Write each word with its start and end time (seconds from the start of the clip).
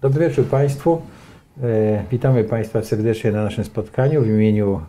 Dobry 0.00 0.28
wieczór 0.28 0.44
Państwu. 0.46 1.00
E, 1.62 2.04
Witamy 2.10 2.44
Państwa 2.44 2.82
serdecznie 2.82 3.32
na 3.32 3.44
naszym 3.44 3.64
spotkaniu 3.64 4.22
w 4.22 4.26
imieniu 4.26 4.80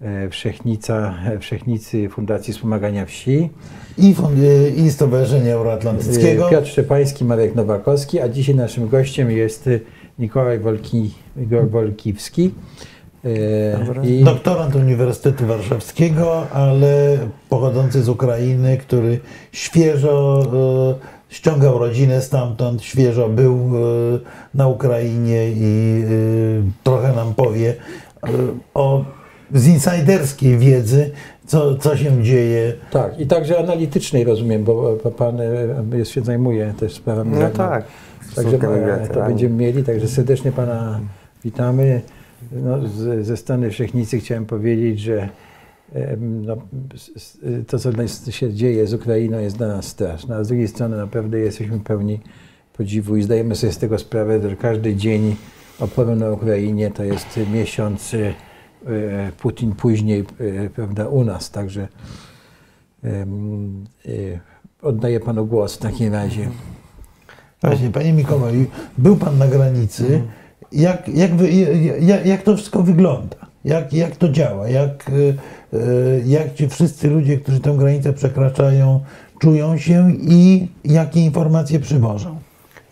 e, 0.00 0.28
Wszechnica, 0.28 1.14
e, 1.26 1.38
Wszechnicy 1.38 2.08
Fundacji 2.08 2.52
Wspomagania 2.54 3.06
Wsi. 3.06 3.50
I, 3.98 4.14
fund- 4.14 4.42
y, 4.42 4.70
i 4.76 4.90
Stowarzyszenia 4.90 5.54
Euroatlantyckiego. 5.54 6.46
E, 6.48 6.50
Piotr 6.50 6.68
Szczepański, 6.68 7.24
Marek 7.24 7.54
Nowakowski, 7.54 8.20
a 8.20 8.28
dzisiaj 8.28 8.54
naszym 8.54 8.88
gościem 8.88 9.30
jest 9.30 9.66
e, 9.66 9.80
Mikołaj 10.18 10.58
Wolki, 10.58 11.14
Wolkiwski. 11.70 12.50
E, 13.24 14.06
I 14.06 14.24
Doktorant 14.24 14.74
Uniwersytetu 14.76 15.46
Warszawskiego, 15.46 16.46
ale 16.50 17.18
pochodzący 17.48 18.02
z 18.02 18.08
Ukrainy, 18.08 18.76
który 18.78 19.20
świeżo 19.52 20.42
e, 21.02 21.19
ściągał 21.30 21.78
rodzinę 21.78 22.22
stamtąd, 22.22 22.82
świeżo 22.82 23.28
był 23.28 23.54
e, 23.54 24.18
na 24.54 24.68
Ukrainie 24.68 25.50
i 25.50 26.02
e, 26.04 26.70
trochę 26.84 27.12
nam 27.12 27.34
powie 27.34 27.74
e, 28.22 28.28
o, 28.74 29.04
z 29.54 29.66
insiderskiej 29.66 30.58
wiedzy, 30.58 31.10
co, 31.46 31.74
co 31.74 31.96
się 31.96 32.22
dzieje. 32.22 32.72
tak, 32.90 33.20
i 33.20 33.26
także 33.26 33.58
analitycznej 33.58 34.24
rozumiem, 34.24 34.64
bo 34.64 34.96
Pan 34.96 35.40
e, 36.00 36.04
się 36.04 36.22
zajmuje 36.22 36.74
też 36.80 36.94
sprawami. 36.94 37.30
No 37.38 37.50
tak. 37.50 37.84
Także 38.36 38.58
to 38.58 38.70
weterani. 38.70 39.28
będziemy 39.28 39.56
mieli, 39.56 39.84
także 39.84 40.08
serdecznie 40.08 40.52
Pana 40.52 41.00
witamy. 41.44 42.00
No, 42.52 42.88
z, 42.88 43.26
ze 43.26 43.36
strony 43.36 43.70
Wszechnicy 43.70 44.18
chciałem 44.18 44.46
powiedzieć, 44.46 45.00
że 45.00 45.28
no, 46.18 46.56
to, 47.66 47.78
co 47.78 48.32
się 48.32 48.54
dzieje 48.54 48.86
z 48.86 48.94
Ukrainą 48.94 49.38
jest 49.38 49.56
dla 49.56 49.68
nas 49.68 49.86
straszne, 49.86 50.36
a 50.36 50.44
z 50.44 50.48
drugiej 50.48 50.68
strony 50.68 50.96
naprawdę 50.96 51.38
jesteśmy 51.38 51.80
pełni 51.80 52.20
podziwu 52.72 53.16
i 53.16 53.22
zdajemy 53.22 53.56
sobie 53.56 53.72
z 53.72 53.78
tego 53.78 53.98
sprawę, 53.98 54.50
że 54.50 54.56
każdy 54.56 54.96
dzień 54.96 55.36
oporu 55.80 56.16
na 56.16 56.30
Ukrainie 56.30 56.90
to 56.90 57.04
jest 57.04 57.40
miesiąc 57.52 58.14
e, 58.14 59.32
Putin 59.38 59.74
później 59.74 60.20
e, 60.20 60.70
prawda, 60.70 61.08
u 61.08 61.24
nas, 61.24 61.50
także 61.50 61.88
e, 63.04 63.26
oddaję 64.82 65.20
Panu 65.20 65.46
głos 65.46 65.76
w 65.76 65.78
takim 65.78 66.12
razie. 66.12 66.48
Właśnie, 67.62 67.90
Panie 67.90 68.12
Mikołaju, 68.12 68.66
był 68.98 69.16
Pan 69.16 69.38
na 69.38 69.46
granicy. 69.46 70.22
Jak, 70.72 71.08
jak, 71.08 71.34
wy, 71.34 71.50
jak, 72.00 72.26
jak 72.26 72.42
to 72.42 72.56
wszystko 72.56 72.82
wygląda? 72.82 73.49
Jak, 73.64 73.92
jak 73.92 74.16
to 74.16 74.28
działa? 74.28 74.68
Jak, 74.68 75.08
y, 75.08 75.36
y, 75.74 76.22
jak 76.26 76.54
ci 76.54 76.68
wszyscy 76.68 77.08
ludzie, 77.08 77.38
którzy 77.38 77.60
tę 77.60 77.74
granicę 77.78 78.12
przekraczają, 78.12 79.00
czują 79.38 79.78
się 79.78 80.10
i 80.20 80.68
jakie 80.84 81.20
informacje 81.20 81.80
przywożą? 81.80 82.38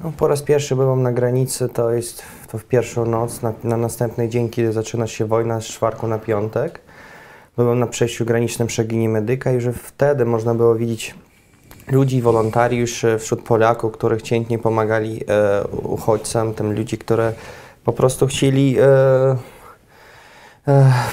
No, 0.05 0.13
po 0.17 0.29
raz 0.29 0.43
pierwszy 0.43 0.77
byłem 0.77 1.03
na 1.03 1.13
granicy, 1.13 1.69
to 1.69 1.91
jest 1.91 2.23
to 2.53 2.59
w 2.59 2.65
pierwszą 2.65 3.07
noc, 3.07 3.43
na, 3.43 3.53
na 3.65 3.77
następny 3.77 4.29
dzień, 4.29 4.49
kiedy 4.49 4.73
zaczyna 4.73 5.07
się 5.07 5.25
wojna 5.25 5.61
z 5.61 5.65
czwartku 5.65 6.07
na 6.07 6.19
piątek. 6.19 6.81
Byłem 7.57 7.79
na 7.79 7.87
przejściu 7.87 8.25
granicznym 8.25 8.69
przy 8.69 8.85
Gini 8.85 9.09
Medyka 9.09 9.53
i 9.53 9.61
że 9.61 9.73
wtedy 9.73 10.25
można 10.25 10.55
było 10.55 10.75
widzieć 10.75 11.15
ludzi, 11.91 12.23
wolontariuszy 12.23 13.19
wśród 13.19 13.43
Polaków, 13.43 13.93
którzy 13.93 14.19
chętnie 14.19 14.59
pomagali 14.59 15.25
e, 15.29 15.67
uchodźcom, 15.69 16.55
tym 16.55 16.73
ludzi, 16.73 16.99
które 16.99 17.33
po 17.85 17.93
prostu 17.93 18.27
chcieli 18.27 18.77
e, 18.81 19.37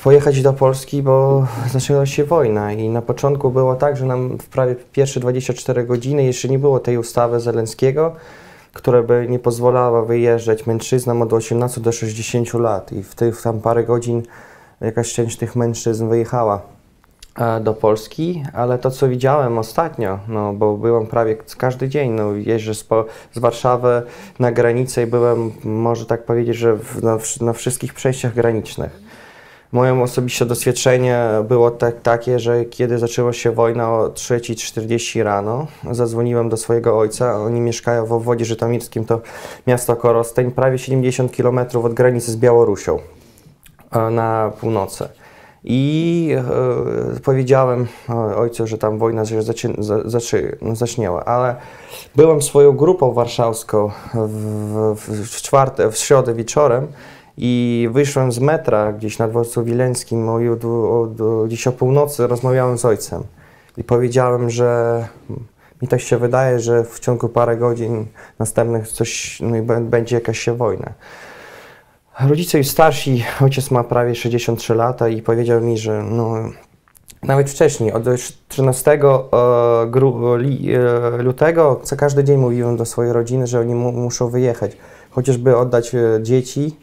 pojechać 0.03 0.41
do 0.41 0.53
Polski, 0.53 1.03
bo 1.03 1.47
zaczęła 1.71 2.05
się 2.05 2.23
wojna 2.23 2.73
i 2.73 2.89
na 2.89 3.01
początku 3.01 3.51
było 3.51 3.75
tak, 3.75 3.97
że 3.97 4.05
nam 4.05 4.37
w 4.37 4.47
prawie 4.47 4.75
pierwsze 4.75 5.19
24 5.19 5.83
godziny 5.83 6.23
jeszcze 6.23 6.47
nie 6.47 6.59
było 6.59 6.79
tej 6.79 6.97
ustawy 6.97 7.39
Zelenskiego, 7.39 8.15
która 8.73 9.03
by 9.03 9.25
nie 9.29 9.39
pozwalała 9.39 10.05
wyjeżdżać 10.05 10.65
mężczyznom 10.65 11.21
od 11.21 11.33
18 11.33 11.81
do 11.81 11.91
60 11.91 12.53
lat 12.53 12.91
i 12.91 13.03
w 13.03 13.15
tych 13.15 13.41
tam 13.41 13.61
parę 13.61 13.83
godzin 13.83 14.23
jakaś 14.81 15.13
część 15.13 15.37
tych 15.37 15.55
mężczyzn 15.55 16.09
wyjechała 16.09 16.61
e, 17.37 17.59
do 17.59 17.73
Polski, 17.73 18.43
ale 18.53 18.77
to 18.77 18.91
co 18.91 19.09
widziałem 19.09 19.57
ostatnio, 19.57 20.19
no 20.27 20.53
bo 20.53 20.77
byłem 20.77 21.07
prawie 21.07 21.37
każdy 21.57 21.89
dzień, 21.89 22.11
no 22.11 22.33
jeżdżę 22.33 22.75
z, 22.75 22.83
po, 22.83 23.05
z 23.33 23.39
Warszawy 23.39 24.01
na 24.39 24.51
granicę 24.51 25.03
i 25.03 25.07
byłem, 25.07 25.51
może 25.63 26.05
tak 26.05 26.25
powiedzieć, 26.25 26.55
że 26.55 26.75
w, 26.75 27.03
na, 27.03 27.17
na 27.41 27.53
wszystkich 27.53 27.93
przejściach 27.93 28.33
granicznych. 28.33 29.05
Moje 29.71 30.01
osobiste 30.01 30.45
doświadczenie 30.45 31.27
było 31.47 31.71
tak, 31.71 32.01
takie, 32.01 32.39
że 32.39 32.65
kiedy 32.65 32.99
zaczęła 32.99 33.33
się 33.33 33.51
wojna 33.51 33.91
o 33.93 34.07
3.40 34.09 35.23
rano, 35.23 35.67
zadzwoniłem 35.91 36.49
do 36.49 36.57
swojego 36.57 36.99
ojca, 36.99 37.41
oni 37.41 37.61
mieszkają 37.61 38.05
w 38.05 38.13
obwodzie 38.13 38.45
żytomirskim, 38.45 39.05
to 39.05 39.21
miasto 39.67 39.95
Korosteń, 39.95 40.51
prawie 40.51 40.77
70 40.77 41.35
km 41.35 41.59
od 41.83 41.93
granicy 41.93 42.31
z 42.31 42.37
Białorusią 42.37 42.99
e, 43.91 44.09
na 44.09 44.51
północy. 44.59 45.07
I 45.63 46.31
e, 47.15 47.19
powiedziałem 47.19 47.87
e, 48.09 48.35
ojcu, 48.35 48.67
że 48.67 48.77
tam 48.77 48.97
wojna 48.97 49.25
się 49.25 49.41
zaczy, 49.41 49.73
za, 49.79 50.09
zaczy, 50.09 50.57
no, 50.61 51.23
ale 51.25 51.55
byłem 52.15 52.41
swoją 52.41 52.71
grupą 52.71 53.13
warszawską 53.13 53.91
w, 54.13 54.95
w, 54.95 55.29
w, 55.29 55.41
czwarte, 55.41 55.91
w 55.91 55.97
środę 55.97 56.33
wieczorem 56.33 56.87
i 57.37 57.89
wyszłem 57.91 58.31
z 58.31 58.39
metra 58.39 58.93
gdzieś 58.93 59.19
na 59.19 59.27
dworcu 59.27 59.63
Wileńskim 59.63 60.29
o, 60.29 60.33
o, 60.33 61.01
o, 61.01 61.43
gdzieś 61.45 61.67
o 61.67 61.71
północy, 61.71 62.27
rozmawiałem 62.27 62.77
z 62.77 62.85
ojcem 62.85 63.23
i 63.77 63.83
powiedziałem, 63.83 64.49
że 64.49 65.07
mi 65.81 65.87
tak 65.87 66.01
się 66.01 66.17
wydaje, 66.17 66.59
że 66.59 66.83
w 66.83 66.99
ciągu 66.99 67.29
parę 67.29 67.57
godzin 67.57 68.05
następnych 68.39 68.87
coś, 68.87 69.41
no 69.41 69.79
będzie 69.81 70.15
jakaś 70.15 70.39
się 70.39 70.55
wojna. 70.55 70.93
Rodzice 72.19 72.57
już 72.57 72.67
starsi, 72.67 73.23
ojciec 73.41 73.71
ma 73.71 73.83
prawie 73.83 74.15
63 74.15 74.75
lata 74.75 75.09
i 75.09 75.21
powiedział 75.21 75.61
mi, 75.61 75.77
że 75.77 76.03
no, 76.03 76.35
nawet 77.23 77.49
wcześniej, 77.49 77.93
od 77.93 78.03
13 78.47 78.91
e, 78.91 78.97
e, 80.73 81.23
lutego, 81.23 81.79
co 81.83 81.95
każdy 81.95 82.23
dzień 82.23 82.37
mówiłem 82.37 82.77
do 82.77 82.85
swojej 82.85 83.13
rodziny, 83.13 83.47
że 83.47 83.59
oni 83.59 83.75
mu, 83.75 83.91
muszą 83.91 84.29
wyjechać, 84.29 84.77
chociażby 85.09 85.57
oddać 85.57 85.95
e, 85.95 86.19
dzieci, 86.21 86.77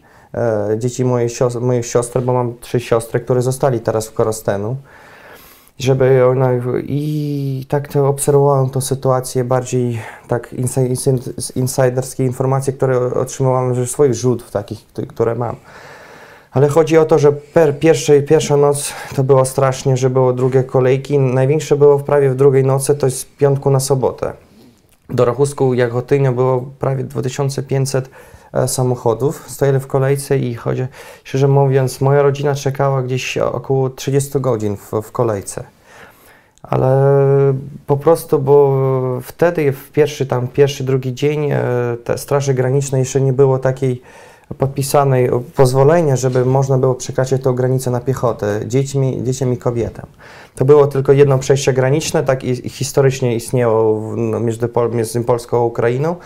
dzieci 0.79 1.05
mojej, 1.05 1.29
sios- 1.29 1.61
mojej 1.61 1.83
siostry, 1.83 2.21
bo 2.23 2.33
mam 2.33 2.59
trzy 2.59 2.81
siostry, 2.81 3.21
które 3.21 3.43
zostali 3.43 3.81
teraz 3.81 4.09
w 4.09 4.13
Korostenu, 4.13 4.77
żeby 5.79 6.27
ona, 6.27 6.51
i 6.83 7.67
tak 7.69 7.89
to 7.89 8.09
obserwowałem 8.09 8.71
tą 8.71 8.81
sytuację 8.81 9.45
bardziej 9.45 9.99
tak 10.29 10.53
inside, 10.53 10.87
inside, 10.87 11.23
insiderskie 11.57 12.25
informacje, 12.25 12.73
które 12.73 13.15
otrzymywałem 13.15 13.75
ze 13.75 13.87
swoich 13.87 14.13
źródeł 14.13 14.47
takich, 14.53 14.87
które 15.09 15.35
mam. 15.35 15.57
Ale 16.53 16.69
chodzi 16.69 16.99
o 16.99 17.05
to, 17.05 17.19
że 17.19 17.33
per, 17.33 17.79
pierwszej, 17.79 18.23
pierwsza 18.23 18.57
noc 18.57 18.93
to 19.17 19.25
było 19.25 19.45
strasznie, 19.45 19.97
że 19.97 20.11
było 20.11 20.33
drugie 20.33 20.65
kolejki. 20.65 21.19
Największe 21.19 21.77
było 21.77 21.99
prawie 21.99 22.31
w 22.31 22.35
drugiej 22.35 22.65
nocy, 22.65 22.95
to 22.95 23.07
jest 23.07 23.19
z 23.19 23.25
piątku 23.25 23.71
na 23.71 23.81
sobotę. 23.81 24.33
Do 25.11 25.25
Rachusku 25.25 25.75
Jagotynia 25.75 26.33
było 26.33 26.71
prawie 26.79 27.05
2500 27.05 28.07
e, 28.07 28.11
samochodów. 28.67 29.45
Stoili 29.51 29.81
w 29.81 29.87
kolejce 29.87 30.39
i 30.39 30.55
chodzi, 30.55 30.87
szczerze 31.25 31.49
mówiąc, 31.49 32.01
moja 32.01 32.23
rodzina 32.23 32.55
czekała 32.55 33.03
gdzieś 33.03 33.39
około 33.39 33.91
30 33.91 34.41
godzin 34.41 34.77
w, 34.77 34.93
w 35.03 35.13
kolejce. 35.13 35.65
Ale 36.63 37.15
po 37.87 37.97
prostu, 37.97 38.39
bo 38.39 39.21
wtedy 39.23 39.73
w 39.73 39.91
pierwszy 39.91 40.27
tam, 40.27 40.49
pierwszy, 40.49 40.85
drugi 40.85 41.15
dzień 41.15 41.51
e, 41.51 41.63
te 42.05 42.19
Straży 42.19 42.55
Granicznej 42.55 42.99
jeszcze 42.99 43.21
nie 43.21 43.33
było 43.33 43.59
takiej 43.59 44.03
podpisanej 44.59 45.31
pozwolenia, 45.57 46.17
żeby 46.17 46.45
można 46.45 46.79
było 46.79 46.95
przekraczać 46.95 47.43
tę 47.43 47.53
granicę 47.55 47.91
na 47.91 48.01
piechotę 48.01 48.61
dziećmi, 48.67 49.21
dzieciom 49.23 49.53
i 49.53 49.57
kobietom. 49.57 50.07
To 50.55 50.65
było 50.65 50.87
tylko 50.87 51.13
jedno 51.13 51.39
przejście 51.39 51.73
graniczne, 51.73 52.23
tak 52.23 52.45
i, 52.45 52.69
historycznie 52.69 53.35
istniało 53.35 54.01
w, 54.01 54.17
no, 54.17 54.41
między, 54.41 54.69
między 54.93 55.25
Polską 55.25 55.57
a 55.57 55.65
Ukrainą, 55.65 56.17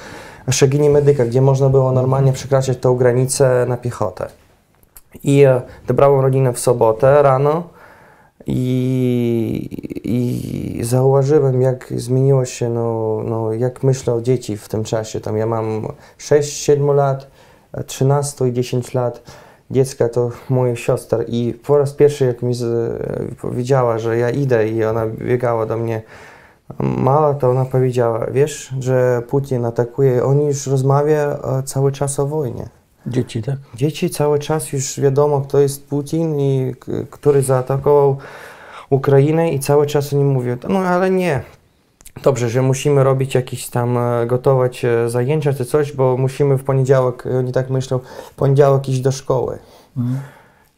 Szegini 0.51 0.91
Medyka, 0.91 1.25
gdzie 1.25 1.41
można 1.41 1.69
było 1.69 1.93
normalnie 1.93 2.33
przekraczać 2.33 2.79
tą 2.79 2.97
granicę 2.97 3.67
na 3.69 3.77
piechotę. 3.77 4.27
I 5.25 5.43
e, 5.43 5.63
dobrałem 5.87 6.21
rodzinę 6.21 6.53
w 6.53 6.59
sobotę 6.59 7.23
rano 7.23 7.63
i, 8.47 9.69
i 10.05 10.85
zauważyłem, 10.85 11.63
jak 11.63 11.93
zmieniło 11.97 12.45
się, 12.45 12.69
no, 12.69 13.21
no, 13.25 13.53
jak 13.53 13.83
myślę 13.83 14.15
o 14.15 14.21
dzieci 14.21 14.57
w 14.57 14.69
tym 14.69 14.85
czasie. 14.85 15.21
Tam 15.21 15.37
ja 15.37 15.47
mam 15.47 15.89
6-7 16.19 16.95
lat, 16.95 17.27
13 17.87 18.49
i 18.49 18.53
10 18.53 18.95
lat. 18.95 19.23
Dziecka 19.71 20.09
to 20.09 20.31
moje 20.49 20.77
siostry 20.77 21.25
i 21.29 21.55
po 21.67 21.79
raz 21.79 21.93
pierwszy 21.93 22.27
jak 22.27 22.43
mi 22.43 22.55
z, 22.55 22.93
powiedziała, 23.41 23.99
że 23.99 24.19
ja 24.19 24.31
idę 24.31 24.69
i 24.69 24.85
ona 24.85 25.07
biegała 25.07 25.67
do 25.67 25.77
mnie 25.77 26.03
mała, 26.79 27.35
to 27.35 27.51
ona 27.51 27.65
powiedziała, 27.65 28.27
wiesz, 28.33 28.75
że 28.81 29.23
Putin 29.29 29.65
atakuje, 29.65 30.25
on 30.25 30.41
już 30.41 30.67
rozmawia 30.67 31.39
e, 31.59 31.63
cały 31.63 31.93
czas 31.93 32.21
o 32.21 32.27
wojnie. 32.27 32.69
Dzieci, 33.07 33.43
tak? 33.43 33.57
Dzieci 33.75 34.11
cały 34.11 34.39
czas 34.39 34.73
już 34.73 35.01
wiadomo, 35.01 35.41
kto 35.41 35.61
jest 35.61 35.89
Putin 35.89 36.41
i 36.41 36.75
który 37.11 37.43
zaatakował 37.43 38.17
Ukrainę 38.91 39.51
i 39.51 39.61
cały 39.61 39.87
czas 39.87 40.13
oni 40.13 40.25
mówią, 40.25 40.57
no 40.69 40.79
ale 40.79 41.11
nie, 41.11 41.43
dobrze, 42.23 42.49
że 42.49 42.63
musimy 42.63 43.05
robić 43.05 43.35
jakieś 43.35 43.69
tam, 43.69 43.99
e, 43.99 44.27
gotować 44.27 44.85
e, 44.85 45.11
zajęcia 45.11 45.53
czy 45.53 45.65
coś, 45.65 45.93
bo 45.93 46.17
musimy 46.17 46.59
w 46.59 46.65
poniedziałek, 46.65 47.25
oni 47.39 47.53
tak 47.53 47.71
myślą, 47.71 47.99
w 48.33 48.35
poniedziałek 48.35 48.89
iść 48.89 49.01
do 49.01 49.13
szkoły. 49.13 49.59
Mhm. 49.97 50.21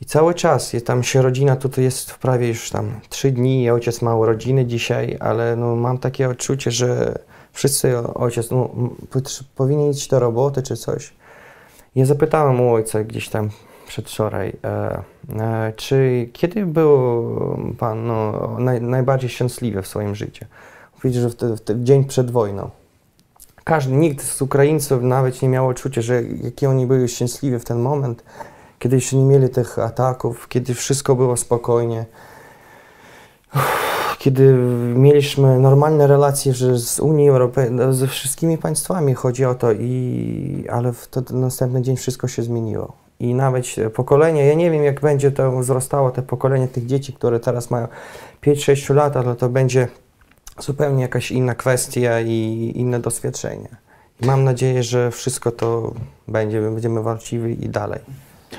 I 0.00 0.04
cały 0.04 0.34
czas 0.34 0.72
jest 0.72 0.86
tam 0.86 1.02
się 1.02 1.22
rodzina, 1.22 1.56
tutaj 1.56 1.84
jest 1.84 2.14
prawie 2.14 2.48
już 2.48 2.70
tam 2.70 3.00
trzy 3.08 3.30
dni, 3.30 3.70
ojciec 3.70 4.02
ma 4.02 4.16
urodziny 4.16 4.66
dzisiaj, 4.66 5.16
ale 5.20 5.56
no, 5.56 5.76
mam 5.76 5.98
takie 5.98 6.28
odczucie, 6.28 6.70
że 6.70 7.18
wszyscy 7.52 7.98
ojciec 7.98 8.50
no, 8.50 8.70
powinien 9.56 9.90
iść 9.90 10.08
do 10.08 10.18
roboty 10.18 10.62
czy 10.62 10.76
coś. 10.76 11.12
Ja 11.94 12.06
zapytałem 12.06 12.60
u 12.60 12.74
ojca 12.74 13.04
gdzieś 13.04 13.28
tam 13.28 13.50
przedwczoraj, 13.86 14.56
e, 14.64 15.02
e, 15.38 15.72
czy 15.76 16.28
kiedy 16.32 16.66
był 16.66 17.24
pan 17.78 18.06
no, 18.06 18.48
naj, 18.58 18.80
najbardziej 18.80 19.30
szczęśliwy 19.30 19.82
w 19.82 19.86
swoim 19.86 20.14
życiu? 20.14 20.46
Mówi, 20.94 21.18
że 21.18 21.30
w, 21.30 21.34
te, 21.34 21.56
w 21.56 21.60
ten 21.60 21.86
dzień 21.86 22.04
przed 22.04 22.30
wojną. 22.30 22.70
Każdy, 23.64 23.92
nikt 23.92 24.24
z 24.24 24.42
Ukraińców 24.42 25.02
nawet 25.02 25.42
nie 25.42 25.48
miał 25.48 25.68
odczucia, 25.68 26.02
że 26.02 26.22
jakie 26.22 26.70
oni 26.70 26.86
byli 26.86 27.08
szczęśliwi 27.08 27.58
w 27.58 27.64
ten 27.64 27.78
moment, 27.78 28.24
kiedy 28.78 28.96
jeszcze 28.96 29.16
nie 29.16 29.24
mieli 29.24 29.48
tych 29.48 29.78
ataków, 29.78 30.48
kiedy 30.48 30.74
wszystko 30.74 31.14
było 31.14 31.36
spokojnie. 31.36 32.04
Kiedy 34.18 34.52
mieliśmy 34.94 35.58
normalne 35.58 36.06
relacje 36.06 36.54
że 36.54 36.78
z 36.78 37.00
Unii 37.00 37.28
Europejskiej, 37.28 37.78
ze 37.90 38.06
wszystkimi 38.06 38.58
państwami 38.58 39.14
chodzi 39.14 39.44
o 39.44 39.54
to, 39.54 39.72
i, 39.72 40.64
ale 40.70 40.92
w 40.92 41.08
to, 41.08 41.22
następny 41.30 41.82
dzień 41.82 41.96
wszystko 41.96 42.28
się 42.28 42.42
zmieniło. 42.42 42.92
I 43.20 43.34
nawet 43.34 43.66
pokolenie, 43.94 44.46
ja 44.46 44.54
nie 44.54 44.70
wiem 44.70 44.84
jak 44.84 45.00
będzie 45.00 45.30
to 45.30 45.58
wzrastało, 45.58 46.10
te 46.10 46.22
pokolenie 46.22 46.68
tych 46.68 46.86
dzieci, 46.86 47.12
które 47.12 47.40
teraz 47.40 47.70
mają 47.70 47.88
5-6 48.42 48.94
lat, 48.94 49.16
ale 49.16 49.34
to 49.34 49.48
będzie 49.48 49.88
zupełnie 50.58 51.02
jakaś 51.02 51.30
inna 51.30 51.54
kwestia 51.54 52.20
i 52.20 52.72
inne 52.74 53.00
doświadczenie. 53.00 53.68
I 54.20 54.26
mam 54.26 54.44
nadzieję, 54.44 54.82
że 54.82 55.10
wszystko 55.10 55.50
to 55.50 55.92
będzie, 56.28 56.60
będziemy 56.60 57.02
walczyli 57.02 57.64
i 57.64 57.68
dalej. 57.68 58.00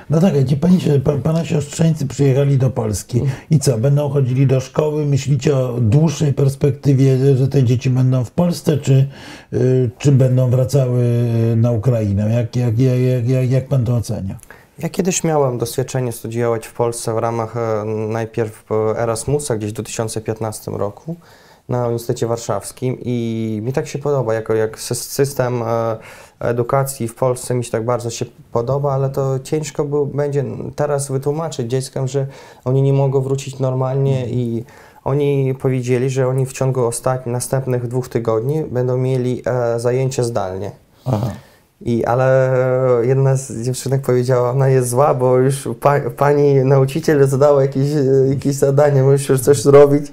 No 0.10 0.20
tak, 0.22 0.34
a 0.36 0.44
ci 0.44 0.58
pani, 0.58 0.80
pa, 1.04 1.18
pana 1.18 1.46
siostrzeńcy 1.46 2.08
przyjechali 2.08 2.58
do 2.58 2.70
Polski 2.70 3.22
i 3.50 3.60
co, 3.60 3.78
będą 3.78 4.10
chodzili 4.10 4.48
do 4.48 4.60
szkoły? 4.60 5.06
Myślicie 5.06 5.58
o 5.58 5.78
dłuższej 5.82 6.34
perspektywie, 6.34 7.36
że 7.38 7.48
te 7.48 7.64
dzieci 7.64 7.90
będą 7.90 8.24
w 8.24 8.32
Polsce, 8.32 8.78
czy, 8.78 9.08
y, 9.54 9.90
czy 9.98 10.12
będą 10.12 10.50
wracały 10.50 11.04
na 11.56 11.72
Ukrainę? 11.72 12.34
Jak, 12.34 12.56
jak, 12.56 12.80
jak, 12.80 13.30
jak, 13.30 13.52
jak, 13.52 13.68
pan 13.68 13.86
to 13.86 13.96
ocenia? 13.96 14.40
Ja 14.80 14.90
kiedyś 14.90 15.24
miałem 15.24 15.58
doświadczenie 15.58 16.12
studiować 16.12 16.68
w 16.68 16.74
Polsce 16.74 17.14
w 17.14 17.18
ramach 17.18 17.58
e, 17.58 17.86
najpierw 17.86 18.72
e, 18.72 18.76
Erasmusa 19.00 19.56
gdzieś 19.56 19.70
w 19.70 19.74
2015 19.74 20.72
roku 20.72 21.16
na 21.70 21.82
Uniwersytecie 21.82 22.28
Warszawskim 22.28 22.98
i 23.02 23.60
mi 23.64 23.74
tak 23.74 23.88
się 23.88 24.00
podoba, 24.00 24.34
jako 24.34 24.54
jak 24.54 24.78
sys- 24.78 25.10
system 25.10 25.62
e, 25.62 25.98
edukacji 26.40 27.08
w 27.08 27.16
Polsce 27.16 27.56
mi 27.56 27.64
się 27.64 27.72
tak 27.72 27.86
bardzo 27.86 28.10
się 28.10 28.26
podoba, 28.52 28.94
ale 28.94 29.10
to 29.10 29.40
ciężko 29.40 29.86
był, 29.86 30.06
będzie 30.06 30.44
teraz 30.76 31.12
wytłumaczyć 31.12 31.72
dzieckom, 31.72 32.08
że 32.08 32.28
oni 32.66 32.82
nie 32.82 32.94
mogą 32.94 33.22
wrócić 33.22 33.60
normalnie 33.60 34.28
i 34.28 34.64
oni 35.04 35.56
powiedzieli, 35.62 36.10
że 36.10 36.28
oni 36.28 36.46
w 36.46 36.54
ciągu 36.54 36.86
ostatnich, 36.86 37.34
następnych 37.34 37.88
dwóch 37.88 38.10
tygodni 38.10 38.64
będą 38.64 38.98
mieli 38.98 39.42
e, 39.46 39.80
zajęcia 39.80 40.24
zdalnie. 40.24 40.72
Aha. 41.06 41.32
I, 41.82 42.06
ale 42.06 42.52
jedna 43.02 43.36
z 43.36 43.62
dziewczynek 43.62 44.02
powiedziała, 44.02 44.52
ona 44.52 44.68
jest 44.68 44.90
zła, 44.90 45.14
bo 45.14 45.38
już 45.38 45.70
pa, 45.80 46.00
pani 46.00 46.54
nauczyciel 46.56 47.28
zadała 47.28 47.62
jakieś, 47.62 47.88
jakieś 48.30 48.56
zadanie, 48.56 49.04
musisz 49.04 49.42
coś 49.42 49.62
zrobić. 49.62 50.12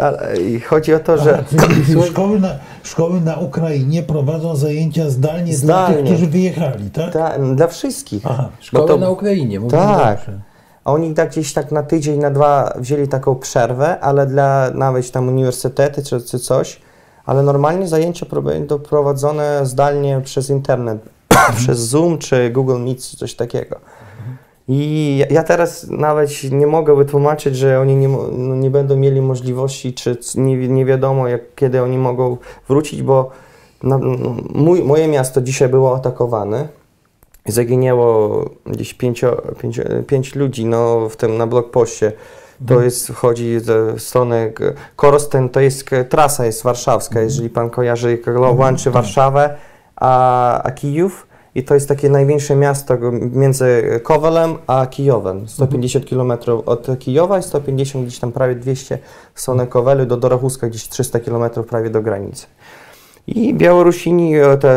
Ale, 0.00 0.36
I 0.40 0.60
chodzi 0.60 0.94
o 0.94 0.98
to, 0.98 1.18
że 1.18 1.44
Aha, 1.58 1.66
szkoły, 2.10 2.40
na, 2.40 2.58
szkoły 2.86 3.20
na 3.20 3.36
Ukrainie 3.36 4.02
prowadzą 4.02 4.56
zajęcia 4.56 5.10
zdalnie, 5.10 5.52
dla 5.52 5.56
Zdalnie. 5.58 5.96
tych, 5.96 6.04
którzy 6.06 6.26
wyjechali, 6.26 6.90
tak? 6.90 7.12
ta, 7.12 7.38
dla 7.54 7.66
wszystkich. 7.66 8.22
Aha. 8.26 8.48
Szkoły 8.60 8.88
to- 8.88 8.96
na 8.96 9.10
Ukrainie, 9.10 9.60
mówię 9.60 9.70
Tak. 9.78 10.16
dobrze. 10.18 10.40
A 10.84 10.92
Oni 10.92 11.14
tak 11.14 11.30
gdzieś 11.30 11.52
tak 11.52 11.72
na 11.72 11.82
tydzień, 11.82 12.20
na 12.20 12.30
dwa 12.30 12.72
wzięli 12.78 13.08
taką 13.08 13.34
przerwę, 13.36 14.00
ale 14.00 14.26
dla 14.26 14.70
nawet 14.74 15.10
tam 15.10 15.28
uniwersytety 15.28 16.02
czy, 16.02 16.20
czy 16.20 16.38
coś, 16.38 16.80
ale 17.26 17.42
normalnie 17.42 17.88
zajęcia 17.88 18.26
będą 18.42 18.78
prowadzone 18.78 19.60
zdalnie 19.66 20.20
przez 20.24 20.50
internet, 20.50 20.98
przez 21.58 21.78
Zoom 21.78 22.18
czy 22.18 22.50
Google 22.50 22.78
Meet, 22.78 23.02
czy 23.02 23.16
coś 23.16 23.34
takiego. 23.34 23.76
I 24.68 25.16
ja- 25.18 25.42
teraz 25.42 25.86
nawet 25.90 26.30
nie 26.52 26.66
mogę 26.66 26.96
wytłumaczyć, 26.96 27.56
że 27.56 27.80
oni 27.80 27.96
nie, 27.96 28.08
no, 28.08 28.56
nie 28.56 28.70
będą 28.70 28.96
mieli 28.96 29.20
możliwości, 29.20 29.94
czy 29.94 30.18
nie, 30.34 30.68
nie 30.68 30.84
wiadomo, 30.84 31.28
jak, 31.28 31.40
kiedy 31.54 31.82
oni 31.82 31.98
mogą 31.98 32.36
wrócić, 32.68 33.02
bo 33.02 33.30
no, 33.82 34.00
mój, 34.54 34.82
moje 34.82 35.08
miasto 35.08 35.40
dzisiaj 35.40 35.68
było 35.68 35.96
atakowane. 35.96 36.68
Zaginęło 37.46 38.44
gdzieś 38.66 38.94
pięcio, 38.94 39.42
pięcio, 39.62 39.82
pięć 40.06 40.34
ludzi 40.34 40.64
no, 40.64 41.08
w 41.08 41.16
tym 41.16 41.36
na 41.36 41.46
blogpoście. 41.46 42.12
To 42.66 42.80
jest, 42.80 43.12
chodzi 43.12 43.58
w 43.60 43.94
stronę 43.98 44.52
Korosten, 44.96 45.48
to 45.48 45.60
jest 45.60 45.90
trasa 46.08 46.46
jest 46.46 46.62
warszawska, 46.62 47.20
jeżeli 47.20 47.50
pan 47.50 47.70
kojarzy, 47.70 48.18
łączy 48.58 48.90
Warszawę 48.90 49.56
a, 49.96 50.62
a 50.62 50.70
Kijów. 50.70 51.25
I 51.56 51.64
to 51.64 51.74
jest 51.74 51.88
takie 51.88 52.10
największe 52.10 52.56
miasto 52.56 52.96
między 53.32 54.00
Kowalem 54.02 54.58
a 54.66 54.86
Kijowem. 54.86 55.48
150 55.48 56.08
km 56.08 56.32
od 56.66 56.98
Kijowa 56.98 57.38
i 57.38 57.42
150 57.42 58.06
gdzieś 58.06 58.18
tam 58.18 58.32
prawie 58.32 58.54
200 58.54 58.98
w 59.34 59.40
stronę 59.40 59.66
Kowelu 59.66 60.06
do 60.06 60.16
Dorochuska, 60.16 60.68
gdzieś 60.68 60.88
300 60.88 61.20
km 61.20 61.50
prawie 61.68 61.90
do 61.90 62.02
granicy. 62.02 62.46
I 63.26 63.54
Białorusini, 63.54 64.36
e, 64.36 64.56
te, 64.56 64.68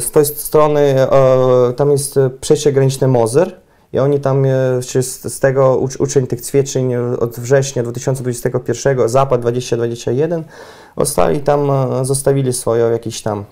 z 0.00 0.10
tej 0.10 0.24
strony, 0.24 0.80
e, 0.80 1.72
tam 1.76 1.90
jest 1.90 2.16
e, 2.16 2.30
przejście 2.30 2.72
graniczne 2.72 3.08
Mozer 3.08 3.60
i 3.92 3.98
oni 3.98 4.20
tam 4.20 4.44
się 4.80 5.02
z, 5.02 5.40
tego 5.40 5.76
ucz, 5.76 5.96
uczeń 5.96 6.26
tych 6.26 6.40
ćwiczeń 6.40 6.94
od 6.94 7.40
września 7.40 7.82
2021, 7.82 9.08
Zapad 9.08 9.40
2021, 9.40 10.44
ostali 10.96 11.40
tam, 11.40 11.70
zostawili 12.02 12.52
swoje 12.52 12.84
jakieś 12.84 13.22
tam 13.22 13.44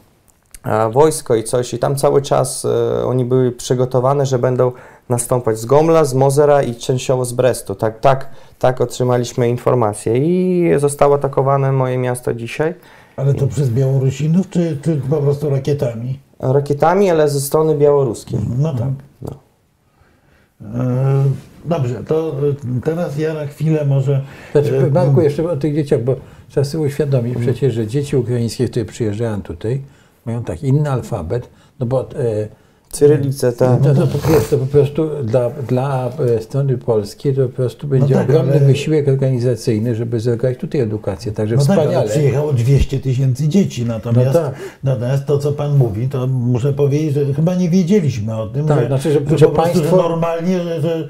wojsko 0.93 1.35
i 1.35 1.45
coś 1.45 1.75
i 1.75 1.79
tam 1.79 1.97
cały 1.97 2.23
czas 2.23 2.65
e, 2.65 3.05
oni 3.07 3.25
byli 3.25 3.53
przygotowane, 3.53 4.27
że 4.27 4.39
będą 4.39 4.73
nastąpać 5.09 5.59
z 5.59 5.67
Gomla, 5.67 6.05
z 6.05 6.15
Mozera 6.15 6.63
i 6.63 6.75
częściowo 6.75 7.25
z 7.25 7.33
Brestu. 7.33 7.75
Tak, 7.75 8.01
tak, 8.01 8.31
tak 8.59 8.81
otrzymaliśmy 8.81 9.49
informacje 9.49 10.19
i 10.19 10.71
zostało 10.79 11.15
atakowane 11.15 11.73
moje 11.73 11.99
miasto 11.99 12.35
dzisiaj. 12.35 12.75
Ale 13.17 13.35
to 13.35 13.47
przez 13.47 13.71
Białorusinów, 13.71 14.51
czy, 14.51 14.79
czy 14.83 14.97
po 15.11 15.17
prostu 15.17 15.51
rakietami? 15.51 16.19
rakietami, 16.43 17.11
ale 17.11 17.29
ze 17.29 17.41
strony 17.41 17.75
białoruskiej. 17.75 18.41
No 18.59 18.75
tak. 18.75 18.89
No. 19.23 19.39
E, 20.81 21.25
Dobrze, 21.65 22.05
to 22.05 22.35
e, 22.77 22.81
teraz 22.85 23.19
ja 23.19 23.35
na 23.35 23.47
chwilę 23.47 23.85
może... 23.85 24.23
Znaczy, 24.53 24.77
e, 24.77 24.91
Marku, 24.91 25.21
jeszcze 25.21 25.51
o 25.51 25.57
tych 25.57 25.75
dzieciach, 25.75 26.03
bo 26.03 26.17
trzeba 26.49 26.65
sobie 26.65 26.85
uświadomić 26.85 27.39
przecież, 27.39 27.75
że 27.75 27.87
dzieci 27.87 28.17
ukraińskie, 28.17 28.69
które 28.69 28.85
przyjeżdżają 28.85 29.43
tutaj, 29.43 29.83
mają 30.27 30.45
tak 30.45 30.63
inny 30.63 30.91
alfabet, 30.91 31.51
no 31.81 31.87
bo 31.87 32.09
e, 32.93 32.97
Cyrylicę, 32.97 33.53
tak. 33.53 33.81
No 33.85 33.95
to 33.95 34.07
po 34.07 34.19
prostu, 34.19 34.59
po 34.59 34.67
prostu 34.67 35.09
dla, 35.25 35.51
dla 35.51 36.11
e, 36.37 36.43
strony 36.43 36.79
polskiej 36.79 37.35
to 37.35 37.43
po 37.43 37.49
prostu 37.49 37.87
będzie 37.89 38.15
No 38.15 38.21
tak, 38.21 38.31
ogromny 38.31 38.53
ale- 38.53 38.61
wysiłek 38.61 39.09
organizacyjny, 39.09 39.95
żeby 39.95 40.21
zorganizować 40.21 40.59
tutaj 40.61 40.81
edukację. 40.81 41.33
Także 41.33 41.57
No 41.57 41.63
tak, 41.65 41.71
ale 41.71 41.81
wspaniale. 41.87 42.11
przyjechało 42.11 42.53
200 42.53 42.99
tysięcy 43.01 43.49
dzieci, 43.49 43.85
natomiast, 43.87 44.27
No 44.27 44.41
tak. 44.41 44.55
natomiast 44.85 45.27
to, 45.27 45.39
co 45.39 45.53
Pan 45.53 45.77
mówi, 45.77 46.09
to 46.09 46.27
muszę 46.27 46.73
powiedzieć, 46.73 47.15
że 47.15 47.35
chyba 47.35 47.55
nie 47.55 47.71
wiedzieliśmy 47.71 48.37
o 48.41 48.47
tym, 48.47 48.67
Tak, 48.67 48.81
że, 48.81 48.87
znaczy, 48.87 49.13
że- 49.13 49.21
że, 49.31 49.39
że 49.39 49.47
po 49.47 49.53
prostu, 49.53 49.81
państwo- 49.81 49.91
że 49.97 50.03
normalnie, 50.03 50.59
że, 50.61 50.81
że, 50.81 51.09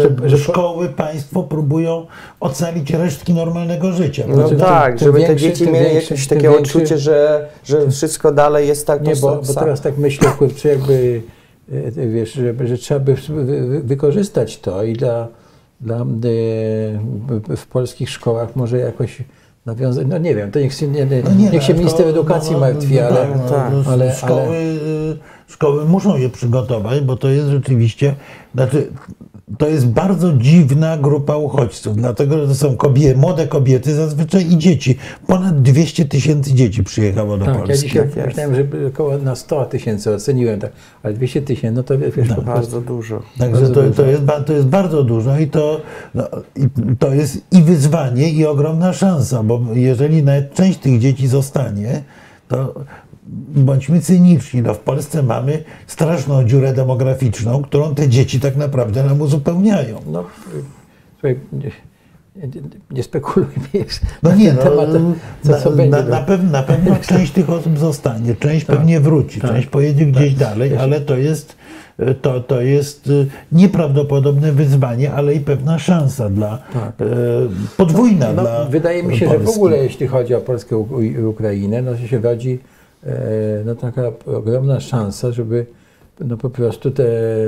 że, 0.00 0.28
Że- 0.28 0.38
szkoły, 0.38 0.88
państwo 0.88 1.42
próbują 1.42 2.06
ocalić 2.40 2.90
resztki 2.90 3.34
normalnego 3.34 3.92
życia. 3.92 4.24
No 4.28 4.34
Znaczy, 4.34 4.56
tak, 4.56 4.98
tym 4.98 5.06
żeby 5.06 5.20
te 5.20 5.26
większy- 5.26 5.46
dzieci 5.46 5.64
tym 5.64 5.72
mieli 5.72 5.86
większy- 5.90 6.12
jakieś 6.12 6.26
takie 6.28 6.40
większy- 6.42 6.58
odczucie, 6.78 6.98
że, 6.98 7.48
że 7.64 7.90
wszystko 7.90 8.32
dalej 8.32 8.68
jest 8.68 8.86
tak 8.86 9.02
Nie, 9.06 9.14
to 9.16 9.20
bo, 9.20 9.42
bo 9.46 9.54
teraz 9.54 9.80
tak 9.80 9.98
myślę, 9.98 10.28
kurczę, 10.38 10.68
jakby, 10.68 11.03
wiesz, 12.14 12.32
że, 12.32 12.54
że 12.66 12.78
trzeba 12.78 13.00
by 13.00 13.14
wy- 13.14 13.44
wy- 13.44 13.80
wykorzystać 13.82 14.58
to 14.60 14.82
i 14.84 14.92
dla, 14.92 15.28
dla 15.80 15.96
e, 15.96 16.04
w- 17.56 17.66
polskich 17.66 18.10
szkołach 18.10 18.56
może 18.56 18.78
jakoś 18.78 19.22
nawiązać, 19.66 20.06
no 20.08 20.18
nie 20.18 20.34
wiem, 20.34 20.50
to 20.50 20.60
niech 20.60 20.74
się, 20.74 20.88
nie, 20.88 21.06
nie, 21.06 21.22
No 21.22 21.34
nie, 21.34 21.50
niech 21.50 21.62
się 21.62 21.72
no, 21.72 21.78
minister 21.78 22.06
edukacji 22.08 22.52
no, 22.52 22.58
martwi, 22.60 22.94
no 22.94 23.00
ale, 23.06 23.16
tak, 23.16 23.28
no, 23.36 23.48
tak, 23.50 23.72
no, 23.72 23.92
ale- 23.92 24.14
szkoły, 24.14 24.56
y, 24.56 25.16
szkoły 25.48 25.84
muszą 25.84 26.16
je 26.16 26.28
przygotować, 26.28 27.00
bo 27.00 27.16
to 27.16 27.28
jest 27.28 27.48
rzeczywiście, 27.48 28.14
znaczy 28.54 28.88
to 29.58 29.68
jest 29.68 29.86
bardzo 29.88 30.32
dziwna 30.32 30.96
grupa 30.98 31.36
uchodźców, 31.36 31.96
dlatego 31.96 32.38
że 32.38 32.48
to 32.48 32.54
są 32.54 32.76
kobiety, 32.76 33.18
młode 33.18 33.46
kobiety 33.46 33.94
zazwyczaj 33.94 34.52
i 34.52 34.58
dzieci. 34.58 34.96
Ponad 35.26 35.62
200 35.62 36.04
tysięcy 36.04 36.54
dzieci 36.54 36.84
przyjechało 36.84 37.38
do 37.38 37.44
Tak, 37.44 37.54
ja 37.54 37.60
Polski. 37.60 37.86
dzisiaj 37.88 38.02
jest. 38.04 38.26
myślałem, 38.26 38.54
że 38.54 38.64
około 38.88 39.18
na 39.18 39.34
100 39.36 39.64
tysięcy 39.64 40.14
oceniłem, 40.14 40.60
tak, 40.60 40.72
ale 41.02 41.14
200 41.14 41.42
tysięcy, 41.42 41.76
no 41.76 41.82
to 41.82 41.98
wiesz, 41.98 42.14
prostu, 42.14 42.42
Bardzo 42.42 42.80
dużo. 42.80 43.22
Także 43.38 43.60
Bardzo 43.60 43.74
to, 43.74 43.82
dużo. 43.82 43.94
to, 43.94 44.06
jest, 44.06 44.22
to 44.46 44.52
jest 44.52 44.66
bardzo 44.66 45.02
dużo 45.04 45.38
i 45.38 45.46
to, 45.46 45.80
no, 46.14 46.24
i 46.56 46.68
to 46.98 47.14
jest 47.14 47.38
i 47.52 47.62
wyzwanie, 47.62 48.30
i 48.30 48.46
ogromna 48.46 48.92
szansa, 48.92 49.42
bo 49.42 49.60
jeżeli 49.74 50.22
nawet 50.22 50.54
część 50.54 50.78
tych 50.78 50.98
dzieci 51.00 51.28
zostanie, 51.28 52.02
to 52.48 52.74
bądźmy 53.54 54.00
cyniczni. 54.00 54.62
No, 54.62 54.74
w 54.74 54.78
Polsce 54.78 55.22
mamy 55.22 55.64
straszną 55.86 56.44
dziurę 56.44 56.72
demograficzną, 56.72 57.62
którą 57.62 57.94
te 57.94 58.08
dzieci 58.08 58.40
tak 58.40 58.56
naprawdę 58.56 59.04
nam 59.04 59.20
uzupełniają. 59.20 60.00
no, 60.06 60.24
słuchaj, 61.12 61.38
nie, 61.52 61.70
nie, 62.36 62.48
nie 62.90 63.02
spekulujmy 63.02 63.54
już 63.74 64.00
No 64.22 64.30
na 64.30 64.36
nie, 64.36 64.52
no, 64.52 64.62
co, 64.62 65.50
na, 65.52 65.58
co 65.58 65.70
będzie. 65.70 65.90
na, 65.90 66.02
no. 66.02 66.08
na, 66.08 66.20
pewno, 66.20 66.50
na 66.50 66.62
pewno 66.62 66.96
część 67.08 67.32
tych 67.32 67.50
osób 67.50 67.78
zostanie, 67.78 68.34
część 68.34 68.64
pewnie 68.64 69.00
wróci, 69.00 69.40
tak, 69.40 69.50
część 69.50 69.66
pojedzie 69.66 70.06
gdzieś 70.06 70.34
dalej, 70.34 70.76
ale 70.76 71.00
to 71.00 71.16
jest, 71.16 71.56
to, 72.22 72.40
to 72.40 72.60
jest 72.60 73.06
y, 73.06 73.26
nieprawdopodobne 73.52 74.52
wyzwanie, 74.52 75.12
ale 75.12 75.34
i 75.34 75.40
pewna 75.40 75.78
szansa 75.78 76.30
dla, 76.30 76.58
Tak. 76.72 76.92
e, 77.00 77.04
podwójna 77.76 78.32
No, 78.32 78.42
dla 78.42 78.64
wydaje 78.64 79.02
mi 79.02 79.16
się, 79.18 79.28
że 79.28 79.34
w 79.34 79.36
Polski. 79.36 79.56
ogóle 79.56 79.76
jeśli 79.76 80.06
chodzi 80.06 80.34
o 80.34 80.40
Polskę 80.40 80.84
i 81.02 81.18
Ukrainę, 81.18 81.82
no 81.82 81.92
to 81.94 82.06
się 82.06 82.18
rodzi 82.18 82.58
no, 83.64 83.74
taka 83.74 84.02
ogromna 84.26 84.80
szansa, 84.80 85.32
żeby 85.32 85.66
no, 86.20 86.36
po 86.36 86.50
prostu 86.50 86.90
te 86.90 87.04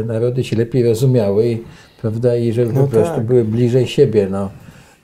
narody 0.07 0.45
się 0.45 0.57
lepiej 0.57 0.85
rozumiały 0.85 1.49
i, 1.49 1.63
prawda, 2.01 2.37
i 2.37 2.53
żeby 2.53 2.73
No 2.73 2.81
po 2.81 2.87
prostu 2.87 3.15
tak. 3.15 3.25
były 3.25 3.45
bliżej 3.45 3.87
siebie. 3.87 4.29
No. 4.31 4.51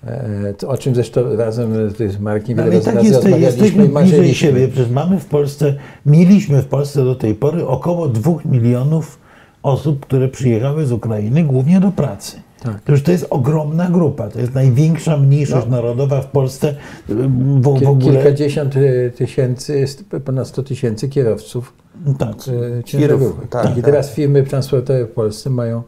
E, 0.05 0.55
to, 0.55 0.69
o 0.69 0.79
czym 0.79 0.95
zresztą 0.95 1.37
razem 1.37 1.91
z 1.91 2.21
Markiem 2.21 2.57
No, 2.57 2.65
wiele 2.65 2.81
tak 2.81 2.95
razy 2.95 3.07
jest, 3.07 3.17
rozmawialiśmy 3.23 3.65
jesteśmy 3.65 3.89
bliżej 3.89 4.35
siebie. 4.35 4.69
Przecież 4.69 4.91
mamy 4.91 5.21
w 5.21 5.27
Polsce, 5.27 5.75
mieliśmy 6.07 6.63
w 6.63 6.67
Polsce 6.67 7.05
do 7.05 7.15
tej 7.15 7.35
pory 7.35 7.67
około 7.67 8.09
dwóch 8.09 8.45
milionów 8.45 9.19
osób, 9.63 10.07
które 10.07 10.29
przyjechały 10.29 10.87
z 10.87 10.93
Ukrainy 10.93 11.45
głównie 11.45 11.81
do 11.81 11.91
pracy. 11.91 12.42
Tak. 12.63 12.81
To 12.81 12.93
już 12.93 13.03
to 13.03 13.13
jest 13.13 13.27
ogromna 13.31 13.91
grupa. 13.91 14.29
To 14.29 14.41
jest 14.41 14.55
największa 14.55 15.17
mniejszość 15.17 15.67
No. 15.71 15.77
narodowa 15.77 16.21
w 16.21 16.27
Polsce 16.27 16.75
w, 17.09 17.63
w 17.63 17.69
ogóle. 17.69 17.97
Kilkadziesiąt 18.15 18.75
e, 18.77 19.11
tysięcy, 19.11 19.79
jest 19.79 20.05
ponad 20.25 20.49
100 20.49 20.63
tysięcy 20.63 21.09
kierowców 21.09 21.73
Tak. 22.19 22.29
e, 22.79 22.85
ciężarówek. 22.85 23.49
tak, 23.51 23.71
I 23.71 23.75
tak. 23.75 23.85
teraz 23.85 24.11
firmy 24.15 24.43
transportowe 24.43 25.05
w 25.05 25.11
Polsce 25.11 25.51
mają 25.51 25.83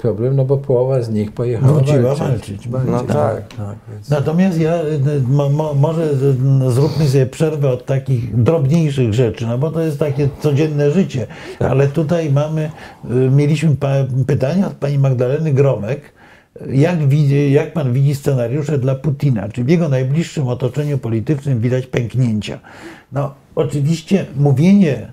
problem, 0.00 0.36
no 0.36 0.44
bo 0.44 0.58
połowa 0.58 1.02
z 1.02 1.10
nich 1.10 1.32
pojechała 1.32 1.72
Wróciła 1.72 2.14
walczyć. 2.14 2.68
walczyć. 2.68 2.90
No 2.90 3.00
tak. 3.00 3.48
tak 3.48 3.76
więc. 3.92 4.10
Natomiast 4.10 4.60
ja, 4.60 4.82
y, 4.82 5.22
mo, 5.28 5.48
mo, 5.48 5.74
może 5.74 6.02
y, 6.02 6.70
zróbmy 6.70 7.08
sobie 7.08 7.26
przerwę 7.26 7.70
od 7.70 7.86
takich 7.86 8.42
drobniejszych 8.42 9.14
rzeczy, 9.14 9.46
no 9.46 9.58
bo 9.58 9.70
to 9.70 9.80
jest 9.80 9.98
takie 9.98 10.28
codzienne 10.40 10.90
życie. 10.90 11.26
Ale 11.58 11.88
tutaj 11.88 12.32
mamy, 12.32 12.70
mieliśmy 13.30 13.76
pytanie 14.26 14.66
od 14.66 14.72
pani 14.72 14.98
Magdaleny 14.98 15.52
Gromek, 15.52 16.00
jak, 16.70 17.08
widzi, 17.08 17.52
jak 17.52 17.72
pan 17.72 17.92
widzi 17.92 18.14
scenariusze 18.14 18.78
dla 18.78 18.94
Putina? 18.94 19.48
Czy 19.48 19.64
w 19.64 19.68
jego 19.68 19.88
najbliższym 19.88 20.48
otoczeniu 20.48 20.98
politycznym 20.98 21.60
widać 21.60 21.86
pęknięcia? 21.86 22.60
No, 23.12 23.34
oczywiście 23.54 24.26
mówienie 24.36 25.12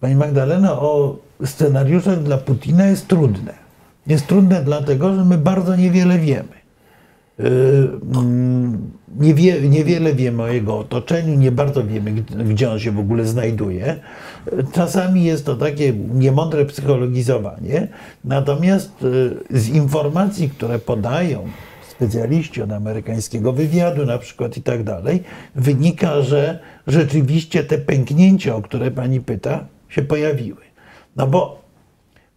Pani 0.00 0.14
Magdalena, 0.14 0.72
o 0.80 1.16
scenariuszach 1.44 2.22
dla 2.22 2.38
Putina 2.38 2.86
jest 2.86 3.08
trudne. 3.08 3.61
Jest 4.06 4.26
trudne 4.26 4.62
dlatego, 4.64 5.14
że 5.16 5.24
my 5.24 5.38
bardzo 5.38 5.76
niewiele 5.76 6.18
wiemy. 6.18 6.48
Yy, 7.38 7.44
mm, 8.14 8.90
Niewie, 9.20 9.60
niewiele 9.68 10.14
wiemy 10.14 10.42
o 10.42 10.48
jego 10.48 10.78
otoczeniu, 10.78 11.34
nie 11.38 11.52
bardzo 11.52 11.84
wiemy, 11.84 12.12
gdzie- 12.12 12.70
on 12.70 12.78
się 12.78 12.90
w 12.90 12.98
ogóle 12.98 13.24
znajduje. 13.26 13.96
Czasami 14.72 15.24
jest 15.24 15.46
to 15.46 15.56
takie 15.56 15.92
niemądre 16.14 16.64
psychologizowanie, 16.64 17.88
natomiast 18.24 18.92
yy, 19.50 19.60
z 19.60 19.68
informacji, 19.68 20.48
które 20.50 20.78
podają 20.78 21.44
specjaliści 21.90 22.62
od 22.62 22.72
amerykańskiego 22.72 23.52
wywiadu 23.52 24.06
na 24.06 24.18
przykład 24.18 24.56
i 24.56 24.62
tak 24.62 24.84
dalej, 24.84 25.22
wynika, 25.54 26.22
że 26.22 26.58
rzeczywiście 26.86 27.64
te 27.64 27.78
pęknięcia, 27.78 28.56
o 28.56 28.62
które 28.62 28.90
pani 28.90 29.20
pyta, 29.20 29.64
się 29.88 30.02
pojawiły. 30.02 30.60
No 31.16 31.26
bo 31.26 31.61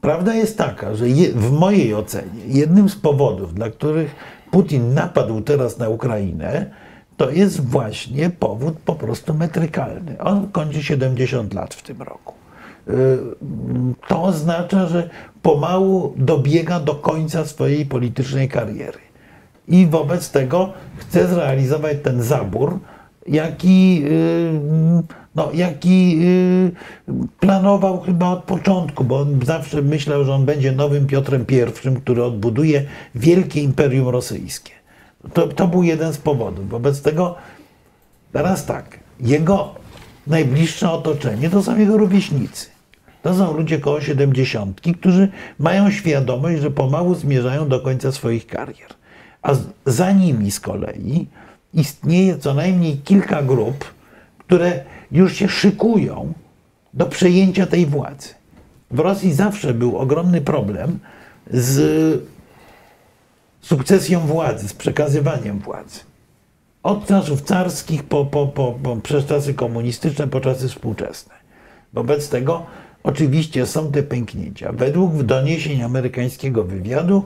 Prawda 0.05 0.35
jest 0.35 0.57
taka, 0.57 0.95
że 0.95 1.09
je, 1.09 1.31
w 1.31 1.51
mojej 1.51 1.95
ocenie 1.95 2.45
jednym 2.47 2.89
z 2.89 2.95
powodów, 2.95 3.53
dla 3.53 3.69
których 3.69 4.15
Putin 4.51 4.93
napadł 4.93 5.41
teraz 5.41 5.77
na 5.77 5.89
Ukrainę, 5.89 6.65
to 7.17 7.29
jest 7.29 7.62
właśnie 7.62 8.29
powód 8.29 8.75
po 8.85 8.95
prostu 8.95 9.33
metrykalny. 9.33 10.19
On 10.19 10.47
kończy 10.51 10.83
70 10.83 11.53
lat 11.53 11.74
w 11.74 11.83
tym 11.83 12.01
roku. 12.01 12.33
Y, 12.89 12.93
To 14.07 14.24
oznacza, 14.24 14.88
że 14.88 15.09
pomału 15.41 16.13
dobiega 16.17 16.79
do 16.79 16.95
końca 16.95 17.45
swojej 17.45 17.85
politycznej 17.85 18.50
kariery. 18.50 19.00
I 19.67 19.88
wobec 19.88 20.31
tego 20.31 20.74
chce 20.97 21.27
zrealizować 21.27 21.97
ten 22.03 22.21
zabór, 22.21 22.79
jaki, 23.27 24.03
y, 24.05 25.25
no, 25.36 25.51
jaki 25.54 26.20
y, 26.24 26.72
planował 27.39 28.01
chyba 28.01 28.30
od 28.30 28.44
początku, 28.44 29.04
bo 29.04 29.20
on 29.20 29.39
zawsze 29.46 29.82
myślał, 29.82 30.25
że 30.25 30.34
on 30.34 30.46
będzie 30.46 30.72
nowym 30.72 31.08
Piotrem 31.08 31.46
I, 31.50 31.96
który 32.01 32.24
odbuduje 32.24 32.86
wielkie 33.15 33.62
imperium 33.62 34.08
rosyjskie. 34.08 34.72
To, 35.34 35.48
to 35.48 35.68
był 35.68 35.84
jeden 35.84 36.13
z 36.13 36.18
powodów. 36.18 36.70
Wobec 36.70 37.01
tego 37.01 37.36
teraz 38.32 38.65
tak, 38.65 39.00
jego 39.20 39.75
najbliższe 40.27 40.92
otoczenie 40.92 41.50
to 41.50 41.63
są 41.63 41.80
jego 41.80 41.98
rówieśnicy. 41.98 42.68
To 43.22 43.36
są 43.36 43.54
ludzie 43.54 43.80
koło 43.80 44.01
70, 44.01 44.82
którzy 45.00 45.30
mają 45.60 45.92
świadomość, 45.92 46.62
że 46.62 46.72
pomału 46.72 47.15
zmierzają 47.15 47.68
do 47.68 47.80
końca 47.80 48.12
swoich 48.12 48.48
karier. 48.48 48.89
A 49.42 49.51
za 49.86 50.12
nimi 50.12 50.51
z 50.51 50.60
kolei 50.60 51.27
istnieje 51.74 52.38
co 52.38 52.54
najmniej 52.54 52.98
kilka 52.98 53.44
grup, 53.44 53.86
które 54.38 54.84
już 55.15 55.34
się 55.34 55.50
szykują 55.50 56.34
do 56.93 57.05
przejęcia 57.05 57.65
tej 57.65 57.86
władzy. 57.86 58.29
W 58.91 59.00
Rosji 59.00 59.34
zawsze 59.34 59.74
był 59.74 59.98
ogromny 59.98 60.41
problem 60.41 61.00
z 61.51 62.24
sukcesją 63.62 64.19
władzy, 64.19 64.67
z 64.67 64.74
przekazywaniem 64.74 65.60
władzy. 65.60 66.00
Od 66.84 67.07
czasów 67.07 67.41
carskich 67.41 68.03
po, 68.03 68.25
po, 68.25 68.48
po, 68.48 68.72
po, 68.84 68.95
przez 68.95 69.25
czasy 69.25 69.53
komunistyczne, 69.53 70.27
po 70.27 70.39
czasy 70.39 70.67
współczesne. 70.67 71.34
Wobec 71.93 72.29
tego 72.29 72.65
oczywiście 73.03 73.65
są 73.65 73.91
te 73.91 74.03
pęknięcia. 74.03 74.72
Według 74.72 75.24
doniesień 75.24 75.81
amerykańskiego 75.81 76.63
wywiadu 76.63 77.25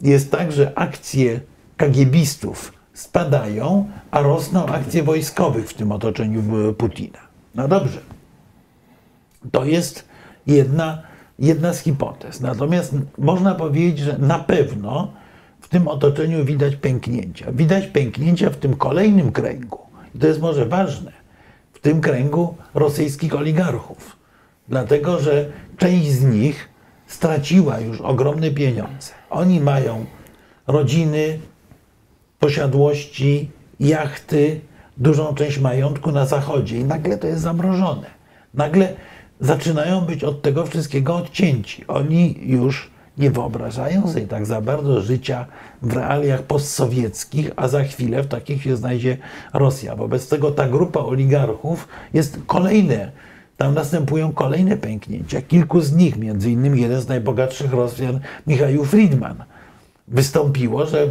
jest 0.00 0.30
tak, 0.30 0.52
że 0.52 0.78
akcje 0.78 1.40
kagiebistów 1.76 2.72
spadają, 2.94 3.88
a 4.10 4.22
rosną 4.22 4.66
akcje 4.66 5.02
wojskowych 5.02 5.68
w 5.68 5.74
tym 5.74 5.92
otoczeniu 5.92 6.42
Putina. 6.78 7.27
No 7.58 7.68
dobrze. 7.68 8.00
To 9.52 9.64
jest 9.64 10.08
jedna, 10.46 11.02
jedna 11.38 11.74
z 11.74 11.80
hipotez. 11.80 12.40
Natomiast 12.40 12.94
można 13.18 13.54
powiedzieć, 13.54 13.98
że 13.98 14.18
na 14.18 14.38
pewno 14.38 15.12
w 15.60 15.68
tym 15.68 15.88
otoczeniu 15.88 16.44
widać 16.44 16.76
pęknięcia. 16.76 17.52
Widać 17.52 17.86
pęknięcia 17.86 18.50
w 18.50 18.56
tym 18.56 18.76
kolejnym 18.76 19.32
kręgu. 19.32 19.78
I 20.14 20.18
to 20.18 20.26
jest 20.26 20.40
może 20.40 20.66
ważne. 20.66 21.12
W 21.72 21.80
tym 21.80 22.00
kręgu 22.00 22.56
rosyjskich 22.74 23.34
oligarchów. 23.34 24.16
Dlatego, 24.68 25.20
że 25.20 25.52
część 25.76 26.10
z 26.10 26.24
nich 26.24 26.68
straciła 27.06 27.80
już 27.80 28.00
ogromne 28.00 28.50
pieniądze. 28.50 29.12
Oni 29.30 29.60
mają 29.60 30.04
rodziny, 30.66 31.38
posiadłości, 32.38 33.50
jachty, 33.80 34.60
dużą 34.98 35.34
część 35.34 35.58
majątku 35.58 36.12
na 36.12 36.26
zachodzie 36.26 36.78
i 36.78 36.84
nagle 36.84 37.18
to 37.18 37.26
jest 37.26 37.42
zamrożone. 37.42 38.06
Nagle 38.54 38.94
zaczynają 39.40 40.00
być 40.00 40.24
od 40.24 40.42
tego 40.42 40.66
wszystkiego 40.66 41.16
odcięci. 41.16 41.84
Oni 41.88 42.38
już 42.42 42.90
nie 43.18 43.30
wyobrażają 43.30 44.08
sobie 44.08 44.26
tak 44.26 44.46
za 44.46 44.60
bardzo 44.60 45.00
życia 45.00 45.46
w 45.82 45.92
realiach 45.92 46.42
postsowieckich, 46.42 47.50
a 47.56 47.68
za 47.68 47.84
chwilę 47.84 48.22
w 48.22 48.26
takich 48.26 48.62
się 48.62 48.76
znajdzie 48.76 49.16
Rosja. 49.54 49.96
Wobec 49.96 50.28
tego 50.28 50.50
ta 50.50 50.68
grupa 50.68 51.00
oligarchów 51.00 51.88
jest 52.14 52.38
kolejne, 52.46 53.12
tam 53.56 53.74
następują 53.74 54.32
kolejne 54.32 54.76
pęknięcia. 54.76 55.42
Kilku 55.42 55.80
z 55.80 55.92
nich, 55.92 56.16
między 56.16 56.50
innymi 56.50 56.80
jeden 56.80 57.00
z 57.00 57.08
najbogatszych 57.08 57.72
Rosjan, 57.72 58.20
Michał 58.46 58.84
Friedman, 58.84 59.44
wystąpiło, 60.08 60.86
że 60.86 61.08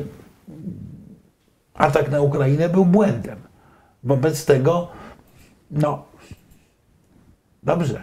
atak 1.74 2.12
na 2.12 2.22
Ukrainę 2.22 2.70
był 2.70 2.86
błędem. 2.86 3.47
Wobec 4.08 4.46
tego, 4.46 4.88
no, 5.72 6.06
dobrze. 7.64 8.02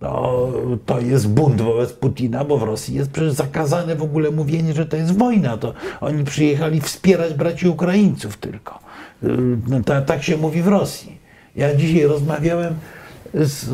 to, 0.00 0.52
to 0.86 1.00
jest 1.00 1.28
bunt 1.28 1.60
wobec 1.60 1.92
Putina, 1.92 2.44
bo 2.44 2.58
w 2.58 2.62
Rosji 2.62 2.94
jest 2.94 3.10
przecież 3.10 3.32
zakazane 3.32 3.96
w 3.96 4.02
ogóle 4.02 4.30
mówienie, 4.30 4.72
że 4.72 4.86
to 4.86 4.96
jest 4.96 5.18
wojna. 5.18 5.56
To 5.56 5.74
oni 6.00 6.24
przyjechali 6.24 6.80
wspierać 6.80 7.34
braci 7.34 7.68
Ukraińców 7.68 8.36
tylko. 8.36 8.78
No, 9.68 9.82
ta, 9.84 10.02
tak 10.02 10.22
się 10.22 10.36
mówi 10.36 10.62
w 10.62 10.68
Rosji. 10.68 11.18
Ja 11.56 11.74
dzisiaj 11.74 12.06
rozmawiałem 12.06 12.74
z, 13.34 13.68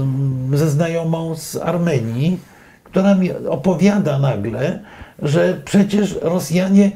ze 0.54 0.70
znajomą 0.70 1.36
z 1.36 1.56
Armenii, 1.56 2.38
która 2.84 3.14
mi 3.14 3.32
opowiada 3.32 4.18
nagle, 4.18 4.80
że 5.22 5.60
przecież 5.64 6.18
Rosjanie 6.22 6.90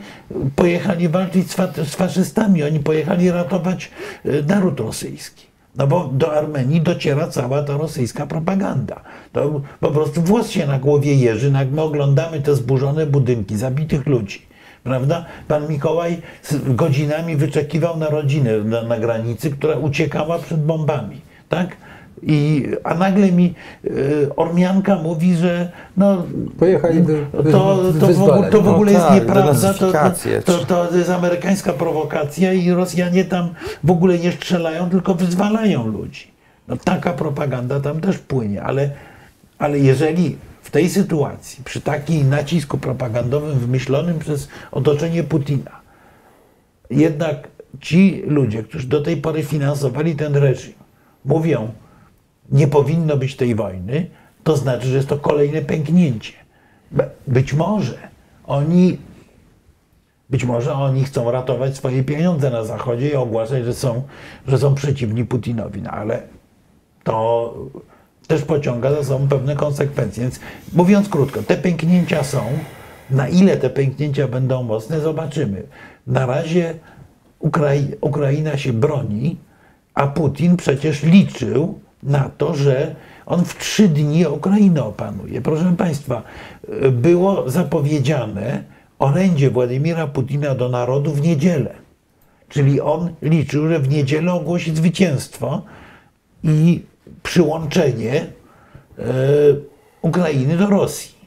pojechali 0.57 1.09
walczyć 1.09 1.51
z, 1.51 1.55
fa 1.55 1.69
z 1.85 1.95
faszystami, 1.95 2.63
oni 2.63 2.81
pojechali 2.81 3.31
ratować 3.31 3.91
y, 4.27 4.45
naród 4.49 4.81
rosyjski. 4.81 5.51
No 5.77 5.87
bo 5.87 6.11
do 6.13 6.33
Armenii 6.33 6.81
dociera 6.81 7.29
cała 7.29 7.63
ta 7.63 7.77
rosyjska 7.77 8.27
propaganda. 8.27 9.01
To 9.33 9.61
po 9.81 9.91
prostu 9.91 10.23
włos 10.23 10.51
się 10.51 10.67
na 10.67 10.79
głowie 10.79 11.15
jeży, 11.15 11.51
jak 11.51 11.71
my 11.71 11.83
oglądamy 11.83 12.41
te 12.41 12.55
zburzone 12.55 13.07
budynki, 13.07 13.57
zabitych 13.57 14.07
ludzi. 14.07 14.43
Prawda? 14.85 15.25
Pan 15.49 15.69
Mikołaj 15.69 16.23
godzinami 16.67 17.37
wyczekiwał 17.37 17.97
na 17.97 18.09
rodzinę 18.09 18.59
na, 18.59 18.83
na 18.83 18.99
granicy, 18.99 19.51
która 19.51 19.77
uciekała 19.77 20.39
przed 20.39 20.65
bombami. 20.65 21.21
Tak? 21.49 21.77
I, 22.23 22.67
a 22.85 22.95
nagle 22.95 23.33
mi 23.33 23.55
y, 23.85 24.29
Ormianka 24.37 24.97
mówi, 24.97 25.35
że 25.37 25.73
no, 25.97 26.25
Pojechali 26.59 27.03
wy- 27.03 27.27
to, 27.33 27.43
to, 27.43 27.51
w 27.51 27.55
ogóle, 27.73 28.07
wyzwalać. 28.07 28.53
to 28.53 28.61
w 28.63 28.65
No 28.65 28.75
ogóle 28.75 28.93
jest 28.93 29.05
tak, 29.07 29.15
nieprawda. 29.15 29.75
To, 30.45 30.59
to, 30.59 30.87
to 30.91 30.97
jest 30.97 31.11
amerykańska 31.11 31.73
prowokacja 31.73 32.53
i 32.53 32.71
Rosjanie 32.71 33.25
tam 33.25 33.49
w 33.85 33.91
ogóle 33.91 34.19
nie 34.19 34.33
strzelają, 34.33 34.91
tylko 34.91 35.15
wyzwalają 35.15 35.87
ludzi. 35.87 36.31
No, 36.69 36.77
taka 36.77 37.13
propaganda 37.13 37.81
tam 37.81 38.01
też 38.01 38.19
płynie, 38.19 38.63
ale, 38.63 38.91
ale 39.59 39.79
jeżeli 39.79 40.37
w 40.63 40.71
tej 40.71 40.89
sytuacji, 40.89 41.65
przy 41.65 41.81
takim 41.81 42.29
nacisku 42.29 42.79
propagandowym 42.79 43.59
wymyślonym 43.59 44.19
przez 44.19 44.49
otoczenie 44.73 45.25
Putina, 45.25 45.71
jednak 46.91 47.49
ci 47.81 48.23
ludzie, 48.27 48.63
którzy 48.63 48.87
do 48.87 49.01
tej 49.03 49.17
pory 49.17 49.43
finansowali 49.43 50.17
ten 50.17 50.37
reżim, 50.37 50.73
mówią, 51.25 51.69
nie 52.51 52.69
powinno 52.69 53.17
być 53.17 53.37
tej 53.37 53.55
wojny, 53.55 54.07
to 54.45 54.57
znaczy, 54.57 54.87
że 54.87 54.97
jest 54.97 55.09
to 55.09 55.19
kolejne 55.19 55.63
pęknięcie. 55.63 56.33
Być 57.27 57.53
może 57.53 57.99
oni, 58.47 58.99
być 60.31 60.45
może 60.45 60.75
oni 60.75 61.05
chcą 61.05 61.31
ratować 61.31 61.77
swoje 61.77 62.05
pieniądze 62.05 62.51
na 62.51 62.65
Zachodzie 62.65 63.09
i 63.09 63.15
ogłaszać, 63.15 63.65
że 63.65 63.75
są, 63.75 64.03
że 64.47 64.59
są 64.59 64.75
przeciwni 64.75 65.25
Putinowi, 65.25 65.83
no 65.83 65.91
ale 65.91 66.23
to 67.05 67.55
też 68.27 68.43
pociąga 68.43 68.91
za 68.91 69.05
sobą 69.05 69.29
pewne 69.29 69.57
konsekwencje. 69.57 70.23
Więc 70.23 70.41
mówiąc 70.73 71.09
krótko, 71.09 71.43
te 71.43 71.57
pęknięcia 71.57 72.25
są. 72.25 72.43
Na 73.11 73.29
ile 73.29 73.57
te 73.57 73.71
pęknięcia 73.71 74.29
będą 74.29 74.63
mocne, 74.63 75.01
zobaczymy. 75.01 75.63
Na 76.07 76.27
razie 76.27 76.75
Ukrai 77.39 77.89
Ukraina 78.01 78.57
się 78.57 78.73
broni, 78.73 79.37
a 79.95 80.07
Putin 80.07 80.57
przecież 80.57 81.03
liczył 81.03 81.81
na 82.03 82.31
to, 82.39 82.55
że 82.55 82.95
on 83.27 83.45
w 83.45 83.59
trzy 83.59 83.89
dni 83.89 84.27
Ukrainę 84.27 84.85
opanuje. 84.85 85.41
Proszę 85.41 85.75
Państwa, 85.79 86.23
było 86.93 87.51
zapowiedziane 87.51 88.65
orędzie 88.99 89.51
Władimira 89.51 90.07
Putina 90.07 90.55
do 90.55 90.69
narodu 90.69 91.13
w 91.13 91.21
niedzielę. 91.21 91.75
Czyli 92.49 92.81
on 92.81 93.15
liczył, 93.23 93.69
że 93.69 93.79
w 93.79 93.89
niedzielę 93.89 94.33
ogłosi 94.33 94.77
zwycięstwo 94.77 95.63
i 96.45 96.83
przyłączenie 97.23 98.15
e, 98.99 99.03
Ukrainy 100.03 100.57
do 100.57 100.67
Rosji. 100.67 101.20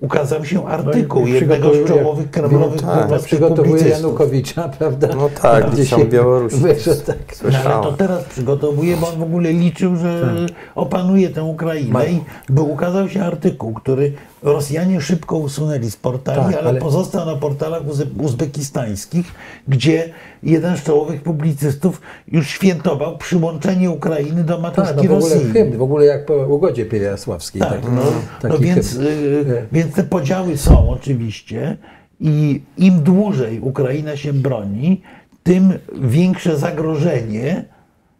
Ukazał 0.00 0.44
się 0.44 0.66
artykuł 0.66 1.22
No 1.22 1.28
jednego 1.28 1.74
z 1.74 1.88
czołowych 1.88 2.30
kremlowych 2.30 2.82
no 2.82 3.08
tak, 3.08 3.20
Przygotowuje. 3.20 3.88
Janukowicza, 3.88 4.68
prawda? 4.68 5.08
No 5.16 5.30
tak, 5.42 5.66
Gdzie 5.66 5.72
gdzieś 5.72 5.90
tam 5.90 6.02
w 6.02 6.08
Białorusi. 6.08 6.56
wyszło, 6.56 6.94
tak. 7.06 7.16
No, 7.52 7.58
ale 7.58 7.84
to 7.84 7.92
teraz 7.92 8.24
przygotowuje, 8.24 8.96
bo 8.96 9.08
on 9.08 9.18
w 9.18 9.22
ogóle 9.22 9.52
liczył, 9.52 9.96
że 9.96 10.34
opanuje 10.74 11.30
tę 11.30 11.44
Ukrainę 11.44 12.06
i 12.06 12.20
by 12.48 12.60
ukazał 12.60 13.08
się 13.08 13.24
artykuł, 13.24 13.74
który 13.74 14.12
Rosjanie 14.42 15.00
szybko 15.00 15.36
usunęli 15.38 15.90
z 15.90 15.96
portali, 15.96 16.52
Tak, 16.52 16.62
ale, 16.62 16.68
ale- 16.68 16.80
pozostał 16.80 17.26
na 17.26 17.36
portalach 17.36 17.82
uzbekistańskich, 18.18 19.34
gdzie 19.68 20.12
jeden 20.42 20.76
z 20.76 20.82
czołowych 20.82 21.22
publicystów 21.22 22.00
już 22.28 22.48
świętował 22.48 23.18
przyłączenie 23.18 23.90
Ukrainy 23.90 24.44
do 24.44 24.52
Tak, 24.54 24.62
matuszki 24.62 24.96
no 24.96 25.02
w 25.02 25.12
ogóle 25.12 25.34
Rosji. 25.34 25.50
hymn, 25.52 25.76
w 25.78 25.82
ogóle 25.82 26.04
jak 26.04 26.26
po 26.26 26.34
ugodzie 26.34 26.86
Pierasławskiej. 26.86 27.60
Tak, 27.60 27.70
taki, 27.70 27.86
no, 27.86 28.02
taki 28.40 28.54
no 28.54 28.60
więc, 28.60 28.94
y, 28.96 29.66
więc 29.72 29.94
te 29.94 30.04
podziały 30.04 30.56
są 30.56 30.90
oczywiście 30.90 31.76
i 32.20 32.62
im 32.78 33.02
dłużej 33.02 33.60
Ukraina 33.60 34.16
się 34.16 34.32
broni, 34.32 35.02
tym 35.42 35.72
większe 36.02 36.56
zagrożenie 36.56 37.64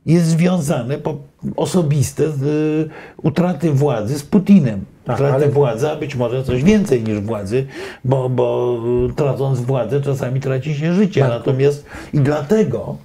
jest 0.07 0.27
związane 0.27 0.99
po, 0.99 1.17
osobiste 1.57 2.33
z 2.33 2.43
y, 2.43 2.91
utraty 3.23 3.71
władzy 3.73 4.19
z 4.19 4.23
Putinem. 4.23 4.85
Tak, 5.05 5.21
ale- 5.21 5.49
władzy, 5.49 5.91
a 5.91 5.97
być 5.97 6.15
może 6.15 6.45
coś 6.45 6.65
więcej 6.65 7.03
niż 7.03 7.21
władzy, 7.21 7.67
bo, 8.05 8.29
bo 8.29 8.77
y, 9.11 9.15
tracąc 9.15 9.61
władzę 9.61 10.01
czasami 10.01 10.41
traci 10.41 10.75
się 10.75 10.95
życie. 10.95 11.21
Marku. 11.21 11.37
Natomiast 11.39 11.87
i 12.13 12.21
dlatego, 12.21 12.97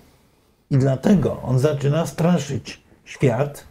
i 0.71 0.77
dlatego 0.77 1.41
on 1.43 1.59
zaczyna 1.59 2.05
straszyć 2.05 2.81
świat 3.05 3.63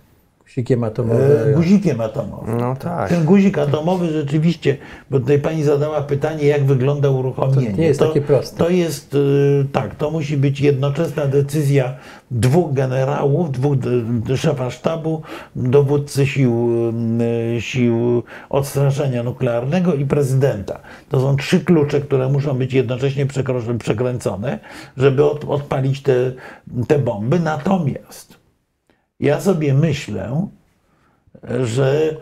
Sikiem 0.47 0.85
e, 0.85 0.87
atomowym. 0.87 1.55
guzikiem 1.55 2.01
atomowym. 2.01 2.59
No 2.59 2.77
tak. 2.77 3.09
Ten 3.09 3.25
guzik 3.25 3.59
atomowy 3.59 4.13
rzeczywiście, 4.13 4.77
bo 5.11 5.21
tutaj 5.21 5.39
pani 5.39 5.63
zadała 5.63 6.03
pytanie, 6.03 6.47
jak 6.47 6.65
wygląda 6.65 7.11
uruchomienie. 7.11 7.71
To 7.71 7.77
nie 7.77 7.87
jest 7.87 8.01
takie 8.01 8.21
proste. 8.21 8.57
To 8.59 8.69
jest, 8.69 9.15
y, 9.15 9.67
tak, 9.73 9.95
to 9.95 10.11
musi 10.11 10.37
być 10.37 10.61
jednoczesna 10.61 11.27
decyzja 11.27 11.95
dwóch 12.31 12.73
generałów, 12.73 13.53
dwóch 13.53 13.77
szefa 14.37 14.71
sztabu, 14.71 15.23
dowódcy 15.57 16.27
sił, 16.27 16.71
y, 17.57 17.61
sił 17.61 18.23
odstraszania 18.51 19.23
nuklearnego 19.23 19.95
i 19.95 20.07
prezydenta. 20.07 20.81
To 21.09 21.21
są 21.21 21.37
trzy 21.37 21.61
klucze, 21.61 22.01
które 22.01 22.29
muszą 22.29 22.55
być 22.55 22.75
jednocześnie 22.75 23.27
przekręcone, 23.79 24.59
żeby 24.97 25.25
od, 25.25 25.45
odpalić 25.45 26.03
te, 26.03 26.33
te 26.89 26.99
bomby. 26.99 27.41
Natomiast 27.41 28.34
ja 29.21 29.41
sobie 29.41 29.75
myślę, 29.75 30.49
że 31.65 32.17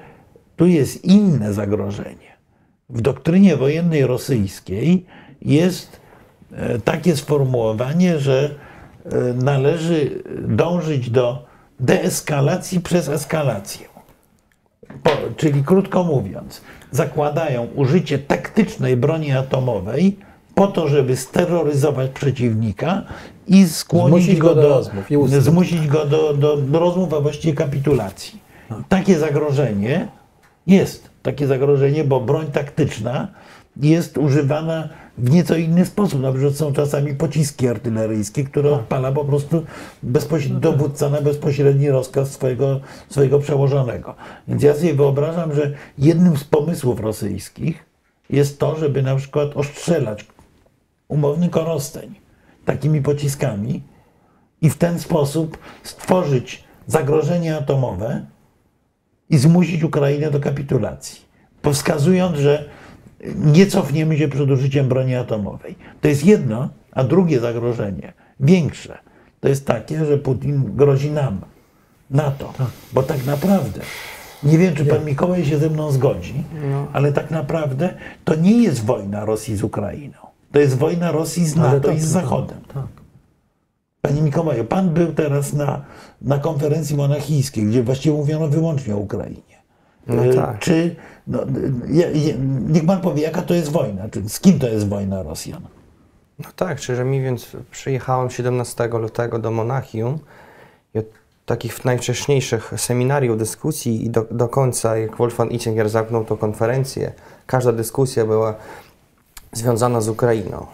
tu 0.57 0.67
jest 0.67 1.05
inne 1.05 1.53
zagrożenie. 1.53 2.33
W 2.89 3.01
doktrynie 3.01 3.57
wojennej 3.57 4.07
rosyjskiej 4.07 5.07
jest 5.43 6.01
e, 6.53 6.79
takie 6.79 7.17
sformułowanie, 7.17 8.19
że 8.19 8.51
e, 9.05 9.11
należy 9.35 10.23
dążyć 10.49 11.11
do 11.11 11.47
deeskalacji 11.81 12.81
przez 12.81 13.09
eskalację. 13.09 13.87
Po, 15.03 15.11
czyli 15.37 15.65
krótko 15.65 16.05
mówiąc, 16.05 16.63
zakładają 16.91 17.65
użycie 17.65 18.19
taktycznej 18.19 18.97
broni 18.97 19.33
atomowej 19.33 20.19
po 20.55 20.67
to, 20.67 20.89
żeby 20.89 21.17
steroryzować 21.17 22.11
przeciwnika 22.11 23.03
i 23.47 23.69
skłonić 23.69 24.25
Zmusić 24.25 24.39
go 24.39 24.55
do 24.55 24.63
do, 24.63 24.69
rozmów 24.69 25.31
zmusić 25.39 25.87
go 25.87 26.07
do, 26.07 26.35
do, 26.35 26.57
do 26.57 26.79
rozmów, 26.79 27.15
a 27.15 27.21
właściwie 27.21 27.55
kapitulacji. 27.55 28.43
Takie 28.89 29.19
zagrożenie 29.19 30.09
jest. 30.67 31.11
Takie 31.23 31.47
zagrożenie, 31.47 32.05
bo 32.05 32.21
broń 32.21 32.47
taktyczna 32.47 33.29
jest 33.77 34.19
używana 34.19 34.89
w 35.19 35.31
nieco 35.31 35.57
inny 35.57 35.87
sposób. 35.87 36.21
Na 36.21 36.33
przykład 36.33 36.55
są 36.55 36.73
czasami 36.73 37.15
pociski 37.15 37.69
artyleryjskie, 37.69 38.45
które 38.45 38.73
odpala 38.73 39.13
po 39.13 39.25
prostu 39.25 39.65
bezpośredni 40.03 40.61
dowódca 40.61 41.11
na 41.11 41.21
bezpośredni 41.21 41.91
rozkaz 41.91 42.33
swojego, 42.33 42.81
swojego 43.09 43.39
przełożonego. 43.39 44.15
Więc 44.49 44.63
ja 44.63 44.75
sobie 44.75 44.95
wyobrażam, 44.95 45.55
że 45.55 45.73
jednym 45.99 46.37
z 46.37 46.45
pomysłów 46.45 47.01
rosyjskich 47.01 47.85
jest 48.31 48.59
to, 48.59 48.77
żeby 48.77 49.03
na 49.03 49.17
przykład 49.17 49.57
ostrzelać 49.57 50.27
umowny 51.09 51.49
korosteń 51.49 52.22
takimi 52.65 53.03
pociskami 53.03 53.83
i 54.63 54.71
w 54.71 54.79
ten 54.79 54.99
sposób 54.99 55.59
stworzyć 55.83 56.65
zagrożenie 56.87 57.57
atomowe 57.57 58.27
i 59.31 59.39
zmusić 59.39 59.83
Ukrainę 59.83 60.31
do 60.31 60.41
kapitulacji, 60.41 61.21
bo 61.63 61.73
wskazując, 61.73 62.39
że 62.39 62.69
nie 63.37 63.67
cofniemy 63.67 64.19
się 64.19 64.29
przed 64.29 64.51
użyciem 64.51 64.89
broni 64.89 65.15
atomowej. 65.15 65.77
To 66.01 66.09
jest 66.09 66.25
jedno, 66.25 66.69
a 66.93 67.05
drugie 67.05 67.41
zagrożenie, 67.41 68.13
większe, 68.41 68.99
to 69.41 69.49
jest 69.49 69.67
takie, 69.67 70.05
że 70.05 70.19
Putin 70.19 70.77
grozi 70.77 71.11
nam, 71.11 71.41
NATO, 72.11 72.53
bo 72.93 73.03
tak 73.03 73.27
naprawdę, 73.27 73.81
nie 74.43 74.59
wiem, 74.59 74.75
czy 74.75 74.85
pan 74.85 75.05
Mikołaj 75.05 75.45
się 75.45 75.59
ze 75.59 75.71
mną 75.71 75.93
zgodzi, 75.93 76.45
ale 76.93 77.13
tak 77.13 77.31
naprawdę 77.31 77.95
to 78.25 78.35
nie 78.35 78.63
jest 78.63 78.85
wojna 78.85 79.25
Rosji 79.25 79.57
z 79.57 79.63
Ukrainą. 79.63 80.32
To 80.53 80.59
jest 80.59 80.79
wojna 80.79 81.13
Rosji 81.13 81.47
z 81.47 81.57
NATO 81.57 81.89
tak, 81.89 81.97
i 81.97 82.01
z 82.01 82.05
Zachodem. 82.05 82.59
Tak. 82.75 82.87
Panie 84.01 84.23
Mikołaju, 84.23 84.65
pan 84.65 84.91
był 84.91 85.13
teraz 85.13 85.53
na, 85.53 85.85
na 86.23 86.39
konferencji 86.39 86.97
monachijskiej, 86.97 87.65
gdzie 87.65 87.83
właściwie 87.83 88.17
mówiono 88.17 88.49
wyłącznie 88.49 88.95
o 88.95 88.99
Ukrainie. 88.99 89.63
No 90.07 90.25
E, 90.25 90.35
tak. 90.35 90.59
Czy, 90.59 90.97
no, 91.27 91.39
je, 91.89 92.13
je, 92.13 92.35
niech 92.69 92.87
pan 92.87 93.01
powie, 93.01 93.23
jaka 93.23 93.43
to 93.43 93.55
jest 93.55 93.73
wojna? 93.73 94.09
Czy, 94.09 94.29
z 94.29 94.41
kim 94.41 94.59
to 94.59 94.69
jest 94.69 94.89
wojna 94.89 95.23
Rosjan? 95.23 95.63
No 96.39 96.49
tak, 96.57 96.79
szczerze 96.79 97.05
mówiąc, 97.05 97.57
przyjechałem 97.71 98.31
17 98.31 98.89
lutego 98.89 99.39
do 99.39 99.51
Monachium 99.51 100.19
i 100.95 100.99
od 100.99 101.05
takich 101.47 101.85
najwcześniejszych 101.85 102.73
seminariów, 102.77 103.39
dyskusji 103.39 104.05
i 104.07 104.11
do, 104.11 104.27
do 104.31 104.49
końca, 104.49 104.97
jak 104.97 105.17
Wolfgang 105.17 105.53
Ittinger 105.53 105.89
zamknął 105.89 106.25
tą 106.25 106.37
konferencję, 106.37 107.13
każda 107.47 107.73
dyskusja 107.73 108.27
była 108.27 108.55
związana 109.53 110.01
z 110.01 110.09
Ukrainą. 110.09 110.67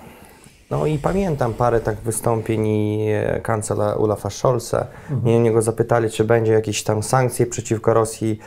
No 0.70 0.86
i 0.86 0.98
pamiętam 0.98 1.54
parę 1.54 1.80
tak 1.80 1.96
wystąpień 1.96 2.66
i 2.66 3.08
e, 3.10 3.40
kancela 3.40 3.96
Olafa 3.96 4.30
Scholza. 4.30 4.86
I 5.26 5.34
oni 5.36 5.52
go 5.52 5.62
zapytali, 5.62 6.10
czy 6.10 6.24
będzie 6.24 6.52
jakieś 6.52 6.82
tam 6.82 7.02
sankcje 7.02 7.46
przeciwko 7.46 7.94
Rosji. 7.94 8.38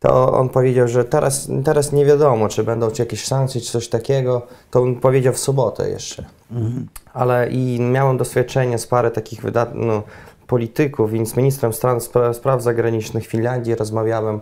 To 0.00 0.32
on 0.32 0.48
powiedział, 0.48 0.88
że 0.88 1.04
teraz, 1.04 1.48
teraz 1.64 1.92
nie 1.92 2.04
wiadomo, 2.04 2.48
czy 2.48 2.64
będą 2.64 2.90
jakieś 2.98 3.26
sankcje, 3.26 3.60
czy 3.60 3.72
coś 3.72 3.88
takiego. 3.88 4.42
To 4.70 4.82
on 4.82 4.96
powiedział 5.00 5.32
w 5.32 5.38
sobotę 5.38 5.90
jeszcze. 5.90 6.24
Ale 7.12 7.50
i 7.50 7.80
miałem 7.80 8.16
doświadczenie 8.16 8.78
z 8.78 8.86
parę 8.86 9.10
takich 9.10 9.42
wydat- 9.42 9.74
no, 9.74 10.02
polityków, 10.46 11.14
i 11.14 11.26
z 11.26 11.36
ministrem 11.36 11.72
stran, 11.72 11.98
spra- 11.98 12.34
spraw 12.34 12.62
zagranicznych 12.62 13.26
Finlandii 13.26 13.74
rozmawiałem. 13.74 14.40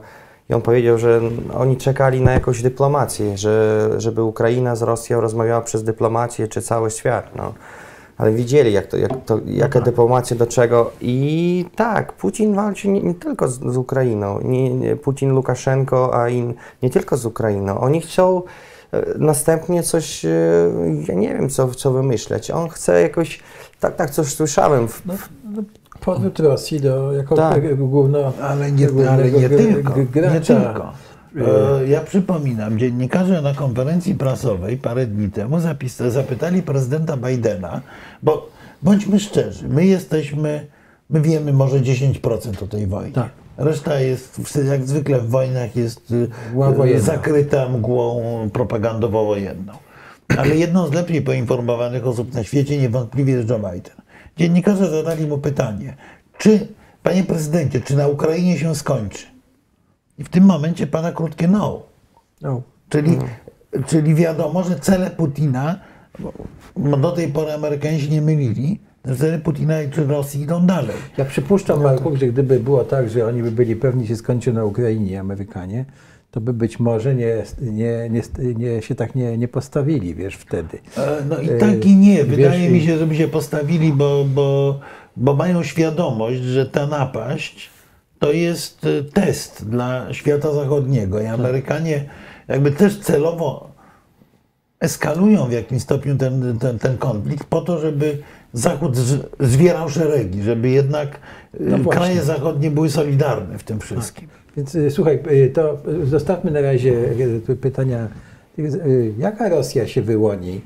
I 0.51 0.55
on 0.55 0.63
powiedział, 0.63 0.99
że 0.99 1.21
oni 1.59 1.77
czekali 1.77 2.21
na 2.21 2.33
jakąś 2.33 2.63
dyplomację, 2.63 3.39
że, 3.39 3.89
żeby 3.97 4.23
Ukraina 4.23 4.77
z 4.77 4.83
Rosją 4.83 5.21
rozmawiała 5.21 5.61
przez 5.61 5.85
dyplomację, 5.85 6.49
czy 6.49 6.63
cały 6.63 6.91
świat. 6.91 7.31
No. 7.37 7.55
Ale 8.19 8.33
widzieli, 8.33 8.73
jak 8.73 8.87
to, 8.87 8.97
jak 8.97 9.25
to, 9.27 9.41
jaka 9.47 9.81
dyplomacja 9.81 10.37
do 10.37 10.47
czego. 10.47 10.91
I 11.01 11.65
tak, 11.77 12.13
Putin 12.13 12.55
walczy 12.55 12.89
nie, 12.89 13.03
nie 13.03 13.15
tylko 13.15 13.49
z, 13.49 13.73
z 13.73 13.77
Ukrainą. 13.77 14.41
Nie, 14.41 14.75
nie, 14.75 14.97
Putin, 14.97 15.37
Łukaszenko, 15.37 16.15
a 16.15 16.29
i 16.29 16.55
nie 16.83 16.91
tylko 16.91 17.17
z 17.17 17.27
Ukrainą. 17.27 17.81
Oni 17.81 18.01
chcą 18.01 18.43
e, 18.93 19.05
następnie 19.19 19.83
coś, 19.83 20.25
e, 20.25 20.29
ja 21.09 21.15
nie 21.15 21.29
wiem, 21.29 21.51
co, 21.51 21.69
co 21.69 21.93
wymyśleć. 21.93 22.51
On 22.51 22.69
chce 22.69 23.03
jakoś, 23.03 23.41
tak, 23.81 23.97
tak 23.97 24.11
coś 24.11 24.35
słyszałem. 24.35 24.89
W, 24.89 25.03
No, 25.07 25.15
no, 25.45 25.63
powrót 26.01 26.39
Rosji 26.41 26.81
do 26.81 27.13
jako 27.13 27.37
Tak. 27.37 27.77
główno, 27.79 28.33
Ale 28.43 28.73
nie, 28.73 28.89
ale 29.11 29.31
nie 29.31 29.49
tylko. 29.49 29.93
gr- 29.93 30.07
gracza. 30.11 30.35
Nie 30.35 30.41
tylko. 30.41 30.93
E, 31.81 31.87
Ja 31.87 32.01
przypominam, 32.01 32.79
dziennikarze 32.79 33.43
na 33.43 33.55
konferencji 33.55 34.15
prasowej 34.15 34.77
parę 34.77 35.07
dni 35.07 35.31
temu 35.31 35.61
zapis, 35.61 35.97
zapytali 35.97 36.63
prezydenta 36.63 37.17
Bidena, 37.17 37.81
bo 38.23 38.49
bądźmy 38.83 39.21
szczerzy, 39.21 39.69
my 39.69 39.87
jesteśmy, 39.87 40.67
my 41.11 41.21
wiemy 41.21 41.53
może 41.53 41.81
10% 41.81 42.63
o 42.63 42.67
tej 42.67 42.87
wojnie. 42.87 43.13
Tak. 43.13 43.29
Reszta 43.59 44.01
jest, 44.01 44.57
jak 44.69 44.87
zwykle 44.87 45.21
w 45.21 45.29
wojnach, 45.31 45.77
jest 45.77 46.11
y, 46.11 46.29
wojenna. 46.55 47.01
zakryta 47.01 47.69
mgłą 47.69 48.23
propagandowo-wojenną. 48.53 49.73
Ale 50.39 50.57
jedną 50.57 50.87
z 50.87 50.93
lepiej 50.93 51.23
poinformowanych 51.23 52.07
osób 52.07 52.35
na 52.35 52.45
świecie 52.45 52.79
niewątpliwie 52.79 53.33
jest 53.33 53.49
Joe 53.49 53.59
Biden. 53.59 53.93
Dziennikarze 54.41 54.91
zadali 54.91 55.27
mu 55.27 55.39
pytanie, 55.39 55.97
czy, 56.39 56.69
panie 57.03 57.25
prezydencie, 57.25 57.81
czy 57.81 57.97
na 57.97 58.09
Ukrainie 58.09 58.59
się 58.59 58.75
skończy? 58.75 59.27
I 60.19 60.25
w 60.25 60.29
tym 60.29 60.45
momencie 60.45 60.87
pada 60.87 61.13
krótkie 61.13 61.49
no. 61.49 61.83
No, 62.43 62.63
Czyli, 62.89 63.19
czyli 63.87 64.15
wiadomo, 64.15 64.63
że 64.63 64.81
cele 64.81 65.11
Putina, 65.11 65.79
do 66.77 67.13
tej 67.13 67.29
pory 67.29 67.53
Amerykanie 67.53 68.09
nie 68.09 68.23
mylili, 68.23 68.81
że 69.05 69.17
cele 69.17 69.39
Putina 69.39 69.75
czy 69.93 70.07
Rosji 70.07 70.41
idą 70.41 70.67
dalej. 70.67 70.97
Ja 71.17 71.25
przypuszczam, 71.25 71.83
Marku, 71.83 72.17
że 72.17 72.27
gdyby 72.27 72.61
było 72.61 72.85
tak, 72.85 73.11
że 73.11 73.27
oni 73.27 73.43
by 73.43 73.51
byli 73.51 73.77
pewni, 73.77 74.03
że 74.03 74.09
się 74.09 74.17
skończy 74.17 74.53
na 74.53 74.65
Ukrainie 74.65 75.21
Amerykanie, 75.21 75.85
to 76.31 76.41
by 76.41 76.53
być 76.53 76.81
może 76.81 77.15
nie, 77.15 77.43
nie, 77.61 78.11
nie, 78.11 78.23
nie, 78.55 78.83
się 78.83 78.95
tak 78.95 79.15
nie, 79.15 79.39
nie 79.39 79.49
postawili, 79.49 80.15
wiesz, 80.15 80.35
wtedy. 80.35 80.79
E, 80.97 81.23
No 81.29 81.39
i 81.39 81.51
E, 81.51 81.59
tak 81.59 81.85
i 81.87 81.97
nie. 81.97 82.25
wiesz, 82.25 82.37
Wydaje 82.37 82.67
i- 82.67 82.73
mi 82.73 82.81
się, 82.83 82.99
żeby 82.99 83.17
się 83.17 83.29
postawili, 83.29 83.93
bo, 83.93 84.25
bo, 84.25 84.81
bo 85.17 85.35
mają 85.37 85.63
świadomość, 85.63 86.41
że 86.41 86.67
ta 86.67 86.87
napaść 86.87 87.71
to 88.19 88.33
jest 88.33 88.87
e, 88.87 89.05
test 89.05 89.69
dla 89.71 90.13
świata 90.15 90.53
zachodniego. 90.53 91.21
I 91.21 91.27
Amerykanie 91.27 92.05
jakby 92.49 92.71
też 92.71 92.99
celowo 93.01 93.71
eskalują 94.81 95.47
w 95.47 95.53
jakimś 95.53 95.83
stopniu 95.83 96.17
ten, 96.17 96.59
ten, 96.59 96.79
ten 96.79 96.99
konflikt 96.99 97.45
po 97.45 97.61
to, 97.61 97.81
żeby 97.81 98.19
Zachód 98.53 98.97
zwierał 99.41 99.89
szeregi, 99.89 100.43
żeby 100.43 100.69
jednak 100.71 101.21
No 101.61 101.79
kraje 101.91 102.23
zachodnie 102.23 102.71
były 102.71 102.91
solidarne 102.91 103.59
w 103.59 103.63
tym 103.65 103.81
wszystkim. 103.81 104.29
Więc 104.57 104.75
y, 104.75 104.91
słuchaj, 104.91 105.19
y, 105.33 105.51
to 105.51 105.79
y, 106.03 106.07
zostawmy 106.07 106.51
na 106.51 106.61
razie 106.61 106.93
pytania. 107.61 108.09
Jaka 109.19 109.49
Rosja 109.49 109.87
się 109.87 110.03
wyłoni 110.03 110.61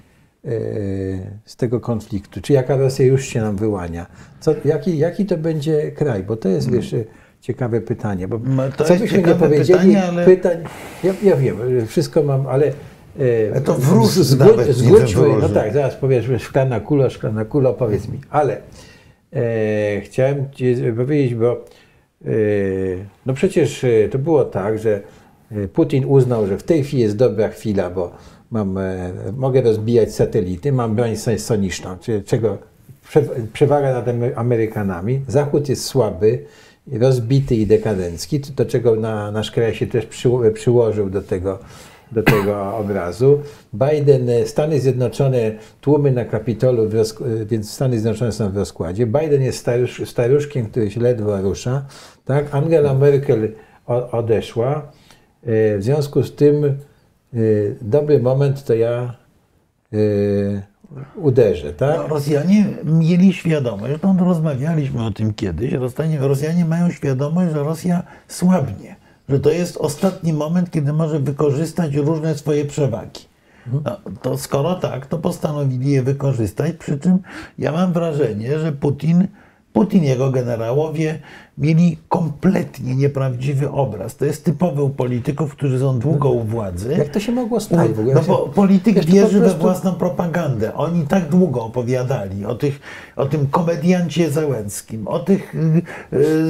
z 1.44 1.56
tego 1.56 1.80
konfliktu? 1.80 2.40
Czy 2.40 2.52
jaka 2.52 2.76
Rosja 2.76 3.06
już 3.06 3.24
się 3.24 3.40
nam 3.40 3.56
wyłania? 3.56 4.06
Co, 4.40 4.54
jaki, 4.64 4.98
jaki 4.98 5.26
to 5.26 5.36
będzie 5.36 5.92
kraj? 5.92 6.22
Bo 6.22 6.36
to 6.36 6.48
jest, 6.48 6.70
wiesz, 6.70 6.92
y, 6.92 7.04
ciekawe 7.40 7.80
pytanie. 7.80 8.28
Bo 8.28 8.40
No, 8.44 8.62
to 8.76 8.84
co 8.84 8.94
byśmy 8.96 9.18
nie 9.22 9.34
powiedzieli, 9.34 9.78
pytanie, 9.78 10.04
ale- 10.04 10.24
pytań, 10.24 10.58
ja, 11.04 11.14
ja 11.22 11.36
wiem, 11.36 11.56
wszystko 11.86 12.22
mam, 12.22 12.46
ale 12.46 12.72
Ale 13.52 13.60
to 13.60 13.74
wróż 13.74 14.08
z- 14.10 14.38
nawet 14.38 14.66
nie 14.66 14.72
zgódźmy, 14.72 15.28
no 15.40 15.48
tak, 15.48 15.72
zaraz 15.72 15.94
powiesz, 15.94 16.42
szklana 16.42 16.80
kula, 16.80 17.10
szklana 17.10 17.44
kula, 17.44 17.72
powiedz 17.72 18.08
mi, 18.08 18.20
ale 18.30 18.56
e, 19.32 20.00
chciałem 20.00 20.50
Ci 20.52 20.76
powiedzieć, 20.96 21.34
bo 21.34 21.52
e, 21.52 21.56
no 23.26 23.34
przecież 23.34 23.84
e, 23.84 24.08
to 24.08 24.18
było 24.18 24.44
tak, 24.44 24.78
że 24.78 25.00
e, 25.52 25.68
Putin 25.68 26.04
uznał, 26.04 26.46
że 26.46 26.58
w 26.58 26.62
tej 26.62 26.84
chwili 26.84 27.02
jest 27.02 27.16
dobra 27.16 27.48
chwila, 27.48 27.90
bo 27.90 28.12
mam, 28.50 28.78
e, 28.78 29.12
mogę 29.36 29.62
rozbijać 29.62 30.14
satelity, 30.14 30.72
mam 30.72 30.94
broń 30.94 31.16
so- 31.16 31.38
soniczną, 31.38 31.96
czego 32.26 32.58
prze, 33.08 33.22
przewaga 33.52 33.92
nad 33.92 34.06
Amery- 34.06 34.32
Amerykanami. 34.36 35.20
Zachód 35.28 35.68
jest 35.68 35.84
słaby, 35.84 36.44
rozbity 36.92 37.54
i 37.56 37.66
dekadencki, 37.66 38.40
do 38.40 38.66
czego 38.66 38.96
na, 38.96 39.30
nasz 39.30 39.50
kraj 39.50 39.74
się 39.74 39.86
też 39.86 40.06
przy, 40.06 40.28
przyłożył 40.54 41.10
do 41.10 41.22
tego, 41.22 41.58
do 42.14 42.22
tego 42.22 42.76
obrazu. 42.76 43.40
Biden, 43.74 44.30
e, 44.30 44.46
Stany 44.46 44.80
Zjednoczone, 44.80 45.52
tłumy 45.80 46.12
na 46.12 46.24
Kapitolu, 46.24 46.82
e, 46.84 47.44
więc 47.46 47.70
Stany 47.70 48.00
Zjednoczone 48.00 48.32
są 48.32 48.50
w 48.50 48.56
rozkładzie. 48.56 49.06
Biden 49.06 49.42
jest 49.42 49.58
starusz, 49.58 50.02
staruszkiem, 50.08 50.66
który 50.66 50.90
się 50.90 51.00
ledwo 51.00 51.42
rusza. 51.42 51.84
Tak? 52.24 52.54
Angela 52.54 52.94
Merkel 52.94 53.52
odeszła. 54.12 54.92
E, 55.42 55.78
W 55.78 55.82
związku 55.82 56.22
z 56.22 56.34
tym 56.34 56.78
dobry 57.80 58.18
moment 58.18 58.64
to 58.64 58.74
ja 58.74 59.16
uderzę. 61.16 61.72
Tak? 61.72 61.96
No, 61.96 62.08
Rosjanie 62.08 62.64
mieli 62.84 63.32
świadomość, 63.32 63.86
zresztą 63.86 64.24
rozmawialiśmy 64.24 65.04
o 65.04 65.10
tym 65.10 65.34
kiedyś, 65.34 65.72
Rosjanie, 65.72 66.18
Rosjanie 66.18 66.64
mają 66.64 66.90
świadomość, 66.90 67.52
że 67.52 67.62
Rosja 67.62 68.02
słabnie, 68.28 68.96
że 69.28 69.40
to 69.40 69.50
jest 69.50 69.76
ostatni 69.76 70.32
moment, 70.32 70.70
kiedy 70.70 70.92
może 70.92 71.20
wykorzystać 71.20 71.94
różne 71.94 72.34
swoje 72.34 72.64
przewagi. 72.64 73.20
No, 73.84 73.96
to 74.22 74.38
skoro 74.38 74.74
tak, 74.74 75.06
to 75.06 75.18
postanowili 75.18 75.90
je 75.90 76.02
wykorzystać, 76.02 76.72
przy 76.72 76.98
czym 76.98 77.18
ja 77.58 77.72
mam 77.72 77.92
wrażenie, 77.92 78.58
że 78.58 78.72
Putin, 78.72 79.28
Putin 79.72 80.04
jego 80.04 80.30
generałowie 80.30 81.18
mieli 81.58 81.98
kompletnie 82.08 82.94
nieprawdziwy 82.94 83.70
obraz. 83.70 84.16
To 84.16 84.24
jest 84.24 84.44
typowe 84.44 84.82
u 84.82 84.90
polityków, 84.90 85.52
którzy 85.52 85.78
są 85.78 85.98
długo 85.98 86.30
u 86.30 86.44
władzy. 86.44 86.94
Jak 86.98 87.08
to 87.08 87.20
się 87.20 87.32
mogło 87.32 87.60
stać? 87.60 87.90
No 88.14 88.20
bo 88.26 88.38
polityk 88.38 88.94
Wiesz, 88.94 89.06
wierzy 89.06 89.38
we 89.38 89.40
prostu- 89.40 89.60
własną 89.60 89.92
propagandę. 89.92 90.74
Oni 90.74 91.06
tak 91.06 91.28
długo 91.28 91.64
opowiadali 91.64 92.46
o, 92.46 92.54
tych, 92.54 92.80
o 93.16 93.26
tym 93.26 93.46
komediancie 93.46 94.30
Zełenskim, 94.30 95.08
o 95.08 95.18
tych 95.18 95.54
y, 95.54 95.82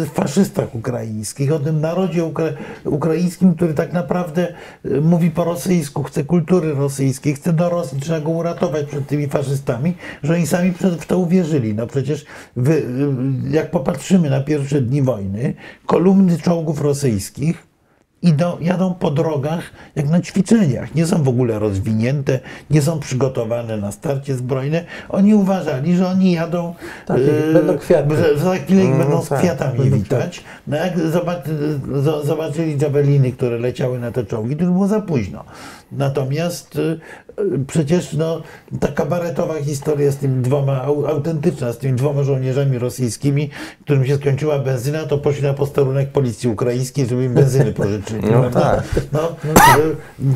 y, 0.02 0.06
faszystach 0.06 0.74
ukraińskich, 0.74 1.52
o 1.52 1.58
tym 1.58 1.80
narodzie 1.80 2.24
ukra 2.24 2.46
ukraińskim, 2.84 3.54
który 3.54 3.74
tak 3.74 3.92
naprawdę 3.92 4.54
y, 4.86 5.00
mówi 5.00 5.30
po 5.30 5.44
rosyjsku, 5.44 6.02
chce 6.02 6.24
kultury 6.24 6.74
rosyjskiej, 6.74 7.34
chce 7.34 7.52
do 7.52 7.68
Rosji, 7.68 8.00
trzeba 8.00 8.20
go 8.20 8.30
uratować 8.30 8.86
przed 8.86 9.06
tymi 9.06 9.28
faszystami, 9.28 9.94
że 10.22 10.34
oni 10.34 10.46
sami 10.46 10.72
w 11.00 11.06
to 11.06 11.18
uwierzyli. 11.18 11.74
No 11.74 11.86
przecież 11.86 12.26
wy, 12.56 12.72
y, 12.72 12.84
jak 13.50 13.70
popatrzymy 13.70 14.30
na 14.30 14.40
pierwsze 14.40 14.80
dni 14.80 14.93
wojny, 15.02 15.54
kolumny 15.86 16.38
czołgów 16.38 16.80
rosyjskich 16.80 17.66
idą, 18.22 18.56
jadą 18.60 18.94
po 18.94 19.10
drogach 19.10 19.60
jak 19.96 20.08
na 20.08 20.20
ćwiczeniach. 20.20 20.94
Nie 20.94 21.06
są 21.06 21.22
w 21.22 21.28
ogóle 21.28 21.58
rozwinięte, 21.58 22.40
nie 22.70 22.82
są 22.82 23.00
przygotowane 23.00 23.76
na 23.76 23.92
starcie 23.92 24.34
zbrojne. 24.34 24.84
Oni 25.08 25.34
uważali, 25.34 25.96
że 25.96 26.08
oni 26.08 26.32
jadą, 26.32 26.74
Tak, 27.06 27.20
będą 27.52 27.78
kwiaty. 27.78 28.16
że 28.16 28.38
za 28.38 28.54
chwilę 28.54 28.80
ich 28.82 28.86
Mm, 28.86 28.98
będą 28.98 29.22
z 29.22 29.28
tak, 29.28 29.38
kwiatami 29.38 29.78
będą 29.78 29.96
witać. 29.96 30.44
No 30.66 30.76
jak 30.76 30.98
zobac, 31.00 31.38
zo- 31.92 32.24
zobaczyli 32.26 32.78
jaweliny, 32.82 33.32
które 33.32 33.58
leciały 33.58 33.98
na 33.98 34.10
te 34.12 34.24
czołgi, 34.24 34.56
to 34.56 34.62
już 34.64 34.72
było 34.72 34.88
za 34.88 35.00
późno. 35.00 35.44
Natomiast 35.98 36.76
y, 36.76 36.98
przecież 37.66 38.12
no, 38.12 38.42
ta 38.80 38.88
kabaretowa 38.88 39.54
historia 39.54 40.12
z 40.12 40.16
tymi 40.16 40.42
dwoma, 40.42 40.82
au- 40.86 41.06
autentyczna, 41.06 41.72
z 41.72 41.78
tymi 41.78 41.96
dwoma 41.98 42.22
żołnierzami 42.22 42.78
rosyjskimi, 42.78 43.50
którym 43.84 44.06
się 44.06 44.16
skończyła 44.16 44.58
benzyna, 44.58 45.04
to 45.04 45.18
poszli 45.18 45.42
na 45.42 45.54
posterunek 45.54 46.08
policji 46.08 46.48
ukraińskiej, 46.48 47.06
żeby 47.06 47.24
im 47.24 47.34
benzyny 47.34 47.72
pożyczyli. 47.82 48.22
No 48.22 48.40
prawda? 48.40 48.60
tak. 48.60 48.84
No, 49.12 49.36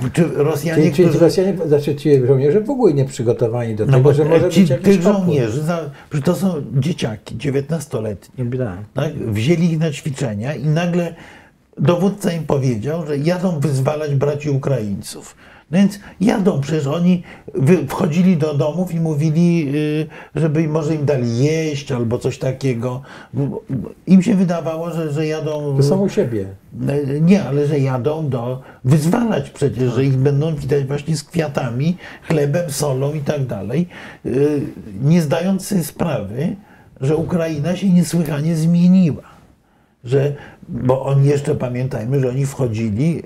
y, 0.06 0.10
czy 0.12 0.28
Rosjanie, 0.36 0.82
Czyli, 0.92 1.06
którzy... 1.08 1.18
Rosjanie, 1.18 1.56
znaczy 1.66 1.94
ci 1.96 2.26
żołnierze 2.26 2.60
w 2.60 2.70
ogóle 2.70 2.94
nie 2.94 3.04
przygotowani 3.04 3.74
do 3.74 3.86
No 3.86 3.92
tego, 3.92 4.04
bo 4.04 4.12
że 4.14 4.24
może 4.24 4.48
ci, 4.50 4.60
być 4.60 4.70
jakiś 4.70 4.84
tych 4.84 5.02
żołnierzy, 5.02 5.62
za, 5.62 5.90
to 6.24 6.34
są 6.34 6.54
dzieciaki, 6.74 7.36
19-letnie, 7.36 8.44
Tak. 8.58 8.78
tak? 8.94 9.12
wzięli 9.14 9.72
ich 9.72 9.78
na 9.78 9.90
ćwiczenia 9.90 10.54
i 10.54 10.66
nagle 10.66 11.14
dowódca 11.78 12.32
im 12.32 12.44
powiedział, 12.44 13.06
że 13.06 13.18
jadą 13.18 13.60
wyzwalać 13.60 14.14
braci 14.14 14.50
Ukraińców. 14.50 15.36
No 15.70 15.78
więc 15.78 16.00
jadą, 16.20 16.60
przecież 16.60 16.86
oni 16.86 17.22
wchodzili 17.88 18.36
do 18.36 18.54
domów 18.54 18.94
i 18.94 19.00
mówili, 19.00 19.68
y, 19.74 20.06
żeby 20.40 20.62
im- 20.62 20.70
może 20.70 20.94
im 20.94 21.04
dali 21.04 21.38
jeść 21.44 21.92
albo 21.92 22.18
coś 22.18 22.38
takiego. 22.38 23.02
Im 24.06 24.22
się 24.22 24.34
wydawało, 24.34 24.90
że, 24.90 25.12
że 25.12 25.26
jadą... 25.26 25.76
To 25.76 25.82
są 25.82 26.00
u 26.00 26.08
siebie. 26.08 26.46
E, 26.88 27.20
Nie, 27.20 27.44
ale 27.44 27.66
że 27.66 27.78
jadą 27.78 28.28
do 28.28 28.62
wyzwalać 28.84 29.50
przecież, 29.50 29.92
że 29.94 30.04
ich 30.04 30.16
będą 30.16 30.54
widać 30.54 30.84
właśnie 30.84 31.16
z 31.16 31.24
kwiatami, 31.24 31.96
chlebem, 32.22 32.70
solą 32.70 33.14
i 33.14 33.20
tak 33.20 33.46
dalej, 33.46 33.86
y, 34.26 34.62
nie 35.02 35.22
zdając 35.22 35.66
sobie 35.66 35.84
sprawy, 35.84 36.56
że 37.00 37.16
Ukraina 37.16 37.76
się 37.76 37.90
niesłychanie 37.90 38.56
zmieniła. 38.56 39.22
Że, 40.08 40.34
bo 40.68 41.04
oni 41.04 41.28
jeszcze 41.28 41.54
pamiętajmy, 41.54 42.20
że 42.20 42.28
oni 42.28 42.46
wchodzili 42.46 43.22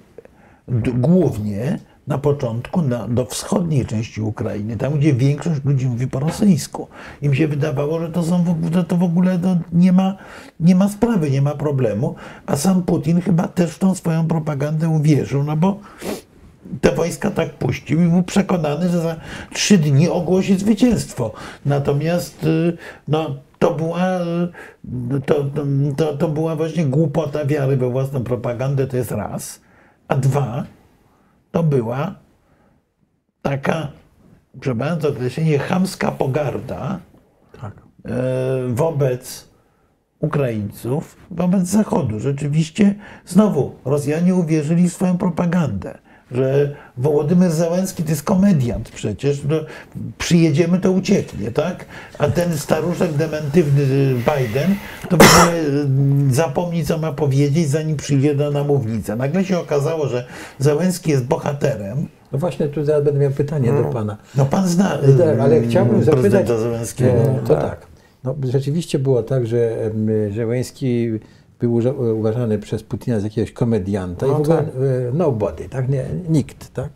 głównie 0.94 1.78
na 2.06 2.18
początku 2.18 2.82
na, 2.82 3.08
do 3.08 3.24
wschodniej 3.24 3.86
części 3.86 4.20
Ukrainy, 4.20 4.76
tam 4.76 4.98
gdzie 4.98 5.12
większość 5.12 5.64
ludzi 5.64 5.86
mówi 5.86 6.06
po 6.06 6.20
rosyjsku. 6.20 6.88
Im 7.22 7.34
się 7.34 7.48
wydawało, 7.48 8.00
że 8.00 8.08
to, 8.08 8.22
są 8.22 8.44
że 8.74 8.84
to 8.84 8.96
w 8.96 9.02
ogóle 9.02 9.38
no, 9.38 9.56
nie, 9.72 9.92
ma, 9.92 10.16
nie 10.60 10.74
ma 10.74 10.88
sprawy, 10.88 11.30
nie 11.30 11.42
ma 11.42 11.54
problemu, 11.54 12.14
a 12.46 12.56
sam 12.56 12.82
Putin 12.82 13.20
chyba 13.20 13.48
też 13.48 13.70
w 13.70 13.78
tą 13.78 13.94
swoją 13.94 14.26
propagandę 14.26 14.88
uwierzył, 14.88 15.42
no 15.42 15.56
bo 15.56 15.80
te 16.80 16.94
wojska 16.94 17.30
tak 17.30 17.50
puścił 17.54 18.02
i 18.02 18.08
był 18.08 18.22
przekonany, 18.22 18.88
że 18.88 19.00
za 19.00 19.16
trzy 19.52 19.78
dni 19.78 20.08
ogłosi 20.08 20.58
zwycięstwo. 20.58 21.32
Natomiast 21.66 22.44
y, 22.44 22.76
no, 23.08 23.36
to, 23.62 23.74
była, 23.74 24.18
to, 25.26 25.44
to, 25.44 25.64
to, 25.96 26.16
to 26.16 26.28
była 26.28 26.56
właśnie 26.56 26.86
głupota 26.86 27.44
wiary 27.44 27.76
we 27.76 27.90
własną 27.90 28.24
propagandę, 28.24 28.86
to 28.86 28.96
jest 28.96 29.10
raz. 29.10 29.60
A 30.08 30.16
dwa, 30.16 30.64
to 31.50 31.62
była 31.62 32.14
taka, 33.42 33.88
przepraszam 34.60 35.00
za 35.00 35.08
określenie, 35.08 35.58
chamska 35.58 36.10
pogarda 36.10 36.98
Tak. 37.60 37.72
e, 38.04 38.10
wobec 38.68 39.48
Ukraińców, 40.18 41.16
wobec 41.30 41.62
Zachodu. 41.62 42.20
Rzeczywiście 42.20 42.94
znowu 43.26 43.74
Rosjanie 43.84 44.34
uwierzyli 44.34 44.88
w 44.88 44.92
swoją 44.92 45.18
propagandę, 45.18 45.98
że 46.34 46.74
Wołodymyr 46.96 47.50
Załęski 47.50 48.02
to 48.02 48.10
jest 48.10 48.22
komediant 48.22 48.88
przecież, 48.90 49.42
no, 49.48 49.56
przyjedziemy 50.18 50.78
to 50.78 50.92
ucieknie, 50.92 51.50
tak? 51.50 51.86
A 52.18 52.28
ten 52.28 52.58
staruszek 52.58 53.12
dementywny 53.12 53.84
Biden 54.14 54.74
to 55.08 55.16
ogóle 55.16 55.60
mm, 55.60 56.34
zapomni 56.34 56.84
co 56.84 56.98
ma 56.98 57.12
powiedzieć 57.12 57.68
zanim 57.68 57.96
przyjdzie 57.96 58.34
do 58.34 58.50
na 58.50 58.64
mównicę. 58.64 59.16
Nagle 59.16 59.44
się 59.44 59.58
okazało, 59.58 60.08
że 60.08 60.26
Załęski 60.58 61.10
jest 61.10 61.24
bohaterem, 61.24 62.08
No 62.32 62.38
właśnie, 62.38 62.68
tu 62.68 62.84
zaraz 62.84 63.04
będę 63.04 63.20
miał 63.20 63.30
pytanie 63.30 63.72
do 63.72 63.84
pana. 63.84 64.16
no 64.36 64.46
pan 64.46 64.68
zna 64.68 64.98
Tak, 65.18 65.38
ale 65.40 65.56
mm, 65.56 65.70
chciałbym 65.70 66.04
zapytać. 66.04 66.48
Załęskiego. 66.48 67.10
E, 67.10 67.40
to 67.46 67.54
tak. 67.54 67.70
tak. 67.70 67.86
No, 68.24 68.34
rzeczywiście 68.48 68.98
było 68.98 69.22
tak, 69.22 69.46
że 69.46 69.90
Żeleński 70.30 71.10
był 71.62 71.80
uważany 72.18 72.58
przez 72.58 72.82
Putina 72.82 73.20
za 73.20 73.26
jakiegoś 73.26 73.52
komedianta 73.52 74.26
No 74.26 74.32
i 74.32 74.36
w 74.36 74.40
ogóle 74.40 74.56
tak. 74.56 74.66
e, 74.66 75.12
nobody, 75.12 75.68
tak? 75.68 75.88
Nie, 75.88 76.04
nikt, 76.28 76.72
tak? 76.72 76.88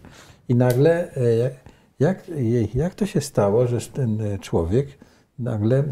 I 0.48 0.54
nagle, 0.54 1.14
e, 1.16 1.50
jak, 1.98 2.22
jak 2.74 2.94
to 2.94 3.06
się 3.06 3.20
stało, 3.20 3.66
że 3.66 3.80
ten 3.80 4.20
e, 4.20 4.38
człowiek 4.38 4.88
nagle, 5.38 5.84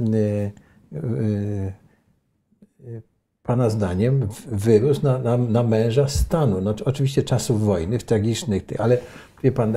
pana 3.42 3.70
zdaniem, 3.70 4.28
wyrósł 4.46 5.02
na, 5.02 5.18
na, 5.18 5.36
na 5.36 5.62
męża 5.62 6.08
stanu? 6.08 6.60
No, 6.60 6.74
oczywiście 6.84 7.22
czasów 7.22 7.64
wojny, 7.64 7.98
tragicznych, 7.98 8.62
ale 8.78 8.98
wie 9.42 9.52
pan, 9.52 9.74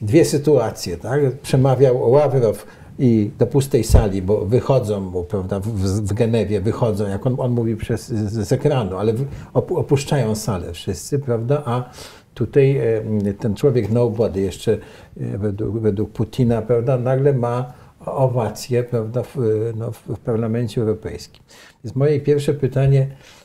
dwie 0.00 0.24
sytuacje, 0.24 0.96
tak? 0.96 1.20
Przemawiał 1.42 2.10
Ławrow 2.10 2.66
i 2.98 3.30
do 3.38 3.46
pustej 3.46 3.84
sali, 3.84 4.22
bo 4.22 4.44
wychodzą, 4.44 5.00
mu, 5.00 5.24
prawda, 5.24 5.60
w, 5.60 5.68
w 6.02 6.12
Genewie 6.12 6.60
wychodzą, 6.60 7.08
jak 7.08 7.26
on, 7.26 7.36
on 7.38 7.52
mówi 7.52 7.76
przez, 7.76 8.08
z, 8.08 8.48
z 8.48 8.52
ekranu, 8.52 8.96
ale 8.96 9.14
opuszczają 9.54 10.34
salę 10.34 10.72
wszyscy, 10.72 11.18
prawda, 11.18 11.62
a 11.64 11.90
tutaj 12.34 12.76
e, 12.76 13.34
ten 13.38 13.54
człowiek 13.54 13.90
nobody 13.90 14.40
jeszcze 14.40 14.72
e, 15.20 15.38
według, 15.38 15.78
według 15.78 16.10
Putina, 16.10 16.62
prawda, 16.62 16.98
nagle 16.98 17.32
ma 17.32 17.72
owację, 18.06 18.82
prawda, 18.82 19.22
w, 19.22 19.36
no, 19.76 19.92
w, 19.92 20.02
w 20.06 20.18
Parlamencie 20.18 20.80
Europejskim. 20.80 21.42
Więc 21.84 21.96
moje 21.96 22.20
pierwsze 22.20 22.54
pytanie, 22.54 23.00
e, 23.00 23.35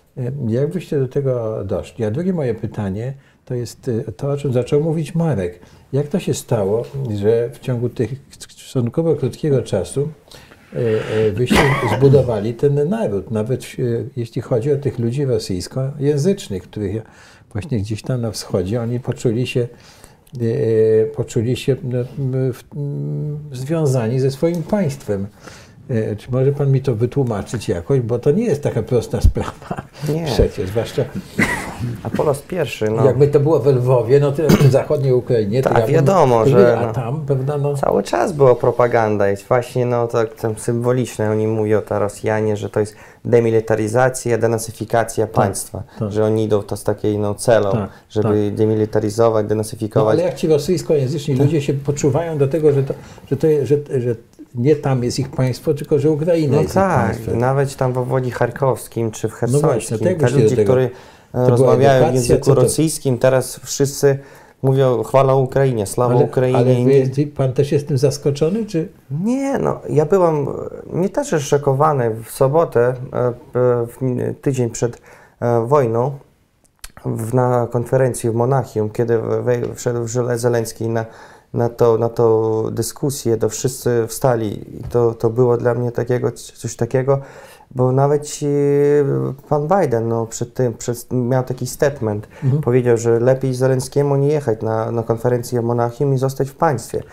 jak 0.47 0.69
byście 0.69 0.99
do 0.99 1.07
tego 1.07 1.63
doszli? 1.63 2.05
A 2.05 2.11
drugie 2.11 2.33
moje 2.33 2.55
pytanie 2.55 3.13
to 3.45 3.55
jest 3.55 3.87
e, 4.07 4.11
to, 4.11 4.31
o 4.31 4.37
czym 4.37 4.53
zaczął 4.53 4.81
mówić 4.81 5.15
Marek. 5.15 5.59
Jak 5.93 6.07
to 6.07 6.19
się 6.19 6.33
stało, 6.33 6.85
że 7.15 7.49
w 7.49 7.59
ciągu 7.59 7.89
tych 7.89 8.15
stosunkowo 8.29 9.15
krótkiego 9.15 9.61
czasu 9.61 10.09
e, 10.73 10.77
e, 11.27 11.31
wyście 11.31 11.63
zbudowali 11.97 12.53
ten 12.53 12.89
naród, 12.89 13.31
nawet 13.31 13.63
e, 13.63 13.67
jeśli 14.15 14.41
chodzi 14.41 14.71
o 14.71 14.77
tych 14.77 14.99
ludzi 14.99 15.25
rosyjskojęzycznych, 15.25 16.63
których 16.63 17.01
właśnie 17.51 17.79
gdzieś 17.79 18.01
tam 18.01 18.21
na 18.21 18.31
wschodzie, 18.31 18.81
oni 18.81 18.99
poczuli 18.99 19.47
się, 19.47 19.67
e, 20.41 21.05
poczuli 21.05 21.55
się 21.55 21.75
no, 21.83 21.99
związani 23.51 24.19
ze 24.19 24.31
swoim 24.31 24.63
państwem. 24.63 25.27
E, 25.89 26.15
Czy 26.15 26.31
może 26.31 26.51
pan 26.51 26.71
mi 26.71 26.81
to 26.81 26.95
wytłumaczyć 26.95 27.69
jakoś, 27.69 27.99
bo 27.99 28.19
to 28.19 28.31
nie 28.31 28.43
jest 28.45 28.63
taka 28.63 28.83
prosta 28.83 29.21
sprawa. 29.21 29.81
Nie. 30.13 30.25
Przecież, 30.25 30.69
zwłaszcza 30.69 31.03
A 32.03 32.09
po 32.09 32.23
raz 32.23 32.41
pierwszy, 32.41 32.89
no, 32.89 33.05
jakby 33.05 33.27
to 33.27 33.39
było 33.39 33.59
w 33.59 33.67
Lwowie, 33.67 34.19
no 34.19 34.31
to 34.31 34.43
w 34.47 34.71
zachodniej 34.71 35.13
Ukrainie, 35.13 35.61
Tak, 35.61 35.73
ja 35.77 35.81
bym- 35.85 35.93
wiadomo, 35.93 36.43
to 36.43 36.49
że 36.49 36.79
A 36.79 36.85
no. 36.87 36.93
tam, 36.93 37.25
prawda, 37.25 37.57
no... 37.57 37.73
cały 37.75 38.03
czas 38.03 38.31
była 38.33 38.55
propaganda. 38.55 39.27
Jest 39.27 39.43
właśnie 39.47 39.85
no, 39.85 40.07
tak 40.07 40.35
tam 40.35 40.57
symboliczne. 40.57 41.31
Oni 41.31 41.47
mówią, 41.47 41.81
to 41.81 41.99
Rosjanie, 41.99 42.57
że 42.57 42.69
to 42.69 42.79
jest 42.79 42.95
demilitaryzacja, 43.25 44.37
denasyfikacja 44.37 45.27
państwa. 45.27 45.83
tak. 45.99 46.11
Że 46.11 46.25
oni 46.25 46.43
idą 46.43 46.63
to 46.63 46.77
z 46.77 46.83
takiej 46.83 47.17
no, 47.17 47.35
celą, 47.35 47.71
Tak, 47.71 47.89
żeby 48.09 48.51
demilitaryzować, 48.51 49.43
No, 49.43 49.49
denasyfikować. 49.49 50.13
ale 50.13 50.23
jak 50.23 50.35
ci 50.35 50.47
rosyjskojęzyczni 50.47 51.35
ludzie 51.35 51.61
się 51.61 51.73
poczuwają 51.73 52.37
do 52.37 52.47
tego, 52.47 52.71
że, 52.71 52.83
to, 52.83 52.93
że, 53.31 53.37
to, 53.37 53.47
jest- 53.47 53.67
że, 53.67 53.75
że 54.01 54.15
nie 54.55 54.75
tam 54.75 55.03
jest 55.03 55.19
ich 55.19 55.29
państwo, 55.29 55.73
tylko 55.73 55.99
że 55.99 56.11
Ukraina 56.11 56.55
No 56.55 56.61
jest 56.61 56.71
ich 56.73 56.81
tak, 56.81 57.05
państwem. 57.05 57.37
nawet 57.37 57.75
tam 57.75 57.93
w 57.93 57.97
obwodzie 57.97 58.31
charkowskim 58.31 59.11
czy 59.11 59.29
w 59.29 59.31
No 59.41 59.47
właśnie, 59.47 59.69
hersońskim, 59.69 60.07
jak 60.07 60.17
te 60.19 60.29
ludzie, 60.29 60.63
którzy 60.63 60.89
e, 61.33 61.49
rozmawiają 61.49 62.11
w 62.11 62.13
języku 62.15 62.45
to- 62.45 62.55
rosyjskim, 62.55 63.17
teraz 63.17 63.59
wszyscy 63.63 64.19
mówią 64.61 65.03
chwała 65.03 65.35
Ukrainie, 65.35 65.85
sława 65.87 66.15
Ukrainie. 66.15 66.57
ale 66.57 66.73
jest- 66.73 67.11
pan 67.37 67.53
też 67.53 67.71
jest 67.71 67.87
tym 67.87 67.97
zaskoczony, 67.97 68.65
czy... 68.65 68.87
Nie, 69.23 69.57
no 69.59 69.79
ja 69.89 70.05
byłam, 70.05 70.47
mnie 70.93 71.09
też 71.09 71.31
jest 71.31 71.45
szokowany 71.45 72.15
w 72.23 72.31
sobotę, 72.31 72.81
e, 73.13 73.17
e, 73.27 73.33
w, 73.87 73.97
tydzień 74.41 74.69
przed 74.69 75.01
wojną, 75.67 76.11
w, 77.05 77.33
na 77.33 77.67
konferencji 77.71 78.29
w 78.29 78.33
Monachium, 78.33 78.89
kiedy 78.89 79.17
we- 79.19 79.75
wszedł 79.75 80.07
Żele- 80.07 80.37
Zelenski 80.37 80.89
na, 80.89 81.05
na, 81.53 81.69
to, 81.69 81.97
na 81.97 82.09
tą 82.09 82.63
dyskusję, 82.71 83.37
to 83.37 83.49
wszyscy 83.49 84.07
wstali 84.07 84.79
i 84.79 84.83
to, 84.83 85.13
to 85.13 85.29
było 85.29 85.57
dla 85.57 85.73
mnie 85.73 85.91
takiego, 85.91 86.31
coś 86.31 86.75
takiego, 86.75 87.19
bo 87.75 87.91
nawet 87.91 88.27
ci, 88.27 88.45
pan 89.49 89.67
Biden 89.67 90.07
no, 90.07 90.25
przed 90.25 90.53
tym 90.53 90.73
przed, 90.73 91.07
miał 91.11 91.43
taki 91.43 91.67
statement, 91.67 92.27
powiedział, 92.63 92.97
że 92.97 93.19
lepiej 93.19 93.53
Zelenskiemu 93.53 94.15
nie 94.15 94.27
jechać 94.27 94.61
na, 94.61 94.91
na 94.91 95.03
konferencję 95.03 95.61
w 95.61 95.63
Monachium 95.63 96.13
i 96.13 96.17
zostać 96.17 96.49
w 96.49 96.55
państwie. 96.55 97.03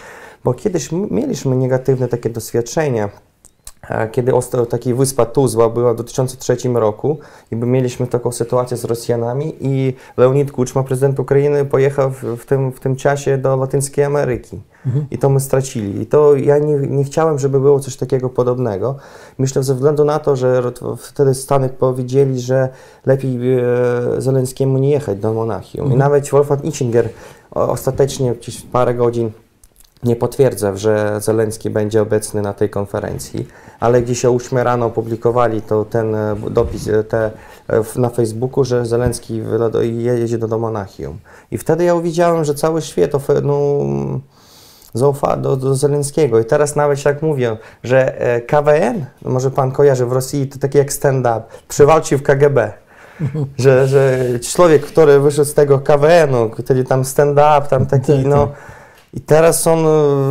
Bo 0.44 0.54
kiedyś 0.54 0.92
mieliśmy 0.92 1.56
negatywne 1.56 2.08
takie 2.08 2.30
doświadczenia, 2.30 3.04
e, 3.04 3.27
kiedy 4.12 4.32
taki 4.70 4.94
wyspa 4.94 5.26
Tuzła 5.26 5.68
była 5.68 5.92
w 5.92 5.96
2003 5.96 6.56
roku 6.74 7.18
i 7.50 7.56
mieliśmy 7.56 8.06
taką 8.06 8.32
sytuację 8.32 8.76
z 8.76 8.84
Rosjanami 8.84 9.54
i 9.60 9.94
Leonid 10.16 10.52
Kuczma, 10.52 10.82
prezydent 10.82 11.20
Ukrainy, 11.20 11.64
pojechał 11.64 12.10
w, 12.10 12.44
tym, 12.46 12.72
w 12.72 12.80
tym 12.80 12.96
czasie 12.96 13.38
do 13.38 13.56
Latyńskiej 13.56 14.04
Ameryki. 14.04 14.60
I 15.10 15.18
to 15.18 15.28
my 15.28 15.40
stracili. 15.40 16.02
I 16.02 16.06
to 16.06 16.36
ja 16.36 16.58
nie, 16.58 16.74
nie 16.74 17.04
chciałem, 17.04 17.38
żeby 17.38 17.60
było 17.60 17.80
coś 17.80 17.96
takiego 17.96 18.28
podobnego. 18.28 18.96
Myślę, 19.38 19.62
ze 19.62 19.74
względu 19.74 20.04
na 20.04 20.18
to, 20.18 20.36
że 20.36 20.62
wtedy 20.98 21.34
Stany 21.34 21.68
powiedzieli, 21.68 22.40
że 22.40 22.68
lepiej 23.06 23.58
e, 23.58 23.62
Zelenskiemu 24.18 24.78
nie 24.78 24.90
jechać 24.90 25.18
do 25.18 25.32
Monachium. 25.32 25.92
I 25.92 25.96
nawet 25.96 26.30
Wolfgang 26.30 26.64
Ischinger 26.64 27.08
ostatecznie 27.50 28.34
gdzieś 28.34 28.62
parę 28.62 28.94
godzin 28.94 29.30
nie 30.02 30.16
potwierdza, 30.16 30.76
że 30.76 31.20
Zelenski 31.20 31.70
będzie 31.70 32.02
obecny 32.02 32.42
na 32.42 32.52
tej 32.52 32.70
konferencji, 32.70 33.48
ale 33.80 34.02
gdzieś 34.02 34.24
o 34.24 34.30
8 34.30 34.58
rano 34.58 34.86
opublikowali 34.86 35.62
to 35.62 35.84
ten 35.84 36.14
e, 36.14 36.36
dopis 36.50 36.88
e, 36.88 37.04
te, 37.04 37.30
e, 37.68 37.82
na 37.96 38.08
Facebooku, 38.08 38.64
że 38.64 38.86
Zelenski 38.86 39.42
jedzie 39.92 40.38
do, 40.38 40.48
do 40.48 40.58
Monachium. 40.58 41.18
I 41.50 41.58
wtedy 41.58 41.84
ja 41.84 41.94
uwidziałem, 41.94 42.44
że 42.44 42.54
cały 42.54 42.82
świat 42.82 43.10
no, 43.42 43.78
zaufa 44.94 45.36
do, 45.36 45.56
do 45.56 45.74
Zelenskiego. 45.74 46.40
I 46.40 46.44
teraz 46.44 46.76
nawet 46.76 47.04
jak 47.04 47.22
mówię, 47.22 47.56
że 47.82 48.18
KWN, 48.46 49.04
no 49.22 49.30
może 49.30 49.50
pan 49.50 49.72
kojarzy 49.72 50.06
w 50.06 50.12
Rosji, 50.12 50.46
to 50.46 50.58
takie 50.58 50.78
jak 50.78 50.92
stand-up, 50.92 51.42
przywalczył 51.68 52.18
w 52.18 52.22
KGB. 52.22 52.72
że, 53.58 53.88
że 53.88 54.24
człowiek, 54.40 54.82
który 54.82 55.20
wyszedł 55.20 55.50
z 55.50 55.54
tego 55.54 55.78
KWN-u, 55.78 56.50
który 56.50 56.84
tam 56.84 57.04
stand-up, 57.04 57.62
tam 57.70 57.86
taki, 57.86 58.12
tak, 58.12 58.24
no, 58.24 58.46
tak. 58.46 58.77
I 59.14 59.20
teraz 59.20 59.66
on 59.66 59.78
e, 59.78 59.82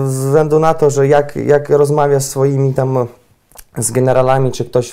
ze 0.09 0.25
względu 0.25 0.59
na 0.59 0.73
to, 0.73 0.89
że 0.89 1.07
jak, 1.07 1.35
jak 1.35 1.69
rozmawia 1.69 2.19
z 2.19 2.29
swoimi 2.29 2.73
tam 2.73 3.07
z 3.77 3.91
generalami, 3.91 4.51
czy 4.51 4.65
ktoś, 4.65 4.91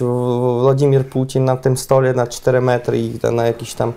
Władimir 0.61 1.07
Putin 1.07 1.45
na 1.45 1.57
tym 1.57 1.77
stole 1.77 2.13
na 2.13 2.27
4 2.27 2.61
metry 2.61 2.99
i 2.99 3.19
na 3.33 3.47
jakiś 3.47 3.75
tam 3.75 3.93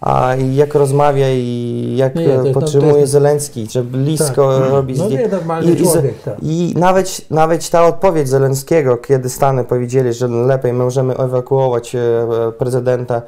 a 0.00 0.34
jak 0.52 0.74
rozmawia 0.74 1.30
i 1.30 1.94
jak 1.96 2.14
nie, 2.14 2.28
to, 2.28 2.52
podtrzymuje 2.52 2.92
to 2.92 2.98
jest... 2.98 3.12
Zelenski, 3.12 3.66
że 3.70 3.82
blisko 3.82 4.58
tak. 4.58 4.70
robi 4.72 4.94
no, 4.98 5.08
nie, 5.08 5.28
normalny 5.28 5.72
I, 5.72 5.76
człowiek, 5.82 6.22
tak. 6.22 6.34
I 6.42 6.74
nawet, 6.76 7.30
nawet 7.30 7.70
ta 7.70 7.86
odpowiedź 7.86 8.28
Zelenskiego, 8.28 8.96
kiedy 8.96 9.28
Stany 9.28 9.64
powiedzieli, 9.64 10.12
że 10.12 10.28
lepiej 10.28 10.72
możemy 10.72 11.16
ewakuować 11.16 11.94
e, 11.94 12.00
prezydenta 12.58 13.22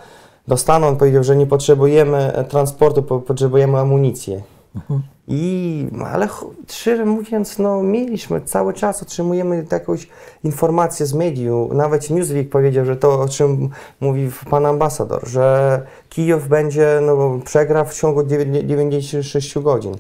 do 0.48 0.56
Stanów, 0.56 0.88
on 0.88 0.96
powiedział, 0.96 1.24
że 1.24 1.36
nie 1.36 1.46
potrzebujemy 1.46 2.44
transportu, 2.48 3.02
potrzebujemy 3.02 3.78
amunicję. 3.78 4.42
Mhm. 4.74 5.02
I, 5.32 5.86
ale 6.12 6.28
szczerze 6.68 7.04
mówiąc, 7.04 7.58
no, 7.58 7.82
mieliśmy 7.82 8.40
cały 8.40 8.72
czas, 8.72 9.02
otrzymujemy 9.02 9.66
jakąś 9.72 10.08
informację 10.44 11.06
z 11.06 11.14
mediów. 11.14 11.72
Nawet 11.72 12.10
Newsweek 12.10 12.48
powiedział, 12.48 12.84
że 12.84 12.96
to, 12.96 13.20
o 13.20 13.28
czym 13.28 13.68
mówi 14.00 14.30
pan 14.50 14.66
ambasador, 14.66 15.28
że 15.28 15.86
Kijów 16.08 16.48
będzie, 16.48 17.00
no, 17.06 17.38
przegra 17.44 17.84
w 17.84 17.94
ciągu 17.94 18.22
96 18.64 19.58
godzin. 19.58 19.94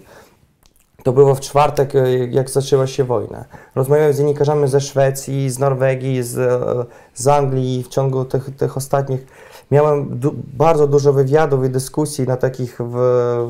To 1.02 1.12
było 1.12 1.34
w 1.34 1.40
czwartek, 1.40 1.94
e, 1.94 2.26
jak 2.26 2.50
zaczęła 2.50 2.86
się 2.86 3.04
wojna. 3.04 3.44
Rozmawiałem 3.74 4.12
z 4.12 4.18
dziennikarzami 4.18 4.68
ze 4.68 4.80
Szwecji, 4.80 5.50
z 5.50 5.58
Norwegii, 5.58 6.22
z, 6.22 6.38
e, 6.38 6.84
z 7.14 7.28
Anglii 7.28 7.82
w 7.82 7.88
ciągu 7.88 8.24
tych, 8.24 8.56
tych 8.56 8.76
ostatnich 8.76 9.26
miałem 9.70 10.18
du 10.18 10.34
bardzo 10.54 10.86
dużo 10.86 11.12
wywiadów 11.12 11.64
i 11.64 11.70
dyskusji 11.70 12.26
na 12.26 12.36
takich 12.36 12.78
w, 12.80 12.92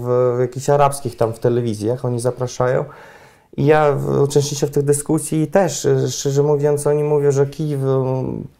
w, 0.00 0.36
w 0.36 0.40
jakichś 0.40 0.70
arabskich 0.70 1.16
tam 1.16 1.32
w 1.32 1.38
telewizjach, 1.38 2.04
oni 2.04 2.20
zapraszają. 2.20 2.84
I 3.56 3.66
ja 3.66 3.96
uczestniczę 4.22 4.66
w 4.66 4.70
tych 4.70 4.84
dyskusji 4.84 5.42
i 5.42 5.46
też, 5.46 5.86
szczerze 6.10 6.42
mówiąc, 6.42 6.86
oni 6.86 7.04
mówią, 7.04 7.30
że 7.30 7.46
Kijów 7.46 7.82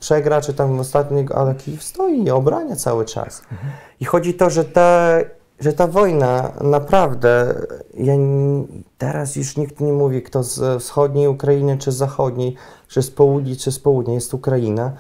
przegra, 0.01 0.40
czy 0.40 0.55
tam 0.55 0.81
ostatniego, 0.81 1.35
ale 1.35 1.55
Kijów 1.55 1.83
stoi 1.83 2.25
i 2.25 2.31
obrania 2.31 2.77
cały 2.77 3.05
czas. 3.05 3.42
I 4.01 4.05
chodzi 4.05 4.35
to, 4.35 4.51
że 4.51 4.64
ta, 4.64 5.18
że 5.61 5.73
ta 5.73 5.87
wojna 5.87 6.53
naprawdę, 6.61 7.55
ja, 7.94 8.14
teraz 8.99 9.37
już 9.37 9.57
nikt 9.57 9.81
nie 9.81 9.92
mówi, 9.92 10.23
kto 10.23 10.42
z 10.42 10.83
wschodniej 10.83 11.29
Ukrainy, 11.29 11.79
czy 11.79 11.92
z 11.92 11.96
zachodniej, 11.96 12.55
czy 12.88 13.03
z 13.03 13.11
południa, 13.11 13.57
czy 13.57 13.73
z 13.73 13.79
południa, 13.79 14.14
jest 14.14 14.35
Ukraina 14.35 14.92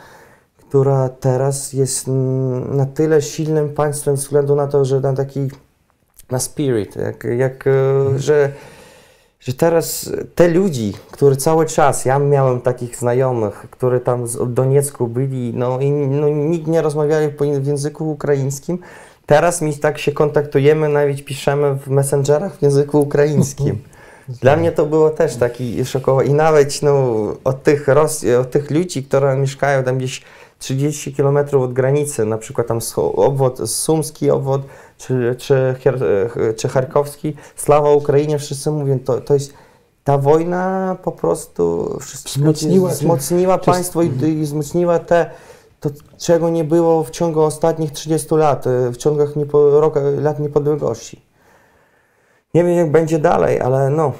która 0.70 1.08
teraz 1.08 1.72
jest 1.72 2.06
na 2.70 2.86
tyle 2.86 3.22
silnym 3.22 3.74
państwem 3.74 4.16
ze 4.16 4.22
względu 4.22 4.54
na 4.56 4.66
to, 4.66 4.84
że 4.84 5.00
na 5.00 5.12
taki, 5.12 5.48
na 6.30 6.38
spirit, 6.38 6.96
jak, 6.96 7.24
jak 7.24 7.66
mhm. 7.66 8.18
że, 8.18 8.52
że 9.40 9.54
teraz 9.54 10.10
te 10.34 10.48
ludzi, 10.48 10.92
którzy 11.10 11.36
cały 11.36 11.66
czas, 11.66 12.04
ja 12.04 12.18
miałem 12.18 12.60
takich 12.60 12.96
znajomych, 12.96 13.66
którzy 13.70 14.00
tam 14.00 14.26
w 14.26 14.52
Doniecku 14.52 15.08
byli, 15.08 15.52
no 15.54 15.80
i 15.80 15.90
no, 15.90 16.28
nikt 16.28 16.66
nie 16.66 16.82
rozmawiali 16.82 17.28
w 17.60 17.66
języku 17.66 18.10
ukraińskim, 18.10 18.78
Teraz 19.26 19.62
mi 19.62 19.74
tak 19.74 19.98
się 19.98 20.12
kontaktujemy, 20.12 20.88
nawet 20.88 21.24
piszemy 21.24 21.74
w 21.74 21.88
messengerach 21.88 22.56
w 22.56 22.62
języku 22.62 23.00
ukraińskim. 23.00 23.78
Dla 24.42 24.56
mnie 24.56 24.72
to 24.72 24.86
było 24.86 25.10
też 25.10 25.36
taki 25.36 25.84
szokowe. 25.84 26.24
I 26.24 26.34
nawet 26.34 26.82
no, 26.82 26.92
od, 27.44 27.62
tych 27.62 27.86
od 28.40 28.50
tych 28.50 28.70
ludzi, 28.70 29.04
którzy 29.04 29.36
mieszkają 29.36 29.84
tam 29.84 29.98
gdzieś 29.98 30.22
30 30.60 31.14
km 31.14 31.38
od 31.52 31.72
granicy, 31.72 32.24
na 32.24 32.38
przykład 32.38 32.66
tam 32.66 32.78
obwód, 32.96 33.70
sumski 33.70 34.30
obwód, 34.30 34.62
czy, 34.98 35.36
czy, 35.38 35.74
czy 36.56 36.68
charkowski, 36.68 37.36
slawa 37.56 37.90
Ukrainie, 37.90 38.38
wszyscy 38.38 38.70
mówią, 38.70 38.98
to, 38.98 39.20
to 39.20 39.34
jest 39.34 39.54
ta 40.04 40.18
wojna 40.18 40.96
po 41.02 41.12
prostu 41.12 41.96
wzmocniła, 42.24 42.90
wzmocniła 42.90 43.58
czy, 43.58 43.66
państwo 43.66 44.00
czy... 44.02 44.28
i, 44.28 44.38
i 44.38 44.42
wzmocniła 44.42 44.98
te, 44.98 45.30
to 45.80 45.90
czego 46.18 46.50
nie 46.50 46.64
było 46.64 47.04
w 47.04 47.10
ciągu 47.10 47.40
ostatnich 47.40 47.90
30 47.90 48.34
lat, 48.34 48.64
w 48.92 48.96
ciągu 48.96 49.22
niepo, 49.36 49.80
roku, 49.80 49.98
lat 50.18 50.38
niepodległości. 50.38 51.22
Nie 52.54 52.64
wiem 52.64 52.76
jak 52.76 52.90
będzie 52.90 53.18
dalej, 53.18 53.60
ale 53.60 53.90
no, 53.90 54.12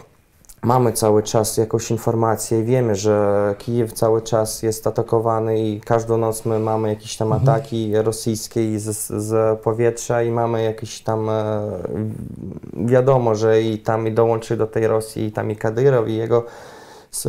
mamy 0.62 0.92
cały 0.92 1.22
czas 1.22 1.56
jakąś 1.56 1.90
informację 1.90 2.60
i 2.60 2.64
wiemy, 2.64 2.94
że 2.94 3.54
Kijów 3.58 3.92
cały 3.92 4.22
czas 4.22 4.62
jest 4.62 4.86
atakowany 4.86 5.68
i 5.68 5.80
każdą 5.80 6.18
noc 6.18 6.44
my 6.44 6.58
mamy 6.58 6.88
jakieś 6.88 7.16
tam 7.16 7.32
mhm. 7.32 7.48
ataki 7.48 7.92
rosyjskie 7.94 8.80
z, 8.80 9.06
z 9.06 9.60
powietrza 9.60 10.22
i 10.22 10.30
mamy 10.30 10.62
jakieś 10.62 11.00
tam 11.00 11.30
e, 11.30 11.60
wiadomo, 12.74 13.34
że 13.34 13.62
i 13.62 13.78
tam 13.78 14.06
i 14.06 14.12
dołączy 14.12 14.56
do 14.56 14.66
tej 14.66 14.86
Rosji 14.86 15.24
i 15.24 15.32
tam 15.32 15.50
i 15.50 15.56
Kadyrow 15.56 16.08
i 16.08 16.16
jego, 16.16 16.44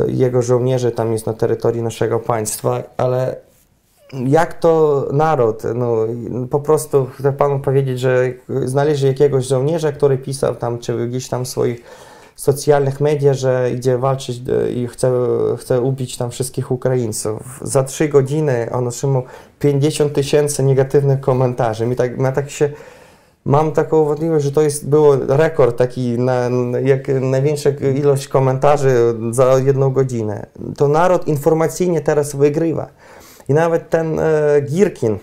jego 0.06 0.42
żołnierze 0.42 0.92
tam 0.92 1.12
jest 1.12 1.26
na 1.26 1.32
terytorium 1.32 1.84
naszego 1.84 2.18
państwa, 2.18 2.82
ale 2.96 3.36
jak 4.26 4.54
to 4.54 5.04
naród, 5.12 5.62
no 5.74 5.96
po 6.50 6.60
prostu 6.60 7.06
chcę 7.18 7.32
panu 7.32 7.60
powiedzieć, 7.60 8.00
że 8.00 8.32
znaleźli 8.64 9.08
jakiegoś 9.08 9.46
żołnierza, 9.46 9.92
który 9.92 10.18
pisał 10.18 10.54
tam, 10.54 10.78
czy 10.78 11.08
gdzieś 11.08 11.28
tam 11.28 11.46
swoich 11.46 11.82
socjalnych 12.36 13.00
mediach, 13.00 13.34
że 13.34 13.70
idzie 13.74 13.98
walczyć 13.98 14.42
e, 14.48 14.72
i 14.72 14.88
chce, 14.88 15.12
chce 15.58 15.80
ubić 15.80 16.16
tam 16.16 16.30
wszystkich 16.30 16.70
Ukraińców. 16.70 17.60
Za 17.62 17.82
trzy 17.82 18.08
godziny 18.08 18.68
on 18.72 18.88
otrzymał 18.88 19.22
50 19.58 20.12
tysięcy 20.12 20.62
negatywnych 20.62 21.20
komentarzy. 21.20 21.86
Mi 21.86 21.96
tak, 21.96 22.18
ja 22.20 22.32
tak 22.32 22.50
się, 22.50 22.70
mam 23.44 23.72
taką 23.72 24.04
wątpliwość, 24.04 24.44
że 24.44 24.52
to 24.52 24.62
jest 24.62 24.88
było 24.88 25.16
rekord 25.16 25.76
taki, 25.76 26.18
na, 26.18 26.50
jak 26.84 27.08
największa 27.20 27.70
ilość 27.70 28.28
komentarzy 28.28 29.14
za 29.30 29.58
jedną 29.58 29.90
godzinę. 29.90 30.46
To 30.76 30.88
naród 30.88 31.28
informacyjnie 31.28 32.00
teraz 32.00 32.36
wygrywa. 32.36 32.88
I 33.48 33.54
nawet 33.54 33.90
ten 33.90 34.20
e, 34.20 34.60
Girkin, 34.60 35.18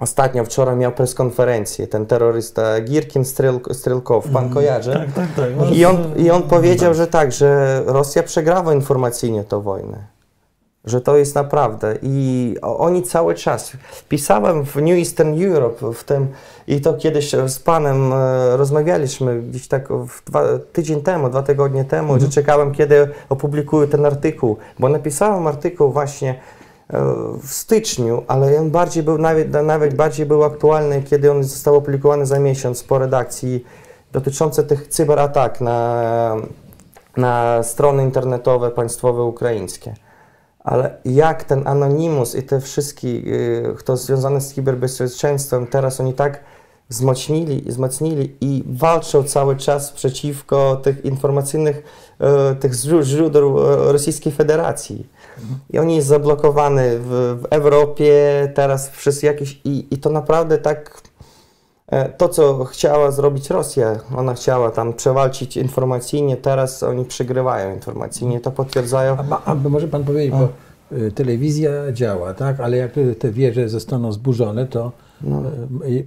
Ostatnio 0.00 0.44
wczoraj 0.44 0.76
miał 0.76 0.92
preskonferencję, 0.92 1.86
ten 1.86 2.06
terrorysta 2.06 2.80
Girkin 2.80 3.24
Strelkow, 3.72 4.28
pan 4.28 4.42
mm, 4.42 4.54
kojarzy? 4.54 4.92
Tak, 4.92 5.12
tak, 5.12 5.28
tak. 5.36 5.72
I 5.72 5.84
on, 5.84 5.96
I 6.16 6.30
on 6.30 6.42
powiedział, 6.42 6.94
że 6.94 7.06
tak, 7.06 7.32
że 7.32 7.82
Rosja 7.86 8.22
przegrała 8.22 8.74
informacyjnie 8.74 9.44
tę 9.44 9.62
wojnę. 9.62 9.98
Że 10.84 11.00
to 11.00 11.16
jest 11.16 11.34
naprawdę. 11.34 11.96
I 12.02 12.56
oni 12.62 13.02
cały 13.02 13.34
czas. 13.34 13.72
Pisałem 14.08 14.64
w 14.64 14.76
New 14.76 14.98
Eastern 14.98 15.44
Europe 15.44 15.92
w 15.92 16.04
tym, 16.04 16.28
i 16.66 16.80
to 16.80 16.94
kiedyś 16.94 17.30
z 17.46 17.58
panem 17.58 18.12
e, 18.12 18.56
rozmawialiśmy 18.56 19.42
gdzieś 19.42 19.68
tak 19.68 19.88
dwa, 20.26 20.44
tydzień 20.72 21.02
temu, 21.02 21.30
dwa 21.30 21.42
tygodnie 21.42 21.84
temu, 21.84 22.12
mm. 22.12 22.20
że 22.20 22.28
czekałem, 22.28 22.72
kiedy 22.72 23.08
opublikuję 23.28 23.88
ten 23.88 24.06
artykuł, 24.06 24.56
bo 24.78 24.88
napisałem 24.88 25.46
artykuł 25.46 25.92
właśnie 25.92 26.40
w 27.42 27.48
styczniu, 27.48 28.22
ale 28.28 28.60
on 28.60 28.70
bardziej 28.70 29.02
był, 29.02 29.18
nawet, 29.18 29.52
nawet 29.62 29.94
bardziej 29.94 30.26
był 30.26 30.44
aktualny, 30.44 31.02
kiedy 31.02 31.30
on 31.30 31.44
został 31.44 31.76
opublikowany 31.76 32.26
za 32.26 32.38
miesiąc 32.38 32.82
po 32.82 32.98
redakcji 32.98 33.64
dotyczące 34.12 34.62
tych 34.62 34.88
cyberatak 34.88 35.60
na, 35.60 36.36
na 37.16 37.62
strony 37.62 38.02
internetowe 38.02 38.70
państwowe 38.70 39.22
ukraińskie. 39.22 39.94
Ale 40.64 40.98
jak 41.04 41.44
ten 41.44 41.66
Anonymous 41.66 42.34
i 42.34 42.42
te 42.42 42.60
wszystkie, 42.60 43.08
y, 43.08 43.74
kto 43.78 43.96
związane 43.96 44.40
z 44.40 44.54
cyberbezpieczeństwem, 44.54 45.66
teraz 45.66 46.00
oni 46.00 46.14
tak 46.14 46.40
wzmocnili, 46.88 47.62
wzmocnili 47.66 48.36
i 48.40 48.64
walczą 48.66 49.24
cały 49.24 49.56
czas 49.56 49.92
przeciwko 49.92 50.76
tych 50.76 51.04
informacyjnych, 51.04 51.82
y, 52.52 52.56
tych 52.56 52.72
źródeł 53.02 53.58
y, 53.58 53.92
Rosyjskiej 53.92 54.32
Federacji 54.32 55.06
i 55.70 55.78
on 55.78 55.90
jest 55.90 56.08
zablokowany 56.08 56.98
w, 56.98 57.38
w 57.42 57.44
Europie 57.50 58.12
teraz 58.54 58.88
przez 58.88 59.22
jakieś 59.22 59.60
i, 59.64 59.94
i 59.94 59.98
to 59.98 60.10
naprawdę 60.10 60.58
tak 60.58 61.00
e, 61.88 62.08
to, 62.08 62.28
co 62.28 62.64
chciała 62.64 63.10
zrobić 63.10 63.50
Rosja, 63.50 63.98
ona 64.16 64.34
chciała 64.34 64.70
tam 64.70 64.92
przewalczyć 64.92 65.56
informacyjnie, 65.56 66.36
teraz 66.36 66.82
oni 66.82 67.04
przegrywają 67.04 67.74
informacyjnie, 67.74 68.40
to 68.40 68.50
potwierdzają. 68.50 69.16
A, 69.30 69.44
a 69.44 69.54
może 69.54 69.88
Pan 69.88 70.04
powiedzieć, 70.04 70.30
bo 70.34 70.48
y, 70.96 71.12
telewizja 71.12 71.70
działa, 71.92 72.34
tak? 72.34 72.60
Ale 72.60 72.76
jak 72.76 72.92
te 73.18 73.30
wieże 73.30 73.68
zostaną 73.68 74.12
zburzone, 74.12 74.66
to 74.66 74.92
No. 75.20 75.42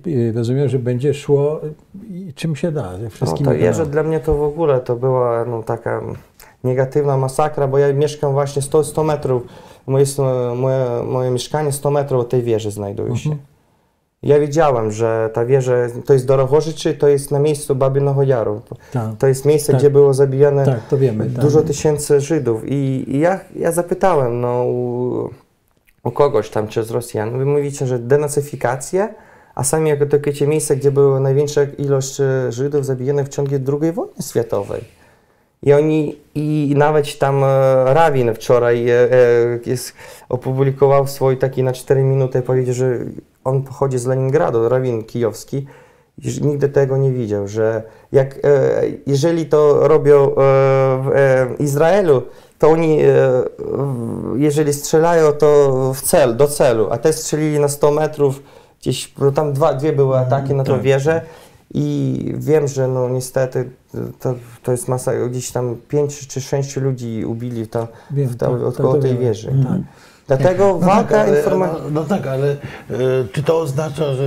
y, 0.08 0.34
rozumiem, 0.36 0.70
że 0.70 0.80
będzie 0.80 1.14
szło 1.14 1.60
czym 2.36 2.56
się 2.56 2.72
da, 2.72 2.92
No, 3.04 3.10
wszystkimi 3.10 3.46
to 3.50 3.52
wieża 3.56 3.72
kanałami. 3.72 3.92
dla 3.92 4.04
mnie 4.04 4.20
to 4.20 4.36
w 4.36 4.44
ogóle 4.44 4.80
to 4.80 4.96
była 4.96 5.46
no, 5.46 5.64
taka 5.64 6.02
negatywna 6.64 7.18
masakra, 7.18 7.68
bo 7.68 7.78
ja 7.78 7.94
mieszkam 7.94 8.32
właśnie 8.32 8.62
100, 8.62 8.84
100 8.84 9.04
metrów, 9.04 9.44
moje, 9.88 10.06
moje, 10.56 11.04
moje 11.04 11.32
mieszkanie 11.32 11.72
100 11.72 11.92
metrów 11.92 12.22
od 12.22 12.30
tej 12.30 12.44
wieży 12.44 12.72
znajduje 12.72 13.18
się. 13.18 13.30
Mhm. 13.30 13.54
Ja 14.24 14.40
wiedziałem, 14.40 14.92
że 14.92 15.30
ta 15.34 15.46
wieża 15.46 15.74
to 16.06 16.14
jest 16.14 16.26
Dorochorzyczy, 16.26 16.94
to 16.94 17.08
jest 17.08 17.32
na 17.32 17.40
miejscu 17.40 17.76
Babienego 17.76 18.24
Jaru. 18.24 18.62
Tak, 18.92 19.18
To 19.20 19.28
jest 19.28 19.46
miejsce, 19.46 19.72
Tak. 19.72 19.82
gdzie 19.82 19.90
było 19.90 20.14
zabijane 20.14 20.66
tak, 20.66 21.00
wiemy. 21.00 21.26
Tak. 21.26 21.44
dużo 21.44 21.62
tysięcy 21.62 22.22
Żydów. 22.22 22.62
I, 22.66 23.06
i 23.08 23.20
ja, 23.20 23.40
ja 23.56 23.72
zapytałem 23.72 24.42
no, 24.42 24.64
u, 24.64 25.30
u 26.04 26.12
kogoś 26.12 26.50
tam, 26.50 26.68
czy 26.68 26.84
z 26.84 26.92
Rosjan, 26.92 27.38
wy 27.38 27.46
mówicie, 27.46 27.88
że 27.88 28.00
denacyfikacja, 28.00 29.10
a 29.56 29.64
sami 29.64 29.90
jako 29.90 30.06
takie 30.06 30.48
miejsce, 30.48 30.76
gdzie 30.76 30.92
była 30.92 31.20
największa 31.20 31.62
ilość 31.78 32.20
e, 32.20 32.52
Żydów 32.52 32.86
zabijanych 32.86 33.26
w 33.26 33.30
ciągu 33.30 33.52
II 33.82 33.92
wojny 33.92 34.22
światowej. 34.22 35.03
I 35.64 35.74
oni, 35.74 36.16
i 36.36 36.74
nawet 36.78 37.18
tam 37.18 37.44
e, 37.44 37.48
Rawin 37.94 38.34
wczoraj 38.34 38.90
e, 38.90 38.94
e, 38.94 39.10
jest, 39.66 39.94
opublikował 40.30 41.08
swój 41.08 41.38
taki 41.38 41.64
na 41.64 41.74
4 41.74 42.04
minuty, 42.04 42.42
powiedział, 42.42 42.76
że 42.76 43.00
on 43.44 43.62
pochodzi 43.62 43.98
z 43.98 44.06
Leningradu, 44.06 44.70
Rawin 44.70 45.04
kijowski, 45.04 45.66
nigdy 46.42 46.70
tego 46.70 46.98
nie 46.98 47.12
widział, 47.12 47.48
że 47.48 47.84
jak, 48.12 48.40
jeżeli 49.08 49.46
to 49.46 49.88
robią 49.88 50.32
w 50.36 51.56
Izraelu, 51.60 52.22
to 52.60 52.70
oni, 52.70 53.00
jeżeli 54.36 54.74
strzelają, 54.74 55.32
to 55.32 55.92
w 55.94 56.02
cel, 56.02 56.38
do 56.38 56.48
celu, 56.48 56.88
a 56.92 56.98
te 56.98 57.14
strzelili 57.14 57.60
na 57.60 57.68
100 57.68 57.92
metrów, 57.92 58.44
gdzieś, 58.82 59.14
tam 59.36 59.54
dwa, 59.54 59.74
dwie 59.74 59.94
były 59.94 60.18
ataki 60.18 60.54
na 60.54 60.64
tą 60.64 60.74
tak. 60.74 60.82
wieżę 60.82 61.22
i 61.74 62.34
wiem, 62.38 62.68
że 62.68 62.88
no 62.88 63.10
niestety 63.10 63.70
to, 64.20 64.36
to 64.64 64.72
jest 64.72 64.88
masa, 64.88 65.12
gdzieś 65.30 65.52
tam 65.52 65.76
pięć 65.88 66.28
czy 66.28 66.42
sześciu 66.42 66.82
ludzi 66.82 67.26
ubili 67.26 67.68
to, 67.68 67.88
Wiem, 68.12 68.28
w 68.30 68.36
ta, 68.36 68.46
tak, 68.46 68.62
od 68.62 68.78
to- 68.78 68.84
to 68.94 69.00
tej 69.00 69.18
wieży. 69.18 69.48
Tak. 69.48 69.82
Dlatego 70.28 70.78
No 70.82 70.88
walka 70.88 71.26
tak, 71.26 71.36
informacyjna... 71.38 71.84
no, 71.92 72.02
no 72.02 72.04
tak, 72.04 72.28
ale 72.28 72.52
e, 72.52 72.58
czy 73.32 73.44
to 73.44 73.60
oznacza, 73.60 74.14
że 74.14 74.24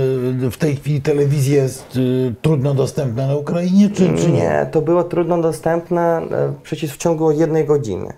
w 0.51 0.57
tej 0.57 0.75
chwili 0.75 1.01
telewizja 1.01 1.63
jest 1.63 1.99
e, 2.29 2.33
trudno 2.41 2.73
dostępna 2.73 3.27
na 3.27 3.35
Ukrainie, 3.35 3.89
czy, 3.89 4.13
czy 4.17 4.31
nie? 4.31 4.39
Nie, 4.39 4.69
to 4.71 4.81
było 4.81 5.03
trudno 5.03 5.41
dostępne 5.41 6.01
e, 6.01 6.53
przecież 6.63 6.93
w 6.93 6.97
ciągu 6.97 7.31
jednej 7.31 7.65
godziny. 7.65 8.13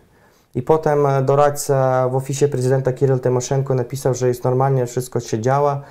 I 0.55 0.61
potem 0.61 0.99
doradca 1.25 2.09
w 2.09 2.15
oficie 2.15 2.47
prezydenta 2.47 2.93
Kiryl 2.93 3.19
Tymoszenko 3.19 3.73
napisał, 3.75 4.13
że 4.13 4.27
jest 4.27 4.43
normalnie, 4.43 4.85
wszystko 4.85 5.19
się 5.19 5.39
działa. 5.39 5.81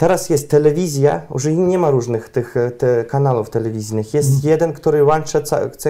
Teraz 0.00 0.30
jest 0.30 0.50
telewizja, 0.50 1.22
już 1.34 1.44
nie 1.44 1.78
ma 1.78 1.90
różnych 1.90 2.28
tych 2.28 2.56
e, 2.56 2.70
te 2.70 3.04
kanałów 3.04 3.50
telewizyjnych. 3.50 4.14
Jest 4.14 4.44
jeden, 4.44 4.72
który 4.72 5.04
łączy 5.04 5.42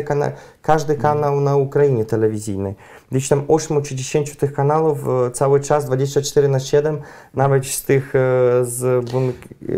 kana, 0.04 0.32
każdy 0.62 0.94
kanał 0.94 1.40
na 1.40 1.56
Ukrainie 1.56 2.04
telewizyjny. 2.04 2.74
Gdzieś 3.10 3.28
tam 3.28 3.42
8 3.48 3.82
czy 3.82 3.94
10 3.94 4.36
tych 4.36 4.52
kanałów 4.52 4.98
e, 5.08 5.30
cały 5.30 5.60
czas, 5.60 5.84
24 5.84 6.48
na 6.48 6.60
7, 6.60 6.98
nawet 7.34 7.66
z 7.66 7.82
tych 7.82 8.14
e, 8.14 8.18
z, 8.64 9.04
bun- 9.04 9.32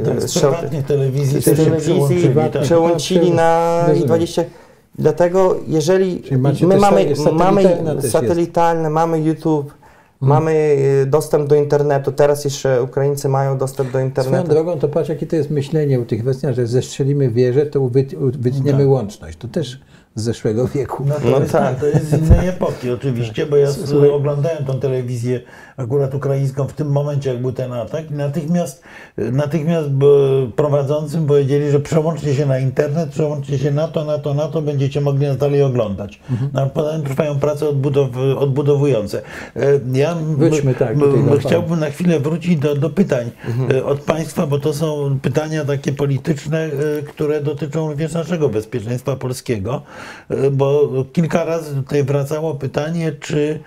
Tak, 0.04 0.22
z 0.22 0.40
prywatnych 0.40 0.86
telewizji 0.86 1.42
telewizji. 1.42 2.30
Tak. 2.52 2.62
przełączyli 2.62 3.30
na 3.30 3.80
Rozumiem. 3.80 4.06
20. 4.06 4.44
Dlatego 4.98 5.56
jeżeli 5.66 6.22
my 6.66 6.76
mamy, 6.76 7.14
mamy 7.32 7.76
satelitalne, 8.10 8.90
mamy 8.90 9.20
YouTube, 9.20 9.81
mamy 10.22 10.76
e, 11.02 11.06
dostęp 11.06 11.48
do 11.48 11.54
internetu, 11.54 12.12
teraz 12.12 12.44
jeszcze 12.44 12.82
Ukraińcy 12.82 13.28
mają 13.28 13.58
dostęp 13.58 13.88
do 13.88 13.92
Swoją 13.92 14.06
internetu. 14.06 14.48
drogą, 14.48 14.78
to 14.78 14.88
patrz, 14.88 15.08
jakie 15.08 15.26
to 15.26 15.36
jest 15.36 15.50
myślenie 15.50 16.00
u 16.00 16.04
tych 16.04 16.26
Rosjan, 16.26 16.54
że 16.54 16.66
zestrzelimy 16.66 17.30
wieżę, 17.30 17.66
to 17.66 17.88
wyt, 17.88 18.14
wytniemy 18.18 18.78
Tak. 18.78 18.88
łączność. 18.88 19.38
To 19.38 19.48
też 19.48 19.80
z 20.14 20.22
zeszłego 20.22 20.68
wieku. 20.68 21.04
No 21.08 21.14
to, 21.14 21.30
No 21.30 21.38
jest, 21.40 21.52
tak. 21.52 21.62
tak. 21.62 21.80
to 21.80 21.86
jest 21.86 22.10
z 22.10 22.12
innej 22.18 22.48
epoki 22.48 22.90
oczywiście, 22.90 23.46
bo 23.46 23.56
ja 23.56 23.68
s- 23.68 23.80
Słuchaj. 23.88 24.10
oglądałem 24.10 24.64
tą 24.64 24.80
telewizję 24.80 25.40
akurat 25.76 26.14
ukraińską 26.14 26.66
w 26.66 26.72
tym 26.72 26.88
momencie, 26.92 27.30
jak 27.30 27.40
był 27.42 27.52
ten 27.52 27.72
atak 27.72 28.10
i 28.10 28.14
natychmiast, 28.14 28.82
natychmiast 29.16 29.88
prowadzącym 30.56 31.26
powiedzieli, 31.26 31.70
że 31.70 31.80
przełączcie 31.80 32.34
się 32.34 32.46
na 32.46 32.58
internet, 32.58 33.08
przełączcie 33.10 33.58
się 33.58 33.70
na 33.70 33.88
to, 33.88 34.04
na 34.04 34.18
to, 34.18 34.34
na 34.34 34.48
to, 34.48 34.62
będziecie 34.62 35.00
mogli 35.00 35.26
nas 35.26 35.36
dalej 35.36 35.62
oglądać. 35.62 36.20
Mhm. 36.30 36.50
No, 36.54 36.66
potem 36.66 37.02
trwają 37.02 37.38
prace 37.40 37.68
odbudow, 37.68 38.08
odbudowujące. 38.38 39.22
E, 39.56 39.60
Ja 39.92 40.16
tak 40.78 40.96
chciałbym 41.40 41.80
na 41.80 41.90
chwilę 41.90 42.20
wrócić 42.20 42.56
do, 42.56 42.74
do 42.74 42.90
pytań 42.90 43.30
Mhm. 43.48 43.70
e, 43.76 43.84
od 43.84 44.00
Państwa, 44.00 44.46
bo 44.46 44.58
to 44.58 44.72
są 44.74 45.18
pytania 45.22 45.64
takie 45.64 45.92
polityczne, 45.92 46.58
e, 46.58 47.02
które 47.02 47.40
dotyczą 47.40 47.88
również 47.88 48.12
naszego 48.12 48.48
bezpieczeństwa 48.48 49.16
polskiego, 49.16 49.82
bo 50.52 50.90
kilka 51.12 51.44
razy 51.44 51.74
tutaj 51.74 52.04
wracało 52.04 52.54
pytanie, 52.54 53.12
czy, 53.12 53.60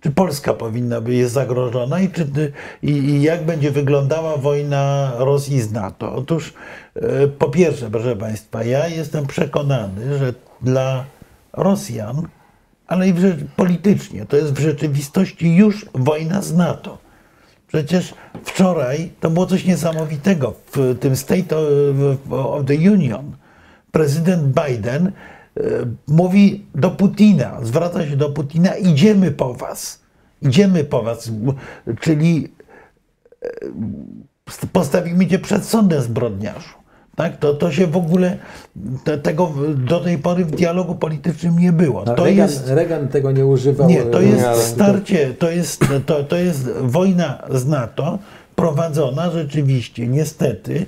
czy 0.00 0.10
Polska 0.10 0.54
powinna 0.54 1.00
być 1.00 1.14
jest 1.14 1.34
zagrożona 1.34 2.00
i, 2.00 2.10
czy, 2.10 2.52
i, 2.82 2.90
i 2.90 3.22
jak 3.22 3.44
będzie 3.44 3.70
wyglądała 3.70 4.36
wojna 4.36 5.12
Rosji 5.18 5.60
z 5.60 5.72
NATO. 5.72 6.14
Otóż 6.14 6.54
e, 6.94 7.28
po 7.28 7.48
pierwsze, 7.48 7.90
proszę 7.90 8.16
Państwa, 8.16 8.64
ja 8.64 8.88
jestem 8.88 9.26
przekonany, 9.26 10.18
że 10.18 10.34
dla 10.62 11.04
Rosjan, 11.52 12.28
ale 12.86 13.08
i 13.08 13.12
w, 13.12 13.46
politycznie, 13.56 14.26
to 14.26 14.36
jest 14.36 14.52
w 14.52 14.60
rzeczywistości 14.60 15.56
już 15.56 15.86
wojna 15.94 16.42
z 16.42 16.54
NATO. 16.54 16.98
Przecież 17.68 18.14
wczoraj 18.44 19.10
to 19.20 19.30
było 19.30 19.46
coś 19.46 19.64
niesamowitego 19.64 20.54
w 20.72 20.98
tym 21.00 21.16
State 21.16 21.56
of 22.30 22.66
the 22.66 22.74
Union. 22.74 23.36
Prezydent 23.92 24.42
Biden 24.42 25.06
e, 25.06 25.12
mówi 26.08 26.66
do 26.74 26.90
Putina, 26.90 27.58
zwraca 27.62 28.06
się 28.06 28.16
do 28.16 28.30
Putina, 28.30 28.74
idziemy 28.74 29.30
po 29.30 29.54
was. 29.54 30.00
Idziemy 30.42 30.84
po 30.84 31.02
was. 31.02 31.30
Czyli 32.00 32.48
e, 33.42 33.48
postawimy 34.72 35.26
cię 35.26 35.38
przed 35.38 35.64
sądem 35.64 36.02
zbrodniarzu. 36.02 36.74
Tak? 37.16 37.36
To, 37.36 37.54
to 37.54 37.72
się 37.72 37.86
w 37.86 37.96
ogóle 37.96 38.38
te, 39.04 39.18
tego 39.18 39.52
do 39.76 40.00
tej 40.00 40.18
pory 40.18 40.44
w 40.44 40.50
dialogu 40.50 40.94
politycznym 40.94 41.58
nie 41.58 41.72
było. 41.72 42.04
No, 42.06 42.14
to 42.14 42.24
Reagan, 42.24 42.48
jest 42.48 42.68
Reagan 42.68 43.08
tego 43.08 43.32
nie 43.32 43.46
używał. 43.46 43.88
nie, 43.88 44.02
to 44.02 44.22
e, 44.22 44.24
jest 44.24 44.44
ale- 44.44 44.62
starcie, 44.62 45.34
to 45.34 45.50
jest, 45.50 45.84
to, 46.06 46.24
to 46.24 46.36
jest 46.36 46.70
wojna 46.80 47.42
z 47.50 47.66
NATO 47.66 48.18
prowadzona 48.56 49.30
rzeczywiście, 49.30 50.08
niestety, 50.08 50.86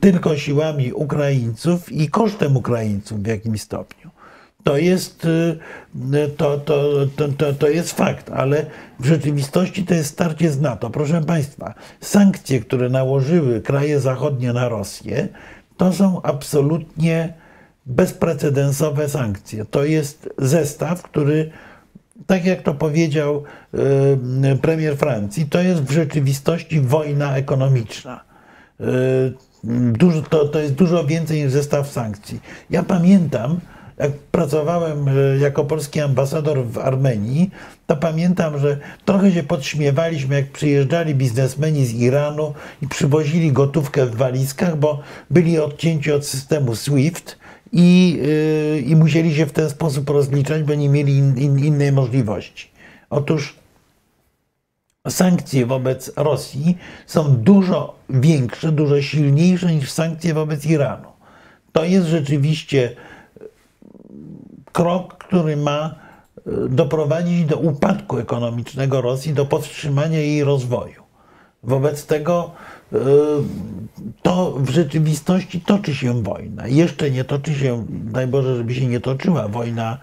tylko 0.00 0.36
siłami 0.36 0.92
Ukraińców 0.92 1.92
i 1.92 2.08
kosztem 2.08 2.56
Ukraińców 2.56 3.22
w 3.22 3.26
jakimś 3.26 3.60
stopniu. 3.60 4.10
To 4.64 4.76
jest, 4.76 5.24
y, 5.24 5.58
to, 6.36 6.58
to, 6.58 7.06
to, 7.16 7.28
to, 7.28 7.52
to 7.52 7.68
jest 7.68 7.92
fakt, 7.92 8.30
ale 8.30 8.66
w 9.00 9.06
rzeczywistości 9.06 9.84
to 9.84 9.94
jest 9.94 10.10
starcie 10.10 10.50
z 10.50 10.60
NATO. 10.60 10.90
Proszę 10.90 11.20
Państwa, 11.20 11.74
sankcje, 12.00 12.60
które 12.60 12.88
nałożyły 12.88 13.60
kraje 13.60 14.00
zachodnie 14.00 14.52
na 14.52 14.68
Rosję, 14.68 15.28
to 15.76 15.92
są 15.92 16.22
absolutnie 16.22 17.32
bezprecedensowe 17.86 19.08
sankcje. 19.08 19.64
To 19.64 19.84
jest 19.84 20.28
zestaw, 20.38 21.02
który, 21.02 21.50
tak 22.26 22.44
jak 22.44 22.62
to 22.62 22.74
powiedział 22.74 23.42
y, 24.54 24.58
premier 24.62 24.96
Francji, 24.96 25.46
to 25.46 25.60
jest 25.60 25.82
w 25.82 25.90
rzeczywistości 25.90 26.80
wojna 26.80 27.36
ekonomiczna. 27.36 28.30
Dużo, 29.64 30.22
to, 30.22 30.48
to 30.48 30.58
jest 30.58 30.74
dużo 30.74 31.04
więcej 31.04 31.42
niż 31.42 31.52
zestaw 31.52 31.88
sankcji. 31.88 32.40
Ja 32.70 32.82
pamiętam, 32.82 33.60
jak 34.00 34.12
pracowałem 34.12 35.08
y, 35.08 35.38
jako 35.40 35.64
polski 35.64 36.00
ambasador 36.00 36.64
w 36.66 36.78
Armenii, 36.78 37.50
to 37.86 37.96
pamiętam, 37.96 38.58
że 38.58 38.78
trochę 39.04 39.32
się 39.32 39.42
podśmiewaliśmy, 39.42 40.34
jak 40.34 40.52
przyjeżdżali 40.52 41.14
biznesmeni 41.14 41.86
z 41.86 41.94
Iranu 41.94 42.54
i 42.82 42.88
przywozili 42.88 43.52
gotówkę 43.52 44.06
w 44.06 44.14
walizkach, 44.14 44.76
bo 44.76 45.00
byli 45.30 45.58
odcięci 45.58 46.12
od 46.12 46.26
systemu 46.26 46.74
SWIFT 46.74 47.38
i, 47.72 48.20
y, 48.78 48.80
i 48.80 48.96
musieli 48.96 49.34
się 49.34 49.46
w 49.46 49.52
ten 49.52 49.70
sposób 49.70 50.10
rozliczać, 50.10 50.62
bo 50.62 50.74
nie 50.74 50.88
mieli 50.88 51.16
in, 51.18 51.38
in, 51.38 51.58
innej 51.58 51.92
możliwości. 51.92 52.70
Otóż 53.10 53.59
sankcje 55.10 55.66
wobec 55.66 56.12
Rosji 56.16 56.78
są 57.06 57.36
dużo 57.36 57.94
większe, 58.10 58.72
dużo 58.72 59.02
silniejsze 59.02 59.74
niż 59.74 59.90
sankcje 59.90 60.34
wobec 60.34 60.66
Iranu. 60.66 61.08
To 61.72 61.84
jest 61.84 62.06
rzeczywiście 62.06 62.96
krok, 64.72 65.14
który 65.18 65.56
ma 65.56 65.94
e, 66.36 66.68
doprowadzić 66.68 67.44
do 67.44 67.56
upadku 67.56 68.18
ekonomicznego 68.18 69.00
Rosji, 69.00 69.32
do 69.32 69.46
powstrzymania 69.46 70.18
jej 70.18 70.44
rozwoju. 70.44 71.02
Wobec 71.62 72.06
tego 72.06 72.50
e, 72.92 72.96
to 74.22 74.52
w 74.52 74.70
rzeczywistości 74.70 75.60
toczy 75.60 75.94
się 75.94 76.22
wojna. 76.22 76.66
Jeszcze 76.66 77.10
nie 77.10 77.24
toczy 77.24 77.54
się, 77.54 77.84
daj 77.88 78.26
Boże, 78.26 78.56
żeby 78.56 78.74
się 78.74 78.86
nie 78.86 79.00
toczyła 79.00 79.48
wojna 79.48 79.98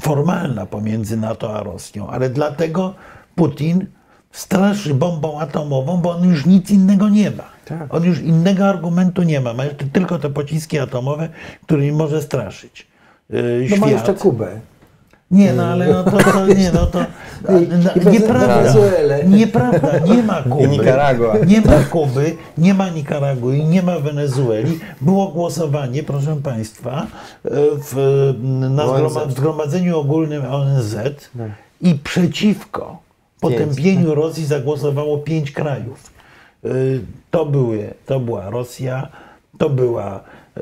formalna 0.00 0.66
pomiędzy 0.66 1.16
NATO 1.16 1.54
a 1.54 1.62
Rosją, 1.62 2.08
ale 2.08 2.30
dlatego 2.30 2.94
Putin 3.34 3.86
straszy 4.32 4.94
bombą 4.94 5.40
atomową, 5.40 5.96
bo 5.96 6.10
on 6.10 6.24
już 6.28 6.46
nic 6.46 6.70
innego 6.70 7.08
nie 7.08 7.30
ma. 7.30 7.44
Tak. 7.64 7.94
On 7.94 8.04
już 8.04 8.20
innego 8.20 8.68
argumentu 8.68 9.22
nie 9.22 9.40
ma. 9.40 9.54
Ma 9.54 9.64
jeszcze 9.64 9.84
tylko 9.84 10.18
te 10.18 10.30
pociski 10.30 10.78
atomowe, 10.78 11.28
którymi 11.62 11.92
może 11.92 12.22
straszyć. 12.22 12.86
Yy, 13.30 13.66
No 13.70 13.76
ma 13.76 13.88
jeszcze 13.90 14.14
Kubę. 14.14 14.60
Nie, 15.30 15.52
no 15.52 15.64
ale 15.64 15.88
no 15.88 16.04
to, 16.04 16.10
to 16.10 16.46
nie, 16.46 16.72
no 16.72 16.86
to 16.86 16.98
no, 18.04 18.10
nieprawda, 18.12 18.72
nieprawda, 19.26 19.98
nie 19.98 20.22
ma 20.22 20.42
Kuby, 20.50 20.68
Nikaragua. 20.68 21.34
nie 21.46 21.60
ma 21.60 21.84
Kuby, 21.90 22.36
nie 22.58 22.74
ma 22.74 22.88
Nikaragui, 22.88 23.64
nie 23.64 23.82
ma 23.82 23.98
Wenezueli. 23.98 24.80
Było 25.00 25.28
głosowanie, 25.28 26.02
proszę 26.02 26.36
Państwa, 26.42 27.06
w, 27.44 28.34
na 28.70 28.84
Zgromadzeniu 29.30 29.98
Ogólnym 29.98 30.42
ONZ 30.52 30.96
i 31.80 31.94
przeciwko 31.94 32.98
potępieniu 33.40 34.14
Rosji 34.14 34.44
zagłosowało 34.46 35.18
pięć 35.18 35.50
krajów. 35.52 36.12
Y, 36.64 37.00
To, 37.30 37.46
były, 37.46 37.94
to 38.06 38.20
była 38.20 38.50
Rosja, 38.50 39.08
to 39.58 39.70
była 39.70 40.20
e, 40.56 40.60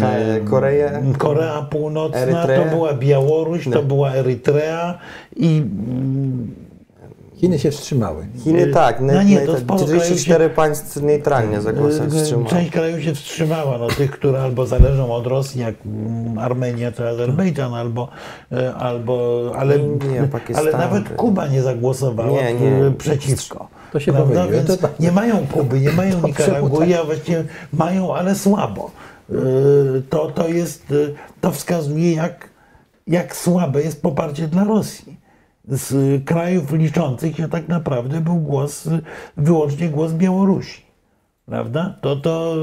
Ka- 0.00 0.50
Korea. 0.50 1.02
Korea 1.18 1.62
Północna, 1.70 2.18
Erytrea. 2.20 2.64
to 2.64 2.70
była 2.76 2.94
Białoruś, 2.94 3.64
to 3.64 3.70
No. 3.70 3.82
była 3.82 4.12
Erytrea 4.14 4.98
i 5.36 5.62
Chiny 7.44 7.58
się 7.58 7.70
wstrzymały. 7.70 8.26
Chiny 8.44 8.66
tak, 8.66 9.00
No 9.00 9.22
nie, 9.22 9.40
to 9.40 9.58
sporo 9.58 9.80
44 9.84 10.50
państw 10.50 10.96
neutralnie 10.96 11.60
zagłosowało. 11.60 12.12
y, 12.14 12.18
wstrzymało. 12.20 12.48
część 12.50 12.70
krajów 12.70 13.02
się 13.02 13.14
wstrzymała, 13.14 13.78
no, 13.78 13.86
tych, 13.88 14.10
które 14.10 14.42
albo 14.42 14.66
zależą 14.66 15.12
od 15.14 15.26
Rosji, 15.26 15.60
jak 15.60 15.74
mm, 15.86 16.38
Armenia 16.38 16.92
czy 16.92 17.08
Azerbejdżan, 17.08 17.74
albo, 17.74 18.08
albo 18.78 19.42
ale, 19.58 19.78
Pakistan. 20.32 20.66
ale 20.68 20.78
nawet 20.78 21.08
Kuba 21.08 21.46
nie 21.46 21.62
zagłosowała 21.62 22.30
Nie, 22.42 22.54
nie. 22.54 22.90
przeciwko. 22.98 23.68
To 23.92 24.00
się 24.00 24.12
Prawda? 24.12 24.46
Więc 24.48 24.66
to 24.66 24.76
tak. 24.76 25.00
nie 25.00 25.12
mają 25.12 25.46
Kuby, 25.52 25.80
nie 25.80 25.92
mają 25.92 26.20
Nikaragui, 26.26 26.70
czemu 26.88 27.00
a 27.00 27.04
właściwie 27.04 27.44
mają, 27.72 28.14
ale 28.14 28.34
słabo. 28.34 28.90
Y, 29.30 30.02
To, 30.10 30.30
to 30.30 30.48
jest, 30.48 30.90
y, 30.90 31.14
to 31.40 31.50
wskazuje, 31.52 32.14
jak, 32.14 32.48
jak 33.06 33.36
słabe 33.36 33.82
jest 33.82 34.02
poparcie 34.02 34.48
dla 34.48 34.64
Rosji. 34.64 35.23
Z 35.68 36.24
krajów 36.24 36.72
liczących 36.72 37.36
się 37.36 37.48
tak 37.48 37.68
naprawdę 37.68 38.20
był 38.20 38.36
głos, 38.36 38.88
wyłącznie 39.36 39.88
głos 39.88 40.12
Białorusi. 40.12 40.82
Prawda? 41.46 41.96
To, 42.00 42.16
to, 42.16 42.56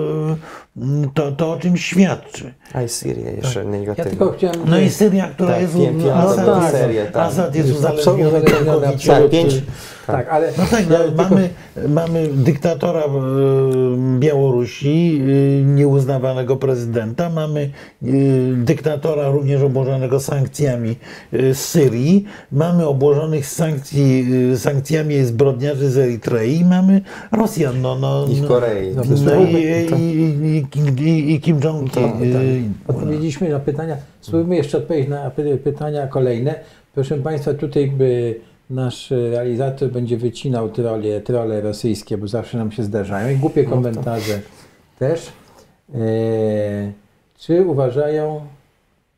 to, 1.13 1.31
to 1.31 1.51
o 1.51 1.57
czym 1.59 1.77
świadczy. 1.77 2.53
A 2.73 2.81
i 2.81 2.89
Syria 2.89 3.31
jeszcze 3.31 3.59
Ja 3.59 3.65
negatywnie. 3.65 4.09
tylko 4.11 4.31
chciałem... 4.31 4.59
No 4.65 4.79
i 4.79 4.89
Syria, 4.89 5.27
która 5.27 5.49
Tak, 5.49 5.61
jest, 5.61 5.77
wiem, 5.77 5.97
no 5.97 6.23
jest, 6.23 6.35
tak, 6.45 6.71
Syria, 6.71 7.05
tak. 7.05 7.15
Asad 7.15 7.55
jest 7.55 7.67
Jest 7.67 7.79
uzależniony 7.79 8.41
całkowicie 8.41 9.11
Tak, 9.11 9.23
od, 9.23 9.31
pięć, 9.31 9.53
Tak, 10.07 10.29
ale... 10.29 10.51
no 10.57 10.63
tak, 10.71 10.89
no, 10.89 10.97
ja 10.97 11.03
tylko- 11.03 11.23
mamy, 11.23 11.49
mamy 11.87 12.27
dyktatora 12.33 12.99
e, 12.99 13.09
Białorusi, 14.19 15.21
e, 15.61 15.63
nieuznawanego 15.65 16.55
prezydenta, 16.55 17.29
mamy 17.29 17.61
e, 18.03 18.07
dyktatora 18.55 19.29
również 19.29 19.61
obłożonego 19.61 20.19
sankcjami 20.19 20.95
z 21.31 21.57
Syrii, 21.57 22.25
mamy 22.51 22.87
obłożonych 22.87 23.45
sankcji, 23.45 24.25
sankcjami 24.57 25.25
zbrodniarzy 25.25 25.89
z 25.89 25.97
Erytrei, 25.97 26.65
mamy 26.65 27.01
Rosjan, 27.31 27.81
no, 27.81 27.95
no, 27.95 28.27
I 28.29 28.35
w 28.35 28.41
no, 28.41 28.47
Korei. 28.47 28.95
No, 28.95 29.01
no 29.25 29.35
i, 29.35 29.53
i, 30.01 30.57
i, 30.57 30.60
i, 31.05 31.33
i 31.33 31.39
Kim 31.41 31.59
Jong-un. 31.63 32.03
e, 32.05 32.87
Odpowiedzieliśmy 32.87 33.49
na 33.49 33.59
pytania. 33.59 33.97
Spróbujmy 34.21 34.55
jeszcze 34.55 34.77
odpowiedzieć 34.77 35.09
na 35.09 35.31
py- 35.31 35.57
pytania 35.57 36.07
kolejne. 36.07 36.55
Proszę 36.93 37.17
Państwa, 37.17 37.53
tutaj 37.53 37.87
by 37.87 38.35
nasz 38.69 39.11
realizator 39.11 39.89
będzie 39.91 40.17
wycinał 40.17 40.69
trolle, 40.69 41.21
trolle 41.21 41.61
rosyjskie, 41.61 42.17
bo 42.17 42.27
zawsze 42.27 42.57
nam 42.57 42.71
się 42.71 42.83
zdarzają 42.83 43.29
i 43.29 43.35
głupie 43.37 43.63
komentarze 43.63 44.39
też. 44.99 45.31
E, 45.95 45.99
czy 47.39 47.65
uważają 47.65 48.41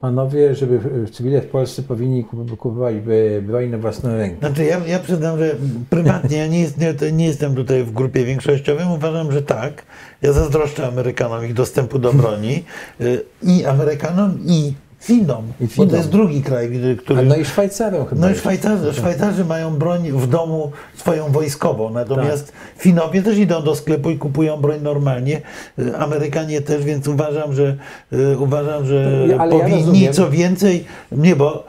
Panowie, 0.08 0.56
żeby 0.56 0.80
w- 0.80 1.10
cywile 1.12 1.41
w 1.41 1.45
Polsce 1.47 1.82
powinni 1.84 2.24
kup- 2.24 2.58
kupować 2.58 2.95
broń 3.41 3.70
na 3.70 3.78
własną 3.78 4.18
rękę? 4.18 4.38
Znaczy 4.47 4.64
ja, 4.66 4.82
ja 4.88 4.99
przyznam, 4.99 5.38
że 5.38 5.56
prywatnie 5.89 6.38
ja 6.38 6.47
nie, 6.47 6.60
jest, 6.62 6.78
nie, 6.78 7.12
nie 7.12 7.26
jestem 7.26 7.56
tutaj 7.56 7.84
w 7.84 7.91
grupie 7.91 8.26
większościowej, 8.26 8.86
uważam, 8.95 9.32
że 9.32 9.41
tak. 9.41 9.84
Ja 10.22 10.34
zazdroszczę 10.34 10.88
Amerykanom 10.88 11.45
ich 11.45 11.54
dostępu 11.54 11.99
do 11.99 12.14
broni 12.14 12.64
y, 13.01 13.22
i 13.43 13.66
Amerykanom 13.66 14.38
i 14.45 14.74
Finom, 15.04 15.43
I 15.60 15.64
bo 15.64 15.70
Finom. 15.70 15.89
to 15.89 15.95
jest 15.95 16.10
drugi 16.10 16.41
kraj, 16.41 16.72
który... 16.97 17.20
A 17.20 17.24
no 17.24 17.36
i 17.36 17.45
Szwajcarom 17.45 18.06
chyba. 18.06 18.22
No 18.28 18.34
i. 18.34 18.36
Szwajcarzy, 18.36 18.93
Szwajcarzy 18.93 19.45
mają 19.45 19.76
broń 19.76 20.12
w 20.12 20.28
domu 20.28 20.72
swoją 20.95 21.32
wojskową, 21.32 21.89
natomiast 21.89 22.51
Finowie 22.78 23.22
też 23.24 23.38
idą 23.38 23.64
do 23.64 23.76
sklepu 23.76 24.10
i 24.10 24.18
kupują 24.18 24.58
broń 24.58 24.80
normalnie, 24.82 25.41
y, 25.80 25.97
Amerykanie 25.97 26.62
też, 26.62 26.84
więc 26.84 27.08
uważam, 27.08 27.54
że 27.54 27.78
y, 28.14 28.38
uważam, 28.38 28.86
że 28.86 29.26
Ja- 29.30 29.38
ale 29.38 29.56
ja 29.56 29.62
powinni 29.62 29.86
rozumiem. 29.86 30.14
co 30.14 30.30
więcej, 30.30 30.86
nie, 31.12 31.36
bo 31.36 31.66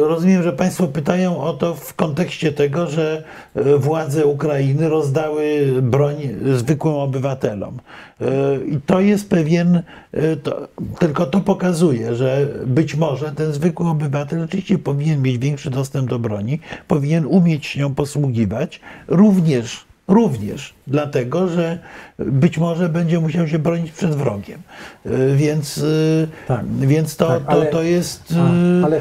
rozumiem, 0.00 0.42
że 0.42 0.52
Państwo 0.52 0.86
pytają 0.86 1.40
o 1.40 1.52
to 1.52 1.74
w 1.74 1.94
kontekście 1.94 2.52
tego, 2.52 2.86
że 2.90 3.24
y, 3.56 3.78
władze 3.78 4.26
Ukrainy 4.26 4.88
rozdały 4.88 5.66
broń 5.82 6.16
zwykłym 6.54 6.94
obywatelom. 6.94 7.78
Y, 8.20 8.24
I 8.66 8.80
to 8.80 9.00
jest 9.00 9.30
pewien, 9.30 9.82
to, 10.42 10.68
tylko 10.98 11.26
to 11.26 11.40
pokazuje, 11.40 12.14
że 12.14 12.48
być 12.66 12.94
może 12.94 13.32
ten 13.32 13.52
zwykły 13.52 13.88
obywatel 13.88 14.42
oczywiście 14.42 14.78
powinien 14.78 15.22
mieć 15.22 15.38
większy 15.38 15.70
dostęp 15.70 16.10
do 16.10 16.18
broni, 16.18 16.60
powinien 16.88 17.26
umieć 17.26 17.66
się 17.66 17.80
nią 17.80 17.94
posługiwać, 17.94 18.80
również, 19.08 19.84
również 20.08 20.74
dlatego, 20.86 21.48
że 21.48 21.78
być 22.18 22.58
może 22.58 22.88
będzie 22.88 23.20
musiał 23.20 23.48
się 23.48 23.58
bronić 23.58 23.92
przed 23.92 24.14
wrogiem. 24.14 24.60
Y, 25.06 25.36
Więc, 25.36 25.78
y, 25.78 26.28
Tak. 26.48 26.66
więc 26.66 27.16
to, 27.16 27.28
Tak, 27.28 27.42
ale- 27.46 27.66
to, 27.66 27.72
to 27.72 27.82
jest, 27.82 28.34
A, 28.38 28.54
y, 28.80 28.84
ale 28.84 29.00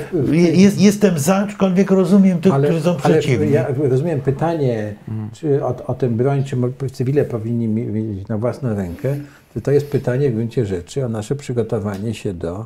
jest. 0.52 0.82
Jestem 0.82 1.20
za, 1.20 1.36
aczkolwiek 1.36 1.92
rozumiem 1.92 2.42
tych, 2.42 2.54
którzy 2.54 2.82
są 2.82 2.96
przeciwni. 2.96 3.52
ja 3.52 3.66
rozumiem 3.90 4.22
pytanie 4.22 4.94
czy 5.34 5.66
o, 5.66 5.86
o 5.88 5.94
tę 5.94 6.10
broń, 6.10 6.44
czy 6.44 6.56
cywile 6.92 7.26
powinni 7.26 7.68
mi- 7.68 7.86
mieć 7.86 8.28
na 8.28 8.38
własną 8.38 8.76
rękę, 8.76 9.16
to 9.54 9.62
to 9.62 9.72
jest 9.72 9.92
pytanie 9.92 10.30
w 10.30 10.36
gruncie 10.36 10.66
rzeczy 10.66 11.06
o 11.06 11.10
nasze 11.10 11.36
przygotowanie 11.36 12.14
się 12.14 12.34
do 12.34 12.66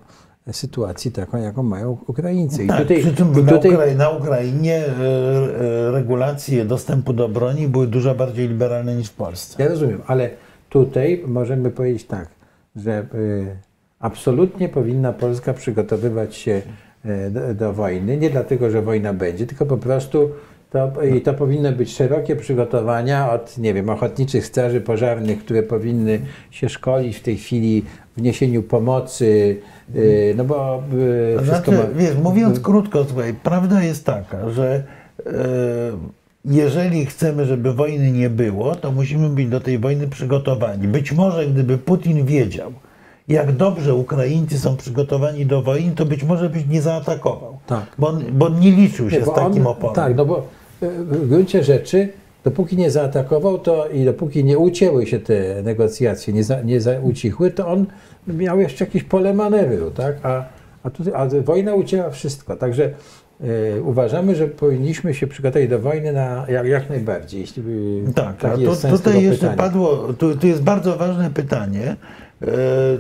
sytuacji 0.52 1.12
taką, 1.12 1.38
jaką 1.38 1.64
mają 1.64 1.98
Ukraińcy. 2.08 2.64
I 2.64 2.68
Tak, 2.68 2.82
tutaj, 2.82 3.00
przy 3.00 3.16
czym 3.16 3.46
na, 3.46 3.52
tutaj 3.52 3.72
Ukrai- 3.72 3.96
na 3.96 4.10
Ukrainie 4.10 4.76
e, 4.76 4.90
e, 5.88 5.92
regulacje 5.92 6.66
dostępu 6.66 7.14
do 7.14 7.30
broni 7.30 7.68
były 7.68 7.88
dużo 7.88 8.16
bardziej 8.16 8.48
liberalne 8.48 8.96
niż 8.96 9.08
w 9.10 9.14
Polsce. 9.14 9.64
ja 9.64 9.70
rozumiem, 9.70 10.02
ale 10.08 10.30
tutaj 10.70 11.24
możemy 11.28 11.72
powiedzieć 11.72 12.06
tak, 12.06 12.28
że 12.76 13.06
y, 13.16 13.58
absolutnie 14.00 14.70
powinna 14.70 15.14
Polska 15.14 15.54
przygotowywać 15.54 16.36
się 16.36 16.62
do, 17.32 17.54
do 17.54 17.74
wojny, 17.74 18.18
nie 18.18 18.30
dlatego, 18.30 18.70
że 18.70 18.82
wojna 18.82 19.14
będzie, 19.14 19.48
tylko 19.48 19.66
po 19.66 19.78
prostu 19.78 20.30
to, 20.70 21.04
i 21.04 21.22
to 21.22 21.34
powinny 21.34 21.72
być 21.72 21.96
szerokie 21.96 22.36
przygotowania 22.36 23.32
od, 23.32 23.58
nie 23.58 23.74
wiem, 23.74 23.90
ochotniczych 23.90 24.46
straży 24.46 24.82
pożarnych, 24.82 25.40
które 25.40 25.64
powinny 25.64 26.20
się 26.52 26.70
szkolić 26.70 27.18
w 27.18 27.22
tej 27.22 27.38
chwili 27.38 27.84
w 28.18 28.22
niesieniu 28.22 28.64
pomocy, 28.64 29.58
y, 29.96 30.34
no 30.38 30.44
bo 30.44 30.84
y, 30.94 31.36
To 31.36 31.44
wszystko 31.44 31.72
znaczy, 31.72 31.88
ma... 31.94 32.00
wiesz, 32.00 32.16
mówiąc 32.24 32.60
krótko, 32.60 33.06
słuchaj, 33.06 33.34
prawda 33.44 33.84
jest 33.84 34.06
taka, 34.06 34.50
że 34.50 34.84
e, 35.26 35.32
jeżeli 36.46 37.06
chcemy, 37.06 37.46
żeby 37.46 37.74
wojny 37.74 38.12
nie 38.12 38.30
było, 38.30 38.76
to 38.76 38.92
musimy 38.92 39.30
być 39.30 39.48
do 39.48 39.60
tej 39.60 39.80
wojny 39.80 40.08
przygotowani. 40.08 40.88
Być 40.88 41.12
może 41.12 41.48
gdyby 41.48 41.78
Putin 41.78 42.26
wiedział, 42.26 42.72
jak 43.28 43.52
dobrze 43.52 43.96
Ukraińcy 43.96 44.60
są 44.60 44.78
przygotowani 44.78 45.46
do 45.46 45.62
wojny, 45.62 45.92
to 45.92 46.06
być 46.06 46.24
może 46.24 46.50
byś 46.50 46.68
nie 46.68 46.82
zaatakował. 46.82 47.58
Tak. 47.68 47.86
Bo, 47.98 48.08
on, 48.08 48.24
bo 48.32 48.50
nie 48.50 48.72
liczył 48.72 49.10
się 49.10 49.18
Nie, 49.18 49.26
z 49.26 49.34
takim 49.34 49.68
on, 49.68 49.74
oporem. 49.74 49.96
Tak, 49.96 50.16
no 50.16 50.26
bo 50.26 50.38
y, 50.38 50.42
w 50.82 51.28
gruncie 51.30 51.64
rzeczy, 51.64 52.10
dopóki 52.44 52.78
nie 52.78 52.92
zaatakował 52.92 53.60
to 53.60 53.88
i 53.88 54.06
dopóki 54.06 54.44
nie 54.44 54.58
ucięły 54.58 55.06
się 55.08 55.20
te 55.20 55.62
negocjacje, 55.64 56.34
nie, 56.34 56.44
za, 56.44 56.62
nie 56.62 56.82
za, 56.82 57.00
ucichły, 57.00 57.52
to 57.52 57.68
on 57.68 57.86
miał 58.28 58.60
jeszcze 58.60 58.86
jakieś 58.86 59.04
pole 59.04 59.34
manewru, 59.34 59.92
tak? 59.92 60.16
A, 60.24 60.44
a, 60.84 60.90
tutaj, 60.90 61.14
a 61.16 61.42
wojna 61.42 61.76
ucięła 61.76 62.10
wszystko. 62.10 62.56
Także 62.56 62.90
y, 63.78 63.82
uważamy, 63.84 64.36
że 64.36 64.48
powinniśmy 64.48 65.14
się 65.14 65.28
przygotować 65.28 65.70
do 65.70 65.80
wojny 65.80 66.14
na, 66.14 66.46
jak, 66.50 66.66
jak 66.68 66.90
najbardziej. 66.90 67.42
Jeśli, 67.42 67.64
Tak, 68.16 68.44
jest 68.60 68.66
tu, 68.66 68.76
sens 68.76 69.02
tutaj 69.02 69.24
jeszcze 69.24 69.48
pytania. 69.50 69.58
padło, 69.58 70.14
tu, 70.14 70.36
tu 70.36 70.48
jest 70.48 70.64
bardzo 70.64 70.98
ważne 70.98 71.30
pytanie, 71.30 71.96
e, 72.42 72.48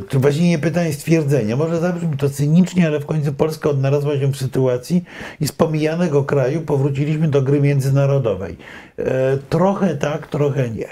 czy 0.09 0.19
właściwie 0.19 0.49
nie 0.49 0.59
pytanie, 0.59 0.93
stwierdzenie. 0.93 1.55
Może 1.55 1.79
zabrzmi 1.79 2.17
to 2.17 2.29
cynicznie, 2.29 2.87
ale 2.87 2.99
w 2.99 3.05
końcu 3.05 3.33
Polska 3.33 3.69
odnalazła 3.69 4.17
się 4.17 4.27
w 4.27 4.37
sytuacji 4.37 5.03
i 5.41 5.47
z 5.47 5.51
pomijanego 5.51 6.23
kraju 6.23 6.61
powróciliśmy 6.61 7.27
do 7.27 7.41
gry 7.41 7.61
międzynarodowej. 7.61 8.57
E, 8.97 9.37
trochę 9.49 9.95
tak, 9.95 10.27
trochę 10.27 10.69
nie. 10.69 10.87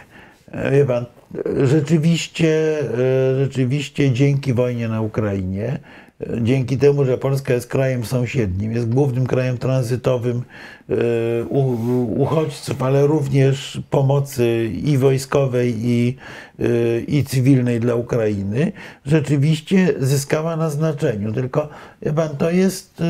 E, 0.51 0.71
Wie 0.71 0.85
pan, 0.85 1.05
rzeczywiście, 1.63 2.77
rzeczywiście 3.39 4.11
dzięki 4.11 4.53
wojnie 4.53 4.87
na 4.87 5.01
Ukrainie 5.01 5.79
dzięki 6.41 6.77
temu, 6.77 7.05
że 7.05 7.17
Polska 7.17 7.53
jest 7.53 7.67
krajem 7.67 8.05
sąsiednim, 8.05 8.71
jest 8.71 8.89
głównym 8.89 9.27
krajem 9.27 9.57
tranzytowym 9.57 10.43
uchodźców, 12.15 12.83
ale 12.83 13.07
również 13.07 13.81
pomocy 13.89 14.71
i 14.83 14.97
wojskowej, 14.97 15.75
i, 15.77 16.17
e, 16.59 16.99
i 16.99 17.23
cywilnej 17.23 17.79
dla 17.79 17.95
Ukrainy, 17.95 18.71
rzeczywiście 19.05 19.93
zyskała 19.99 20.55
na 20.55 20.69
znaczeniu. 20.69 21.33
Tylko 21.33 21.69
wie 22.01 22.13
pan, 22.13 22.29
to 22.37 22.51
jest, 22.51 23.01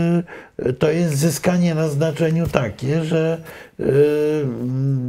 e, 0.59 0.73
to 0.73 0.91
jest 0.91 1.15
zyskanie 1.15 1.75
na 1.75 1.87
znaczeniu 1.87 2.47
takie, 2.47 3.03
że 3.03 3.41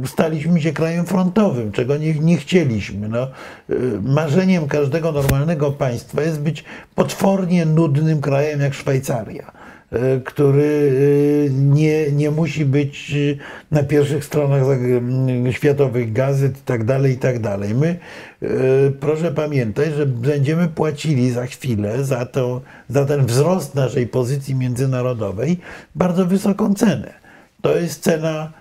staliśmy 0.05 0.61
się 0.61 0.73
krajem 0.73 1.05
frontowym, 1.05 1.71
czego 1.71 1.97
nie, 1.97 2.13
nie 2.13 2.37
chcieliśmy. 2.37 3.09
No, 3.09 3.27
marzeniem 4.01 4.67
każdego 4.67 5.11
normalnego 5.11 5.71
państwa 5.71 6.21
jest 6.21 6.41
być 6.41 6.63
potwornie 6.95 7.65
nudnym 7.65 8.21
krajem 8.21 8.61
jak 8.61 8.73
Szwajcaria 8.73 9.56
który 10.25 10.91
e, 11.47 11.49
nie, 11.49 12.11
nie 12.11 12.31
musi 12.31 12.65
być 12.65 13.13
e, 13.13 13.15
na 13.75 13.83
pierwszych 13.83 14.25
stronach 14.25 14.63
światowych 15.51 16.13
gazet 16.13 16.57
i 16.57 16.61
tak 16.61 16.83
dalej, 16.83 17.13
i 17.13 17.17
tak. 17.17 17.35
My, 17.75 17.87
e, 18.41 18.47
proszę 18.99 19.31
pamiętać, 19.31 19.93
że 19.93 20.05
będziemy 20.05 20.67
płacili 20.67 21.31
za 21.31 21.45
chwilę 21.45 22.03
za, 22.03 22.25
to, 22.25 22.61
za 22.89 23.05
ten 23.05 23.25
wzrost 23.25 23.75
naszej 23.75 24.07
pozycji 24.07 24.55
międzynarodowej 24.55 25.57
bardzo 25.95 26.25
wysoką 26.25 26.73
cenę. 26.73 27.13
To 27.61 27.77
jest 27.77 28.03
cena 28.03 28.53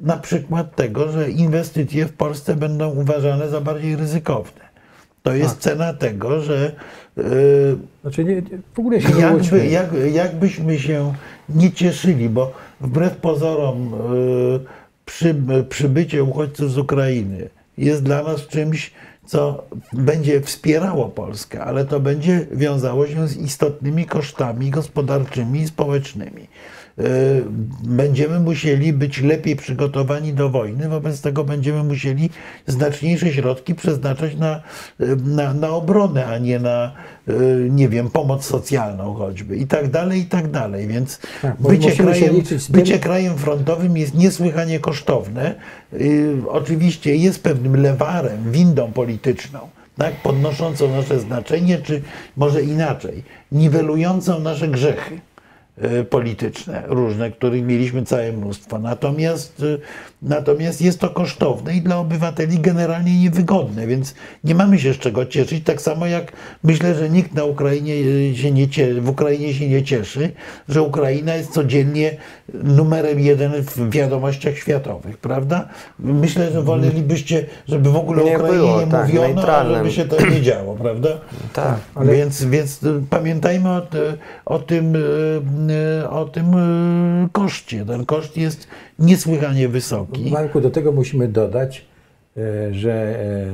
na 0.00 0.16
przykład 0.16 0.76
tego, 0.76 1.12
że 1.12 1.30
inwestycje 1.30 2.06
w 2.06 2.12
Polsce 2.12 2.56
będą 2.56 2.90
uważane 2.90 3.48
za 3.48 3.60
bardziej 3.60 3.96
ryzykowne. 3.96 4.67
To 5.28 5.34
jest 5.34 5.54
Tak. 5.54 5.62
cena 5.62 5.92
tego, 5.94 6.40
że 6.40 6.72
e, 7.18 7.22
Znaczy 8.02 8.24
nie, 8.24 8.34
nie- 8.34 8.42
w 8.74 8.78
ogóle 8.78 9.00
się 9.00 9.08
jakby, 9.20 9.66
jak, 9.66 9.86
jakbyśmy 10.12 10.78
się 10.78 11.14
nie 11.48 11.72
cieszyli, 11.72 12.28
bo 12.28 12.52
wbrew 12.80 13.16
pozorom 13.16 13.94
y, 13.94 14.60
przy, 15.04 15.34
przybycie 15.68 16.24
uchodźców 16.24 16.72
z 16.72 16.78
Ukrainy 16.78 17.48
jest 17.78 18.02
dla 18.02 18.22
nas 18.22 18.46
czymś, 18.46 18.90
co 19.26 19.64
będzie 19.92 20.40
wspierało 20.40 21.08
Polskę, 21.08 21.64
ale 21.64 21.84
to 21.84 22.00
będzie 22.00 22.46
wiązało 22.52 23.06
się 23.06 23.28
z 23.28 23.36
istotnymi 23.36 24.06
kosztami 24.06 24.70
gospodarczymi 24.70 25.60
i 25.60 25.66
społecznymi. 25.68 26.48
Y, 27.00 27.44
Będziemy 27.82 28.40
musieli 28.40 28.92
być 28.92 29.22
lepiej 29.22 29.56
przygotowani 29.56 30.32
do 30.32 30.50
wojny, 30.50 30.88
wobec 30.88 31.20
tego 31.20 31.44
będziemy 31.44 31.84
musieli 31.84 32.30
znaczniejsze 32.66 33.32
środki 33.32 33.74
przeznaczać 33.74 34.36
na, 34.36 34.62
y, 35.00 35.16
na, 35.16 35.54
na 35.54 35.68
obronę, 35.70 36.26
a 36.26 36.38
nie 36.38 36.58
na, 36.58 36.92
y, 37.28 37.68
nie 37.70 37.88
wiem, 37.88 38.10
pomoc 38.10 38.44
socjalną 38.44 39.14
choćby 39.14 39.56
i 39.56 39.66
tak 39.66 39.90
dalej, 39.90 40.20
i 40.20 40.26
tak 40.26 40.50
dalej. 40.50 40.86
Więc 40.86 41.20
Tak, 41.42 41.56
bycie, 41.60 41.92
krajem, 41.92 42.34
bycie 42.70 42.98
krajem 42.98 43.38
frontowym 43.38 43.96
jest 43.96 44.14
niesłychanie 44.14 44.80
kosztowne. 44.80 45.54
Oczywiście 46.48 47.16
jest 47.16 47.42
pewnym 47.42 47.82
lewarem, 47.82 48.52
windą 48.52 48.92
polityczną, 48.92 49.58
tak, 49.98 50.14
podnoszącą 50.22 50.92
nasze 50.96 51.20
znaczenie, 51.20 51.78
czy 51.78 52.02
może 52.36 52.62
inaczej, 52.62 53.22
niwelującą 53.52 54.40
nasze 54.40 54.68
grzechy 54.68 55.20
polityczne 56.10 56.82
różne, 56.86 57.30
których 57.30 57.64
mieliśmy 57.64 58.04
całe 58.04 58.32
mnóstwo. 58.32 58.78
Natomiast, 58.78 59.60
y, 59.62 59.80
natomiast 60.22 60.82
jest 60.82 61.00
to 61.00 61.10
kosztowne 61.10 61.74
i 61.76 61.82
dla 61.82 61.98
obywateli 61.98 62.58
generalnie 62.58 63.20
niewygodne, 63.20 63.86
więc 63.86 64.14
nie 64.44 64.54
mamy 64.54 64.78
się 64.78 64.94
z 64.94 64.98
czego 64.98 65.26
cieszyć. 65.26 65.64
Tak 65.64 65.80
samo 65.82 66.06
jak 66.06 66.32
myślę, 66.64 66.94
że 66.94 67.10
nikt 67.10 67.34
na 67.34 67.44
Ukrainie 67.44 67.94
się 68.34 68.50
nie 68.50 68.68
cie, 68.68 69.00
w 69.00 69.08
Ukrainie 69.08 69.54
się 69.54 69.68
nie 69.68 69.82
cieszy, 69.82 70.32
że 70.68 70.82
Ukraina 70.82 71.34
jest 71.34 71.52
codziennie 71.52 72.16
numerem 72.54 73.20
jeden 73.20 73.52
w 73.62 73.90
wiadomościach 73.90 74.56
światowych, 74.56 75.18
prawda? 75.18 75.68
Myślę, 75.98 76.52
że 76.52 76.62
wolelibyście, 76.62 77.46
żeby 77.68 77.90
w 77.90 77.96
ogóle 77.96 78.22
o 78.22 78.26
Nie 78.26 78.36
Ukrainie 78.36 78.58
było, 78.58 78.80
nie 78.80 78.86
tak, 78.86 79.06
mówiono, 79.08 79.48
a 79.48 79.74
żeby 79.74 79.90
się 79.92 80.04
to 80.04 80.26
nie 80.26 80.42
działo, 80.42 80.74
prawda? 80.74 81.08
Tak. 81.52 81.76
Ale- 81.94 82.12
Więc, 82.12 82.44
więc 82.44 82.80
pamiętajmy 83.10 83.68
o, 83.68 83.82
o, 84.46 84.58
tym, 84.58 84.96
y, 84.96 84.98
y, 86.02 86.08
o 86.08 86.24
tym 86.24 86.54
y, 87.24 87.28
koszcie. 87.32 87.84
Ten 87.86 88.06
koszt 88.06 88.36
jest 88.36 88.68
niesłychanie 88.98 89.68
wysoki. 89.68 90.30
Marku, 90.30 90.60
do 90.60 90.70
tego 90.70 90.92
musimy 90.92 91.28
dodać, 91.28 91.86
e, 92.36 92.74
że 92.74 92.92
e, 93.20 93.46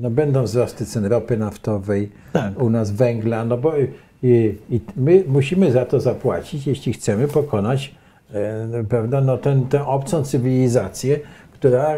no, 0.00 0.10
będą 0.10 0.42
wzrosty 0.42 0.86
cen 0.86 1.04
ropy 1.04 1.36
naftowej, 1.36 2.10
Tak. 2.32 2.62
u 2.62 2.70
nas 2.70 2.90
węgla, 2.90 3.44
no 3.44 3.56
bo 3.58 3.72
i, 4.22 4.54
i 4.70 4.80
my 4.96 5.24
musimy 5.26 5.72
za 5.72 5.84
to 5.84 6.00
zapłacić, 6.00 6.66
jeśli 6.66 6.92
chcemy 6.92 7.28
pokonać 7.28 7.94
e, 8.34 8.84
prawda, 8.88 9.20
no, 9.20 9.38
ten, 9.38 9.66
tę 9.66 9.86
obcą 9.86 10.24
cywilizację, 10.24 11.20
która 11.52 11.94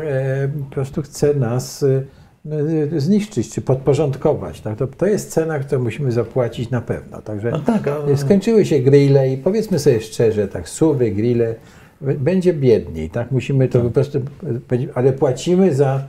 po 0.65 0.75
prostu 0.75 1.03
chce 1.03 1.35
nas 1.35 1.83
e, 1.83 3.01
zniszczyć 3.01 3.51
czy 3.55 3.61
podporządkować. 3.63 4.61
Tak? 4.61 4.79
To, 4.79 4.87
to 4.87 5.07
jest 5.07 5.31
cena, 5.33 5.59
którą 5.59 5.83
musimy 5.83 6.13
zapłacić 6.13 6.71
na 6.71 6.81
pewno. 6.81 7.23
Także 7.23 7.51
No 7.51 7.59
tak, 7.59 7.89
a- 7.89 8.17
skończyły 8.17 8.65
się 8.67 8.79
grille 8.81 9.33
i 9.33 9.39
powiedzmy 9.39 9.79
sobie 9.79 10.01
szczerze, 10.01 10.49
tak, 10.49 10.69
suwy, 10.69 11.11
grille, 11.11 11.55
będzie 12.01 12.53
biedniej, 12.55 13.11
tak? 13.11 13.31
Musimy 13.31 13.69
to 13.69 13.81
po 13.81 13.91
prostu, 13.91 14.21
będzie- 14.69 14.89
ale 14.95 15.13
płacimy 15.13 15.75
za, 15.75 16.03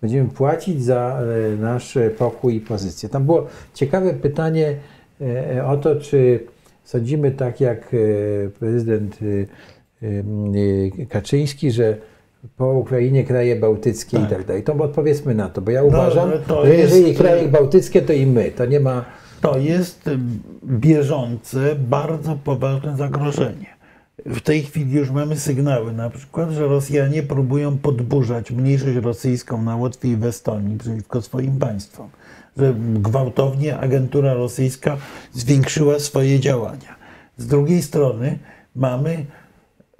będziemy 0.00 0.28
płacić 0.28 0.84
za 0.84 1.20
e, 1.52 1.56
nasz 1.56 1.96
e, 1.96 2.10
pokój 2.10 2.56
i 2.56 2.60
pozycję. 2.60 3.08
Tam 3.08 3.24
było 3.24 3.46
ciekawe 3.74 4.14
pytanie 4.14 4.74
e, 5.20 5.66
o 5.66 5.76
to, 5.76 5.96
czy 5.96 6.40
sądzimy 6.84 7.30
tak 7.30 7.60
jak 7.60 7.78
e, 7.94 8.48
prezydent 8.50 9.18
e, 10.02 10.06
e, 11.02 11.06
Kaczyński, 11.06 11.70
że 11.70 11.96
po 12.56 12.72
Ukrainie 12.72 13.24
kraje 13.24 13.56
bałtyckie 13.56 14.16
i 14.18 14.26
tak 14.26 14.44
dalej. 14.46 14.62
To 14.62 14.74
odpowiedzmy 14.74 15.34
na 15.34 15.48
to, 15.48 15.60
bo 15.60 15.70
ja 15.70 15.82
uważam, 15.82 16.30
No, 16.48 16.66
że 16.66 16.74
jeżeli 16.74 17.08
jest- 17.08 17.20
kraje 17.20 17.48
bałtyckie, 17.48 18.02
to 18.02 18.12
i 18.12 18.26
my. 18.26 18.50
To 18.56 18.66
nie 18.66 18.80
ma... 18.80 19.04
To 19.40 19.58
jest 19.58 20.10
bieżące, 20.64 21.74
bardzo 21.88 22.36
poważne 22.44 22.96
zagrożenie. 22.96 23.66
W 24.26 24.40
tej 24.40 24.62
chwili 24.62 24.92
już 24.92 25.10
mamy 25.10 25.36
sygnały, 25.36 25.92
na 25.92 26.10
przykład, 26.10 26.50
że 26.50 26.66
Rosjanie 26.66 27.22
próbują 27.22 27.78
podburzać 27.78 28.50
mniejszość 28.50 28.96
rosyjską 28.96 29.62
na 29.62 29.76
Łotwie 29.76 30.08
i 30.08 30.16
w 30.16 30.24
Estonii 30.24 30.78
przeciwko 30.78 31.22
swoim 31.22 31.58
państwom. 31.58 32.08
Że 32.56 32.74
gwałtownie 32.78 33.78
agentura 33.78 34.34
rosyjska 34.34 34.96
zwiększyła 35.32 35.98
swoje 35.98 36.40
działania. 36.40 36.96
Z 37.36 37.46
drugiej 37.46 37.82
strony 37.82 38.38
mamy, 38.76 39.26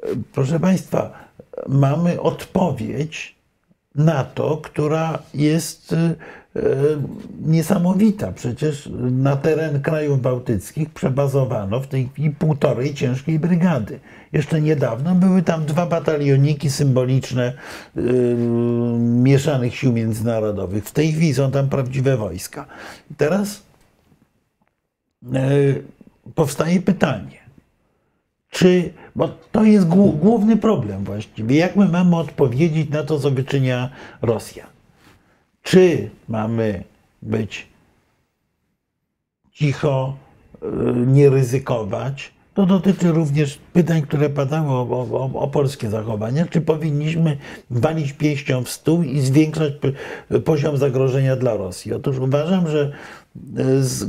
e, 0.03 0.07
proszę 0.33 0.61
Państwa, 0.61 1.13
mamy 1.69 2.21
odpowiedź 2.21 3.37
na 3.95 4.25
to, 4.25 4.57
która 4.57 5.19
jest 5.35 5.93
e, 5.93 6.15
niesamowita. 7.41 8.33
Przecież 8.33 8.89
na 9.11 9.37
teren 9.37 9.83
krajów 9.83 10.23
bałtyckich 10.23 10.91
przebazowano 10.91 11.81
w 11.81 11.87
tej 11.87 12.09
chwili 12.09 12.31
półtorej 12.31 12.95
ciężkiej 12.95 13.39
brygady. 13.39 14.01
Jeszcze 14.33 14.61
niedawno 14.61 15.15
były 15.15 15.43
tam 15.43 15.65
dwa 15.65 15.87
batalioniki 15.87 16.71
symboliczne 16.71 17.53
e, 17.97 18.01
mieszanych 18.99 19.77
sił 19.77 19.93
międzynarodowych. 19.93 20.85
W 20.85 20.93
tej 20.93 21.13
chwili 21.13 21.35
są 21.35 21.51
tam 21.51 21.69
prawdziwe 21.69 22.17
wojska. 22.17 22.67
I 23.11 23.15
teraz 23.15 23.63
e, 25.35 25.41
powstaje 26.35 26.83
pytanie, 26.83 27.39
czy, 28.51 28.93
bo 29.17 29.29
to 29.53 29.65
jest 29.65 29.87
głó- 29.87 30.19
główny 30.19 30.57
problem 30.57 31.05
właściwie, 31.05 31.57
jak 31.57 31.77
my 31.77 31.89
mamy 31.89 32.17
odpowiedzieć 32.17 32.91
na 32.91 33.03
to, 33.03 33.19
co 33.19 33.31
wyczynia 33.31 33.91
Rosja? 34.23 34.72
Czy 35.63 36.11
mamy 36.29 36.85
być 37.23 37.67
cicho, 39.53 40.17
y, 40.63 40.67
nie 41.07 41.31
ryzykować? 41.31 42.33
To 42.55 42.67
dotyczy 42.67 43.13
również 43.13 43.59
pytań, 43.73 44.03
które 44.03 44.31
padały 44.31 44.71
o, 44.71 44.83
o, 44.91 45.41
o 45.41 45.49
polskie 45.49 45.91
zachowania. 45.91 46.47
Czy 46.47 46.61
powinniśmy 46.61 47.37
walić 47.71 48.13
pięścią 48.13 48.65
w 48.65 48.69
stół 48.71 49.03
i 49.03 49.21
zwiększać 49.21 49.73
poziom 50.45 50.77
zagrożenia 50.77 51.37
dla 51.37 51.57
Rosji? 51.57 51.95
Otóż 51.95 52.19
uważam, 52.19 52.69
że 52.69 52.93
y, 53.59 53.85
z 53.85 54.09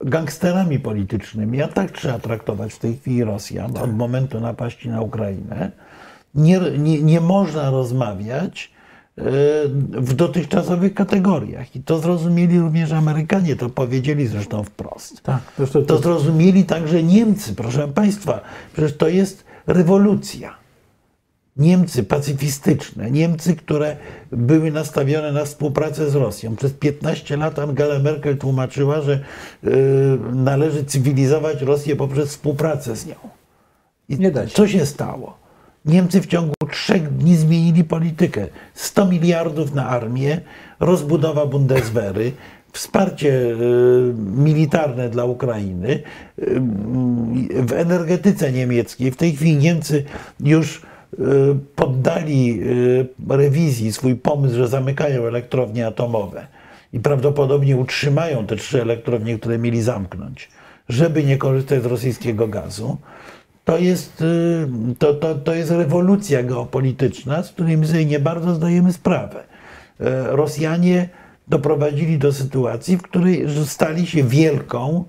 gangsterami 0.00 0.80
politycznymi, 0.80 1.62
a 1.62 1.68
tak 1.68 1.90
trzeba 1.90 2.18
traktować 2.18 2.72
w 2.72 2.78
tej 2.78 2.96
chwili 2.96 3.24
Rosjan 3.24 3.76
od 3.76 3.96
momentu 3.96 4.40
napaści 4.40 4.88
na 4.88 5.00
Ukrainę, 5.00 5.70
nie, 6.34 6.60
nie, 6.78 7.02
nie 7.02 7.20
można 7.20 7.70
rozmawiać 7.70 8.70
w 9.16 10.12
dotychczasowych 10.14 10.94
kategoriach. 10.94 11.76
I 11.76 11.82
to 11.82 11.98
zrozumieli 11.98 12.60
również 12.60 12.92
Amerykanie, 12.92 13.56
to 13.56 13.70
powiedzieli 13.70 14.26
zresztą 14.26 14.64
wprost. 14.64 15.20
Tak, 15.20 15.40
zresztą 15.58 15.84
To 15.84 15.98
zrozumieli 15.98 16.64
także 16.64 17.02
Niemcy, 17.02 17.54
proszę 17.54 17.88
Państwa. 17.88 18.40
Przecież 18.72 18.96
to 18.96 19.08
jest 19.08 19.44
rewolucja. 19.66 20.54
Niemcy 21.56 22.04
pacyfistyczne, 22.04 23.10
Niemcy, 23.10 23.56
które 23.56 23.96
były 24.32 24.70
nastawione 24.70 25.32
na 25.32 25.44
współpracę 25.44 26.10
z 26.10 26.14
Rosją. 26.14 26.56
Przez 26.56 26.72
15 26.72 27.36
lat 27.36 27.58
Angela 27.58 27.98
Merkel 27.98 28.38
tłumaczyła, 28.38 29.00
że 29.00 29.20
y, 29.64 29.70
należy 30.32 30.84
cywilizować 30.84 31.62
Rosję 31.62 31.96
poprzez 31.96 32.28
współpracę 32.28 32.96
z 32.96 33.06
nią. 33.06 33.14
I 34.08 34.18
Nie 34.18 34.30
da 34.30 34.48
się. 34.48 34.54
co 34.54 34.68
się 34.68 34.86
stało? 34.86 35.41
Niemcy 35.84 36.20
w 36.20 36.26
ciągu 36.26 36.54
trzech 36.70 37.16
dni 37.16 37.36
zmienili 37.36 37.84
politykę. 37.84 38.46
100 38.74 39.06
miliardów 39.06 39.74
na 39.74 39.88
armię, 39.88 40.40
rozbudowa 40.80 41.46
Bundeswehry, 41.46 42.32
wsparcie 42.72 43.28
y, 43.28 44.14
militarne 44.36 45.08
dla 45.08 45.24
Ukrainy. 45.24 45.88
Y, 46.38 46.60
w 47.62 47.72
energetyce 47.72 48.52
niemieckiej 48.52 49.10
w 49.10 49.16
tej 49.16 49.32
chwili 49.32 49.56
Niemcy 49.56 50.04
już 50.40 50.76
y, 50.78 51.18
poddali 51.76 52.60
rewizji 53.28 53.92
swój 53.92 54.14
pomysł, 54.14 54.56
że 54.56 54.68
zamykają 54.68 55.26
elektrownie 55.26 55.86
atomowe 55.86 56.46
i 56.92 57.00
prawdopodobnie 57.00 57.76
utrzymają 57.76 58.46
te 58.46 58.56
trzy 58.56 58.82
elektrownie, 58.82 59.38
które 59.38 59.58
mieli 59.58 59.82
zamknąć, 59.82 60.48
żeby 60.88 61.24
nie 61.24 61.36
korzystać 61.36 61.82
z 61.82 61.86
rosyjskiego 61.86 62.48
gazu. 62.48 62.98
To 63.64 63.78
jest, 63.78 64.20
y, 64.20 64.68
to, 64.98 65.14
to, 65.14 65.34
to 65.34 65.54
jest 65.54 65.70
rewolucja 65.70 66.42
geopolityczna, 66.42 67.42
z 67.42 67.52
której 67.52 67.76
my 67.76 67.86
sobie 67.86 68.04
nie 68.04 68.18
bardzo 68.18 68.54
zdajemy 68.54 68.92
sprawę. 68.92 69.44
E, 70.00 70.36
Rosjanie 70.36 71.08
doprowadzili 71.48 72.18
do 72.18 72.32
sytuacji, 72.32 72.96
w 72.96 73.02
której 73.02 73.46
stali 73.64 74.06
się 74.06 74.24
wielką, 74.24 75.04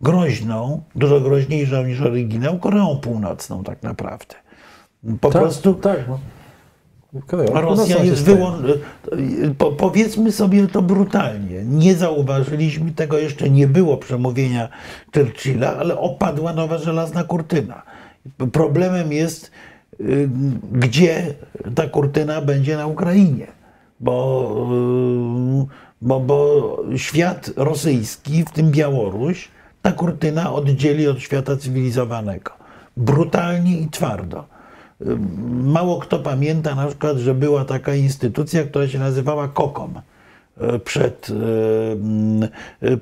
groźną, 0.00 0.82
dużo 0.94 1.20
groźniejszą 1.20 1.84
niż 1.84 2.00
oryginał, 2.00 2.58
Koreą 2.58 2.96
Północną 2.96 3.64
tak 3.64 3.82
naprawdę. 3.82 4.34
Po 5.20 5.30
tak, 5.30 5.42
prostu 5.42 5.74
Tak. 5.74 6.08
No. 6.08 6.18
Rosja 7.52 8.04
jest 8.04 8.24
wyłączona. 8.24 8.74
Po, 9.58 9.72
powiedzmy 9.72 10.32
sobie 10.32 10.66
to 10.66 10.82
brutalnie. 10.82 11.64
Nie 11.64 11.94
zauważyliśmy 11.94 12.92
tego, 12.92 13.18
jeszcze 13.18 13.50
nie 13.50 13.66
było 13.66 13.96
przemówienia 13.96 14.68
Churchilla, 15.14 15.76
ale 15.76 15.98
opadła 15.98 16.52
nowa 16.52 16.78
żelazna 16.78 17.24
kurtyna. 17.24 17.82
Problemem 18.52 19.12
jest, 19.12 19.50
y, 20.00 20.28
gdzie 20.72 21.34
ta 21.74 21.86
kurtyna 21.86 22.40
będzie 22.40 22.76
na 22.76 22.86
Ukrainie. 22.86 23.46
Bo, 24.00 24.66
y, 25.62 25.66
bo, 26.02 26.20
bo 26.20 26.76
świat 26.96 27.50
rosyjski, 27.56 28.44
w 28.44 28.50
tym 28.50 28.70
Białoruś, 28.70 29.48
ta 29.82 29.92
kurtyna 29.92 30.52
oddzieli 30.52 31.08
od 31.08 31.20
świata 31.20 31.56
cywilizowanego. 31.56 32.52
Brutalnie 32.96 33.78
i 33.78 33.88
twardo. 33.88 34.59
Mało 35.62 35.98
kto 35.98 36.18
pamięta 36.18 36.74
na 36.74 36.86
przykład, 36.86 37.16
że 37.16 37.34
była 37.34 37.64
taka 37.64 37.94
instytucja, 37.94 38.64
która 38.64 38.88
się 38.88 38.98
nazywała 38.98 39.48
KOKOM 39.48 40.00
e, 40.60 40.78
przed, 40.78 41.28
e, 41.30 41.92
mm, 41.92 42.48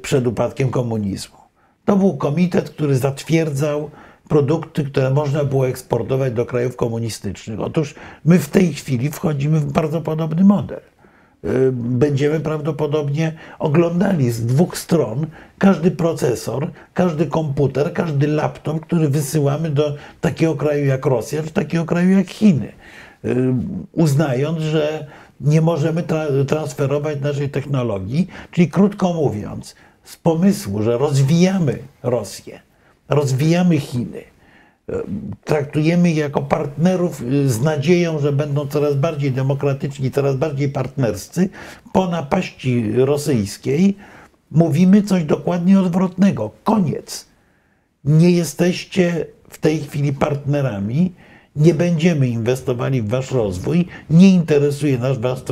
przed 0.02 0.26
upadkiem 0.26 0.70
komunizmu. 0.70 1.36
To 1.84 1.96
był 1.96 2.16
komitet, 2.16 2.70
który 2.70 2.96
zatwierdzał 2.96 3.90
produkty, 4.28 4.84
które 4.84 5.10
można 5.10 5.44
było 5.44 5.68
eksportować 5.68 6.32
do 6.32 6.46
krajów 6.46 6.76
komunistycznych. 6.76 7.60
Otóż 7.60 7.94
my 8.24 8.38
w 8.38 8.48
tej 8.48 8.74
chwili 8.74 9.10
wchodzimy 9.10 9.60
w 9.60 9.72
bardzo 9.72 10.00
podobny 10.00 10.44
model. 10.44 10.80
Y, 11.44 11.72
Będziemy 11.72 12.40
prawdopodobnie 12.40 13.32
oglądali 13.58 14.30
z 14.30 14.46
dwóch 14.46 14.78
stron 14.78 15.26
każdy 15.58 15.90
procesor, 15.90 16.70
każdy 16.94 17.26
komputer, 17.26 17.92
każdy 17.92 18.26
laptop, 18.26 18.80
który 18.80 19.08
wysyłamy 19.08 19.70
do 19.70 19.94
takiego 20.20 20.54
kraju 20.54 20.86
jak 20.86 21.06
Rosja, 21.06 21.42
czy 21.42 21.50
takiego 21.50 21.84
kraju 21.84 22.10
jak 22.10 22.30
Chiny. 22.30 22.72
Y, 23.24 23.52
Uznając, 23.92 24.58
że 24.60 25.06
nie 25.40 25.60
możemy 25.60 26.02
tra- 26.02 26.44
transferować 26.46 27.20
naszej 27.20 27.50
technologii, 27.50 28.28
czyli 28.50 28.68
krótko 28.68 29.12
mówiąc, 29.12 29.74
z 30.04 30.16
pomysłu, 30.16 30.82
że 30.82 30.98
rozwijamy 30.98 31.78
Rosję, 32.02 32.60
rozwijamy 33.08 33.78
Chiny, 33.80 34.22
traktujemy 35.44 36.12
jako 36.12 36.42
partnerów 36.42 37.22
y, 37.22 37.48
z 37.48 37.60
nadzieją, 37.60 38.18
że 38.18 38.32
będą 38.32 38.66
coraz 38.66 38.94
bardziej 38.94 39.32
demokratyczni, 39.32 40.10
coraz 40.10 40.36
bardziej 40.36 40.68
partnerscy, 40.68 41.48
po 41.92 42.08
napaści 42.08 42.92
rosyjskiej 42.92 43.96
mówimy 44.50 45.02
coś 45.02 45.24
dokładnie 45.24 45.80
odwrotnego. 45.80 46.50
Koniec. 46.64 47.26
Nie 48.04 48.30
jesteście 48.30 49.26
w 49.48 49.58
tej 49.58 49.78
chwili 49.78 50.12
partnerami, 50.12 51.12
nie 51.56 51.74
będziemy 51.74 52.28
inwestowali 52.28 53.02
w 53.02 53.08
wasz 53.08 53.30
rozwój, 53.30 53.86
nie 54.10 54.34
interesuje 54.34 54.98
nas 54.98 55.18
wasz, 55.18 55.42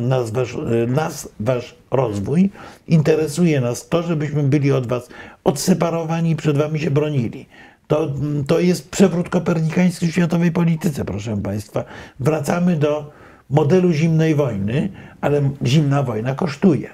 nas, 0.00 0.30
wasz, 0.30 0.54
y, 0.54 0.86
nas 0.86 1.28
wasz 1.40 1.74
rozwój, 1.90 2.50
interesuje 2.88 3.60
nas 3.60 3.88
to, 3.88 4.02
żebyśmy 4.02 4.42
byli 4.42 4.72
od 4.72 4.86
was 4.86 5.08
odseparowani 5.44 6.30
i 6.30 6.36
przed 6.36 6.58
wami 6.58 6.80
się 6.80 6.90
bronili. 6.90 7.46
To, 7.86 8.12
to 8.46 8.60
jest 8.60 8.90
przewrót 8.90 9.28
kopernikański 9.28 10.06
w 10.06 10.10
światowej 10.10 10.52
polityce, 10.52 11.04
proszę 11.04 11.36
Państwa. 11.36 11.84
Wracamy 12.20 12.76
do 12.76 13.10
modelu 13.50 13.92
zimnej 13.92 14.34
wojny, 14.34 14.88
ale 15.20 15.50
zimna 15.64 16.02
wojna 16.02 16.34
kosztuje. 16.34 16.90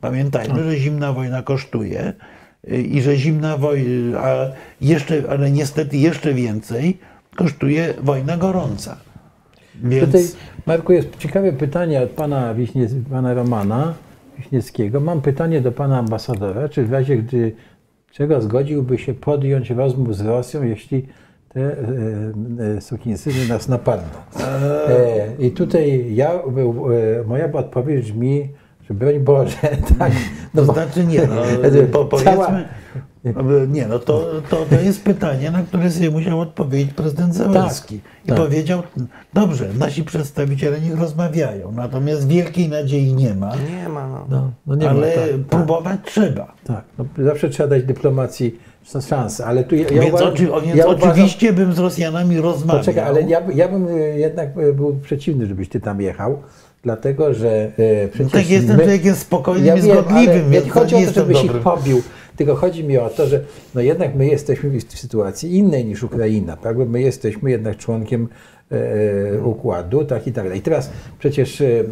Pamiętajmy, 0.00 0.62
że 0.64 0.76
zimna 0.76 1.12
wojna 1.12 1.42
kosztuje 1.42 2.12
y, 2.72 2.82
i 2.82 3.02
że 3.02 3.16
zimna 3.16 3.56
wojna, 3.56 4.20
a 4.20 4.50
jeszcze, 4.80 5.22
ale 5.30 5.50
niestety 5.50 5.96
jeszcze 5.96 6.34
więcej 6.34 6.98
kosztuje 7.36 7.94
wojna 8.02 8.36
gorąca. 8.36 8.96
Więc 9.82 10.06
Tutaj, 10.06 10.24
Marku, 10.66 10.92
jest 10.92 11.16
ciekawe 11.18 11.52
pytanie 11.52 12.00
od 12.00 12.10
pana, 12.10 12.54
Wiśnie, 12.54 12.88
pana 13.10 13.34
Romana 13.34 13.94
Wiśniewskiego. 14.38 15.00
Mam 15.00 15.20
pytanie 15.20 15.60
do 15.60 15.72
pana 15.72 15.98
ambasadora, 15.98 16.68
czy 16.68 16.84
w 16.84 16.92
razie 16.92 17.16
gdy 17.16 17.52
czego 18.14 18.40
zgodziłby 18.40 18.98
się 18.98 19.14
podjąć 19.14 19.70
rozmów 19.70 20.16
z 20.16 20.20
Rosją, 20.20 20.62
jeśli 20.62 21.06
te 21.48 21.60
e, 21.60 22.76
e, 22.76 22.80
sukinsyny 22.80 23.48
nas 23.48 23.68
napadną? 23.68 24.08
E, 24.88 25.26
I 25.38 25.50
tutaj 25.50 26.14
ja, 26.14 26.30
e, 26.32 27.24
moja 27.26 27.52
odpowiedź 27.52 28.12
brzmi, 28.12 28.48
że 28.88 28.94
broń 28.94 29.20
Boże, 29.20 29.56
tak. 29.98 30.12
to 30.54 30.64
bo- 30.64 30.72
znaczy 30.72 31.04
nie, 31.04 31.20
no, 31.26 31.42
po, 31.92 32.04
Cała- 32.24 32.46
powiedzmy, 32.46 32.68
nie, 33.68 33.86
no 33.86 33.98
to, 33.98 34.30
to, 34.50 34.56
to 34.70 34.80
jest 34.80 35.04
pytanie, 35.04 35.50
na 35.50 35.62
które 35.62 35.90
sobie 35.90 36.10
musiał 36.10 36.40
odpowiedzieć 36.40 36.92
prezydent 36.92 37.34
Zełenski. 37.34 38.00
I 38.24 38.28
tak. 38.28 38.36
powiedział, 38.36 38.82
dobrze, 39.34 39.68
nasi 39.78 40.04
przedstawiciele 40.04 40.80
niech 40.80 41.00
rozmawiają, 41.00 41.72
natomiast 41.72 42.28
wielkiej 42.28 42.68
nadziei 42.68 43.14
nie 43.14 43.34
ma, 43.34 43.52
Nie 43.56 43.88
ma. 43.88 44.08
No. 44.08 44.26
No, 44.30 44.50
no 44.66 44.74
nie 44.74 44.90
ale 44.90 45.06
ma, 45.06 45.14
tak, 45.14 45.40
próbować 45.50 46.00
trzeba. 46.04 46.54
tak. 46.66 46.84
No, 46.98 47.04
zawsze 47.24 47.48
trzeba 47.48 47.68
dać 47.68 47.82
dyplomacji 47.84 48.58
szansę, 49.08 49.46
ale 49.46 49.64
tu 49.64 49.74
ja, 49.76 49.82
ja 49.82 49.88
więc 50.02 50.08
uważam- 50.08 50.28
oczy, 50.28 50.48
więc 50.64 50.76
ja 50.76 50.86
uważam- 50.86 51.10
oczywiście 51.10 51.52
bym 51.52 51.72
z 51.72 51.78
Rosjanami 51.78 52.40
rozmawiał. 52.40 52.80
Poczekaj, 52.80 53.04
ale 53.04 53.22
ja, 53.22 53.42
ja 53.54 53.68
bym 53.68 53.88
e, 53.88 53.92
jednak 53.98 54.48
e, 54.58 54.72
był 54.72 54.96
przeciwny, 55.02 55.46
żebyś 55.46 55.68
ty 55.68 55.80
tam 55.80 56.00
jechał, 56.00 56.38
dlatego 56.82 57.34
że 57.34 57.48
e, 57.78 58.08
przecież 58.08 58.32
tak 58.32 58.50
jestem 58.50 58.76
my- 58.76 58.82
człowiekiem 58.82 59.14
spokojnym 59.14 59.66
ja 59.66 59.76
i 59.76 59.82
wiem, 59.82 59.92
zgodliwym, 59.92 60.40
ale 60.40 60.50
więc 60.50 60.70
chodzi 60.70 60.94
o 60.94 60.98
to, 60.98 61.04
jestem 61.04 61.26
żebyś 61.26 61.44
ich 61.44 61.52
pobił, 61.52 62.02
tylko 62.36 62.54
chodzi 62.54 62.84
mi 62.84 62.98
o 62.98 63.08
to, 63.08 63.26
że 63.26 63.40
no 63.74 63.80
jednak 63.80 64.14
my 64.14 64.26
jesteśmy 64.26 64.70
w 64.80 64.98
sytuacji 64.98 65.56
innej 65.56 65.84
niż 65.84 66.02
Ukraina, 66.02 66.56
tak? 66.56 66.78
Bo 66.78 66.84
my 66.84 67.00
jesteśmy 67.00 67.50
jednak 67.50 67.76
członkiem 67.76 68.28
e, 68.70 69.42
układu, 69.42 70.04
tak 70.04 70.26
i 70.26 70.32
tak 70.32 70.44
dalej. 70.44 70.58
I 70.58 70.62
teraz 70.62 70.90
przecież 71.18 71.60
e, 71.60 71.84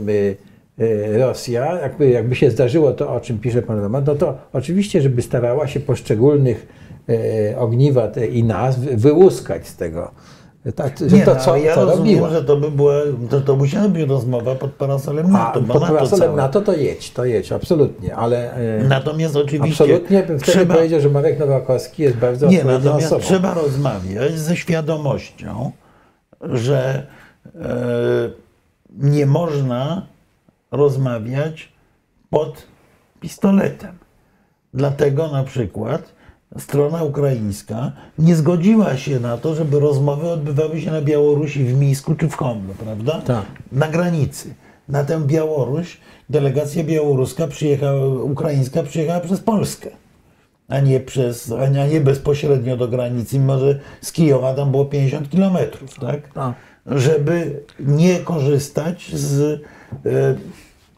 e, 0.78 1.18
Rosja, 1.18 1.80
jakby, 1.80 2.10
jakby 2.10 2.34
się 2.34 2.50
zdarzyło 2.50 2.92
to, 2.92 3.14
o 3.14 3.20
czym 3.20 3.38
pisze 3.38 3.62
pan 3.62 3.80
Roman, 3.80 4.04
no 4.06 4.14
to 4.14 4.38
oczywiście, 4.52 5.02
żeby 5.02 5.22
starała 5.22 5.66
się 5.66 5.80
poszczególnych 5.80 6.66
e, 7.08 7.58
ogniwa 7.58 8.08
te, 8.08 8.26
i 8.26 8.44
nazw 8.44 8.78
wyłuskać 8.78 9.68
z 9.68 9.76
tego. 9.76 10.10
Tak, 10.76 10.98
że 10.98 11.16
Nie, 11.16 11.24
to 11.24 11.34
no, 11.34 11.40
co, 11.40 11.56
ja 11.56 11.74
co 11.74 11.84
rozumiem, 11.84 12.20
robiła. 12.20 12.30
że 12.30 12.44
to 12.44 12.56
by 12.56 12.70
była, 12.70 12.94
to, 13.30 13.40
to 13.40 13.56
musiała 13.56 13.88
być 13.88 14.08
rozmowa 14.08 14.54
pod 14.54 14.70
parasolem 14.70 15.26
A 15.26 15.28
NATO, 15.38 15.60
bo 15.60 15.74
pod 15.74 15.82
parasolem. 15.82 16.36
NATO 16.36 16.60
to 16.60 16.72
jedź, 16.76 17.10
to 17.10 17.24
jedź, 17.24 17.52
absolutnie, 17.52 18.16
ale 18.16 18.54
e, 18.54 18.84
Natomiast 18.84 19.36
oczywiście 19.36 19.84
absolutnie 19.84 20.22
bym 20.22 20.38
wtedy 20.38 20.52
trzeba, 20.52 20.74
powiedział, 20.74 21.00
że 21.00 21.08
Marek 21.10 21.38
Nowakowski 21.38 22.02
jest 22.02 22.16
bardzo 22.16 22.46
Nie, 22.46 22.64
natomiast 22.64 23.06
osobą. 23.06 23.22
trzeba 23.22 23.54
rozmawiać 23.54 24.38
ze 24.38 24.56
świadomością, 24.56 25.70
że 26.40 27.06
e, 27.54 28.30
nie 28.90 29.26
można 29.26 30.06
rozmawiać 30.70 31.72
pod 32.30 32.62
pistoletem. 33.20 33.98
Dlatego 34.74 35.28
na 35.28 35.44
przykład 35.44 36.12
strona 36.58 37.02
ukraińska 37.04 37.92
nie 38.18 38.36
zgodziła 38.36 38.96
się 38.96 39.20
na 39.20 39.38
to, 39.38 39.54
żeby 39.54 39.80
rozmowy 39.80 40.30
odbywały 40.30 40.80
się 40.80 40.90
na 40.90 41.00
Białorusi, 41.00 41.64
w 41.64 41.78
Mińsku 41.78 42.14
czy 42.14 42.28
w 42.28 42.34
Homlu, 42.34 42.74
prawda? 42.74 43.20
Tak. 43.20 43.44
Na 43.72 43.88
granicy. 43.88 44.54
Na 44.88 45.04
tę 45.04 45.20
Białoruś 45.26 45.96
delegacja 46.30 46.84
białoruska 46.84 47.46
przyjechała, 47.46 48.06
ukraińska 48.22 48.82
przyjechała 48.82 49.20
przez 49.20 49.40
Polskę. 49.40 49.90
a 50.68 50.80
nie, 50.80 51.00
przez, 51.00 51.52
a 51.52 51.86
nie, 51.86 52.00
bezpośrednio 52.00 52.76
do 52.76 52.88
granicy, 52.88 53.38
mimo 53.38 53.58
że 53.58 53.80
z 54.00 54.12
Kijowa 54.12 54.54
tam 54.54 54.70
było 54.70 54.84
50 54.84 55.30
kilometrów, 55.30 55.98
tak? 55.98 56.20
A, 56.34 56.52
Żeby 56.86 57.62
nie 57.80 58.18
korzystać 58.18 59.10
z 59.14 59.60
e, 60.06 60.34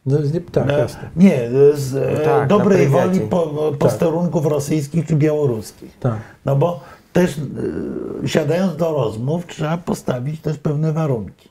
no, 0.06 0.18
nie, 0.20 0.40
tak, 0.40 0.70
E, 0.70 0.78
jasne. 0.78 1.10
Nie, 1.16 1.48
z 1.74 1.94
e, 1.94 2.24
tak, 2.24 2.48
dobrej 2.48 2.88
woli 2.88 3.20
po, 3.20 3.72
posterunków 3.78 4.46
rosyjskich 4.46 5.06
czy 5.06 5.16
białoruskich. 5.16 5.98
Tak. 5.98 6.18
No 6.44 6.56
bo 6.56 6.80
też 7.12 7.38
e, 8.24 8.28
siadając 8.28 8.76
do 8.76 8.92
rozmów 8.92 9.46
trzeba 9.46 9.76
postawić 9.78 10.40
też 10.40 10.58
pewne 10.58 10.92
warunki. 10.92 11.48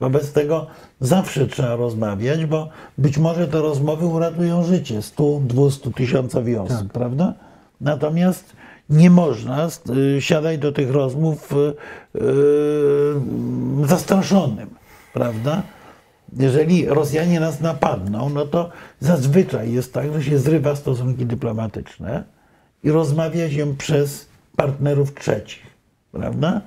Wobec 0.00 0.32
tego 0.32 0.66
zawsze 1.00 1.46
trzeba 1.46 1.76
rozmawiać, 1.76 2.46
bo 2.46 2.68
być 2.98 3.18
może 3.18 3.48
te 3.48 3.60
rozmowy 3.60 4.06
uratują 4.06 4.62
życie 4.64 5.02
100, 5.02 5.40
200 5.40 5.92
tysiącowi 5.92 6.56
osób, 6.56 6.78
Tak. 6.78 6.92
prawda? 6.92 7.34
Natomiast 7.80 8.44
nie 8.90 9.10
można 9.10 9.68
y, 10.16 10.22
siadać 10.22 10.58
do 10.58 10.72
tych 10.72 10.90
rozmów 10.90 11.54
zastraszonym, 13.84 14.70
prawda? 15.12 15.62
Jeżeli 16.36 16.86
Rosjanie 16.86 17.40
nas 17.40 17.60
napadną, 17.60 18.28
no 18.28 18.46
to 18.46 18.70
zazwyczaj 19.00 19.72
jest 19.72 19.92
tak, 19.92 20.12
że 20.12 20.22
się 20.22 20.38
zrywa 20.38 20.76
stosunki 20.76 21.26
dyplomatyczne 21.26 22.24
i 22.84 22.90
rozmawia 22.90 23.50
się 23.50 23.76
przez 23.76 24.28
partnerów 24.56 25.14
trzecich, 25.14 25.62
prawda? 26.12 26.60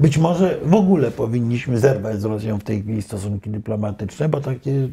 Być 0.00 0.18
może 0.18 0.58
w 0.64 0.74
ogóle 0.74 1.10
powinniśmy 1.10 1.78
zerwać 1.78 2.20
z 2.20 2.24
Rosją 2.24 2.58
w 2.58 2.64
tej 2.64 2.82
chwili 2.82 3.02
stosunki 3.02 3.50
dyplomatyczne, 3.50 4.28
bo 4.28 4.40
takie 4.40 4.88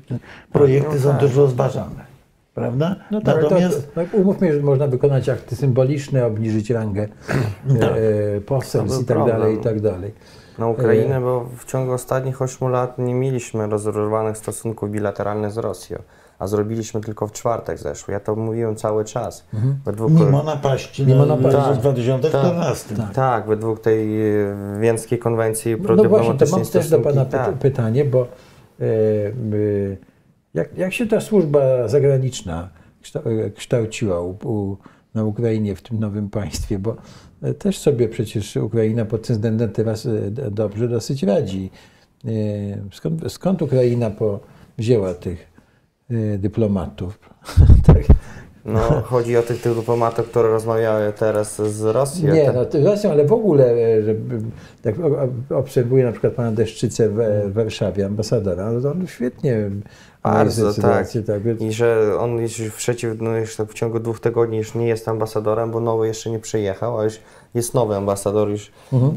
projekty 0.54 0.96
no 0.96 1.02
są 1.02 1.10
tak. 1.12 1.20
też 1.20 1.36
rozważane, 1.36 2.06
prawda? 2.56 2.96
No 3.12 3.22
tak, 3.22 3.42
Natomiast 3.42 3.96
to, 3.96 4.06
to, 4.06 4.18
umówmy, 4.18 4.54
że 4.54 4.62
można 4.62 4.88
wykonać 4.88 5.30
akty 5.30 5.56
symboliczne, 5.56 6.26
obniżyć 6.26 6.70
rangę 6.70 7.08
Tak. 7.80 7.92
e, 8.38 8.42
poselstw 8.42 8.98
To 8.98 9.02
i 9.02 9.06
był 9.06 9.26
tak 9.26 9.28
dalej, 9.28 9.56
i 9.56 9.60
tak 9.60 9.82
dalej. 9.82 10.12
Na 10.58 10.68
Ukrainę, 10.68 11.22
bo 11.22 11.46
w 11.58 11.66
ciągu 11.66 11.92
ostatnich 11.92 12.42
8 12.42 12.68
lat 12.70 12.98
nie 12.98 13.14
mieliśmy 13.14 13.68
rozrywanych 13.68 14.38
stosunków 14.38 14.92
bilateralnych 14.92 15.52
z 15.52 15.58
Rosją, 15.58 15.98
a 16.40 16.48
zrobiliśmy 16.48 17.02
tylko 17.02 17.28
w 17.28 17.32
czwartek 17.32 17.78
zeszły. 17.78 18.14
Ja 18.14 18.20
to 18.20 18.36
mówiłem 18.36 18.76
cały 18.76 19.06
czas. 19.06 19.46
Według, 19.86 20.12
mimo 20.12 20.44
napaści 20.44 21.06
Mimo 21.06 21.26
na, 21.26 21.36
napaści. 21.36 21.58
na 21.58 21.74
w 21.74 21.78
2014. 21.78 22.96
tak, 23.14 23.48
według 23.48 23.80
tej 23.80 24.32
e, 24.32 24.56
Wiejskiej 24.80 25.20
Konwencji 25.20 25.76
No, 25.82 25.96
no 25.96 26.04
właśnie, 26.04 26.34
to 26.34 26.46
mam 26.52 26.66
też 26.66 26.90
do 26.90 27.00
Pana 27.00 27.26
tak. 27.26 27.54
pytanie, 27.54 28.06
bo 28.06 28.22
e, 28.22 28.84
y, 29.54 29.98
jak, 30.54 30.78
jak 30.78 30.94
się 30.94 31.08
ta 31.08 31.22
służba 31.22 31.88
zagraniczna 31.88 32.70
kształ- 33.04 33.46
e, 33.46 33.50
kształciła 33.50 34.22
u, 34.22 34.30
u, 34.44 34.78
na 35.14 35.24
Ukrainie, 35.24 35.76
w 35.76 35.82
tym 35.82 36.00
nowym 36.00 36.30
państwie, 36.30 36.80
bo 36.80 36.96
też 37.60 37.78
sobie 37.78 38.08
przecież 38.08 38.56
Ukraina 38.56 39.06
pod 39.06 39.28
tym 39.28 39.36
względem 39.36 39.70
teraz 39.70 40.06
e, 40.06 40.32
dobrze 40.52 40.88
dosyć 40.88 41.24
radzi. 41.24 41.72
E, 42.26 42.30
Skąd, 42.92 43.32
skąd 43.32 43.62
Ukraina 43.62 44.10
po, 44.10 44.40
wzięła 44.78 45.14
tych 45.14 45.52
e, 46.10 46.38
dyplomatów? 46.38 47.20
tak. 47.88 48.04
No, 48.66 48.80
chodzi 49.02 49.38
o 49.38 49.42
tych, 49.42 49.62
tych 49.62 49.76
dyplomatów, 49.76 50.30
które 50.30 50.50
rozmawiały 50.50 51.14
teraz 51.14 51.62
z 51.62 51.84
Rosją. 51.84 52.34
Nie, 52.34 52.52
no 52.52 52.66
to 52.66 52.80
Rosją, 52.80 53.12
ale 53.12 53.26
w 53.26 53.34
ogóle, 53.34 53.66
e, 53.66 54.04
że 54.04 54.16
tak 54.82 54.96
obserwuję 55.50 56.06
na 56.06 56.12
przykład 56.12 56.34
pana 56.34 56.52
Deszczycę 56.52 57.10
w, 57.10 57.16
w 57.46 57.54
Warszawie, 57.54 58.06
ambasadora, 58.06 58.72
no 58.72 58.92
on 58.92 59.08
świetnie 59.08 59.70
Bardzo, 60.28 60.40
analizuje 60.62 60.74
sytuację, 60.74 61.22
tak. 61.24 61.42
więc- 61.44 61.62
I 61.62 61.72
że 61.74 62.18
on 62.20 62.38
już 62.38 62.54
w, 62.58 62.76
przeciw, 62.76 63.22
no 63.22 63.38
już 63.38 63.56
tak 63.56 63.70
w 63.70 63.74
ciągu 63.74 64.00
dwóch 64.00 64.20
tygodni 64.20 64.58
już 64.58 64.76
nie 64.76 64.88
jest 64.88 65.08
ambasadorem, 65.08 65.72
bo 65.72 65.80
nowy 65.80 66.08
jeszcze 66.08 66.30
nie 66.30 66.40
przyjechał, 66.40 67.00
a 67.00 67.04
już 67.04 67.20
jest 67.54 67.74
nowy 67.74 67.96
ambasador 67.96 68.50
już. 68.50 68.72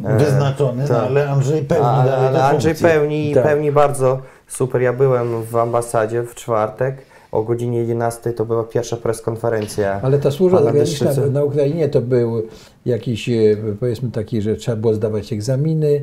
e, 0.04 0.18
Wyznaczony, 0.18 0.82
no, 0.82 0.88
tak. 0.88 1.06
ale 1.06 1.28
Andrzej 1.30 1.62
pełni 1.62 1.84
A, 1.86 1.90
ale, 1.92 2.10
dalej 2.10 2.26
ale 2.28 2.44
Andrzej 2.44 2.74
funkcję. 2.74 2.88
pełni, 3.00 3.34
Tak. 3.34 3.44
pełni 3.44 3.72
bardzo 3.72 4.18
super. 4.48 4.82
Ja 4.82 4.92
byłem 4.92 5.42
w 5.42 5.56
ambasadzie 5.56 6.22
w 6.22 6.34
czwartek 6.34 6.96
o 7.32 7.42
godzinie 7.42 7.78
11 7.78 8.32
to 8.32 8.44
była 8.44 8.64
pierwsza 8.64 8.96
preskonferencja. 8.96 10.00
Ale 10.02 10.18
ta 10.18 10.30
służba 10.30 10.62
zagraniczna 10.62 11.10
na 11.32 11.44
Ukrainie 11.44 11.88
to 11.88 12.00
był 12.00 12.42
jakiś, 12.86 13.28
e, 13.28 13.32
powiedzmy 13.80 14.10
taki, 14.10 14.42
że 14.42 14.54
trzeba 14.56 14.76
było 14.76 14.94
zdawać 14.94 15.32
egzaminy. 15.32 16.00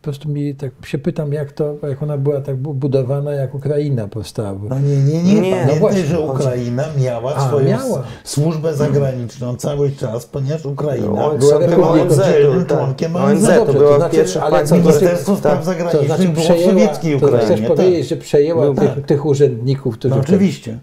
Po 0.00 0.04
prostu 0.04 0.28
mi 0.28 0.54
tak 0.54 0.70
się 0.86 0.98
pytam, 0.98 1.32
jak 1.32 1.52
to, 1.52 1.74
jak 1.88 2.02
ona 2.02 2.18
była 2.18 2.40
tak 2.40 2.56
bu- 2.56 2.74
budowana, 2.74 3.32
jak 3.32 3.54
Ukraina 3.54 4.08
powstała. 4.08 4.58
No 4.68 4.78
nie, 4.78 4.96
nie, 4.96 5.22
nie. 5.22 5.40
Nie, 5.40 5.66
no 5.68 5.74
właśnie, 5.74 6.04
że 6.04 6.16
chodzi- 6.16 6.28
Ukraina 6.30 6.84
miała 6.98 7.34
A, 7.36 7.48
swoją 7.48 7.68
miała. 7.68 8.02
służbę 8.24 8.74
zagraniczną 8.74 9.56
cały 9.56 9.90
czas, 9.90 10.26
ponieważ 10.26 10.66
Ukraina 10.66 11.24
On 11.24 11.38
była 11.38 11.90
oddzielnym 11.90 12.64
tak. 12.66 12.78
członkiem 12.78 13.16
ONZ. 13.16 13.42
No 13.42 13.48
dobrze, 13.64 13.78
była 13.78 13.90
to 13.90 13.96
znaczy, 13.96 14.16
pierwsza 14.16 14.42
ale 14.42 14.50
państwo, 14.56 14.76
minister- 14.76 14.88
które- 14.96 15.00
Ministerstwo 15.06 15.36
Spraw 15.36 15.54
tak. 15.54 15.64
Zagranicznych 15.64 16.00
To 16.02 16.06
znaczy 16.16 16.22
było 16.32 16.34
w 16.44 16.48
przejęła, 16.48 16.72
sowieckiej 16.72 17.20
to 17.20 17.26
chcesz 17.26 17.40
Ukrainie. 17.42 17.68
powiedzieć, 17.68 18.08
że 18.08 18.16
przejęła 18.16 18.64
No 18.66 18.74
tych, 18.74 18.94
tak. 18.94 19.06
tych 19.06 19.26
urzędników, 19.26 19.94
którzy... 19.98 20.14
No 20.14 20.20
oczywiście. 20.20 20.78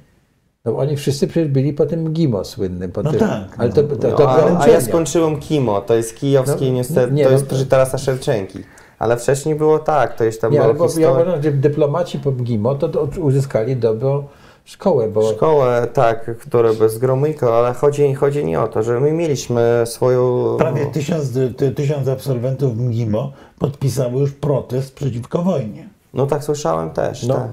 No, 0.65 0.77
oni 0.77 0.97
wszyscy 0.97 1.27
przecież 1.27 1.49
byli 1.51 1.73
po 1.73 1.85
tym 1.85 2.13
GIMO 2.13 2.43
słynnym. 2.45 2.91
Po 2.91 3.03
No 3.03 3.11
tym, 3.11 3.19
tak, 3.19 3.55
Ale 3.57 3.69
no. 3.69 3.75
to, 3.75 3.83
to, 3.83 3.95
to, 3.95 4.07
No, 4.09 4.15
to 4.17 4.29
a, 4.29 4.59
a 4.63 4.67
ja 4.67 4.81
skończyłem 4.81 5.39
KIMO, 5.39 5.81
to 5.81 5.95
jest 5.95 6.15
kijowski 6.15 6.65
No, 6.67 6.73
niestety, 6.73 7.13
nie, 7.13 7.23
to 7.23 7.29
no 7.29 7.35
jest 7.37 7.49
to- 7.49 7.55
przy 7.55 7.65
Tarasa 7.65 7.97
Szewczenki. 7.97 8.59
Ale 8.99 9.17
wcześniej 9.17 9.55
było 9.55 9.79
tak, 9.79 10.15
to 10.15 10.23
jest 10.23 10.41
tam 10.41 10.51
Nie, 10.51 10.63
ale 10.63 10.73
bo 10.73 10.87
ja 10.99 11.11
uważam, 11.11 11.43
że 11.43 11.51
dyplomaci 11.51 12.19
po 12.19 12.31
GIMO 12.31 12.75
to, 12.75 12.89
to 12.89 13.21
uzyskali 13.21 13.75
dobrą 13.75 14.23
szkołę, 14.65 15.07
bo 15.09 15.31
Szkołę, 15.31 15.87
tak, 15.93 16.37
które 16.37 16.73
bez 16.73 16.97
gromyka, 16.97 17.53
ale 17.53 17.73
chodzi, 17.73 18.13
chodzi 18.13 18.45
nie 18.45 18.59
o 18.59 18.67
to, 18.67 18.83
że 18.83 18.99
my 18.99 19.11
mieliśmy 19.11 19.83
swoją... 19.85 20.55
Prawie 20.57 20.85
tysiąc, 20.85 21.33
ty, 21.57 21.71
tysiąc 21.71 22.07
absolwentów 22.07 22.77
MGIMO 22.77 23.31
podpisało 23.59 24.19
już 24.19 24.31
protest 24.31 24.95
przeciwko 24.95 25.43
wojnie. 25.43 25.89
No 26.13 26.25
tak 26.25 26.43
słyszałem 26.43 26.89
też, 26.89 27.23
no, 27.23 27.33
tak. 27.33 27.51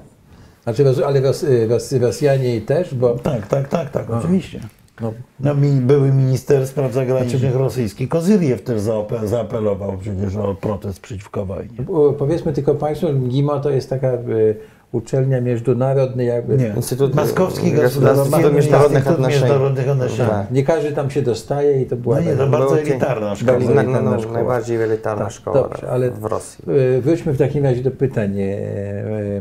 znaczy, 0.65 1.07
ale 1.07 1.21
Ros, 1.21 1.45
Ros, 1.69 1.93
Rosjanie 1.93 2.61
też, 2.61 2.95
bo 2.95 3.15
Tak, 3.15 3.47
tak, 3.47 3.69
tak, 3.69 3.91
tak, 3.91 4.11
oczywiście. 4.11 4.61
No, 5.01 5.13
No, 5.41 5.55
mi, 5.55 5.71
były 5.71 6.13
minister 6.13 6.67
spraw 6.67 6.93
zagranicznych 6.93 7.57
rosyjski 7.57 8.09
Kozyriew 8.09 8.63
też 8.63 8.81
zaope- 8.81 9.27
zaapelował 9.27 9.97
przecież 9.99 10.37
o 10.37 10.55
protest 10.55 11.01
przeciwko 11.01 11.47
wojnie. 11.47 11.77
o, 11.93 12.13
powiedzmy 12.13 12.53
tylko 12.53 12.75
Państwu, 12.75 13.07
GIMO 13.29 13.61
to 13.61 13.71
jest 13.71 13.91
taka 13.91 14.13
y, 14.13 14.57
uczelnia 14.93 15.41
międzynarodowa, 15.41 16.23
jakby 16.23 16.57
Nie, 16.57 16.69
Instytut- 16.77 17.15
Maskowski 17.15 17.73
Gospodarstwa 17.73 18.39
Gospodarstwa 18.39 18.51
Międzynarodowych 18.51 18.97
Instytut 19.07 19.91
Odnoszeń. 19.91 20.27
Tak. 20.29 20.51
nie 20.51 20.65
każdy 20.65 20.93
tam 20.93 21.11
się 21.11 21.23
dostaje 21.23 21.83
i 21.83 21.87
to 21.87 21.97
była 21.97 22.21
No 22.21 22.23
nie, 22.27 22.37
to 22.37 22.47
bardzo 22.47 22.81
elitarna 22.81 23.37
szkoła. 23.37 23.53
Bardzo 23.59 23.75
Na, 23.75 23.81
elitarna 23.83 24.11
no, 24.11 24.17
no, 24.17 24.21
szkoła. 24.23 24.35
najbardziej 24.39 24.83
elitarna 24.83 25.25
Tak, 25.25 25.33
szkoła 25.33 25.63
dobrze, 25.63 25.91
ale- 25.91 26.11
w 26.11 26.25
Rosji. 26.25 26.65
Y, 26.99 27.01
Wróćmy 27.03 27.33
w 27.33 27.39
takim 27.39 27.65
razie 27.65 27.83
do 27.83 27.91
pytań, 27.91 28.35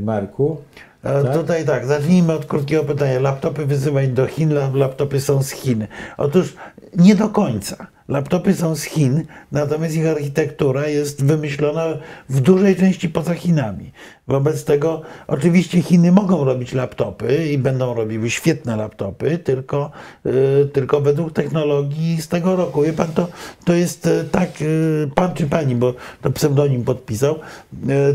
Marku. 0.01 0.57
Tak? 1.03 1.33
Tutaj 1.33 1.65
tak, 1.65 1.85
zacznijmy 1.85 2.33
od 2.33 2.45
krótkiego 2.45 2.83
pytania. 2.83 3.19
Laptopy 3.19 3.65
wysyłać 3.65 4.09
do 4.09 4.25
Chin, 4.27 4.49
lap- 4.49 4.75
laptopy 4.75 5.21
są 5.21 5.43
z 5.43 5.51
Chin. 5.51 5.87
Otóż 6.17 6.53
nie 6.97 7.15
do 7.15 7.29
końca. 7.29 7.87
Laptopy 8.07 8.53
są 8.53 8.75
z 8.75 8.83
Chin, 8.83 9.25
natomiast 9.51 9.95
ich 9.95 10.07
architektura 10.07 10.87
jest 10.87 11.25
wymyślona 11.25 11.85
w 12.29 12.41
dużej 12.41 12.75
części 12.75 13.09
poza 13.09 13.33
Chinami. 13.33 13.91
Wobec 14.27 14.65
tego 14.65 15.01
oczywiście 15.27 15.81
Chiny 15.81 16.11
mogą 16.11 16.45
robić 16.45 16.73
laptopy 16.73 17.47
i 17.47 17.57
będą 17.57 17.93
robiły 17.93 18.29
świetne 18.29 18.75
laptopy, 18.75 19.37
tylko, 19.37 19.91
y, 20.25 20.69
tylko 20.73 21.01
według 21.01 21.33
technologii 21.33 22.21
z 22.21 22.27
tego 22.27 22.55
roku. 22.55 22.81
Wie 22.81 22.93
pan, 22.93 23.07
to, 23.07 23.27
to 23.65 23.73
jest 23.73 24.05
y, 24.05 24.23
tak, 24.31 24.61
y, 24.61 25.09
pan 25.15 25.33
czy 25.33 25.47
pani, 25.47 25.75
bo 25.75 25.93
to 26.21 26.31
pseudonim 26.31 26.83
podpisał, 26.83 27.39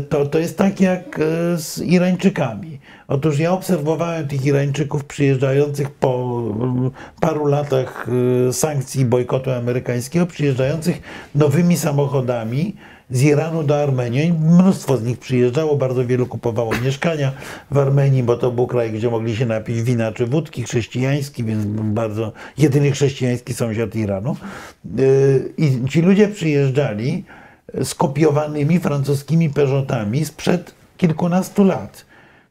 to, 0.09 0.25
to 0.25 0.39
jest 0.39 0.57
tak 0.57 0.81
jak 0.81 1.19
z 1.55 1.81
Irańczykami. 1.81 2.79
Otóż 3.09 3.39
ja 3.39 3.51
obserwowałem 3.51 4.27
tych 4.27 4.45
Irańczyków 4.45 5.05
przyjeżdżających 5.05 5.89
po 5.91 6.41
paru 7.19 7.45
latach 7.45 8.07
y, 8.49 8.53
sankcji 8.53 9.01
i 9.01 9.05
bojkotu 9.05 9.51
amerykańskiego, 9.51 10.25
przyjeżdżających 10.25 11.01
nowymi 11.35 11.77
samochodami 11.77 12.75
z 13.09 13.23
Iranu 13.23 13.63
do 13.63 13.83
Armenii. 13.83 14.33
Mnóstwo 14.33 14.97
z 14.97 15.03
nich 15.03 15.19
przyjeżdżało, 15.19 15.75
bardzo 15.75 16.05
wielu 16.05 16.25
kupowało 16.25 16.71
mieszkania 16.83 17.31
w 17.71 17.77
Armenii, 17.77 18.23
bo 18.23 18.37
to 18.37 18.51
był 18.51 18.67
kraj, 18.67 18.91
gdzie 18.91 19.09
mogli 19.09 19.35
się 19.35 19.45
napić 19.45 19.81
wina 19.81 20.11
czy 20.11 20.25
wódki 20.25 20.63
chrześcijański, 20.63 21.43
więc 21.43 21.65
bardzo 21.81 22.31
jedyny 22.57 22.91
chrześcijański 22.91 23.53
sąsiad 23.53 23.95
Iranu. 23.95 24.35
Y, 24.99 25.53
I 25.57 25.89
ci 25.89 26.01
ludzie 26.01 26.27
przyjeżdżali 26.27 27.23
skopiowanymi 27.83 28.79
francuskimi 28.79 29.49
Peugeotami 29.49 30.25
sprzed 30.25 30.73
kilkunastu 30.97 31.63
lat. 31.63 32.08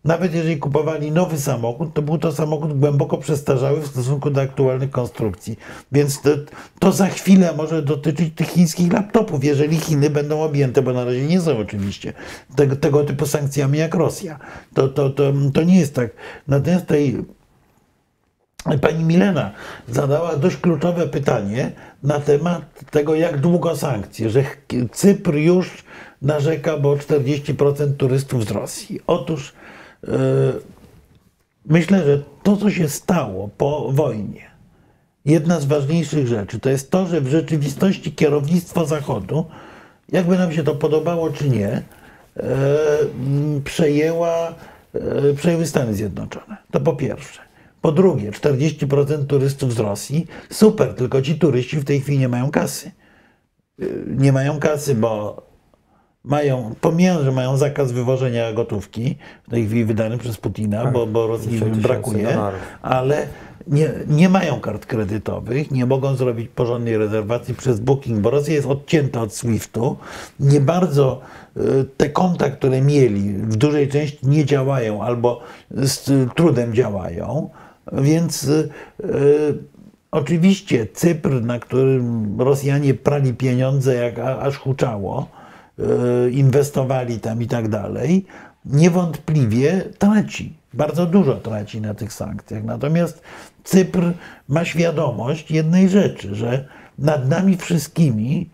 Nawet 0.08 0.34
jeżeli 0.34 0.56
kupowali 0.56 1.12
nowy 1.12 1.38
samochód, 1.38 1.94
to 1.94 2.02
był 2.02 2.18
to 2.18 2.32
samochód 2.32 2.78
głęboko 2.78 3.18
przestarzały 3.18 3.80
w 3.80 3.86
stosunku 3.86 4.30
do 4.30 4.40
aktualnych 4.40 4.90
konstrukcji. 4.90 5.58
Więc 5.92 6.20
to, 6.20 6.30
to 6.78 6.92
za 6.92 7.06
chwilę 7.06 7.52
może 7.56 7.82
dotyczyć 7.82 8.34
tych 8.34 8.48
chińskich 8.48 8.92
laptopów, 8.92 9.44
jeżeli 9.44 9.76
Chiny 9.76 10.10
będą 10.10 10.42
objęte, 10.42 10.82
bo 10.82 10.92
na 10.92 11.04
razie 11.04 11.26
nie 11.26 11.40
są 11.40 11.58
oczywiście 11.58 12.12
tego, 12.56 12.76
tego 12.76 13.04
typu 13.04 13.26
sankcjami 13.26 13.78
jak 13.78 13.94
Rosja. 13.94 14.38
To, 14.74 14.88
to, 14.88 15.10
to, 15.10 15.32
to 15.54 15.62
nie 15.62 15.78
jest 15.78 15.94
tak. 15.94 16.10
Natomiast 16.48 16.84
tutaj 16.84 17.24
Pani 18.80 19.04
Milena 19.04 19.52
zadała 19.88 20.36
dość 20.36 20.56
kluczowe 20.56 21.08
pytanie 21.08 21.72
na 22.02 22.20
temat 22.20 22.62
tego, 22.90 23.14
jak 23.14 23.40
długo 23.40 23.76
sankcje, 23.76 24.30
że 24.30 24.44
Cypr 24.92 25.34
już 25.34 25.84
narzeka, 26.22 26.76
bo 26.76 26.96
40% 26.96 27.96
turystów 27.96 28.44
z 28.44 28.50
Rosji. 28.50 29.00
Otóż 29.06 29.52
myślę, 31.64 32.04
że 32.04 32.22
to, 32.42 32.56
co 32.56 32.70
się 32.70 32.88
stało 32.88 33.50
po 33.58 33.92
wojnie, 33.92 34.50
jedna 35.24 35.60
z 35.60 35.64
ważniejszych 35.64 36.26
rzeczy, 36.26 36.60
to 36.60 36.70
jest 36.70 36.90
to, 36.90 37.06
że 37.06 37.20
w 37.20 37.28
rzeczywistości 37.28 38.12
kierownictwo 38.12 38.86
Zachodu, 38.86 39.44
jakby 40.08 40.38
nam 40.38 40.52
się 40.52 40.64
to 40.64 40.74
podobało 40.74 41.30
czy 41.30 41.48
nie, 41.48 41.82
yy, 42.36 42.42
przejęła, 43.64 44.54
yy, 44.94 45.34
przejęły 45.34 45.66
Stany 45.66 45.94
Zjednoczone. 45.94 46.56
To 46.70 46.80
po 46.80 46.92
pierwsze. 46.92 47.40
Po 47.80 47.92
drugie, 47.92 48.30
40% 48.30 49.26
turystów 49.26 49.74
z 49.74 49.78
Rosji, 49.78 50.26
super, 50.50 50.94
tylko 50.94 51.22
ci 51.22 51.38
turyści 51.38 51.76
w 51.76 51.84
tej 51.84 52.00
chwili 52.00 52.18
nie 52.18 52.28
mają 52.28 52.50
kasy. 52.50 52.90
Nie 54.06 54.32
mają 54.32 54.58
kasy, 54.58 54.94
bo 54.94 55.42
mają, 56.24 56.74
pomijam, 56.80 57.24
że 57.24 57.32
mają 57.32 57.56
zakaz 57.56 57.92
wywożenia 57.92 58.52
gotówki, 58.52 59.16
w 59.46 59.50
tej 59.50 59.66
chwili 59.66 59.84
wydany 59.84 60.18
przez 60.18 60.36
Putina, 60.36 60.86
bo, 60.86 61.06
bo 61.06 61.26
Rosji 61.26 61.60
brakuje, 61.60 62.38
ale 62.82 63.26
nie, 63.66 63.90
nie 64.08 64.28
mają 64.28 64.60
kart 64.60 64.86
kredytowych, 64.86 65.70
nie 65.70 65.86
mogą 65.86 66.14
zrobić 66.14 66.48
porządnej 66.48 66.98
rezerwacji 66.98 67.54
przez 67.54 67.80
Booking, 67.80 68.20
bo 68.20 68.30
Rosja 68.30 68.54
jest 68.54 68.66
odcięta 68.66 69.20
od 69.20 69.34
SWIFT-u. 69.34 69.96
Nie 70.40 70.60
bardzo 70.60 71.20
y, 71.56 71.60
te 71.96 72.10
konta, 72.10 72.50
które 72.50 72.82
mieli, 72.82 73.32
w 73.32 73.56
dużej 73.56 73.88
części 73.88 74.18
nie 74.22 74.44
działają 74.44 75.02
albo 75.02 75.40
z 75.70 76.10
trudem 76.34 76.74
działają. 76.74 77.50
Więc 77.92 78.44
y, 78.44 78.68
y, 79.04 79.58
oczywiście 80.10 80.86
Cypr, 80.86 81.42
na 81.42 81.58
którym 81.58 82.40
Rosjanie 82.40 82.94
prali 82.94 83.34
pieniądze 83.34 83.94
jak 83.94 84.18
aż 84.18 84.56
huczało, 84.56 85.28
y, 85.34 85.37
inwestowali 86.30 87.20
tam 87.20 87.42
i 87.42 87.46
tak 87.46 87.68
dalej, 87.68 88.26
niewątpliwie 88.64 89.84
traci. 89.98 90.58
Bardzo 90.74 91.06
dużo 91.06 91.34
traci 91.34 91.80
na 91.80 91.94
tych 91.94 92.12
sankcjach. 92.12 92.64
Natomiast 92.64 93.22
Cypr 93.64 94.12
ma 94.48 94.64
świadomość 94.64 95.50
jednej 95.50 95.88
rzeczy, 95.88 96.34
że 96.34 96.68
nad 96.98 97.28
nami 97.28 97.56
wszystkimi 97.56 98.50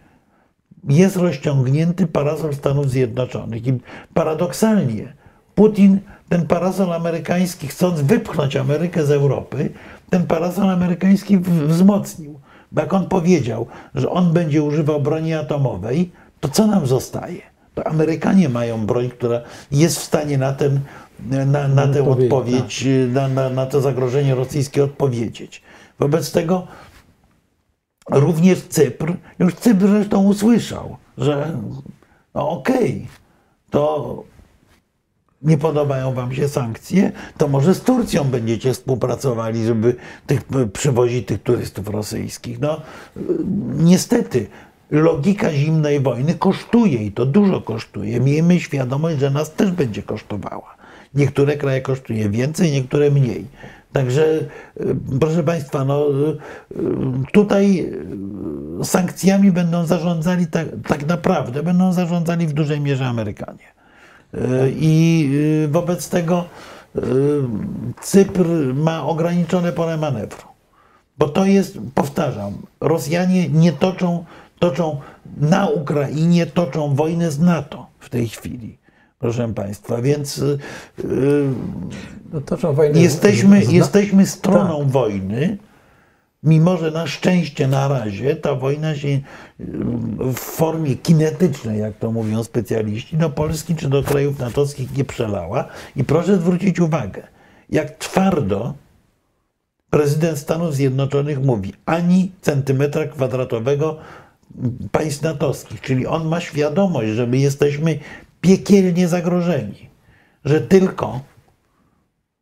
jest 0.89 1.17
rozciągnięty 1.17 2.07
parasol 2.07 2.55
Stanów 2.55 2.91
Zjednoczonych. 2.91 3.67
I 3.67 3.79
paradoksalnie 4.15 5.13
Putin 5.55 6.01
ten 6.29 6.47
parasol 6.47 6.93
amerykański, 6.93 7.69
chcąc 7.69 8.01
wypchnąć 8.01 8.57
Amerykę 8.57 9.05
z 9.05 9.11
Europy, 9.11 9.71
ten 10.11 10.27
parasol 10.27 10.71
amerykański 10.71 11.39
wzmocnił. 11.39 12.41
Bo 12.73 12.81
jak 12.81 12.95
on 12.95 13.09
powiedział, 13.09 13.67
że 13.95 14.11
on 14.11 14.33
będzie 14.33 14.63
używał 14.63 15.01
broni 15.01 15.35
atomowej, 15.35 16.13
to 16.45 16.49
co 16.49 16.67
nam 16.67 16.87
zostaje? 16.87 17.43
To 17.75 17.87
Amerykanie 17.87 18.49
mają 18.49 18.87
broń, 18.87 19.11
która 19.11 19.41
jest 19.73 19.99
w 19.99 20.03
stanie 20.03 20.39
na, 20.39 20.53
ten, 20.53 20.81
na, 21.47 21.69
na 21.69 21.89
tę 21.89 22.05
odpowiedź, 22.05 22.85
tak. 22.85 23.15
na, 23.15 23.29
na, 23.29 23.51
na 23.51 23.67
to 23.67 23.81
zagrożenie 23.81 24.35
rosyjskie 24.35 24.85
odpowiedzieć. 24.85 25.63
Wobec 25.99 26.33
tego 26.33 26.67
również 28.11 28.63
Cypr, 28.63 29.17
już 29.39 29.55
Cypr 29.55 29.87
zresztą 29.89 30.25
usłyszał, 30.25 30.97
że 31.19 31.59
no 32.35 32.51
okej, 32.51 32.77
okay, 32.77 33.07
to 33.71 34.23
nie 35.43 35.59
podobają 35.59 36.15
wam 36.15 36.35
się 36.35 36.49
sankcje, 36.49 37.13
to 37.39 37.49
może 37.49 37.75
z 37.75 37.81
Turcją 37.81 38.25
będziecie 38.25 38.73
współpracowali, 38.73 39.65
żeby 39.65 39.97
tych, 40.27 40.43
przywozić 40.73 41.29
tych 41.29 41.43
turystów 41.43 41.89
rosyjskich. 41.89 42.61
No, 42.61 42.81
niestety, 43.75 44.47
logika 44.91 45.53
zimnej 45.53 46.01
wojny 46.01 46.35
kosztuje 46.35 47.05
i 47.05 47.13
to 47.13 47.27
dużo 47.27 47.61
kosztuje. 47.61 48.21
Miejmy 48.21 48.61
świadomość, 48.61 49.19
że 49.19 49.31
nas 49.31 49.53
też 49.53 49.71
będzie 49.71 50.03
kosztowała. 50.03 50.75
Niektóre 51.15 51.57
kraje 51.57 51.81
kosztuje 51.81 52.31
więcej, 52.31 52.73
niektóre 52.73 53.11
mniej. 53.11 53.47
Także, 53.93 54.41
proszę 55.21 55.43
Państwa, 55.43 55.85
no, 55.85 56.07
tutaj 57.33 57.93
sankcjami 58.83 59.53
będą 59.53 59.87
zarządzali 59.87 60.47
tak, 60.47 60.67
tak 60.89 61.07
naprawdę, 61.07 61.63
będą 61.63 61.93
zarządzali 61.93 62.47
w 62.47 62.53
dużej 62.53 62.81
mierze 62.81 63.07
Amerykanie. 63.07 63.75
I 64.77 65.29
y, 65.65 65.69
wobec 65.69 66.09
tego 66.09 66.45
y, 66.97 67.01
Cypr 68.01 68.47
ma 68.75 69.07
ograniczone 69.07 69.73
pole 69.73 69.97
manewru. 69.97 70.43
Bo 71.19 71.29
to 71.29 71.45
jest, 71.45 71.79
powtarzam, 71.95 72.53
Rosjanie 72.81 73.49
nie 73.49 73.73
toczą, 73.73 74.25
toczą 74.59 75.01
na 75.37 75.69
Ukrainie, 75.69 76.47
toczą 76.47 76.95
wojnę 76.95 77.31
z 77.31 77.41
NATO 77.41 77.87
w 77.99 78.09
tej 78.09 78.29
chwili. 78.29 78.79
Proszę 79.19 79.55
Państwa, 79.55 80.03
więc 80.03 80.37
yy, 80.37 80.55
no, 82.33 82.41
toczą 82.41 82.73
wojnę 82.75 83.01
jesteśmy, 83.01 83.65
z, 83.65 83.69
z, 83.69 83.73
jesteśmy 83.73 84.27
stroną 84.27 84.79
tak. 84.79 84.89
wojny 84.89 85.59
mimo 86.45 86.77
że 86.77 86.91
na 86.91 87.07
szczęście 87.07 87.69
na 87.69 87.89
razie 87.89 88.37
ta 88.37 88.55
wojna 88.55 88.97
się 88.97 89.21
w 90.19 90.35
formie 90.35 90.97
kinetycznej, 90.97 91.81
jak 91.81 91.95
to 91.99 92.13
mówią 92.13 92.45
specjaliści, 92.45 93.17
do 93.17 93.31
Polski 93.31 93.77
czy 93.77 93.89
do 93.89 94.03
krajów 94.03 94.39
natowskich 94.39 94.97
nie 94.97 95.05
przelała. 95.05 95.65
I 95.97 96.05
proszę 96.05 96.37
zwrócić 96.37 96.81
uwagę, 96.81 97.23
jak 97.71 97.99
twardo 97.99 98.75
prezydent 99.91 100.39
Stanów 100.39 100.75
Zjednoczonych 100.75 101.43
mówi, 101.43 101.73
ani 101.87 102.33
centymetra 102.41 103.07
kwadratowego 103.07 103.99
państw 104.93 105.23
natowskich, 105.23 105.81
czyli 105.81 106.07
on 106.07 106.29
ma 106.29 106.41
świadomość, 106.41 107.09
że 107.09 107.27
my 107.27 107.39
jesteśmy 107.39 107.99
piekielnie 108.41 109.09
zagrożeni, 109.09 109.91
że 110.45 110.61
tylko 110.61 111.21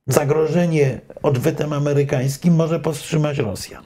zagrożenie 0.07 1.01
odwetem 1.23 1.73
amerykańskim 1.73 2.55
może 2.55 2.81
powstrzymać 2.81 3.39
Rosjan. 3.39 3.85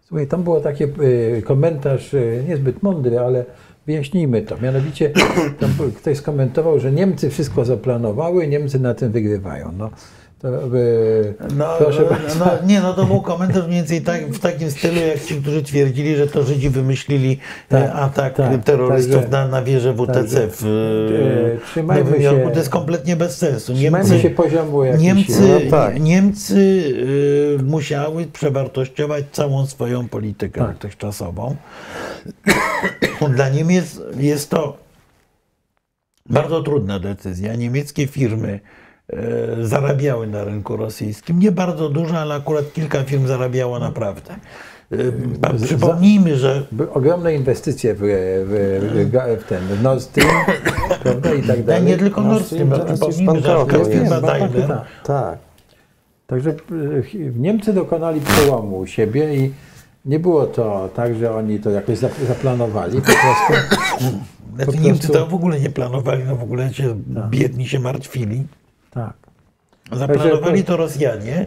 Słuchaj, 0.00 0.26
tam 0.26 0.42
był 0.42 0.60
taki 0.60 0.84
y, 0.84 1.42
komentarz 1.44 2.14
y, 2.14 2.44
niezbyt 2.48 2.82
mądry, 2.82 3.18
ale 3.18 3.44
wyjaśnijmy 3.86 4.42
to. 4.42 4.58
Mianowicie 4.58 5.10
tam 5.60 5.70
ktoś 5.96 6.16
skomentował, 6.18 6.80
że 6.80 6.92
Niemcy 6.92 7.30
wszystko 7.30 7.64
zaplanowały, 7.64 8.48
Niemcy 8.48 8.80
na 8.80 8.94
tym 8.94 9.12
wygrywają. 9.12 9.72
No, 9.72 9.90
to, 10.38 10.48
no, 11.56 11.76
proszę 11.78 12.04
no, 12.38 12.44
no, 12.44 12.66
nie, 12.66 12.80
no 12.80 12.94
to 12.94 13.04
był 13.04 13.20
komentarz 13.20 13.66
mniej 13.66 13.76
więcej 13.76 14.02
tak, 14.02 14.26
w 14.26 14.38
takim 14.38 14.70
stylu, 14.70 15.00
jak 15.00 15.24
ci, 15.24 15.34
którzy 15.34 15.62
twierdzili, 15.62 16.16
że 16.16 16.26
to 16.26 16.42
Żydzi 16.42 16.70
wymyślili 16.70 17.38
e, 17.68 17.82
tak, 17.82 17.90
atak 17.94 18.36
tak, 18.36 18.64
terrorystów 18.64 19.22
tak, 19.22 19.30
na, 19.30 19.48
na 19.48 19.62
wieżę 19.62 19.92
WTC 19.92 20.48
w 20.50 20.64
e, 21.76 21.82
Nowym 21.82 22.22
Jorku. 22.22 22.46
Się, 22.46 22.50
to 22.52 22.58
jest 22.58 22.70
kompletnie 22.70 23.16
bez 23.16 23.36
sensu. 23.38 23.72
Niemcy, 23.72 24.20
się 24.20 24.30
poziomu 24.30 24.84
Niemcy, 24.84 25.40
no, 25.64 25.70
tak. 25.70 26.00
Niemcy 26.00 26.54
y, 27.60 27.62
musiały 27.62 28.26
przewartościować 28.26 29.24
całą 29.32 29.66
swoją 29.66 30.08
politykę 30.08 30.60
tak. 30.60 30.72
dotychczasową. 30.72 31.56
Dla 33.36 33.48
Niemiec 33.48 34.00
jest 34.16 34.50
to 34.50 34.76
bardzo 36.26 36.62
trudna 36.62 36.98
decyzja. 36.98 37.54
Niemieckie 37.54 38.06
firmy 38.06 38.60
E, 38.60 38.87
zarabiały 39.62 40.26
na 40.26 40.44
rynku 40.44 40.76
rosyjskim. 40.76 41.38
Nie 41.38 41.52
bardzo 41.52 41.88
dużo, 41.88 42.18
ale 42.18 42.34
akurat 42.34 42.72
kilka 42.72 43.04
firm 43.04 43.26
zarabiało 43.26 43.78
naprawdę. 43.78 44.34
E, 44.92 45.66
przypomnijmy, 45.66 46.36
że. 46.36 46.62
Ogromne 46.94 47.34
inwestycje 47.34 47.94
w, 47.94 47.98
w, 47.98 49.40
w, 49.40 49.44
ten 49.48 49.66
w 49.66 49.82
Nord 49.82 50.02
Stream 50.02 50.30
prawda, 51.02 51.34
i 51.34 51.42
tak 51.42 51.64
dalej. 51.64 51.82
Nie 51.82 51.96
tylko 51.96 52.20
Nord 52.20 52.46
Stream, 52.46 52.68
Stream 52.68 52.86
przypomnijmy, 52.86 53.40
że 53.40 53.84
firma 53.92 54.20
Daimler. 54.20 54.68
Tak, 54.68 54.86
tak. 55.04 55.38
Także 56.26 56.50
e, 56.50 56.54
Niemcy 57.36 57.72
dokonali 57.72 58.20
przełomu 58.20 58.78
u 58.78 58.86
siebie 58.86 59.34
i 59.34 59.52
nie 60.04 60.18
było 60.18 60.46
to 60.46 60.88
tak, 60.94 61.14
że 61.14 61.34
oni 61.34 61.58
to 61.58 61.70
jakoś 61.70 61.98
zaplanowali. 62.28 63.00
Po 63.00 63.04
prostu, 63.06 63.66
po 64.66 64.72
Niemcy 64.72 65.08
prostu... 65.08 65.12
to 65.12 65.26
w 65.26 65.34
ogóle 65.34 65.60
nie 65.60 65.70
planowali, 65.70 66.24
no 66.24 66.36
w 66.36 66.42
ogóle 66.42 66.74
się 66.74 67.02
tak. 67.14 67.28
biedni 67.28 67.68
się 67.68 67.80
martwili. 67.80 68.44
Tak. 68.90 69.16
Zaplanowali 69.92 70.64
to 70.64 70.76
Rosjanie, 70.76 71.46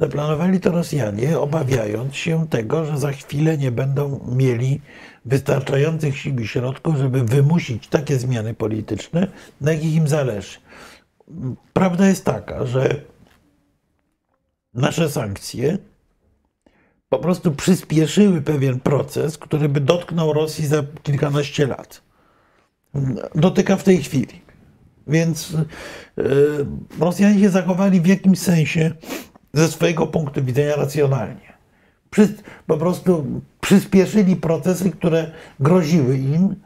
zaplanowali 0.00 0.60
to 0.60 0.70
Rosjanie, 0.70 1.38
obawiając 1.38 2.16
się 2.16 2.48
tego, 2.48 2.84
że 2.84 2.98
za 2.98 3.12
chwilę 3.12 3.58
nie 3.58 3.72
będą 3.72 4.20
mieli 4.36 4.80
wystarczających 5.24 6.18
sił 6.18 6.38
i 6.38 6.46
środków, 6.46 6.96
żeby 6.96 7.24
wymusić 7.24 7.88
takie 7.88 8.18
zmiany 8.18 8.54
polityczne, 8.54 9.26
na 9.60 9.72
jakich 9.72 9.94
im 9.94 10.08
zależy. 10.08 10.58
Prawda 11.72 12.08
jest 12.08 12.24
taka, 12.24 12.66
że 12.66 13.00
nasze 14.74 15.10
sankcje 15.10 15.78
po 17.08 17.18
prostu 17.18 17.52
przyspieszyły 17.52 18.42
pewien 18.42 18.80
proces, 18.80 19.38
który 19.38 19.68
by 19.68 19.80
dotknął 19.80 20.32
Rosji 20.32 20.66
za 20.66 20.82
kilkanaście 21.02 21.66
lat. 21.66 22.02
Dotyka 23.34 23.76
w 23.76 23.82
tej 23.82 24.02
chwili. 24.02 24.45
Więc 25.06 25.54
e, 25.54 26.22
Rosjanie 27.00 27.40
się 27.40 27.50
zachowali 27.50 28.00
w 28.00 28.06
jakimś 28.06 28.38
sensie 28.38 28.90
ze 29.52 29.68
swojego 29.68 30.06
punktu 30.06 30.44
widzenia 30.44 30.76
racjonalnie. 30.76 31.56
Po 32.66 32.76
prostu 32.76 33.26
przyspieszyli 33.60 34.36
procesy, 34.36 34.90
które 34.90 35.30
groziły 35.60 36.16
im, 36.18 36.56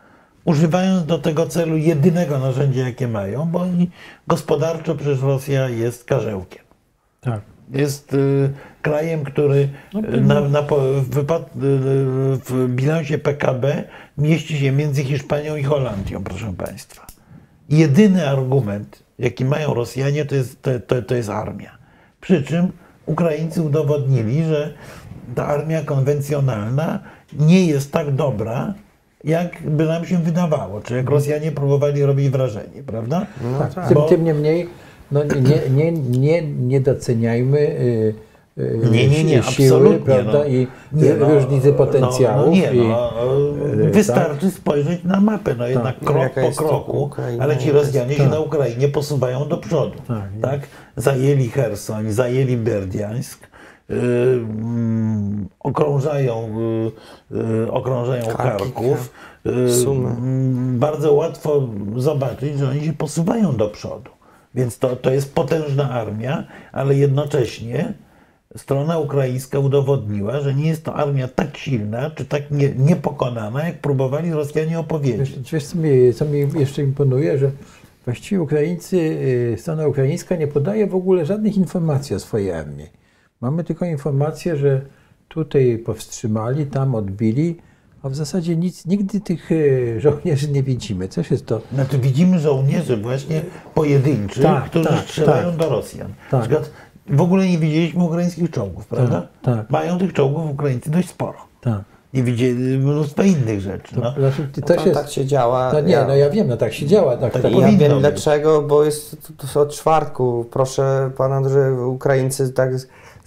używając 0.45 1.07
do 1.07 1.19
tego 1.19 1.47
celu 1.47 1.77
jedynego 1.77 2.39
narzędzia, 2.39 2.87
jakie 2.87 3.09
mają, 3.09 3.47
bo 3.47 3.61
oni 3.61 3.91
gospodarczo 4.27 4.95
przecież 4.95 5.21
Rosja 5.21 5.69
jest 5.69 6.05
karzełkiem. 6.05 6.65
Tak. 7.21 7.41
Jest 7.71 8.15
y, 8.15 8.51
krajem, 8.83 9.25
który 9.25 9.69
y, 10.15 10.21
na, 10.21 10.41
na, 10.41 10.63
po- 10.63 10.81
w, 10.81 11.11
wypad, 11.11 11.51
w 11.55 12.67
bilansie 12.69 13.19
PKB 13.19 13.85
mieści 14.19 14.59
się 14.59 14.73
między 14.73 15.05
Hiszpanią 15.05 15.57
i 15.57 15.63
Holandią, 15.63 16.25
proszę 16.25 16.55
Państwa. 16.57 17.10
Jedyny 17.71 18.29
argument, 18.29 19.03
jaki 19.19 19.45
mają 19.45 19.75
Rosjanie, 19.75 20.25
to 20.25 20.35
jest, 20.35 20.63
to, 20.63 20.71
to, 20.87 21.03
to 21.03 21.15
jest 21.15 21.29
armia. 21.29 21.71
Przy 22.21 22.43
czym 22.43 22.73
Ukraińcy 23.07 23.63
udowodnili, 23.63 24.45
że 24.45 24.75
ta 25.35 25.47
armia 25.47 25.85
konwencjonalna 25.85 26.99
nie 27.39 27.67
jest 27.67 27.93
tak 27.93 28.15
dobra, 28.15 28.75
jak 29.25 29.63
by 29.63 29.85
nam 29.87 30.07
się 30.07 30.19
wydawało, 30.19 30.81
czy 30.81 30.97
jak 30.97 31.11
Rosjanie 31.11 31.53
próbowali 31.53 32.03
robić 32.03 32.29
wrażenie, 32.31 32.83
prawda? 32.87 33.27
No 33.43 33.59
Tak. 33.75 33.89
Tym, 33.89 33.95
Bo- 33.95 34.09
tym 34.09 34.25
niemniej 34.25 34.69
no, 35.13 35.25
nie, 35.25 35.71
nie, 35.71 35.93
nie, 35.93 36.43
nie 36.43 36.81
doceniajmy 36.81 37.59
y, 37.59 37.63
y, 37.63 38.15
Nie, 38.91 39.09
nie, 39.09 39.25
nie, 39.25 39.43
si- 39.43 39.53
siły, 39.53 39.69
absolutnie. 39.69 39.99
prawda, 40.15 40.39
no. 40.39 40.45
i 40.45 40.67
Nie, 40.93 41.15
no, 41.15 41.35
różnicy 41.35 41.73
potencjałów. 41.73 42.47
No, 42.47 42.47
no 42.47 42.53
nie, 42.53 42.73
no, 42.89 43.13
y, 43.87 43.91
wystarczy 43.91 44.51
spojrzeć 44.51 45.05
na 45.05 45.21
mapę, 45.21 45.55
no 45.55 45.67
jednak 45.67 45.99
Tak. 45.99 46.05
krok 46.09 46.33
po 46.35 46.65
kroku, 46.65 47.11
ale 47.41 47.57
ci 47.59 47.73
Rosjanie 47.73 48.15
się 48.15 48.23
tak. 48.23 48.31
na 48.33 48.41
Ukrainie 48.41 48.89
posuwają 48.89 49.49
do 49.49 49.57
przodu. 49.57 49.99
Tak, 50.09 50.29
Tak, 50.43 50.61
Zajęli 50.97 51.49
Hersoń, 51.49 52.13
zajęli 52.13 52.57
Berdiańsk, 52.57 53.41
y, 53.91 53.95
mm, 53.95 55.49
okrążają, 55.61 56.49
y, 57.33 57.37
y, 57.65 57.73
okrążają 57.73 58.27
Charków. 58.27 59.13
Y, 59.47 59.51
mm, 59.91 60.79
bardzo 60.79 61.13
łatwo 61.13 61.69
zobaczyć, 61.97 62.59
że 62.59 62.69
oni 62.69 62.85
się 62.85 62.93
posuwają 62.93 63.57
do 63.57 63.69
przodu. 63.69 64.11
Więc 64.55 64.79
to, 64.79 64.97
to 64.97 65.11
jest 65.11 65.35
potężna 65.35 65.91
armia, 65.91 66.45
ale 66.73 66.95
jednocześnie 66.95 67.93
strona 68.57 68.99
ukraińska 68.99 69.59
udowodniła, 69.59 70.41
że 70.41 70.55
nie 70.55 70.69
jest 70.69 70.85
to 70.85 70.95
armia 70.95 71.29
tak 71.29 71.57
silna, 71.57 72.11
czy 72.11 72.25
tak 72.25 72.51
nie, 72.51 72.69
niepokonana, 72.69 73.65
jak 73.65 73.79
próbowali 73.79 74.33
Rosjanie 74.33 74.79
opowiedzieć. 74.79 75.19
Wiesz, 75.19 75.53
wiesz 75.53 75.67
co, 75.67 75.79
mi, 75.79 76.15
co 76.15 76.25
mi 76.25 76.61
jeszcze 76.61 76.83
imponuje, 76.83 77.39
że 77.39 77.51
właściwie 78.05 78.43
Ukraińcy, 78.43 78.97
y, 78.97 79.57
strona 79.59 79.87
ukraińska 79.87 80.37
nie 80.37 80.47
podaje 80.47 80.87
w 80.87 80.95
ogóle 80.95 81.27
żadnych 81.27 81.57
informacji 81.57 82.17
o 82.17 82.21
swojej 82.21 82.53
armii. 82.53 82.87
Mamy 83.41 83.65
tylko 83.65 83.85
informację, 83.85 84.57
że 84.57 84.81
tutaj 85.29 85.79
powstrzymali, 85.79 86.67
tam 86.67 86.95
odbili, 86.95 87.57
a 88.03 88.09
w 88.09 88.15
zasadzie 88.15 88.57
nic, 88.57 88.87
nigdy 88.87 89.21
tych 89.21 89.53
y, 89.53 89.97
żołnierzy 90.01 90.51
nie 90.51 90.63
widzimy. 90.63 91.09
Coś 91.09 91.31
jest 91.31 91.47
to. 91.47 91.61
Znaczy 91.75 91.99
widzimy 91.99 92.39
żołnierzy 92.39 92.97
właśnie 92.97 93.43
pojedynczych, 93.75 94.43
Tak, 94.43 94.65
którzy 94.65 94.89
tak, 94.89 94.99
strzelają 94.99 95.49
tak. 95.49 95.57
do 95.57 95.69
Rosjan. 95.69 96.13
Tak. 96.31 96.49
W 97.09 97.21
ogóle 97.21 97.47
nie 97.49 97.59
widzieliśmy 97.59 98.05
ukraińskich 98.05 98.51
czołgów, 98.51 98.87
prawda? 98.87 99.27
tak. 99.43 99.71
Mają 99.71 99.99
tych 99.99 100.13
czołgów 100.13 100.51
Ukraińcy 100.51 100.91
dość 100.91 101.09
sporo. 101.09 101.39
Tak. 101.61 101.81
Nie 102.15 102.23
widzieli 102.23 102.79
mnóstwo 102.79 103.23
innych 103.23 103.61
rzeczy. 103.61 103.95
To, 103.95 104.01
No. 104.01 104.13
znaczy, 104.19 104.49
to 104.55 104.61
To 104.75 104.75
jest, 104.87 105.01
tak 105.01 105.11
się 105.11 105.27
działa. 105.27 105.71
no 105.73 105.81
nie, 105.81 106.05
no 106.09 106.17
ja 106.17 106.31
wiem, 106.31 106.49
no 106.49 106.57
tak 106.57 106.73
się 106.73 106.87
działa. 106.87 107.17
Tak, 107.17 107.33
Tak 107.33 107.43
tak, 107.43 107.53
I 107.53 107.59
ja 107.59 107.67
wiem 107.69 107.79
być. 107.93 108.01
dlaczego, 108.01 108.63
bo 108.63 108.85
jest 108.85 109.17
to- 109.39 109.47
to 109.55 109.61
od 109.61 109.71
czwartku. 109.75 110.47
Proszę 110.51 111.11
pana, 111.17 111.49
że 111.49 111.73
Ukraińcy 111.87 112.53
tak 112.53 112.71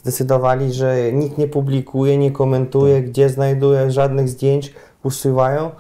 zdecydowali, 0.04 0.74
że 0.74 1.12
nikt 1.14 1.38
nie 1.38 1.48
publikuje, 1.48 2.18
nie 2.18 2.32
komentuje, 2.32 3.02
gdzie 3.02 3.30
znajduje, 3.30 3.92
żadnych 3.92 4.30
zdjęć 4.30 4.74
usuwają. 5.04 5.72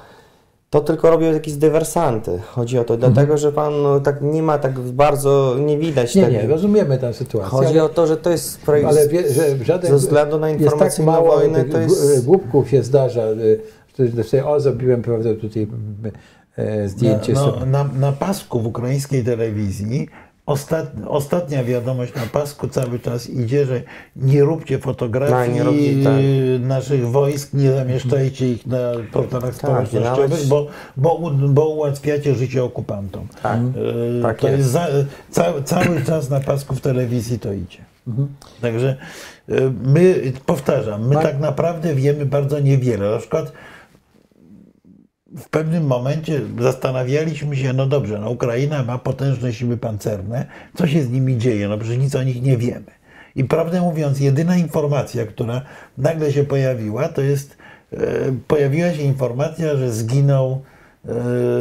To 0.73 0.81
tylko 0.81 1.09
robią 1.09 1.33
jakieś 1.33 1.53
dywersanty. 1.53 2.39
Chodzi 2.51 2.79
o 2.79 2.83
to, 2.83 2.97
dlatego 2.97 3.37
że 3.37 3.51
pan 3.51 3.81
no, 3.83 3.99
tak 3.99 4.21
nie 4.21 4.43
ma 4.43 4.57
tak 4.57 4.79
bardzo, 4.79 5.55
nie 5.59 5.77
widać 5.77 6.15
nie, 6.15 6.25
tego. 6.25 6.33
nie, 6.37 6.47
rozumiemy 6.47 6.97
tę 6.97 7.13
sytuację. 7.13 7.49
Chodzi 7.51 7.69
ale- 7.79 7.83
o 7.83 7.89
to, 7.89 8.07
że 8.07 8.17
to 8.17 8.29
jest 8.29 8.61
projekt 8.61 8.87
Ale 8.89 9.07
wie, 9.07 9.33
że 9.33 9.65
żaden, 9.65 9.91
ze 9.91 9.97
względu 9.97 10.39
na 10.39 10.49
jest 10.49 10.59
tak 10.63 10.73
informacyjną 10.73 11.11
mało 11.11 11.35
wojnę, 11.35 11.63
to 11.65 11.79
jest... 11.79 11.95
gu- 11.95 12.25
głupków 12.25 12.69
się 12.69 12.83
zdarza. 12.83 13.21
sobie, 14.23 14.45
o, 14.45 14.59
zrobiłem 14.59 15.01
prawda, 15.01 15.29
tutaj 15.41 15.67
e, 16.57 16.89
zdjęcie 16.89 17.33
na, 17.33 17.39
sobie. 17.39 17.59
no, 17.59 17.65
na, 17.65 17.83
na 17.99 18.11
pasku 18.11 18.59
w 18.59 18.67
ukraińskiej 18.67 19.23
telewizji 19.23 20.07
ostat, 20.45 20.91
ostatnia 21.07 21.63
wiadomość 21.63 22.15
na 22.15 22.21
pasku 22.21 22.67
cały 22.67 22.99
czas 22.99 23.29
idzie, 23.29 23.65
że 23.65 23.81
nie 24.15 24.41
róbcie 24.43 24.79
fotografii 24.79 25.49
No, 25.49 25.55
nie 25.55 25.63
róbcie, 25.63 26.03
tak. 26.03 26.13
naszych 26.67 27.07
wojsk, 27.07 27.53
nie 27.53 27.71
zamieszczajcie 27.71 28.49
ich 28.49 28.65
na 28.67 28.77
portalach 29.11 29.55
społecznościowych, 29.55 30.29
nawet- 30.29 30.47
bo, 30.47 30.67
bo, 30.97 31.31
bo 31.49 31.67
ułatwiacie 31.69 32.35
życie 32.35 32.63
okupantom. 32.63 33.27
Tak, 33.43 33.59
Y, 33.59 34.21
tak 34.21 34.39
to 34.39 34.47
jest. 34.47 34.57
jest 34.59 34.69
za, 34.71 34.87
ca, 35.31 35.53
cały 35.63 36.01
czas 36.01 36.29
na 36.29 36.39
pasku 36.39 36.75
w 36.75 36.81
telewizji 36.81 37.39
to 37.39 37.53
idzie. 37.53 37.79
Także 38.61 38.97
y, 39.49 39.71
my, 39.85 40.31
powtarzam, 40.45 41.07
my 41.07 41.15
Ma- 41.15 41.21
tak 41.21 41.39
naprawdę 41.39 41.95
wiemy 41.95 42.25
bardzo 42.25 42.59
niewiele. 42.59 43.11
Na 43.11 43.17
przykład 43.17 43.51
w 45.37 45.49
pewnym 45.49 45.87
momencie 45.87 46.41
zastanawialiśmy 46.59 47.55
się, 47.55 47.73
no 47.73 47.85
dobrze, 47.85 48.19
no 48.19 48.29
Ukraina 48.29 48.83
ma 48.83 48.97
potężne 48.97 49.53
siły 49.53 49.77
pancerne, 49.77 50.45
co 50.75 50.87
się 50.87 51.03
z 51.03 51.09
nimi 51.09 51.37
dzieje? 51.37 51.67
No 51.67 51.77
przecież 51.77 51.97
nic 51.97 52.15
o 52.15 52.23
nich 52.23 52.41
nie 52.41 52.57
wiemy. 52.57 52.91
I 53.35 53.43
prawdę 53.43 53.81
mówiąc, 53.81 54.19
jedyna 54.19 54.57
informacja, 54.57 55.25
która 55.25 55.61
nagle 55.97 56.31
się 56.31 56.43
pojawiła, 56.43 57.09
to 57.09 57.21
jest, 57.21 57.57
e, 57.93 57.97
pojawiła 58.47 58.91
się 58.91 59.01
informacja, 59.01 59.77
że 59.77 59.91
zginął 59.91 60.61
e, 61.05 61.11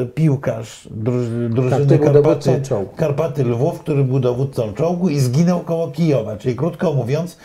piłkarz 0.07 0.89
druży, 0.91 1.49
drużyny 1.49 1.99
dowódcą 1.99 2.53
Karpaty. 2.53 2.97
Karpaty 2.97 3.45
Lwów, 3.45 3.81
który 3.81 4.05
był 4.05 4.21
dowódcą 4.21 4.73
czołgu 4.73 5.09
i 5.09 5.19
zginął 5.19 5.61
koło 5.61 5.89
Kijowa. 5.89 6.37
Czyli 6.37 6.57
krótko 6.57 6.93
mówiąc, 6.93 7.39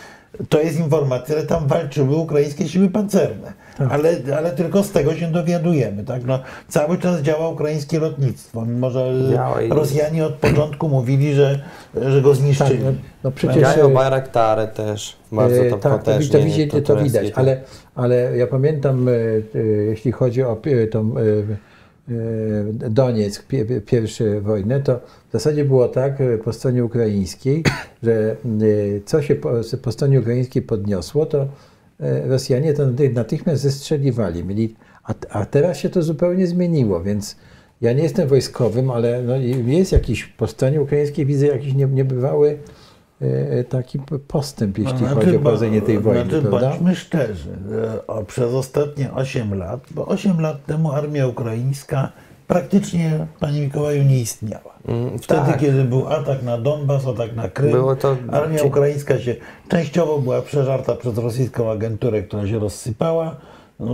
to 0.49 0.61
jest 0.61 0.79
informacja, 0.79 1.39
że 1.39 1.45
tam 1.45 1.67
walczyły 1.67 2.15
ukraińskie 2.15 2.69
siły 2.69 2.89
pancerne. 2.89 3.53
Tak. 3.77 3.91
Ale, 3.91 4.15
ale 4.37 4.51
tylko 4.51 4.83
z 4.83 4.91
tego 4.91 5.15
się 5.15 5.31
dowiadujemy. 5.31 6.03
Tak? 6.03 6.25
No, 6.25 6.39
cały 6.67 6.97
czas 6.97 7.21
działa 7.21 7.49
ukraińskie 7.49 7.99
lotnictwo, 7.99 8.65
mimo 8.65 8.89
że 8.89 9.13
Rosjanie 9.69 10.25
od 10.25 10.33
początku 10.33 10.89
mówili, 10.89 11.33
że, 11.33 11.59
że 11.95 12.21
go 12.21 12.29
Tak, 12.29 12.37
zniszczyli. 12.37 12.83
no, 12.83 12.91
no 13.23 13.31
przecież 13.31 13.57
Działają 13.57 13.89
e, 13.89 13.93
Bayraktary 13.93 14.67
też 14.67 15.17
bardzo 15.31 15.55
e, 15.55 15.69
tam 15.69 15.79
tak, 15.79 15.91
to, 15.91 15.97
potężnie. 15.97 16.39
to, 16.39 16.45
widzi, 16.45 16.67
to, 16.67 16.81
tureckie, 16.81 17.03
widać, 17.03 17.27
tak. 17.27 17.37
ale, 17.37 17.61
ale 17.95 18.37
ja 18.37 18.47
pamiętam, 18.47 19.07
e, 19.09 19.11
jeśli 19.89 20.11
chodzi 20.11 20.43
o 20.43 20.61
tą 20.91 21.15
Donieck, 22.89 23.47
pie, 23.47 23.65
pierwszą 23.81 24.23
wojnę, 24.41 24.79
to 24.79 24.99
w 25.29 25.31
zasadzie 25.31 25.65
było 25.65 25.87
tak 25.87 26.13
po 26.43 26.53
stronie 26.53 26.85
ukraińskiej, 26.85 27.63
że 28.03 28.35
co 29.05 29.21
się 29.21 29.35
po, 29.35 29.51
po 29.81 29.91
stronie 29.91 30.19
ukraińskiej 30.19 30.61
podniosło, 30.61 31.25
to 31.25 31.47
Rosjanie 32.27 32.73
to 32.73 32.83
naty- 32.87 33.13
natychmiast 33.13 33.61
zestrzeliwali. 33.61 34.43
Mieli, 34.45 34.75
a, 35.03 35.13
a 35.29 35.45
teraz 35.45 35.77
się 35.77 35.89
to 35.89 36.01
zupełnie 36.01 36.47
zmieniło, 36.47 37.03
więc 37.03 37.35
ja 37.81 37.93
nie 37.93 38.03
jestem 38.03 38.27
wojskowym, 38.27 38.91
ale 38.91 39.21
no, 39.23 39.35
jest 39.67 39.91
jakiś, 39.91 40.25
po 40.25 40.47
stronie 40.47 40.81
ukraińskiej 40.81 41.25
widzę 41.25 41.47
jakiś 41.47 41.73
nie, 41.73 41.85
niebywały 41.85 42.57
e, 43.21 43.63
taki 43.63 43.99
p- 43.99 44.19
postęp, 44.19 44.77
jeśli 44.77 44.97
Znaczy, 44.97 45.15
chodzi 45.15 45.35
o 45.35 45.39
prowadzenie 45.39 45.81
tej 45.81 45.99
wojny, 45.99 46.23
znaczy, 46.23 46.41
prawda? 46.41 46.69
Bądźmy 46.69 46.95
szczerzy, 46.95 47.49
przez 48.27 48.53
ostatnie 48.53 49.13
8 49.13 49.53
lat, 49.53 49.79
bo 49.91 50.05
8 50.05 50.41
lat 50.41 50.65
temu 50.65 50.91
armia 50.91 51.27
ukraińska 51.27 52.11
praktycznie, 52.47 53.27
panie 53.39 53.61
Mikołaju, 53.61 54.03
nie 54.03 54.19
istniała. 54.19 54.73
Mm, 54.87 55.19
Wtedy, 55.19 55.41
tak. 55.51 55.59
kiedy 55.59 55.83
był 55.83 56.07
atak 56.07 56.43
na 56.43 56.57
Donbas, 56.57 57.07
atak 57.07 57.35
na 57.35 57.49
Krym, 57.49 57.73
to- 57.99 58.17
armia 58.31 58.63
ukraińska 58.63 59.19
się 59.19 59.35
częściowo 59.67 60.19
była 60.19 60.41
przeżarta 60.41 60.95
przez 60.95 61.17
rosyjską 61.17 61.71
agenturę, 61.71 62.23
która 62.23 62.47
się 62.47 62.59
rozsypała. 62.59 63.35
No, 63.79 63.91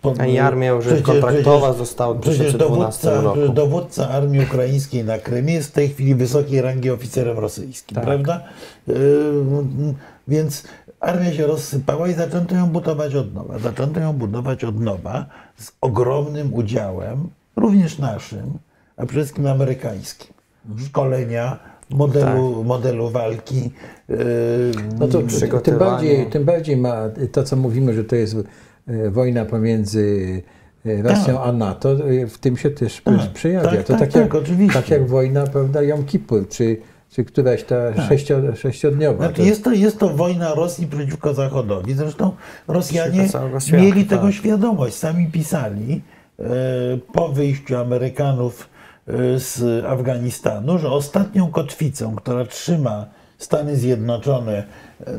po- 0.00 0.14
A 0.18 0.26
i 0.26 0.38
armia 0.38 0.70
już 0.70 0.84
przecież- 0.84 1.02
kontraktowa 1.02 1.58
przecież- 1.60 1.76
została 1.78 2.14
w 2.14 2.20
Przecież 2.20 2.38
2012 2.54 3.08
dowódca, 3.10 3.40
roku. 3.40 3.52
dowódca 3.52 4.08
armii 4.08 4.40
ukraińskiej 4.40 5.04
na 5.04 5.18
Krymie 5.18 5.54
jest 5.54 5.68
w 5.68 5.72
tej 5.72 5.88
chwili 5.88 6.14
wysokiej 6.14 6.60
rangi 6.62 6.90
oficerem 6.90 7.38
rosyjskim, 7.38 7.94
Tak. 7.94 8.04
prawda? 8.04 8.40
Yy, 8.88 8.94
więc 10.28 10.64
armia 11.00 11.32
się 11.32 11.46
rozsypała 11.46 12.08
i 12.08 12.12
zaczęto 12.14 12.54
ją 12.54 12.66
budować 12.66 13.14
od 13.14 13.34
nowa. 13.34 13.58
Zaczęto 13.58 14.00
ją 14.00 14.12
budować 14.12 14.64
od 14.64 14.80
nowa 14.80 15.26
z 15.56 15.72
ogromnym 15.80 16.54
udziałem, 16.54 17.28
również 17.56 17.98
naszym, 17.98 18.58
a 18.96 19.06
przede 19.06 19.20
wszystkim 19.22 19.46
amerykańskim. 19.46 20.34
Szkolenia, 20.86 21.58
modelu, 21.90 22.64
modelu 22.64 23.10
walki. 23.10 23.70
yy, 24.08 24.16
No 24.98 25.08
to 25.08 25.22
tym 25.60 25.78
bardziej, 25.78 26.26
tym 26.26 26.44
bardziej 26.44 26.76
ma 26.76 26.96
to, 27.32 27.44
co 27.44 27.56
mówimy, 27.56 27.94
że 27.94 28.04
to 28.04 28.16
jest 28.16 28.36
e, 28.86 29.10
wojna 29.10 29.44
pomiędzy 29.44 30.42
e, 30.86 31.02
Rosją 31.02 31.42
a 31.42 31.52
NATO, 31.52 31.92
e, 31.92 32.26
w 32.26 32.38
tym 32.38 32.56
się 32.56 32.70
też 32.70 33.00
Tak, 33.04 33.32
przejawia. 33.32 33.70
tak, 33.70 33.82
to 33.82 33.92
tak, 33.92 34.00
tak, 34.00 34.12
tak, 34.12 34.22
jak, 34.22 34.34
oczywiście. 34.34 34.80
tak 34.80 34.90
jak 34.90 35.06
wojna, 35.08 35.46
prawda, 35.46 35.82
Jom 35.82 36.04
Kippur, 36.04 36.48
czy, 36.48 36.76
czy 37.10 37.24
któraś 37.24 37.64
ta 37.64 38.02
sześcio, 38.08 38.56
sześciodniowa. 38.56 39.18
Znaczy 39.18 39.34
to- 39.36 39.42
jest, 39.42 39.64
to, 39.64 39.72
jest 39.72 39.98
to 39.98 40.08
wojna 40.08 40.54
Rosji 40.54 40.86
przeciwko 40.86 41.34
Zachodowi. 41.34 41.94
Zresztą 41.94 42.32
Rosjanie 42.68 43.28
mieli 43.72 44.04
tego 44.04 44.22
tak. 44.22 44.32
świadomość. 44.34 44.94
Sami 44.94 45.26
pisali 45.26 46.02
po 47.12 47.28
wyjściu 47.28 47.76
Amerykanów 47.76 48.68
e, 49.08 49.38
z 49.38 49.84
Afganistanu, 49.84 50.78
że 50.78 50.90
ostatnią 50.90 51.50
kotwicą, 51.50 52.16
która 52.16 52.44
trzyma 52.44 53.06
Stany 53.38 53.76
Zjednoczone 53.76 54.64
e, 55.06 55.18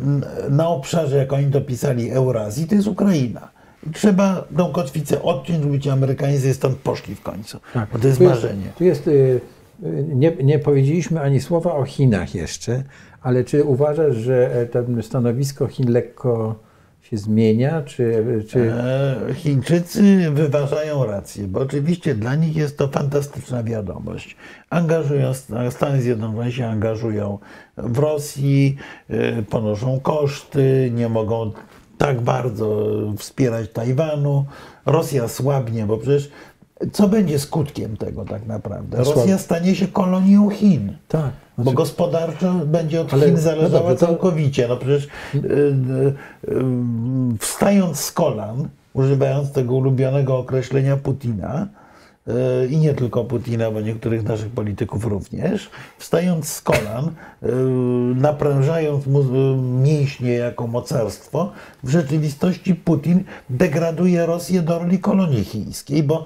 na 0.50 0.68
obszarze, 0.68 1.18
jak 1.18 1.34
oni 1.34 1.52
to 1.52 1.62
pisali, 1.62 2.12
Eurazji, 2.12 2.68
to 2.68 2.76
jest 2.76 2.88
Ukraina. 2.88 3.50
Trzeba 3.94 4.46
tą 4.58 4.72
kotwicę 4.72 5.22
odciąć, 5.22 5.64
żeby 5.64 5.80
ci 5.80 5.90
Amerykanie 5.90 6.40
sobie 6.40 6.54
stąd 6.54 6.78
poszli 6.78 7.16
w 7.16 7.22
końcu. 7.22 7.60
Tak. 7.74 7.90
Bo 7.94 8.00
to 8.00 8.08
jest 8.08 8.20
tu 8.20 8.26
marzenie. 8.26 8.66
Tu 8.78 8.84
jest, 8.84 9.08
y, 9.08 9.12
y, 9.84 10.06
nie, 10.16 10.36
nie 10.44 10.60
powiedzieliśmy 10.60 11.22
ani 11.22 11.42
słowa 11.42 11.74
o 11.74 11.84
Chinach 11.84 12.36
jeszcze, 12.36 12.84
ale 13.22 13.44
czy 13.44 13.64
uważasz, 13.64 14.16
że 14.16 14.56
e, 14.56 14.66
to 14.66 14.80
stanowisko 15.02 15.68
Chin 15.68 15.92
lekko 15.92 16.56
się 17.10 17.18
zmienia, 17.18 17.82
czy, 17.82 18.24
czy 18.50 18.74
E, 18.74 19.34
Chińczycy 19.34 20.32
wyważają 20.32 21.06
rację, 21.06 21.48
bo 21.48 21.60
oczywiście 21.60 22.16
dla 22.16 22.36
nich 22.36 22.56
jest 22.56 22.78
to 22.78 22.88
fantastyczna 22.88 23.64
wiadomość. 23.64 24.36
Angażują, 24.70 25.34
Stany 25.70 26.02
Zjednoczone 26.02 26.52
się 26.52 26.68
angażują 26.68 27.40
w 27.78 28.00
Rosji, 28.00 28.78
e, 29.10 29.44
ponoszą 29.44 30.00
koszty, 30.00 30.92
nie 30.96 31.10
mogą 31.10 31.52
tak 31.98 32.22
bardzo 32.22 32.92
wspierać 33.18 33.72
Tajwanu. 33.72 34.46
Rosja 34.86 35.28
słabnie, 35.28 35.86
bo 35.86 35.98
przecież 35.98 36.32
co 36.92 37.08
będzie 37.08 37.40
skutkiem 37.40 37.98
tego 37.98 38.26
tak 38.26 38.46
naprawdę? 38.48 38.98
Słab- 38.98 39.16
Rosja 39.16 39.38
stanie 39.38 39.76
się 39.76 39.88
kolonią 39.88 40.50
Chin. 40.50 40.94
tak? 41.08 41.32
Bo 41.58 41.64
Znaczy, 41.64 41.76
gospodarczo 41.76 42.54
będzie 42.54 43.02
od 43.02 43.14
Ale- 43.14 43.26
Chin 43.26 43.34
no 43.36 43.42
zależała 43.42 43.70
dobrze, 43.84 43.96
to- 43.96 44.06
całkowicie. 44.06 44.68
No 44.68 44.78
przecież 44.78 45.08
y, 45.36 45.38
y, 45.38 46.52
y, 46.52 46.64
wstając 47.40 48.00
z 48.00 48.12
kolan, 48.12 48.68
używając 48.94 49.52
tego 49.52 49.76
ulubionego 49.76 50.38
określenia 50.38 50.98
Putina, 50.98 51.68
i 52.70 52.78
nie 52.78 52.94
tylko 52.94 53.24
Putina, 53.24 53.72
bo 53.72 53.82
niektórych 53.82 54.24
naszych 54.24 54.50
polityków 54.50 55.06
również, 55.06 55.70
wstając 55.98 56.48
z 56.48 56.62
kolan, 56.62 57.06
y, 57.08 57.48
naprężając 58.16 59.08
mu 59.08 59.22
y, 59.22 59.26
mięśnie 59.84 60.34
jako 60.34 60.68
mocarstwo, 60.68 61.52
w 61.84 61.90
rzeczywistości 61.90 62.76
Putin 62.76 63.24
degraduje 63.50 64.26
Rosję 64.26 64.62
do 64.62 64.80
roli 64.80 65.00
kolonii 65.00 65.44
chińskiej, 65.44 66.04
bo 66.04 66.26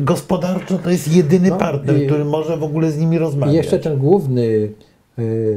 gospodarczo 0.00 0.78
to 0.78 0.90
jest 0.90 1.12
jedyny 1.12 1.50
No 1.50 1.56
partner, 1.56 2.06
który 2.06 2.24
może 2.24 2.56
w 2.56 2.62
ogóle 2.62 2.90
z 2.90 2.98
nimi 2.98 3.18
rozmawiać. 3.18 3.54
I 3.54 3.56
jeszcze 3.56 3.78
ten 3.78 3.98
główny 3.98 4.68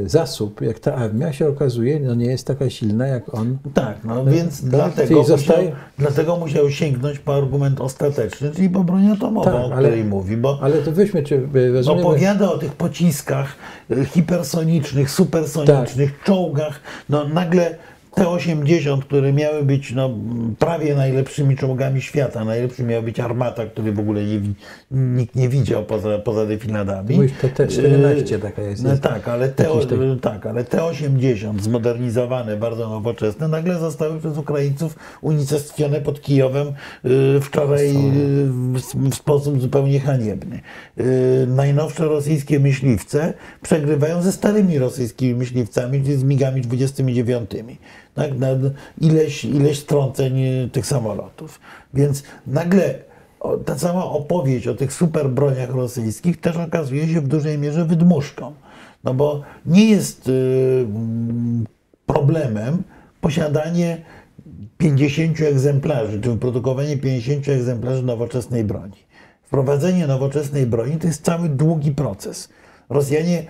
zasób, 0.06 0.62
jak 0.62 0.80
ta 0.80 0.96
armia 0.96 1.34
się 1.34 1.48
okazuje, 1.48 2.00
no 2.00 2.16
nie 2.16 2.26
jest 2.26 2.48
taka 2.48 2.70
silna 2.70 3.08
jak 3.08 3.34
on. 3.34 3.58
Tak, 3.74 3.98
no 4.04 4.26
więc 4.26 4.62
tak, 4.62 4.70
dlatego, 4.70 5.20
musiał, 5.20 5.38
zostaje- 5.38 5.72
dlatego 5.98 6.38
musiał 6.38 6.70
sięgnąć 6.70 7.20
po 7.20 7.36
argument 7.36 7.82
ostateczny, 7.82 8.52
czyli 8.56 8.70
po 8.70 8.84
broń 8.84 9.08
atomową, 9.08 9.46
Tak, 9.52 9.56
o 9.56 9.74
ale- 9.76 9.88
której 9.90 10.04
mówi, 10.06 10.38
bo 10.38 10.60
Ale 10.62 10.78
to 10.78 10.92
weźmy, 10.92 11.24
czy 11.24 11.36
y, 11.56 11.72
rozumiemy, 11.74 12.08
opowiada 12.08 12.52
o 12.52 12.58
tych 12.58 12.72
pociskach 12.76 13.56
y, 13.92 14.06
hipersonicznych, 14.06 15.12
supersonicznych, 15.12 16.12
Tak. 16.12 16.24
czołgach, 16.24 16.80
no 17.10 17.28
nagle 17.28 17.76
T-80, 18.20 19.02
które 19.02 19.34
miały 19.34 19.64
być 19.64 19.92
no, 19.92 20.10
prawie 20.60 20.96
najlepszymi 20.96 21.58
czołgami 21.58 22.02
świata, 22.02 22.46
najlepszy 22.46 22.84
miał 22.84 23.04
być 23.04 23.20
Armata, 23.20 23.66
który 23.66 23.92
w 23.92 24.00
ogóle 24.00 24.24
nie, 24.24 24.42
nikt 24.92 25.36
nie 25.36 25.50
widział 25.50 25.86
poza, 25.86 26.20
poza 26.20 26.46
defiladami. 26.46 27.16
Mówisz, 27.16 27.32
to 27.42 27.50
T-14 27.50 28.36
Y, 28.36 28.40
taka 28.40 28.62
jest, 28.62 28.84
No, 28.84 28.98
tak, 28.98 29.28
ale 29.28 29.50
te, 29.50 29.66
tak, 30.22 30.46
ale 30.46 30.64
T-80 30.64 31.60
zmodernizowane, 31.60 32.58
bardzo 32.58 32.90
nowoczesne, 32.90 33.48
nagle 33.48 33.80
zostały 33.80 34.20
przez 34.20 34.38
Ukraińców 34.38 34.96
unicestwione 35.22 36.02
pod 36.02 36.22
Kijowem 36.22 36.68
y, 36.68 37.40
wczoraj 37.42 37.90
y, 37.90 37.94
w, 38.46 38.82
w 39.10 39.16
sposób 39.16 39.62
zupełnie 39.62 40.00
haniebny. 40.00 40.60
Y, 41.00 41.48
najnowsze 41.48 42.06
rosyjskie 42.06 42.60
myśliwce 42.60 43.34
przegrywają 43.62 44.22
ze 44.22 44.32
starymi 44.32 44.80
rosyjskimi 44.80 45.36
myśliwcami, 45.36 46.04
czyli 46.04 46.16
z 46.16 46.24
MiGami 46.24 46.62
29. 46.62 47.52
Tak, 48.20 48.38
na 48.38 48.48
ileś, 49.02 49.46
ileś 49.46 49.80
strąceń 49.80 50.40
y, 50.40 50.70
tych 50.72 50.86
samolotów. 50.86 51.60
Więc 51.94 52.24
nagle 52.48 53.00
ta 53.66 53.76
cała 53.76 54.06
opowieść 54.06 54.68
o 54.68 54.76
tych 54.76 54.94
super 54.94 55.30
broniach 55.30 55.70
rosyjskich 55.70 56.42
też 56.42 56.58
okazuje 56.58 57.08
się 57.08 57.22
w 57.22 57.28
dużej 57.28 57.58
mierze 57.58 57.86
wydmuszką. 57.86 58.54
No 59.04 59.14
bo 59.14 59.42
nie 59.66 59.90
jest 59.90 60.28
y, 60.28 60.86
problemem 62.06 62.84
posiadanie 63.22 64.02
50 64.78 65.42
egzemplarzy, 65.42 66.22
czy 66.22 66.30
wyprodukowanie 66.30 66.98
50 66.98 67.50
egzemplarzy 67.50 68.04
nowoczesnej 68.04 68.64
broni. 68.64 68.98
Wprowadzenie 69.44 70.08
nowoczesnej 70.08 70.66
broni 70.66 70.98
to 70.98 71.08
jest 71.08 71.26
cały 71.26 71.50
długi 71.50 71.92
proces. 71.92 72.50
Rosjanie 72.90 73.44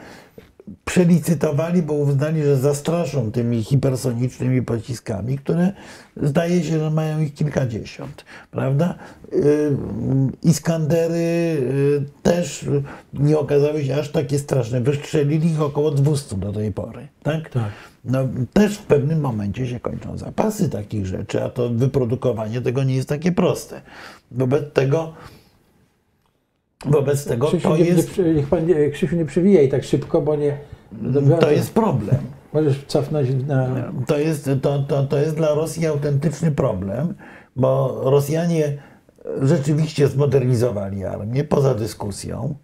przelicytowali, 0.85 1.81
bo 1.81 1.93
uznali, 1.93 2.43
że 2.43 2.57
zastraszą 2.57 3.31
tymi 3.31 3.63
hipersonicznymi 3.63 4.61
pociskami, 4.61 5.37
które 5.37 5.71
zdaje 6.17 6.63
się, 6.63 6.79
że 6.79 6.91
mają 6.91 7.21
ich 7.21 7.33
kilkadziesiąt, 7.33 8.25
prawda? 8.51 8.95
Y, 9.33 9.77
Iskandery 10.43 11.15
y, 11.15 12.03
też 12.23 12.65
nie 13.13 13.39
okazały 13.39 13.85
się 13.85 13.95
aż 13.95 14.09
takie 14.09 14.39
straszne. 14.39 14.81
Wystrzelili 14.81 15.51
ich 15.51 15.61
około 15.61 15.91
200 15.91 16.35
do 16.35 16.53
tej 16.53 16.71
pory, 16.71 17.07
tak? 17.23 17.49
Tak. 17.49 17.71
No, 18.05 18.27
też 18.53 18.77
w 18.77 18.85
pewnym 18.85 19.19
momencie 19.19 19.67
się 19.67 19.79
kończą 19.79 20.17
zapasy 20.17 20.69
takich 20.69 21.05
rzeczy, 21.05 21.43
a 21.43 21.49
to 21.49 21.69
wyprodukowanie 21.69 22.61
tego 22.61 22.83
nie 22.83 22.95
jest 22.95 23.09
takie 23.09 23.31
proste. 23.31 23.81
Wobec 24.31 24.73
tego 24.73 25.13
Wobec 26.85 27.25
tego 27.25 27.47
Krzysiu, 27.47 27.69
to 27.69 27.77
nie, 27.77 27.83
nie, 27.83 27.89
jest, 27.89 28.09
przy- 28.09 28.33
niech 28.35 28.47
pan 28.47 28.65
nie, 28.65 28.89
Krzysiu 28.89 29.15
nie 29.15 29.25
przywijaj 29.25 29.69
tak 29.69 29.83
szybko, 29.83 30.21
bo 30.21 30.35
nie... 30.35 30.57
to 31.39 31.51
jest 31.51 31.73
problem. 31.73 32.17
Możesz 32.53 32.85
cofnąć 32.87 33.29
na... 33.47 33.67
To 34.07 34.17
jest, 34.17 34.49
to, 34.61 34.79
to, 34.79 35.03
to 35.03 35.17
jest 35.17 35.35
dla 35.35 35.53
Rosji 35.53 35.87
autentyczny 35.87 36.51
problem, 36.51 37.13
bo 37.55 38.01
Rosjanie 38.03 38.77
rzeczywiście 39.41 40.07
zmodernizowali 40.07 41.05
armię 41.05 41.43
poza 41.43 41.75
dyskusją, 41.75 42.55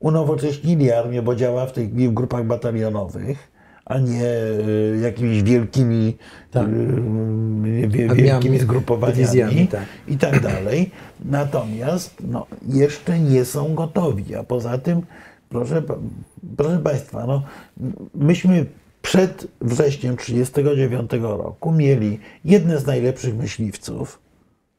unowocześnili 0.00 0.92
armię, 0.92 1.22
bo 1.22 1.34
działa 1.34 1.66
w 1.66 1.72
tej 1.72 1.88
chwili 1.88 2.08
w 2.08 2.14
grupach 2.14 2.46
batalionowych, 2.46 3.57
a 3.88 3.98
nie 3.98 4.24
y, 4.24 4.98
jakimiś 5.02 5.42
wielkimi, 5.42 6.16
Tak. 6.50 6.68
y, 6.68 8.14
wielkimi 8.14 8.58
zgrupowaniami 8.58 9.68
tak. 9.68 9.84
i 10.08 10.16
tak 10.16 10.40
dalej. 10.40 10.90
Natomiast 11.24 12.14
no, 12.28 12.46
jeszcze 12.68 13.18
nie 13.18 13.44
są 13.44 13.74
gotowi. 13.74 14.34
A 14.34 14.42
poza 14.42 14.78
tym, 14.78 15.02
proszę, 15.48 15.82
proszę 16.56 16.78
Państwa, 16.78 17.26
no, 17.26 17.42
myśmy 18.14 18.66
przed 19.02 19.46
wrześniem 19.60 20.16
1939 20.16 21.10
roku 21.22 21.72
mieli 21.72 22.18
jedne 22.44 22.78
z 22.78 22.86
najlepszych 22.86 23.36
myśliwców. 23.36 24.27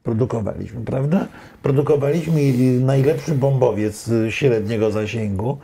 Produkowaliśmy, 0.02 0.84
prawda? 0.84 1.26
Produkowaliśmy 1.62 2.52
najlepszy 2.80 3.34
bombowiec 3.34 4.10
średniego 4.30 4.90
zasięgu. 4.90 5.58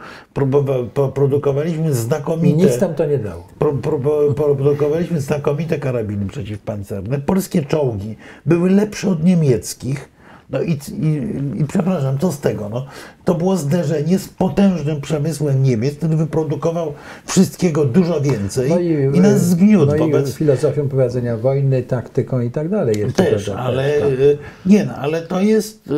Produkowaliśmy 1.15 1.95
znakomite. 1.95 2.57
Nic 2.57 2.79
tam 2.79 2.95
to 2.95 3.07
nie 3.07 3.19
dało. 3.19 3.47
Pro, 3.59 3.73
pro, 3.73 3.99
pro, 3.99 4.35
produkowaliśmy 4.35 5.21
znakomite 5.21 5.79
karabiny 5.79 6.27
przeciwpancerne. 6.27 7.19
Polskie 7.19 7.63
czołgi 7.63 8.17
były 8.47 8.71
lepsze 8.71 9.11
od 9.11 9.25
niemieckich. 9.25 10.16
No 10.51 10.63
i, 10.63 10.71
i, 10.73 11.61
i 11.61 11.65
przepraszam, 11.65 12.19
co 12.19 12.33
z 12.33 12.41
tego? 12.41 12.69
No, 12.69 12.87
to 13.25 13.35
było 13.35 13.57
zderzenie 13.57 14.19
z 14.19 14.29
potężnym 14.29 15.01
przemysłem 15.01 15.63
Niemiec, 15.63 15.95
który 15.95 16.17
wyprodukował 16.17 16.93
wszystkiego 17.27 17.85
dużo 17.85 18.21
więcej 18.21 18.71
i, 19.15 19.21
nas 19.21 19.47
zgniótł 19.47 19.93
no 19.93 19.99
wobec... 19.99 20.31
i 20.31 20.33
filozofią 20.33 20.89
prowadzenia 20.89 21.37
wojny, 21.37 21.83
taktyką 21.83 22.41
i 22.41 22.51
tak 22.51 22.69
dalej. 22.69 22.99
Jest 22.99 23.17
Też, 23.17 23.49
ale 23.49 24.01
tak. 24.01 24.09
y, 24.09 24.39
nie 24.67 24.85
no, 24.85 24.95
ale 24.95 25.23
to 25.23 25.41
jest, 25.41 25.87
y, 25.89 25.93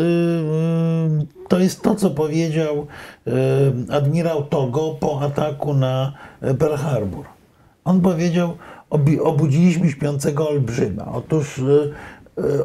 to 1.48 1.58
jest 1.58 1.82
to, 1.82 1.94
co 1.94 2.10
powiedział 2.10 2.86
admirał 3.88 4.44
Togo 4.44 4.96
po 5.00 5.20
ataku 5.20 5.74
na 5.74 6.12
Pearl 6.58 6.74
Harbor. 6.74 7.24
On 7.84 8.00
powiedział, 8.00 8.56
obudziliśmy 9.22 9.90
śpiącego 9.90 10.48
olbrzyma. 10.48 11.12
Otóż 11.12 11.60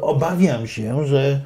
obawiam 0.00 0.66
się, 0.66 1.06
że 1.06 1.40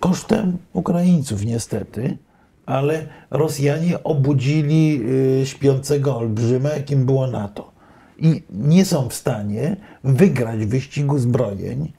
kosztem 0.00 0.58
Ukraińców 0.72 1.44
niestety, 1.44 2.18
ale 2.66 3.06
Rosjanie 3.30 4.04
obudzili 4.04 5.00
y, 5.42 5.46
śpiącego 5.46 6.16
olbrzyma, 6.16 6.68
jakim 6.68 7.06
było 7.06 7.26
NATO. 7.26 7.70
I 8.18 8.42
nie 8.50 8.84
są 8.84 9.08
w 9.08 9.14
stanie 9.14 9.76
wygrać 10.04 10.66
wyścigu 10.66 11.18
zbrojeń 11.18 11.92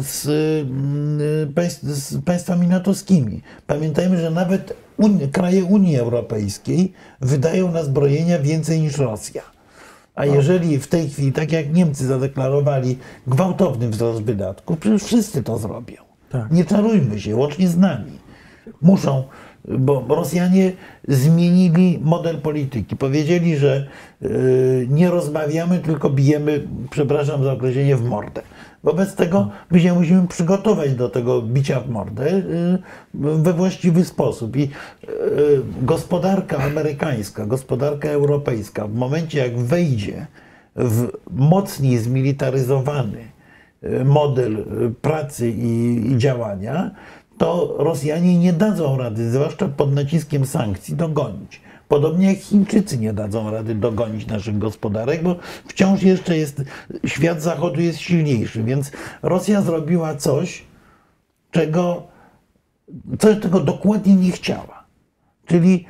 z, 0.00 0.22
z 1.82 2.24
państwami 2.24 2.66
natowskimi. 2.66 3.42
Pamiętajmy, 3.66 4.20
że 4.20 4.30
nawet 4.30 4.76
Unii, 4.96 5.28
kraje 5.28 5.64
Unii 5.64 5.96
Europejskiej 5.96 6.92
wydają 7.20 7.72
na 7.72 7.84
zbrojenia 7.84 8.38
więcej 8.38 8.80
niż 8.80 8.98
Rosja. 8.98 9.42
A 10.14 10.26
jeżeli 10.26 10.78
w 10.78 10.86
tej 10.86 11.08
chwili, 11.08 11.32
tak 11.32 11.52
jak 11.52 11.74
Niemcy 11.74 12.06
zadeklarowali, 12.06 12.98
gwałtowny 13.26 13.88
wzrost 13.88 14.22
wydatków, 14.22 14.78
przecież 14.78 15.02
wszyscy 15.02 15.42
to 15.42 15.58
zrobią. 15.58 16.07
Tak. 16.28 16.50
Nie 16.50 16.64
czarujmy 16.64 17.20
się, 17.20 17.36
łącznie 17.36 17.68
z 17.68 17.76
nami. 17.76 18.18
Muszą, 18.82 19.24
bo 19.78 20.04
Rosjanie 20.08 20.72
zmienili 21.08 21.98
model 22.02 22.38
polityki. 22.38 22.96
Powiedzieli, 22.96 23.56
że 23.56 23.86
y, 24.22 24.86
nie 24.90 25.10
rozmawiamy, 25.10 25.78
tylko 25.78 26.10
bijemy, 26.10 26.68
przepraszam 26.90 27.44
za 27.44 27.52
określenie, 27.52 27.96
w 27.96 28.04
mordę. 28.04 28.42
Wobec 28.84 29.14
tego 29.14 29.50
my 29.70 29.80
się 29.80 29.94
musimy 29.94 30.28
przygotować 30.28 30.94
do 30.94 31.08
tego 31.08 31.42
bicia 31.42 31.80
w 31.80 31.90
mordę 31.90 32.32
y, 32.32 32.78
we 33.14 33.52
właściwy 33.52 34.04
sposób. 34.04 34.56
I 34.56 34.62
y, 34.62 34.68
gospodarka 35.82 36.58
amerykańska, 36.58 37.46
gospodarka 37.46 38.08
europejska, 38.08 38.86
w 38.86 38.94
momencie 38.94 39.38
jak 39.38 39.58
wejdzie 39.58 40.26
w 40.76 41.08
mocniej 41.30 41.98
zmilitaryzowany 41.98 43.37
model 44.04 44.64
pracy 45.02 45.50
i, 45.50 46.02
i 46.12 46.18
działania, 46.18 46.90
to 47.38 47.74
Rosjanie 47.78 48.38
nie 48.38 48.52
dadzą 48.52 48.98
rady, 48.98 49.30
zwłaszcza 49.30 49.68
pod 49.68 49.94
naciskiem 49.94 50.46
sankcji, 50.46 50.96
dogonić. 50.96 51.60
Podobnie 51.88 52.26
jak 52.26 52.38
Chińczycy 52.38 52.98
nie 52.98 53.12
dadzą 53.12 53.50
rady 53.50 53.74
dogonić 53.74 54.26
naszych 54.26 54.58
gospodarek, 54.58 55.22
bo 55.22 55.36
wciąż 55.68 56.02
jeszcze 56.02 56.36
jest, 56.36 56.62
świat 57.06 57.42
zachodu 57.42 57.80
jest 57.80 57.98
silniejszy, 57.98 58.62
więc 58.62 58.92
Rosja 59.22 59.62
zrobiła 59.62 60.14
coś, 60.14 60.64
czego, 61.50 62.02
coś, 63.18 63.38
czego 63.40 63.60
dokładnie 63.60 64.16
nie 64.16 64.32
chciała. 64.32 64.84
Czyli 65.46 65.84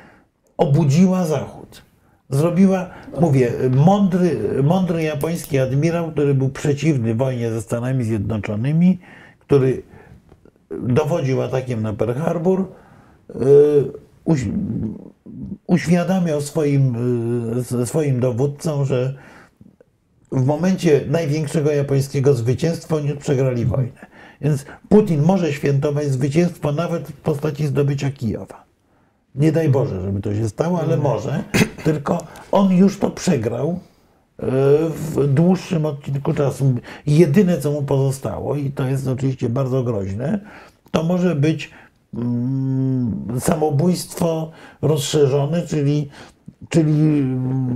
obudziła 0.57 1.25
Zachód. 1.25 1.58
Zrobiła, 2.29 2.89
mówię, 3.21 3.51
mądry, 3.71 4.37
mądry 4.63 5.03
japoński 5.03 5.59
admirał, 5.59 6.11
który 6.11 6.33
był 6.33 6.49
przeciwny 6.49 7.15
wojnie 7.15 7.51
ze 7.51 7.61
Stanami 7.61 8.03
Zjednoczonymi, 8.03 8.99
który 9.39 9.83
dowodził 10.81 11.41
atakiem 11.41 11.81
na 11.81 11.93
Pearl 11.93 12.19
Harbor, 12.19 12.65
yy, 13.35 14.35
uświadamiał 15.67 16.41
swoim, 16.41 16.95
yy, 17.77 17.85
swoim 17.85 18.19
dowódcom, 18.19 18.85
że 18.85 19.13
w 20.31 20.45
momencie 20.45 21.01
największego 21.07 21.71
japońskiego 21.71 22.33
zwycięstwa 22.33 22.95
oni 22.95 23.15
przegrali 23.15 23.65
wojnę. 23.65 24.05
Więc 24.41 24.65
Putin 24.89 25.21
może 25.21 25.53
świętować 25.53 26.05
zwycięstwo 26.05 26.71
nawet 26.71 27.07
w 27.07 27.13
postaci 27.13 27.67
zdobycia 27.67 28.11
Kijowa. 28.11 28.68
Nie 29.35 29.51
daj 29.51 29.69
Boże, 29.69 30.01
żeby 30.01 30.21
to 30.21 30.35
się 30.35 30.49
stało, 30.49 30.81
ale 30.81 30.97
może. 30.97 31.43
Tylko 31.83 32.23
on 32.51 32.71
już 32.71 32.99
to 32.99 33.11
przegrał 33.11 33.79
w 34.89 35.27
dłuższym 35.27 35.85
odcinku 35.85 36.33
czasu. 36.33 36.73
Jedyne, 37.07 37.57
co 37.57 37.71
mu 37.71 37.83
pozostało, 37.83 38.55
i 38.55 38.71
to 38.71 38.87
jest 38.87 39.07
oczywiście 39.07 39.49
bardzo 39.49 39.83
groźne, 39.83 40.39
to 40.91 41.03
może 41.03 41.35
być 41.35 41.71
mm, 42.13 43.27
samobójstwo 43.39 44.51
rozszerzone, 44.81 45.61
czyli, 45.67 46.09
czyli 46.69 47.23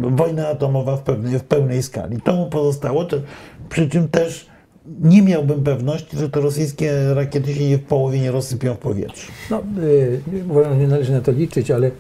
wojna 0.02 0.48
atomowa 0.48 0.98
w 0.98 1.02
pełnej, 1.02 1.40
w 1.40 1.44
pełnej 1.44 1.84
skali. 1.84 2.22
To 2.22 2.34
mu 2.34 2.50
pozostało, 2.50 3.06
to, 3.06 3.18
przy 3.70 3.90
czym 3.90 4.10
też 4.10 4.53
nie 4.86 5.22
miałbym 5.22 5.64
pewności, 5.64 6.18
że 6.18 6.30
te 6.30 6.42
rosyjskie 6.42 7.14
rakiety 7.14 7.54
się 7.54 7.78
w 7.78 7.84
połowie 7.84 8.20
nie 8.20 8.32
rozsypią 8.32 8.74
w 8.74 8.78
powietrzu. 8.78 9.32
No, 9.50 9.64
y, 9.84 10.22
nie 10.80 10.88
należy 10.88 11.12
na 11.12 11.22
to 11.22 11.32
liczyć, 11.32 11.72
ale 11.72 11.92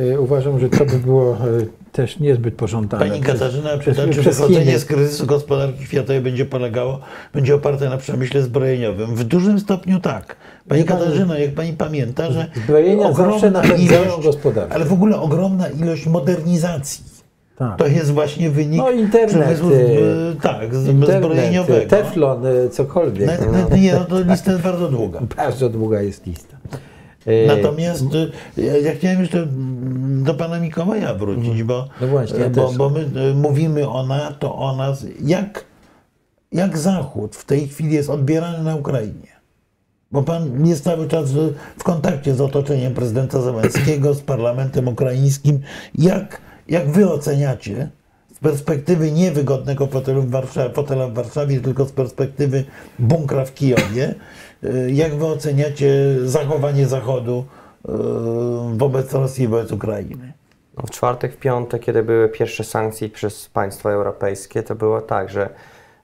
y, 0.00 0.20
uważam, 0.20 0.60
że 0.60 0.68
to 0.68 0.84
by 0.84 0.98
było 0.98 1.34
y, 1.34 1.68
też 1.92 2.20
niezbyt 2.20 2.54
pożądane. 2.54 3.06
Pani 3.06 3.20
Katarzyna 3.20 3.78
pyta, 3.78 4.08
czy 4.08 4.22
wychodzenie 4.22 4.78
z 4.78 4.84
kryzysu 4.84 5.26
gospodarki 5.26 5.84
światowej 5.84 6.20
będzie 6.20 6.44
polegało, 6.44 7.00
będzie 7.34 7.54
oparte 7.54 7.88
na 7.88 7.96
przemyśle 7.96 8.42
zbrojeniowym. 8.42 9.16
W 9.16 9.24
dużym 9.24 9.60
stopniu 9.60 10.00
tak. 10.00 10.36
Pani 10.68 10.84
Katarzyna, 10.84 11.38
jak 11.38 11.54
pani 11.54 11.72
pamięta, 11.72 12.32
że 12.32 12.46
zbrojenia 12.64 13.06
ogromna 13.06 13.62
ilość, 13.64 14.22
gospodarkę. 14.22 14.74
ale 14.74 14.84
w 14.84 14.92
ogóle 14.92 15.20
ogromna 15.20 15.68
ilość 15.68 16.06
modernizacji. 16.06 17.11
Tak. 17.68 17.78
To 17.78 17.86
jest 17.86 18.10
właśnie 18.10 18.50
wynik 18.50 18.78
no, 18.78 18.90
internet, 18.90 19.58
z, 19.58 19.60
y, 19.60 20.36
tak, 20.42 20.62
internet, 20.62 21.24
zbrojeniowego. 21.24 21.90
Teflon, 21.90 22.46
y, 22.46 22.70
cokolwiek. 22.70 23.30
No, 23.40 23.52
no, 23.70 23.76
nie, 23.76 23.94
no 23.94 24.04
to 24.04 24.20
lista 24.20 24.52
jest 24.52 24.64
bardzo 24.64 24.88
długa. 24.88 25.20
Bardzo 25.36 25.68
długa 25.68 26.02
jest 26.02 26.26
lista. 26.26 26.56
E, 27.26 27.46
Natomiast 27.46 28.04
e, 28.58 28.80
ja 28.80 28.94
chciałem 28.94 29.20
jeszcze 29.20 29.46
do 30.24 30.34
pana 30.34 30.60
Mikołaja 30.60 31.14
wrócić, 31.14 31.60
mhm. 31.60 31.66
bo, 31.66 31.88
no 32.00 32.06
właśnie, 32.06 32.40
ja 32.40 32.50
bo, 32.50 32.72
bo, 32.72 32.90
my 32.90 33.00
e, 33.30 33.34
mówimy 33.34 33.88
o 33.88 34.06
NATO, 34.06 34.56
o 34.56 34.76
nas. 34.76 35.06
Jak, 35.20 35.64
jak 36.52 36.78
Zachód 36.78 37.36
w 37.36 37.44
tej 37.44 37.68
chwili 37.68 37.94
jest 37.94 38.10
odbierany 38.10 38.64
na 38.64 38.76
Ukrainie? 38.76 39.32
Bo 40.12 40.22
pan 40.22 40.66
jest 40.66 40.84
cały 40.84 41.08
czas 41.08 41.32
w 41.78 41.82
kontakcie 41.82 42.34
z 42.34 42.40
otoczeniem 42.40 42.94
prezydenta 42.94 43.40
Zełenskiego, 43.40 44.14
z 44.14 44.20
parlamentem 44.20 44.88
ukraińskim. 44.88 45.60
Jak, 45.94 46.40
jak 46.68 46.90
wy 46.90 47.10
oceniacie 47.10 47.88
z 48.34 48.38
perspektywy 48.38 49.12
niewygodnego 49.12 49.86
fotelu 49.86 50.22
w 50.22 50.30
Warszawie, 50.30 50.74
fotela 50.74 51.08
w 51.08 51.14
Warszawie, 51.14 51.60
tylko 51.60 51.84
z 51.84 51.92
perspektywy 51.92 52.64
bunkra 52.98 53.44
w 53.44 53.54
Kijowie, 53.54 54.14
Y, 54.64 54.92
jak 54.92 55.14
wy 55.14 55.26
oceniacie 55.26 56.16
zachowanie 56.24 56.86
Zachodu 56.86 57.44
y, 57.88 57.92
wobec 58.76 59.12
Rosji, 59.12 59.48
wobec 59.48 59.72
Ukrainy? 59.72 60.32
No 60.76 60.82
w 60.86 60.90
czwartek, 60.90 61.34
w 61.34 61.36
piątek, 61.36 61.82
kiedy 61.82 62.02
były 62.02 62.28
pierwsze 62.28 62.64
sankcje 62.64 63.08
przez 63.08 63.48
państwa 63.48 63.90
europejskie, 63.90 64.62
to 64.62 64.74
było 64.74 65.00
tak, 65.00 65.30
że 65.30 65.48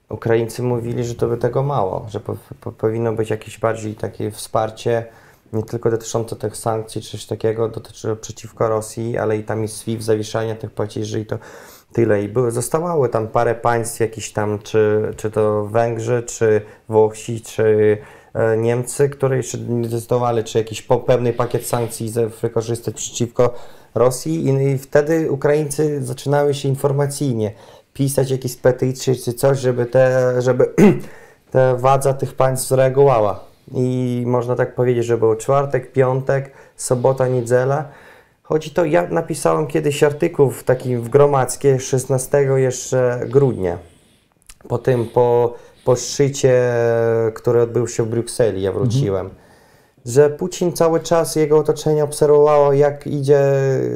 Ukraińcy 0.09 0.63
mówili, 0.63 1.03
że 1.03 1.15
to 1.15 1.27
by 1.27 1.37
tego 1.37 1.63
mało, 1.63 2.05
że 2.09 2.19
po, 2.19 2.35
po, 2.61 2.71
powinno 2.71 3.13
być 3.13 3.29
jakieś 3.29 3.59
bardziej 3.59 3.95
takie 3.95 4.31
wsparcie, 4.31 5.05
nie 5.53 5.63
tylko 5.63 5.91
dotyczące 5.91 6.35
tych 6.35 6.57
sankcji 6.57 7.01
czy 7.01 7.11
coś 7.11 7.25
takiego 7.25 7.69
dotyczy 7.69 8.15
przeciwko 8.15 8.69
Rosji, 8.69 9.17
ale 9.17 9.37
i 9.37 9.43
tam 9.43 9.63
i 9.63 9.67
SWIFT, 9.67 10.05
zawieszania 10.05 10.55
tych 10.55 10.71
płacieży 10.71 11.19
i 11.19 11.25
to 11.25 11.37
tyle. 11.93 12.23
I 12.23 12.27
były, 12.29 12.51
zostawały 12.51 13.09
tam 13.09 13.27
parę 13.27 13.55
państw 13.55 13.99
jakiś 13.99 14.33
tam, 14.33 14.59
czy, 14.59 15.11
czy 15.17 15.31
to 15.31 15.65
Węgrzy, 15.65 16.23
czy 16.23 16.61
Włosi, 16.89 17.41
czy 17.41 17.97
E, 18.33 18.57
Niemcy, 18.57 19.09
które 19.09 19.37
jeszcze 19.37 19.57
nie 19.57 19.87
zdecydowali, 19.87 20.43
czy 20.43 20.57
jakiś 20.57 20.81
po 20.81 20.97
pewny 20.97 21.33
pakiet 21.33 21.67
sankcji 21.67 22.13
wykorzystać 22.41 22.95
przeciwko 22.95 23.53
Rosji 23.95 24.47
i, 24.47 24.77
wtedy 24.77 25.31
Ukraińcy 25.31 26.05
zaczynały 26.05 26.53
się 26.53 26.69
informacyjnie 26.69 27.51
pisać 27.93 28.31
jakieś 28.31 28.55
petycje 28.55 29.15
czy 29.15 29.33
coś, 29.33 29.59
żeby, 29.59 29.85
te, 29.85 30.33
żeby 30.41 30.73
ta 31.51 31.75
władza 31.75 32.13
tych 32.13 32.33
państw 32.33 32.67
zareagowała. 32.67 33.48
I 33.73 34.23
można 34.27 34.55
tak 34.55 34.75
powiedzieć, 34.75 35.05
że 35.05 35.17
był 35.17 35.35
czwartek, 35.35 35.91
piątek, 35.91 36.51
sobota, 36.75 37.27
niedziela. 37.27 37.85
Chodzi 38.43 38.71
to, 38.71 38.85
ja 38.85 39.07
napisałem 39.07 39.67
kiedyś 39.67 40.03
artykuł 40.03 40.51
w 40.51 40.63
takim 40.63 41.01
w 41.01 41.09
gromadzkie 41.09 41.79
16 41.79 42.47
jeszcze 42.55 43.19
grudnia. 43.29 43.77
Po 44.67 44.77
tym, 44.77 45.05
po 45.05 45.53
po 45.89 45.95
szczycie, 45.95 46.73
który 47.33 47.61
odbył 47.61 47.87
się 47.87 48.03
w 48.03 48.07
Brukseli, 48.07 48.61
ja 48.61 48.71
wróciłem, 48.71 49.25
mhm. 49.25 49.45
że 50.05 50.29
Putin 50.29 50.73
cały 50.73 50.99
czas, 50.99 51.35
jego 51.35 51.57
otoczenie 51.57 52.03
obserwowało, 52.03 52.73
jak 52.73 53.07
idzie 53.07 53.41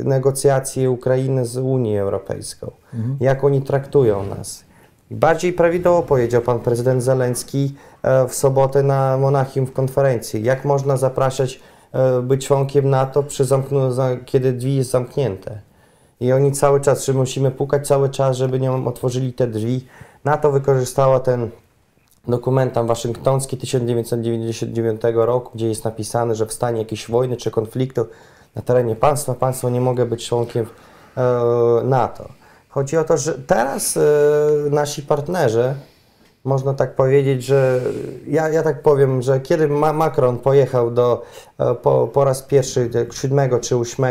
negocjacje 0.04 0.92
Ukrainy 0.92 1.46
z 1.46 1.58
Unią 1.58 2.02
Europejską, 2.02 2.72
mhm. 2.94 3.18
jak 3.20 3.44
oni 3.44 3.62
traktują 3.62 4.24
nas. 4.24 4.66
Bardziej 5.12 5.54
prawidłowo 5.54 6.04
powiedział 6.04 6.42
pan 6.42 6.60
prezydent 6.60 7.04
Zeleński 7.04 7.76
e, 8.04 8.28
w 8.28 8.36
sobotę 8.36 8.84
na 8.84 9.18
Monachium 9.18 9.66
w 9.66 9.74
konferencji, 9.74 10.44
jak 10.44 10.66
można 10.66 10.98
zapraszać 10.98 11.60
e, 11.92 12.22
być 12.22 12.48
członkiem 12.48 12.90
NATO, 12.90 13.24
przy 13.24 13.46
kiedy 14.26 14.54
drzwi 14.54 14.76
jest 14.76 14.92
zamknięte. 14.92 15.62
I 16.20 16.32
oni 16.32 16.52
cały 16.52 16.82
czas, 16.82 17.06
że 17.06 17.14
musimy 17.14 17.52
pukać 17.52 17.88
cały 17.88 18.10
czas, 18.10 18.38
żeby 18.38 18.60
nie 18.60 18.72
otworzyli 18.72 19.34
te 19.34 19.48
drzwi. 19.48 19.86
NATO 20.26 20.52
wykorzystała 20.52 21.20
ten 21.20 21.50
dokument 22.28 22.74
tam 22.74 22.88
waszyngtoński 22.88 23.58
1999 23.58 25.02
roku, 25.14 25.52
gdzie 25.56 25.68
jest 25.68 25.86
napisane, 25.86 26.36
że 26.36 26.46
w 26.46 26.54
stanie 26.54 26.80
jakiejś 26.80 27.10
wojny 27.10 27.38
czy 27.38 27.52
konfliktu 27.52 28.06
na 28.56 28.62
terenie 28.62 28.96
państwa, 28.96 29.34
państwo 29.34 29.70
nie 29.70 29.82
mogę 29.82 30.06
być 30.06 30.28
członkiem 30.28 30.66
e, 31.18 31.22
NATO. 31.84 32.43
Chodzi 32.74 32.98
o 32.98 33.04
to, 33.04 33.18
że 33.18 33.34
teraz 33.34 33.98
e, 33.98 34.02
nasi 34.70 35.02
partnerzy, 35.02 35.74
można 36.44 36.74
tak 36.74 36.96
powiedzieć, 36.96 37.44
że 37.44 37.82
ja, 38.28 38.50
ja 38.50 38.64
tak 38.64 38.82
powiem, 38.82 39.22
że 39.22 39.40
kiedy 39.40 39.68
Ma 39.68 39.94
Macron 39.94 40.38
pojechał 40.38 40.92
do, 40.92 41.22
e, 41.60 41.76
po, 41.76 42.08
po 42.14 42.26
raz 42.26 42.42
pierwszy 42.42 42.90
7 43.12 43.60
czy 43.60 43.78
8 43.78 44.06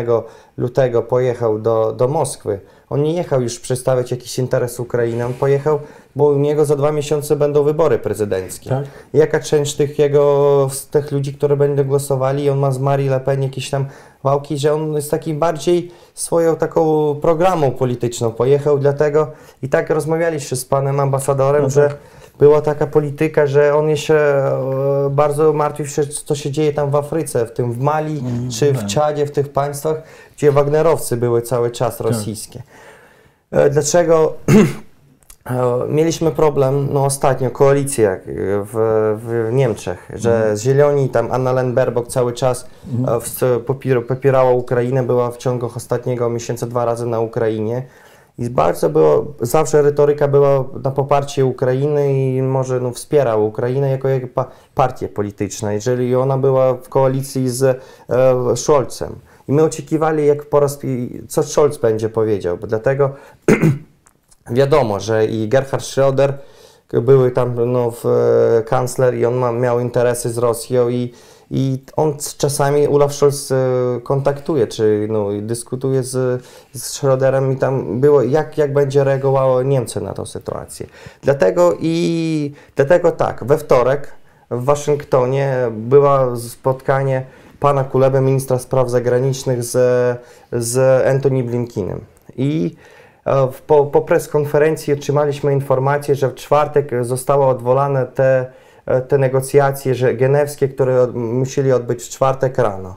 lutego 0.57 1.03
pojechał 1.03 1.59
do, 1.59 1.93
do 1.93 2.09
Moskwy, 2.09 2.61
on 2.93 3.03
nie 3.03 3.13
jechał 3.13 3.43
już 3.43 3.61
przedstawiać 3.61 4.11
jakiś 4.11 4.39
interes 4.39 4.81
Ukrainy, 4.81 5.27
on 5.27 5.35
pojechał 5.35 5.79
bo 6.17 6.29
u 6.29 6.39
niego 6.39 6.65
za 6.65 6.77
dwa 6.77 6.93
miesiące 6.93 7.37
będą 7.37 7.63
wybory 7.63 7.99
prezydenckie. 7.99 8.71
Tak. 8.71 8.85
Jaka 9.13 9.41
część 9.41 9.75
tych 9.75 9.99
jego, 9.99 10.69
z 10.73 10.87
tych 10.87 11.13
ludzi, 11.13 11.35
które 11.35 11.57
będą 11.57 11.85
głosowali, 11.85 12.51
on 12.51 12.59
ma 12.59 12.71
z 12.71 12.79
Marii 12.79 13.09
Le 13.09 13.21
Pen 13.21 13.43
jakieś 13.43 13.71
tam 13.71 13.87
wałki, 14.25 14.59
że 14.59 14.75
on 14.75 14.95
jest 14.95 15.11
taki 15.11 15.35
bardziej 15.35 15.91
swoją 16.15 16.57
taką 16.57 17.15
programą 17.15 17.71
polityczną 17.71 18.31
pojechał, 18.31 18.79
dlatego 18.79 19.31
i 19.63 19.69
tak 19.69 19.91
rozmawialiśmy 19.91 20.57
z 20.57 20.65
panem 20.65 21.01
ambasadorem, 21.01 21.63
No 21.63 21.71
że 21.71 21.89
tak. 21.89 21.99
Była 22.43 22.61
taka 22.63 22.87
polityka, 22.87 23.47
że 23.47 23.75
on 23.75 23.97
się 23.97 24.15
e, 24.15 25.11
bardzo 25.11 25.53
martwił 25.53 25.87
się, 25.87 26.07
co 26.07 26.35
się 26.35 26.51
dzieje 26.51 26.73
tam 26.73 26.91
w 26.91 26.97
Afryce, 26.97 27.47
w 27.47 27.53
tym 27.53 27.73
w 27.73 27.81
Mali, 27.81 28.23
czy 28.51 28.73
w 28.73 28.79
tak. 28.79 28.87
Czadzie, 28.87 29.27
w 29.27 29.31
tych 29.31 29.49
państwach, 29.49 30.03
gdzie 30.37 30.53
Wagnerowcy 30.53 31.17
były 31.17 31.43
cały 31.43 31.71
czas 31.71 32.01
rosyjskie. 32.01 32.63
E, 33.51 33.71
Dlaczego 33.71 34.33
e, 35.51 35.55
mieliśmy 35.89 36.31
problem, 36.31 36.89
no 36.93 37.05
ostatnio, 37.05 37.51
koalicję 37.51 38.21
w, 38.73 38.73
w 39.23 39.53
Niemczech, 39.53 40.11
że 40.15 40.55
Zieloni, 40.57 41.09
tam 41.09 41.33
Annalena 41.33 41.73
Baerbock 41.75 42.09
cały 42.09 42.33
czas 42.33 42.67
w- 43.21 43.61
popier- 43.67 44.07
popierała 44.07 44.51
Ukrainę, 44.51 45.03
była 45.03 45.31
w 45.31 45.37
ciągu 45.37 45.71
ostatniego 45.77 46.29
miesiąca 46.31 46.67
dwa 46.67 46.85
razy 46.85 47.07
na 47.07 47.21
Ukrainie. 47.21 47.83
I 48.39 48.51
bardzo 48.51 48.91
było, 48.91 49.35
zawsze 49.41 49.83
retoryka 49.83 50.29
była 50.29 50.65
na 50.85 50.91
poparcie 50.91 51.45
Ukrainy 51.45 52.15
i 52.15 52.43
może 52.43 52.81
no, 52.81 52.91
wspierała 52.91 53.45
Ukrainę 53.45 53.91
jako, 53.91 54.09
jako 54.09 54.27
pa, 54.35 54.51
partię 54.75 55.09
polityczną, 55.09 55.71
jeżeli 55.71 56.15
ona 56.15 56.39
była 56.39 56.75
w 56.75 56.89
koalicji 56.89 57.49
z 57.51 57.63
e, 57.63 58.57
Scholzem. 58.57 59.15
I 59.49 59.53
my 59.53 59.63
oczekiwali, 59.63 60.27
jak 60.27 60.45
po 60.45 60.61
raz, 60.61 60.79
co 61.29 61.43
Scholz 61.43 61.79
będzie 61.79 62.09
powiedział, 62.09 62.59
bo 62.59 62.67
dlatego 62.67 63.11
wiadomo, 64.51 65.01
że 65.01 65.27
i 65.27 65.49
Gerhard 65.49 65.85
Schröder 65.85 66.33
były 66.93 67.31
tam 67.31 67.73
no, 67.73 67.91
w, 67.91 68.07
e, 68.07 68.63
kancler 68.63 69.15
i 69.15 69.27
on 69.27 69.35
ma, 69.35 69.53
miał 69.53 69.81
interesy 69.81 70.31
z 70.31 70.39
Rosją 70.39 70.89
i, 70.89 71.13
i 71.55 71.79
on 71.97 72.17
czasami 72.39 72.89
Olaf 72.89 73.15
Scholz 73.15 73.53
e, 73.53 73.57
kontaktuje, 74.03 74.67
czy 74.67 75.07
no, 75.11 75.29
dyskutuje 75.41 76.03
z, 76.03 76.43
z 76.75 77.01
Schröderem 77.01 77.53
i 77.53 77.57
tam 77.57 78.01
było, 78.01 78.23
jak, 78.23 78.59
jak 78.59 78.73
będzie 78.73 79.05
reagowało 79.05 79.63
Niemcy 79.63 80.01
na 80.01 80.15
tę 80.15 80.27
sytuację. 80.27 80.87
Dlatego 81.23 81.77
i 81.81 82.53
dlatego 82.77 83.13
tak, 83.13 83.45
we 83.45 83.59
wtorek 83.59 84.13
w 84.51 84.65
Waszyngtonie 84.65 85.57
było 85.71 86.37
spotkanie 86.37 87.25
pana 87.61 87.85
Kuleby, 87.85 88.21
ministra 88.21 88.59
spraw 88.59 88.91
zagranicznych 88.91 89.65
z, 89.65 89.73
z 90.53 91.07
Antony 91.07 91.45
Blinkinem. 91.45 92.01
I 92.37 92.77
e, 93.27 93.49
po, 93.67 93.87
po 93.87 94.01
preskonferencji 94.01 94.93
otrzymaliśmy 94.93 95.53
informację, 95.53 96.15
że 96.15 96.29
w 96.29 96.35
czwartek 96.35 96.91
zostały 97.01 97.47
odwołane 97.47 98.07
te, 98.07 98.53
te 99.09 99.19
negocjacje 99.19 99.95
że 99.95 100.15
genewskie, 100.15 100.69
które 100.69 101.07
musieli 101.15 101.73
odbyć 101.73 102.03
w 102.03 102.09
czwartek 102.09 102.59
rano. 102.59 102.97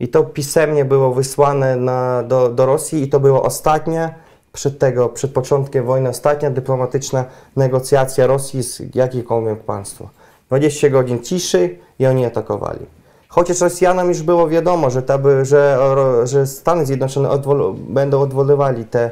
I 0.00 0.08
to 0.08 0.24
pisemnie 0.24 0.84
było 0.84 1.14
wysłane 1.14 1.76
na, 1.76 2.22
do, 2.22 2.48
do 2.48 2.66
Rosji 2.66 3.02
i 3.02 3.08
to 3.08 3.20
było 3.20 3.42
ostatnia, 3.42 4.14
przed 4.52 4.78
tego, 4.78 5.08
przed 5.08 5.32
początkiem 5.32 5.84
wojny, 5.86 6.08
ostatnia 6.08 6.50
dyplomatyczna 6.50 7.24
negocjacja 7.56 8.26
Rosji 8.26 8.62
z 8.62 8.94
jakimkolwiek 8.94 9.60
państwem. 9.60 10.08
20 10.48 10.90
godzin 10.90 11.22
ciszy 11.22 11.78
i 11.98 12.06
oni 12.06 12.24
atakowali. 12.24 12.86
Chociaż 13.28 13.60
Rosjanom 13.60 14.08
już 14.08 14.22
było 14.22 14.48
wiadomo, 14.48 14.90
że, 14.90 15.02
ta, 15.02 15.18
że, 15.42 15.78
że 16.24 16.46
Stany 16.46 16.86
Zjednoczone 16.86 17.30
odwol, 17.30 17.74
będą 17.88 18.20
odwoływali 18.20 18.84
te, 18.84 19.10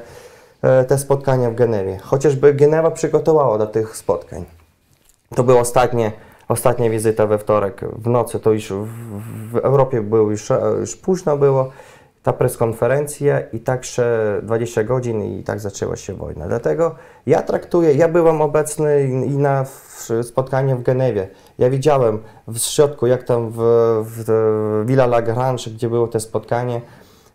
e, 0.63 0.85
te 0.85 0.99
spotkania 0.99 1.51
w 1.51 1.55
Genewie. 1.55 1.99
Chociażby 1.99 2.55
Genewa 2.55 2.91
przygotowała 2.91 3.59
do 3.59 3.67
tych 3.67 3.97
spotkań. 3.97 4.45
To 5.35 5.45
była 5.45 5.61
ostatnie, 5.61 6.13
ostatnia 6.49 6.91
wizyta 6.91 7.27
we 7.27 7.39
wtorek 7.39 7.81
w 7.99 8.09
nocy, 8.09 8.41
to 8.41 8.53
już 8.53 8.73
w, 8.73 8.89
w 9.53 9.57
Europie 9.57 10.01
było 10.01 10.31
już, 10.31 10.51
e, 10.51 10.61
już 10.81 10.97
późno 10.97 11.37
było, 11.37 11.71
ta 12.23 12.33
preskonferencja 12.33 13.41
i 13.41 13.61
także 13.61 14.41
20 14.43 14.85
godzin 14.85 15.23
i 15.23 15.43
tak 15.43 15.61
zaczęła 15.61 15.97
się 15.97 16.15
wojna. 16.15 16.49
Dlatego 16.49 16.95
ja 17.27 17.43
traktuję, 17.43 17.95
ja 17.95 18.09
byłem 18.09 18.43
obecny 18.43 19.03
i 19.27 19.37
na 19.37 19.65
spotkaniu 20.23 20.77
w 20.77 20.83
Genewie. 20.83 21.29
Ja 21.59 21.71
widziałem 21.71 22.19
w 22.49 22.59
środku, 22.59 23.07
jak 23.07 23.23
tam 23.23 23.51
w, 23.51 23.57
w, 24.05 24.25
w 24.25 24.87
Villa 24.87 25.07
Lagrange, 25.07 25.71
gdzie 25.71 25.89
było 25.89 26.09
to 26.09 26.21
spotkanie, 26.21 26.81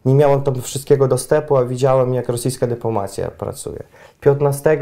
nie 0.05 0.13
miałem 0.15 0.41
tam 0.41 0.61
wszystkiego 0.61 1.07
dostępu, 1.07 1.57
a 1.57 1.65
widziałem, 1.65 2.13
jak 2.13 2.29
rosyjska 2.29 2.67
dyplomacja 2.67 3.31
pracuje. 3.31 3.83
15 4.21 4.79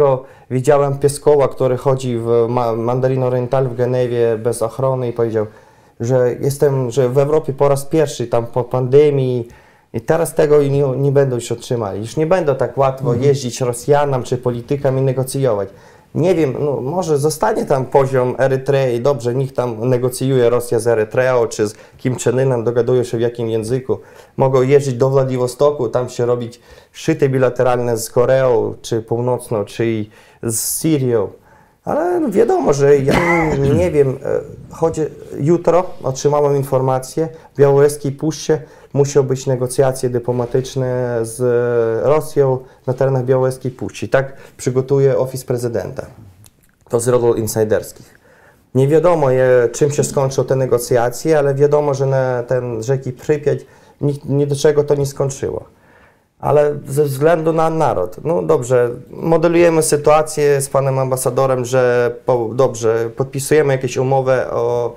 widziałem 0.51 0.97
Pieskoła, 0.97 1.47
który 1.47 1.77
chodzi 1.77 2.17
w 2.17 2.45
Ma- 2.49 2.73
Mandarin 2.75 3.23
Oriental 3.23 3.67
w 3.67 3.75
Genewie 3.75 4.37
bez 4.37 4.61
ochrony 4.61 5.07
i 5.09 5.13
powiedział, 5.13 5.45
że 5.99 6.35
jestem, 6.39 6.91
że 6.91 7.09
w 7.09 7.17
Europie 7.17 7.53
po 7.53 7.67
raz 7.67 7.85
pierwszy 7.85 8.27
tam 8.27 8.45
po 8.45 8.63
pandemii 8.63 9.47
i 9.93 10.01
teraz 10.01 10.35
tego 10.35 10.63
nie, 10.63 10.83
nie 10.97 11.11
będą 11.11 11.35
już 11.35 11.51
otrzymali. 11.51 11.99
Już 11.99 12.17
nie 12.17 12.27
będą 12.27 12.55
tak 12.55 12.77
łatwo 12.77 13.13
jeździć 13.13 13.61
Rosjanom 13.61 14.23
czy 14.23 14.37
politykom 14.37 14.97
i 14.97 15.01
negocjować. 15.01 15.69
Nie 16.17 16.35
wiem, 16.35 16.53
no 16.59 16.81
może 16.81 17.17
zostanie 17.17 17.65
tam 17.65 17.85
poziom 17.85 18.35
Erytrei, 18.39 19.01
dobrze, 19.01 19.35
niech 19.35 19.53
tam 19.53 19.89
negocjuje 19.89 20.49
Rosja 20.49 20.79
z 20.79 20.87
Erytreą 20.87 21.47
czy 21.47 21.67
z 21.67 21.75
Kim 21.97 22.15
Chen-inem, 22.15 22.63
dogadują 22.63 23.03
się 23.03 23.17
w 23.17 23.21
jakim 23.21 23.49
języku. 23.49 23.99
Mogą 24.37 24.61
jeździć 24.61 24.93
do 24.93 25.09
Władiwostoku, 25.09 25.89
tam 25.89 26.09
się 26.09 26.25
robić 26.25 26.59
szyty 26.91 27.29
bilateralne 27.29 27.97
z 27.97 28.09
Koreą, 28.09 28.73
czy 28.81 29.01
Północną, 29.01 29.65
czy 29.65 30.05
z 30.43 30.59
Syrią. 30.59 31.27
Ale 31.85 32.19
no 32.19 32.29
wiadomo, 32.29 32.73
że 32.73 32.97
ja 32.97 33.13
nie 33.75 33.91
wiem, 33.91 34.09
e, 34.09 34.75
chodzi, 34.75 35.01
jutro 35.39 35.83
otrzymałem 36.03 36.55
informację, 36.55 37.27
w 37.53 37.57
Białoruskiej 37.57 38.11
Puszczy 38.11 38.61
muszą 38.93 39.23
być 39.23 39.45
negocjacje 39.45 40.09
dyplomatyczne 40.09 41.19
z 41.21 41.39
Rosją 42.05 42.59
na 42.87 42.93
terenach 42.93 43.25
Białoruskiej 43.25 43.71
Puszczy. 43.71 44.07
Tak 44.07 44.33
przygotuje 44.57 45.17
Ofis 45.17 45.45
Prezydenta. 45.45 46.05
To 46.89 46.99
z 46.99 47.05
źródeł 47.05 47.35
insiderskich. 47.35 48.17
Nie 48.75 48.87
wiadomo, 48.87 49.31
je, 49.31 49.69
czym 49.71 49.91
się 49.91 50.03
skończą 50.03 50.43
te 50.43 50.55
negocjacje, 50.55 51.39
ale 51.39 51.55
wiadomo, 51.55 51.93
że 51.93 52.05
na 52.05 52.43
ten 52.43 52.83
rzeki 52.83 53.11
Prypiać 53.11 53.59
ni, 54.01 54.19
ni 54.25 54.47
do 54.47 54.55
czego 54.55 54.83
to 54.83 54.95
nie 54.95 55.05
skończyło. 55.05 55.65
Ale 56.39 56.75
ze 56.87 57.03
względu 57.03 57.53
na 57.53 57.69
naród. 57.69 58.15
No 58.23 58.41
dobrze, 58.41 58.89
modelujemy 59.09 59.83
sytuację 59.83 60.61
z 60.61 60.69
panem 60.69 60.99
ambasadorem, 60.99 61.65
że 61.65 62.15
po, 62.25 62.49
dobrze, 62.53 63.09
podpisujemy 63.15 63.73
jakieś 63.73 63.97
umowę, 63.97 64.51
o, 64.51 64.95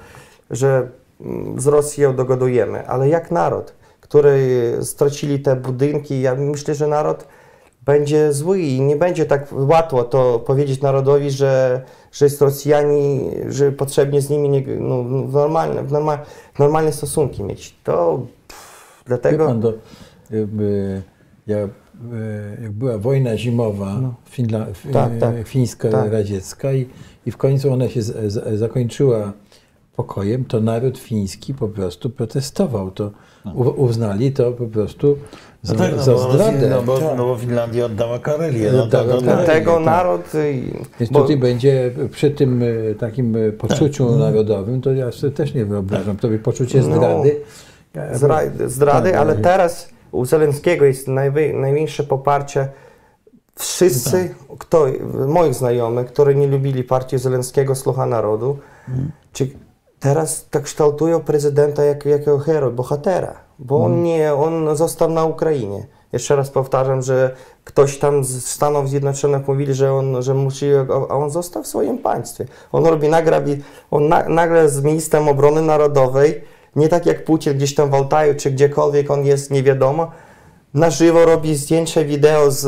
że 0.51 0.89
mm, 1.21 1.61
z 1.61 1.67
Rosją 1.67 2.17
dogadujemy, 2.17 2.89
ale 2.89 3.09
jak 3.09 3.31
naród, 3.31 3.73
który 4.11 4.77
stracili 4.83 5.39
te 5.41 5.57
budynki, 5.57 6.21
ja 6.21 6.35
myślę, 6.35 6.75
że 6.75 6.87
naród 6.87 7.27
będzie 7.85 8.33
zły 8.33 8.61
i 8.61 8.81
nie 8.81 8.97
będzie 8.97 9.27
tak 9.27 9.49
łatwo 9.53 10.05
to 10.05 10.39
powiedzieć 10.39 10.81
narodowi, 10.81 11.31
że, 11.31 11.83
że 12.13 12.27
jest 12.27 12.43
Rosjani, 12.43 13.31
że 13.49 13.73
potrzebnie 13.73 14.21
z 14.21 14.31
nimi 14.31 14.49
nie, 14.49 14.65
no, 14.81 15.03
normalne, 15.33 15.83
normal, 15.83 16.19
normalne 16.59 16.93
stosunki 16.93 17.43
mieć. 17.43 17.75
To 17.85 18.27
pff, 18.49 19.03
dlatego... 19.07 19.47
pan, 19.47 19.63
ja, 21.47 21.59
jak 22.63 22.73
była 22.73 22.99
wojna 22.99 23.37
zimowa 23.37 24.01
Finla, 24.29 24.59
No. 24.85 24.93
Tak, 24.93 25.11
tak. 25.21 25.35
e, 25.35 25.45
fińsko-radziecka 25.45 26.73
i, 26.73 26.87
i 27.27 27.31
w 27.31 27.37
końcu 27.37 27.73
ona 27.73 27.89
się 27.89 28.03
z, 28.03 28.33
z, 28.33 28.59
zakończyła 28.59 29.33
pokojem, 29.97 30.45
to 30.45 30.61
naród 30.61 30.99
fiński 30.99 31.55
po 31.55 31.69
prostu 31.69 32.11
protestował. 32.11 32.91
To 32.91 33.11
u, 33.55 33.63
uznali 33.83 34.33
to 34.33 34.53
po 34.53 34.67
prostu 34.67 35.17
za, 35.63 35.75
No 35.75 35.79
tak, 35.81 35.97
no 35.97 36.03
za 36.03 36.13
bo, 36.13 36.19
Rosja- 36.19 36.33
zdradę. 36.35 36.71
no, 36.71 36.83
bo, 36.83 36.99
Tak. 36.99 37.17
no 37.17 37.25
bo 37.25 37.37
Finlandia 37.37 37.85
oddała 37.85 38.19
Karelię. 38.19 38.73
No, 38.73 38.83
Oddała 38.83 39.05
Karelię. 39.05 39.23
Dlatego 39.23 39.75
tak. 39.75 39.85
naród... 39.85 40.23
Więc 41.01 41.13
bo- 41.13 41.21
tutaj 41.21 41.37
będzie 41.37 41.91
przy 42.13 42.31
tym 42.31 42.63
e, 42.63 42.95
takim 42.95 43.37
e, 43.37 43.53
poczuciu 43.53 44.17
narodowym, 44.19 44.81
to 44.81 44.93
ja 44.93 45.13
sobie 45.13 45.33
też 45.33 45.55
nie 45.55 45.65
wyobrażam. 45.65 46.17
To 46.17 46.29
by 46.29 46.39
poczucie 46.39 46.79
No. 46.79 46.85
zdrady. 46.85 47.41
Zra, 48.13 48.41
zdrady, 48.67 49.11
Tak, 49.11 49.21
ale 49.21 49.35
tak. 49.35 49.43
teraz 49.43 49.89
u 50.13 50.25
Zelenskiego 50.25 50.85
jest 50.85 51.09
najwy, 51.09 51.53
największe 51.53 52.05
poparcie. 52.05 52.69
Wszyscy, 53.55 54.35
kto, 54.59 54.87
moich 55.27 55.55
znajomych, 55.55 56.07
którzy 56.07 56.35
nie 56.35 56.47
lubili 56.47 56.85
partii 56.85 57.19
Zelenskiego, 57.19 57.75
Słucha 57.75 58.07
Narodu, 58.07 58.59
czy 59.33 59.51
teraz 60.01 60.47
tak 60.51 60.63
kształtują 60.63 61.21
prezydenta 61.21 61.85
jako, 61.85 62.09
jako 62.09 62.39
hero, 62.39 62.71
bohatera, 62.71 63.35
bo 63.59 63.85
on 63.85 64.03
nie, 64.03 64.35
on 64.35 64.77
został 64.77 65.11
na 65.11 65.25
Ukrainie. 65.25 65.87
Jeszcze 66.13 66.37
raz 66.37 66.51
powtarzam, 66.51 67.03
że 67.03 67.35
ktoś 67.65 67.99
tam 67.99 68.25
z 68.25 68.45
Stanów 68.47 68.89
Zjednoczonych 68.89 69.49
mówili, 69.49 69.75
że 69.75 69.93
on, 69.93 70.23
że 70.23 70.35
musi, 70.35 70.67
a 71.09 71.15
on 71.15 71.31
został 71.31 71.63
w 71.63 71.67
swoim 71.67 71.99
państwie. 71.99 72.47
On 72.73 72.87
robi 72.87 73.09
nagrabi, 73.09 73.63
on 73.91 74.09
na, 74.09 74.29
nagle 74.29 74.69
z 74.69 74.83
ministrem 74.83 75.29
obrony 75.29 75.63
narodowej, 75.63 76.45
nie 76.77 76.89
tak 76.89 77.07
jak 77.07 77.25
Putin 77.25 77.55
gdzieś 77.55 77.75
tam 77.75 77.91
w 77.91 77.95
Altaju 77.95 78.35
czy 78.35 78.51
gdziekolwiek 78.51 79.11
on 79.11 79.27
jest, 79.27 79.51
nie 79.51 79.63
wiadomo, 79.63 80.11
na 80.75 80.91
żywo 80.91 81.25
robi 81.25 81.57
zdjęcia, 81.57 82.05
wideo 82.05 82.51
z, 82.51 82.61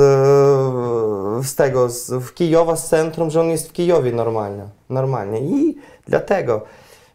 z 1.46 1.54
tego, 1.54 1.88
z 1.88 2.10
w 2.10 2.34
Kijowa, 2.34 2.76
z 2.76 2.88
centrum, 2.88 3.30
że 3.30 3.40
on 3.40 3.48
jest 3.48 3.68
w 3.68 3.72
Kijowie 3.72 4.12
normalnie. 4.12 4.64
normalnie. 4.90 5.40
I 5.40 5.76
dlatego 6.06 6.60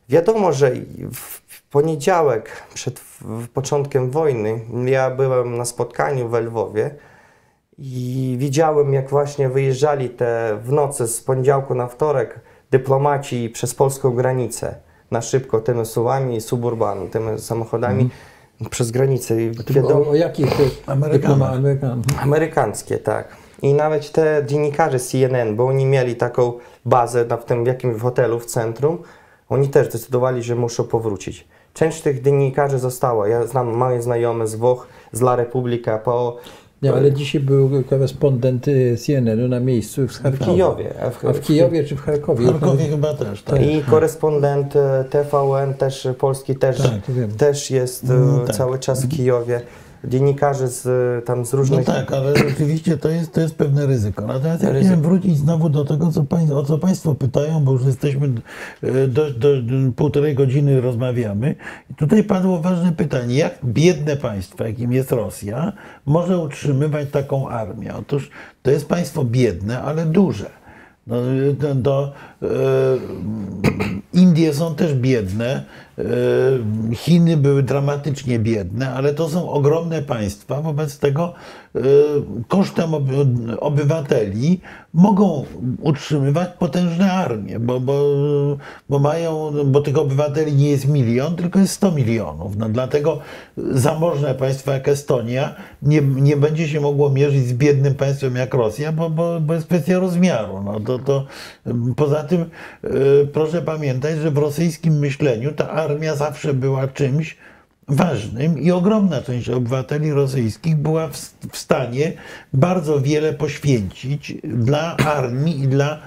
wiadomo, 0.10 0.54
że 0.54 0.72
w 1.14 1.42
poniedziałek 1.70 2.50
przed 2.74 3.00
w 3.22 3.50
początkiem 3.50 4.12
wojny 4.12 4.60
ja 4.86 5.10
byłem 5.10 5.58
na 5.58 5.66
spotkaniu 5.66 6.30
w 6.30 6.34
Lwowie 6.34 6.92
i 7.78 8.36
widziałem, 8.40 8.94
jak 8.94 9.10
właśnie 9.10 9.50
wyjeżdżali 9.50 10.10
te 10.10 10.60
w 10.64 10.72
nocy 10.72 11.08
z 11.08 11.22
poniedziałku 11.22 11.76
na 11.76 11.88
wtorek 11.88 12.40
dyplomaci 12.72 13.50
przez 13.50 13.76
polską 13.76 14.12
granicę 14.12 14.76
na 15.12 15.22
szybko 15.22 15.60
tymi 15.60 15.86
suwami, 15.86 16.42
suburban, 16.42 17.10
tymi 17.10 17.40
samochodami 17.40 18.10
przez 18.70 18.92
granicę. 18.92 19.42
I 19.42 19.52
wiadomo, 19.70 20.06
O, 20.06 20.10
o 20.10 20.16
jakich 20.16 20.50
Amerykanach. 20.86 21.54
Amerykan. 21.54 22.04
Amerykańskie, 22.22 22.98
tak. 22.98 23.28
I 23.62 23.74
nawet 23.74 24.12
te 24.12 24.44
dziennikarze 24.46 25.00
CNN, 25.00 25.56
bo 25.56 25.68
oni 25.68 25.86
mieli 25.86 26.16
taką 26.16 26.54
bazę 26.86 27.26
na, 27.26 27.38
w 27.38 27.46
tym 27.46 27.66
jakimś 27.66 28.02
hotelu 28.02 28.40
w 28.40 28.46
centrum, 28.46 28.98
oni 29.50 29.68
też 29.70 29.90
zdecydowali, 29.90 30.44
że 30.44 30.56
muszą 30.56 30.84
powrócić. 30.84 31.48
Część 31.74 32.02
tych 32.02 32.22
dziennikarzy 32.22 32.80
została. 32.80 33.28
Ja 33.28 33.48
znam 33.48 33.68
moje 33.68 34.02
znajome 34.02 34.48
z 34.48 34.56
Włoch, 34.56 34.88
z 35.12 35.22
La 35.22 35.36
Repubblica, 35.36 35.98
po 35.98 36.38
Nie, 36.82 36.94
ale 36.94 37.12
dzisiaj 37.14 37.42
był 37.42 37.84
korespondent 37.90 38.68
y, 38.68 38.98
CNN-u 38.98 39.48
na 39.48 39.60
miejscu 39.60 40.08
w 40.08 40.12
w 40.12 40.22
Charkowie. 40.22 40.52
Kijowie. 40.54 40.94
A 41.06 41.10
w, 41.10 41.26
A 41.26 41.34
w 41.34 41.42
Kijowie 41.42 41.84
czy 41.84 41.96
w 41.96 42.02
Charkowie? 42.02 42.46
W 42.46 42.52
Charkowie 42.52 42.86
chyba 42.86 43.14
też, 43.14 43.44
tak. 43.44 43.62
I 43.62 43.82
korespondent 43.84 44.76
e, 44.76 45.06
TVN 45.10 45.74
też 45.74 46.06
e, 46.06 46.14
polski 46.14 46.56
też, 46.56 46.78
Tak, 46.78 46.92
też 47.38 47.72
jest 47.72 48.04
No 48.04 48.40
tak. 48.40 48.56
cały 48.56 48.80
czas 48.80 49.06
w 49.06 49.10
Kijowie. 49.10 49.62
Dziennikarze 50.04 50.68
z, 50.68 50.86
tam 51.26 51.46
z 51.46 51.54
No 51.54 51.60
różnych... 51.60 51.86
tak, 51.86 52.12
ale 52.12 52.38
rzeczywiście 52.50 52.98
to 52.98 53.10
jest, 53.10 53.34
to 53.34 53.42
jest 53.42 53.56
pewne 53.56 53.86
ryzyko. 53.86 54.28
Natomiast 54.28 54.64
ja 54.64 54.70
Ryzyko. 54.70 54.86
chciałem 54.86 55.02
wrócić 55.02 55.38
znowu 55.38 55.70
do 55.70 55.86
tego, 55.86 56.12
co 56.12 56.24
pań, 56.24 56.52
o 56.52 56.64
co 56.64 56.78
Państwo 56.78 57.16
pytają, 57.16 57.64
bo 57.64 57.72
już 57.72 57.86
jesteśmy 57.86 58.28
e, 58.84 59.08
do, 59.08 59.32
do, 59.32 59.48
półtorej 59.96 60.36
godziny 60.36 60.82
rozmawiamy. 60.82 61.56
I 61.92 61.94
tutaj 61.94 62.24
padło 62.24 62.60
ważne 62.62 62.92
pytanie, 62.92 63.36
jak 63.36 63.58
biedne 63.66 64.16
państwo, 64.18 64.64
jakim 64.64 64.94
jest 64.94 65.12
Rosja, 65.12 65.74
może 66.06 66.38
utrzymywać 66.38 67.10
taką 67.12 67.50
armię? 67.50 67.94
Otóż 67.96 68.30
to 68.64 68.72
jest 68.72 68.88
państwo 68.90 69.24
biedne, 69.24 69.82
ale 69.82 70.06
duże. 70.06 70.50
No, 71.08 71.16
do, 71.76 72.14
Indie 74.14 74.54
są 74.54 74.76
też 74.76 74.94
biedne, 74.94 75.64
e, 75.98 76.04
Chiny 76.96 77.38
były 77.38 77.64
dramatycznie 77.64 78.40
biedne, 78.40 78.94
ale 78.94 79.14
to 79.14 79.30
są 79.30 79.50
ogromne 79.50 80.02
państwa. 80.02 80.62
Wobec 80.62 81.00
tego 81.00 81.34
e, 81.76 81.80
kosztem 82.48 82.92
oby- 82.92 83.60
obywateli 83.60 84.62
mogą 84.94 85.46
utrzymywać 85.82 86.50
potężne 86.60 87.14
armie, 87.14 87.60
bo, 87.60 87.80
bo, 87.80 88.04
bo 88.90 89.00
mają, 89.00 89.52
bo 89.66 89.82
tych 89.82 89.98
obywateli 89.98 90.54
nie 90.54 90.70
jest 90.70 90.88
milion, 90.88 91.36
tylko 91.36 91.60
jest 91.60 91.74
100 91.74 91.92
milionów. 91.92 92.58
No, 92.58 92.70
dlatego 92.70 93.20
zamożne 93.58 94.36
państwo 94.36 94.72
jak 94.72 94.88
Estonia 94.88 95.56
nie, 95.82 96.02
nie 96.02 96.38
będzie 96.38 96.68
się 96.68 96.82
mogło 96.82 97.10
mierzyć 97.10 97.48
z 97.48 97.54
biednym 97.54 97.96
państwem 97.96 98.36
jak 98.36 98.54
Rosja, 98.54 98.92
bo, 98.92 99.10
bo, 99.10 99.40
bo 99.40 99.54
jest 99.54 99.68
kwestia 99.68 100.00
rozmiaru. 100.00 100.64
No, 100.64 100.80
to, 100.80 101.00
to, 101.00 101.26
poza 101.96 102.24
tym 102.28 102.42
e, 102.42 102.90
proszę 103.34 103.62
pamiętać, 103.62 104.18
że 104.18 104.32
w 104.32 104.38
rosyjskim 104.38 105.00
myśleniu 105.00 105.52
ta 105.52 105.70
armia 105.70 106.16
zawsze 106.16 106.54
była 106.54 106.88
czymś 106.88 107.38
ważnym 107.88 108.60
i 108.60 108.72
ogromna 108.72 109.22
część 109.22 109.50
obywateli 109.50 110.12
rosyjskich 110.12 110.76
była 110.76 111.08
w, 111.08 111.18
stanie 111.58 112.14
bardzo 112.54 113.02
wiele 113.02 113.34
poświęcić 113.34 114.34
dla 114.44 114.98
armii 114.98 115.64
i 115.64 115.68
dla, 115.68 116.00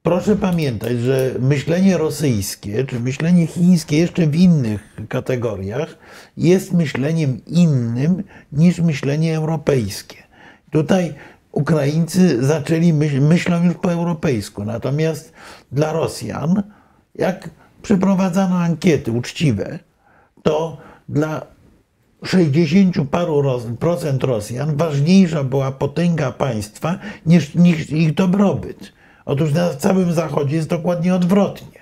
proszę 0.07 0.37
pamiętać, 0.37 0.99
że 1.01 1.35
myślenie 1.41 1.99
rosyjskie 1.99 2.85
czy 2.85 3.01
myślenie 3.01 3.47
chińskie 3.47 3.99
jeszcze 3.99 4.27
w 4.27 4.37
innych 4.37 4.97
kategoriach 5.09 5.99
jest 6.37 6.73
myśleniem 6.73 7.41
innym 7.47 8.23
niż 8.53 8.81
myślenie 8.81 9.37
europejskie. 9.37 10.17
Tutaj 10.71 11.15
Ukraińcy 11.53 12.47
zaczęli 12.47 12.93
myśl, 12.93 13.21
myślą 13.21 13.65
już 13.65 13.75
po 13.75 13.93
europejsku, 13.93 14.65
natomiast 14.65 15.33
dla 15.73 15.93
Rosjan, 15.93 16.63
jak 17.15 17.51
przeprowadzano 17.83 18.57
ankiety 18.59 19.13
uczciwe, 19.13 19.79
to 20.43 20.77
dla 21.09 21.47
60 22.25 22.97
paru 23.11 23.61
procent 23.79 24.25
Rosjan 24.25 24.77
ważniejsza 24.77 25.45
była 25.45 25.73
potęga 25.73 26.33
państwa 26.33 26.99
niż, 27.27 27.55
niż 27.55 27.91
ich 27.91 28.15
dobrobyt. 28.15 28.96
Otóż 29.27 29.53
na 29.53 29.75
całym 29.75 30.13
Zachodzie 30.13 30.57
jest 30.57 30.69
dokładnie 30.69 31.15
odwrotnie. 31.15 31.81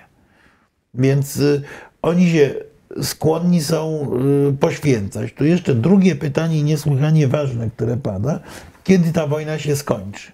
Więc 0.93 1.37
y, 1.37 1.61
oni 2.01 2.29
się 2.31 2.55
skłonni 3.01 3.61
są 3.61 4.11
y, 4.49 4.53
poświęcać. 4.53 5.33
Tu 5.33 5.45
jeszcze 5.45 5.75
drugie 5.75 6.15
pytanie, 6.15 6.63
niesłychanie 6.63 7.27
ważne, 7.27 7.69
które 7.69 7.97
pada. 7.97 8.39
Kiedy 8.83 9.13
ta 9.13 9.27
wojna 9.27 9.59
się 9.59 9.75
skończy? 9.75 10.31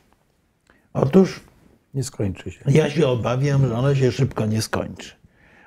Otóż 0.93 1.39
Nie 1.93 2.03
skończy 2.03 2.51
się. 2.51 2.59
ja 2.67 2.89
się 2.89 3.07
obawiam, 3.07 3.67
że 3.67 3.77
ona 3.77 3.95
się 3.95 4.11
szybko 4.11 4.45
nie 4.45 4.61
skończy. 4.61 5.11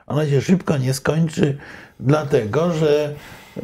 Ona 0.06 0.26
się 0.26 0.40
szybko 0.40 0.78
nie 0.78 0.94
skończy, 0.94 1.58
dlatego 2.00 2.74
że 2.74 3.14
e, 3.56 3.62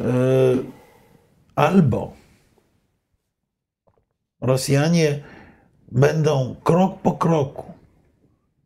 albo 1.55 2.13
Rosjanie 4.41 5.19
będą 5.91 6.55
krok 6.63 6.99
po 7.01 7.11
kroku 7.11 7.71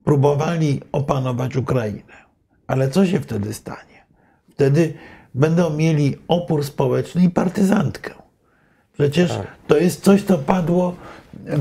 próbowali 0.03 0.81
opanować 0.91 1.55
Ukrainę. 1.55 2.25
Ale 2.67 2.89
co 2.89 3.05
się 3.05 3.19
wtedy 3.19 3.53
stanie? 3.53 4.05
Wtedy 4.51 4.93
będą 5.35 5.69
mieli 5.69 6.15
opór 6.27 6.63
społeczny 6.63 7.23
i 7.23 7.29
partyzantkę. 7.29 8.13
Przecież 8.93 9.31
to 9.67 9.77
jest 9.77 10.03
coś, 10.03 10.23
co 10.23 10.37
padło, 10.37 10.95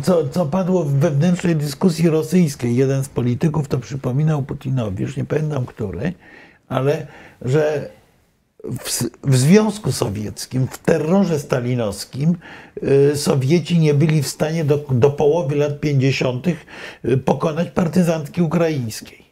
co, 0.02 0.28
co 0.28 0.46
padło 0.46 0.84
w 0.84 0.92
wewnętrznej 0.92 1.56
dyskusji 1.56 2.08
rosyjskiej. 2.08 2.76
Jeden 2.76 3.04
z 3.04 3.08
polityków 3.08 3.68
to 3.68 3.78
przypominał 3.78 4.42
Putinowi, 4.42 5.02
już 5.02 5.16
nie 5.16 5.24
pamiętam 5.24 5.66
który, 5.66 6.12
ale 6.68 7.06
że 7.42 7.90
w, 8.78 9.02
w 9.22 9.36
Związku 9.36 9.92
Sowieckim, 9.92 10.66
w 10.66 10.78
terrorze 10.78 11.38
stalinowskim, 11.38 12.36
y, 12.82 13.16
Sowieci 13.16 13.78
nie 13.78 13.94
byli 13.94 14.22
w 14.22 14.28
stanie 14.28 14.64
do, 14.64 14.78
do 14.90 15.10
połowy 15.10 15.56
lat 15.56 15.80
50. 15.80 16.46
y, 17.04 17.16
pokonać 17.16 17.70
partyzantki 17.70 18.42
ukraińskiej 18.42 19.24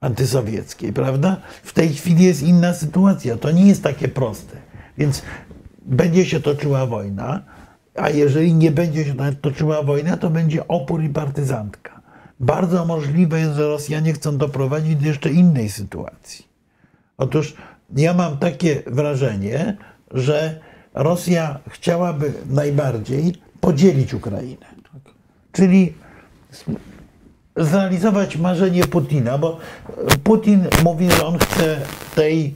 antysowieckiej, 0.00 0.92
prawda? 0.92 1.36
W 1.62 1.72
tej 1.72 1.94
chwili 1.94 2.24
jest 2.24 2.42
inna 2.42 2.74
sytuacja. 2.74 3.36
To 3.36 3.50
nie 3.50 3.66
jest 3.66 3.82
takie 3.82 4.08
proste. 4.08 4.56
Więc 4.98 5.22
będzie 5.82 6.24
się 6.26 6.40
toczyła 6.40 6.86
wojna, 6.86 7.42
a 7.94 8.10
jeżeli 8.10 8.54
nie 8.54 8.70
będzie 8.70 9.04
się 9.04 9.14
toczyła 9.40 9.82
wojna, 9.82 10.16
to 10.16 10.30
będzie 10.30 10.68
opór 10.68 11.02
i 11.02 11.08
partyzantka. 11.08 12.00
Bardzo 12.40 12.84
możliwe 12.84 13.40
jest, 13.40 13.54
że 13.56 13.68
Rosjanie 13.68 14.12
chcą 14.12 14.36
doprowadzić 14.36 14.96
do 14.96 15.06
jeszcze 15.06 15.30
innej 15.30 15.68
sytuacji. 15.68 16.48
Otóż 17.16 17.54
ja 17.96 18.14
mam 18.14 18.38
takie 18.38 18.82
wrażenie, 18.86 19.76
że 20.10 20.60
Rosja 20.94 21.58
chciałaby 21.68 22.32
najbardziej 22.50 23.34
podzielić 23.60 24.14
Ukrainę. 24.14 24.66
Czyli 25.52 25.92
zrealizować 27.56 28.36
marzenie 28.36 28.84
Putina, 28.84 29.38
bo 29.38 29.58
Putin 30.24 30.64
mówi, 30.84 31.10
że 31.10 31.26
on 31.26 31.38
chce 31.38 31.80
tej 32.14 32.54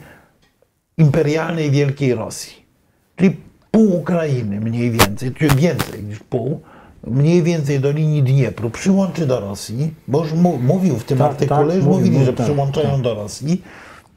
imperialnej 0.98 1.70
wielkiej 1.70 2.14
Rosji. 2.14 2.52
Czyli 3.16 3.36
pół 3.70 3.96
Ukrainy 3.96 4.60
mniej 4.60 4.90
więcej, 4.90 5.34
czy 5.34 5.48
więcej 5.48 6.02
niż 6.02 6.18
pół, 6.18 6.60
mniej 7.06 7.42
więcej 7.42 7.80
do 7.80 7.90
linii 7.90 8.22
Dniepru 8.22 8.70
przyłączy 8.70 9.26
do 9.26 9.40
Rosji, 9.40 9.94
bo 10.08 10.24
już 10.24 10.32
mówił 10.62 10.96
w 10.96 11.04
tym 11.04 11.18
Tak, 11.18 11.30
artykule, 11.30 11.66
tak, 11.66 11.76
już 11.76 11.84
mówił, 11.84 12.06
mówili, 12.06 12.24
że 12.24 12.32
tak, 12.32 12.46
przyłączają 12.46 12.90
tak. 12.90 13.00
do 13.00 13.14
Rosji, 13.14 13.62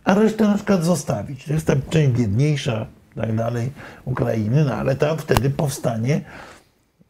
a 0.04 0.14
resztę 0.14 0.44
na 0.44 0.56
przykład 0.56 0.84
zostawić. 0.84 1.46
To 1.46 1.54
jest 1.54 1.68
ta 1.68 1.74
część 1.90 2.12
biedniejsza, 2.12 2.86
tak 3.16 3.36
dalej, 3.36 3.72
Ukrainy, 4.06 4.66
no 4.66 4.74
ale 4.74 4.96
tam 4.96 5.18
wtedy 5.18 5.50
powstanie 5.50 6.22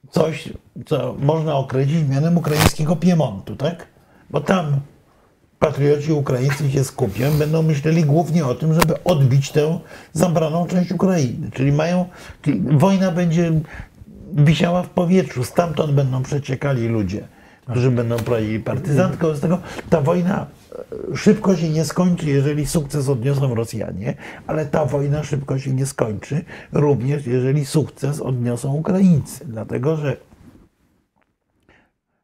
coś, 0.09 0.49
co 0.85 1.15
można 1.19 1.55
określić 1.55 2.09
mianem 2.09 2.37
ukraińskiego 2.37 2.95
Piemontu, 2.95 3.55
tak? 3.55 3.87
Bo 4.29 4.41
tam 4.41 4.79
patrioci 5.59 6.13
ukraińscy 6.13 6.71
się 6.71 6.83
skupią, 6.83 7.31
będą 7.31 7.61
myśleli 7.61 8.03
głównie 8.03 8.45
o 8.45 8.55
tym, 8.55 8.73
żeby 8.73 9.03
odbić 9.03 9.51
tę 9.51 9.79
zabraną 10.13 10.67
część 10.67 10.91
Ukrainy. 10.91 11.51
Czyli 11.53 11.71
mają, 11.71 12.05
czyli 12.41 12.61
wojna 12.71 13.11
będzie 13.11 13.51
wisiała 14.33 14.83
w 14.83 14.89
powietrzu, 14.89 15.43
stamtąd 15.43 15.91
będą 15.91 16.23
przeciekali 16.23 16.87
ludzie 16.87 17.27
którzy 17.71 17.91
będą 17.91 18.17
prowadzili 18.17 18.59
partyzantkę. 18.59 19.27
Wobec 19.27 19.41
tego 19.41 19.59
ta 19.89 20.01
wojna 20.01 20.45
szybko 21.15 21.55
się 21.55 21.69
nie 21.69 21.85
skończy, 21.85 22.25
jeżeli 22.25 22.67
sukces 22.67 23.09
odniosą 23.09 23.55
Rosjanie, 23.55 24.15
ale 24.47 24.65
ta 24.65 24.85
wojna 24.85 25.23
szybko 25.23 25.59
się 25.59 25.73
nie 25.73 25.85
skończy, 25.85 26.45
również 26.71 27.27
jeżeli 27.27 27.65
sukces 27.65 28.21
odniosą 28.21 28.73
Ukraińcy. 28.73 29.45
Dlatego, 29.45 29.95
że 29.95 30.17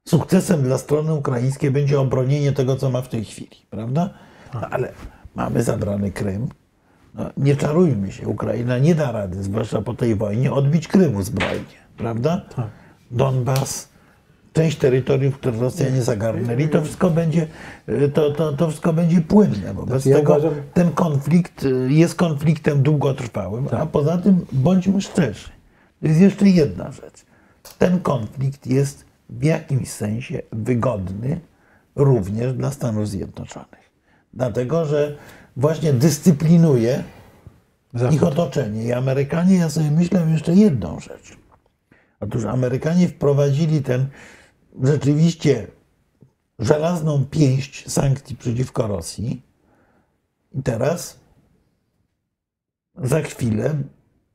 sukcesem 0.07 0.63
dla 0.63 0.77
strony 0.77 1.13
ukraińskiej 1.13 1.71
będzie 1.71 1.99
obronienie 1.99 2.51
tego, 2.51 2.75
co 2.75 2.89
ma 2.89 3.01
w 3.01 3.09
tej 3.09 3.25
chwili, 3.25 3.57
prawda? 3.69 4.13
No, 4.53 4.61
ale 4.69 4.91
mamy 5.35 5.63
zabrany 5.63 6.11
Krym. 6.11 6.49
No, 7.13 7.29
nie 7.37 7.55
czarujmy 7.55 8.11
się, 8.11 8.27
Ukraina 8.27 8.77
nie 8.77 8.95
da 8.95 9.11
rady, 9.11 9.43
zwłaszcza 9.43 9.81
po 9.81 9.93
tej 9.93 10.15
wojnie, 10.15 10.51
odbić 10.51 10.87
Krymu 10.87 11.23
zbrojnie, 11.23 11.77
prawda? 11.97 12.41
Tak. 12.55 12.67
Donbas, 13.11 13.89
część 14.57 14.77
terytoriów, 14.77 15.37
które 15.37 15.57
Rosjanie 15.59 16.01
zagarnęli, 16.01 16.69
to 16.69 16.81
wszystko 16.81 17.09
będzie, 17.09 17.47
y, 17.89 18.09
to, 18.09 18.31
to, 18.31 18.53
to 18.53 18.67
wszystko 18.69 18.93
będzie 18.93 19.21
płynne. 19.21 19.73
Wobec 19.73 20.05
ja 20.05 20.15
tego 20.17 20.33
uważam- 20.33 20.53
ten 20.73 20.91
konflikt 20.91 21.63
y, 21.63 21.87
jest 21.89 22.15
konfliktem 22.15 22.81
długotrwałym, 22.83 23.67
a 23.71 23.85
poza 23.85 24.17
tym 24.17 24.45
bądźmy 24.51 25.01
szczerzy. 25.01 25.49
To 26.01 26.07
jest 26.07 26.19
jeszcze 26.21 26.49
jedna 26.49 26.91
rzecz. 26.91 27.25
Ten 27.77 27.99
konflikt 27.99 28.67
jest 28.67 29.05
w 29.29 29.43
jakimś 29.43 29.89
sensie 29.89 30.41
wygodny 30.51 31.39
również 31.95 32.53
dla 32.53 32.71
Stanów 32.71 33.09
Zjednoczonych. 33.09 33.91
Dlatego, 34.33 34.85
że 34.85 35.15
właśnie 35.57 35.93
dyscyplinuje 35.93 37.03
Zachód. 37.93 38.15
ich 38.15 38.23
otoczenie. 38.23 38.83
I 38.83 38.93
Amerykanie, 38.93 39.55
ja 39.55 39.69
sobie 39.69 39.91
myślę 39.91 40.27
jeszcze 40.31 40.53
jedną 40.53 40.99
rzecz. 40.99 41.37
Otóż 42.19 42.45
Amerykanie 42.45 43.07
wprowadzili 43.07 43.81
ten 43.81 44.07
rzeczywiście 44.83 45.67
żelazną 46.59 47.25
pięść 47.25 47.91
sankcji 47.91 48.35
przeciwko 48.35 48.87
Rosji. 48.87 49.41
I 50.51 50.63
teraz 50.63 51.19
za 52.95 53.21
chwilę 53.21 53.75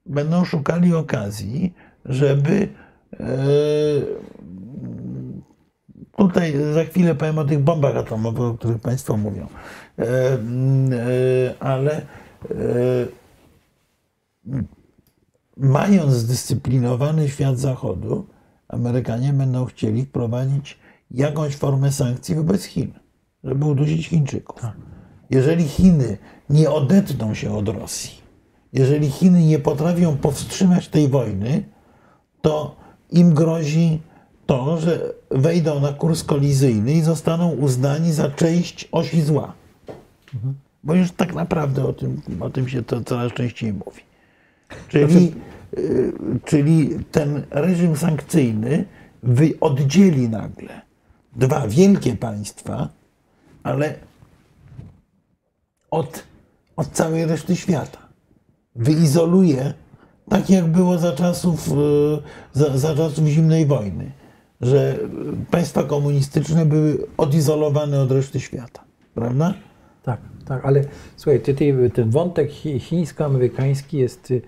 będą 0.06 0.44
szukali 0.44 0.94
okazji, 0.94 1.74
żeby 2.04 2.68
e, 3.12 3.26
tutaj 6.16 6.54
za 6.74 6.84
chwilę 6.84 7.14
powiem 7.14 7.38
o 7.38 7.44
tych 7.44 7.58
bombach 7.58 7.96
atomowych, 7.96 8.42
o 8.42 8.54
których 8.54 8.78
Państwo 8.78 9.16
mówią. 9.16 9.46
E, 9.98 10.04
e, 10.04 10.38
ale 11.60 12.06
mając 15.56 16.12
zdyscyplinowany 16.12 17.28
świat 17.28 17.58
Zachodu, 17.58 18.26
Amerykanie 18.72 19.32
będą 19.32 19.64
chcieli 19.64 20.04
wprowadzić 20.04 20.78
jakąś 21.10 21.56
formę 21.56 21.92
sankcji 21.92 22.34
wobec 22.34 22.64
Chin, 22.64 22.92
żeby 23.44 23.64
udusić 23.64 24.08
Chińczyków. 24.08 24.60
Jeżeli 25.30 25.68
Chiny 25.68 26.18
nie 26.50 26.70
odetną 26.70 27.34
się 27.34 27.56
od 27.56 27.68
Rosji, 27.68 28.12
jeżeli 28.72 29.10
Chiny 29.10 29.42
nie 29.42 29.58
potrafią 29.58 30.16
powstrzymać 30.16 30.88
tej 30.88 31.08
wojny, 31.08 31.64
to 32.42 32.76
im 33.10 33.34
grozi 33.34 34.00
to, 34.46 34.80
że 34.80 35.14
wejdą 35.30 35.80
na 35.80 35.92
kurs 35.92 36.24
kolizyjny 36.24 36.92
i 36.92 37.02
zostaną 37.02 37.50
uznani 37.50 38.12
za 38.12 38.30
część 38.30 38.88
osi 38.92 39.22
zła. 39.22 39.52
Bo 40.84 40.94
już 40.94 41.10
tak 41.10 41.34
naprawdę 41.34 41.84
o 41.84 41.92
tym, 41.92 42.20
o 42.40 42.50
tym 42.50 42.68
się 42.68 42.82
to 42.82 43.00
coraz 43.04 43.32
częściej 43.32 43.72
mówi. 43.72 44.02
Czyli, 44.88 45.26
y, 45.28 45.32
czyli 46.44 46.90
ten 47.10 47.42
reżim 47.50 47.96
sankcyjny 47.96 48.84
oddzieli 49.60 50.28
nagle 50.28 50.80
dwa 51.36 51.68
wielkie 51.68 52.16
państwa, 52.16 52.88
ale 53.62 53.94
od, 55.90 56.24
od 56.76 56.90
całej 56.90 57.26
reszty 57.26 57.56
świata. 57.56 57.98
Wyizoluje, 58.76 59.74
tak 60.28 60.50
jak 60.50 60.66
było 60.66 60.98
za 60.98 61.12
czasów, 61.12 61.68
y, 61.68 61.72
za, 62.52 62.78
za 62.78 62.94
czasów 62.96 63.26
zimnej 63.26 63.66
wojny, 63.66 64.12
że 64.60 64.98
państwa 65.50 65.82
komunistyczne 65.82 66.66
były 66.66 67.06
odizolowane 67.16 68.00
od 68.00 68.12
reszty 68.12 68.40
świata. 68.40 68.84
Prawda? 69.14 69.54
Tak, 70.02 70.20
tak, 70.46 70.64
ale 70.64 70.84
słuchaj, 71.16 71.40
ty, 71.40 71.54
ty, 71.54 71.90
ten 71.94 72.10
wątek 72.10 72.50
chi- 72.50 72.80
chińsko-amerykański 72.80 73.98
jest 73.98 74.30
y, 74.30 74.34
y, 74.34 74.42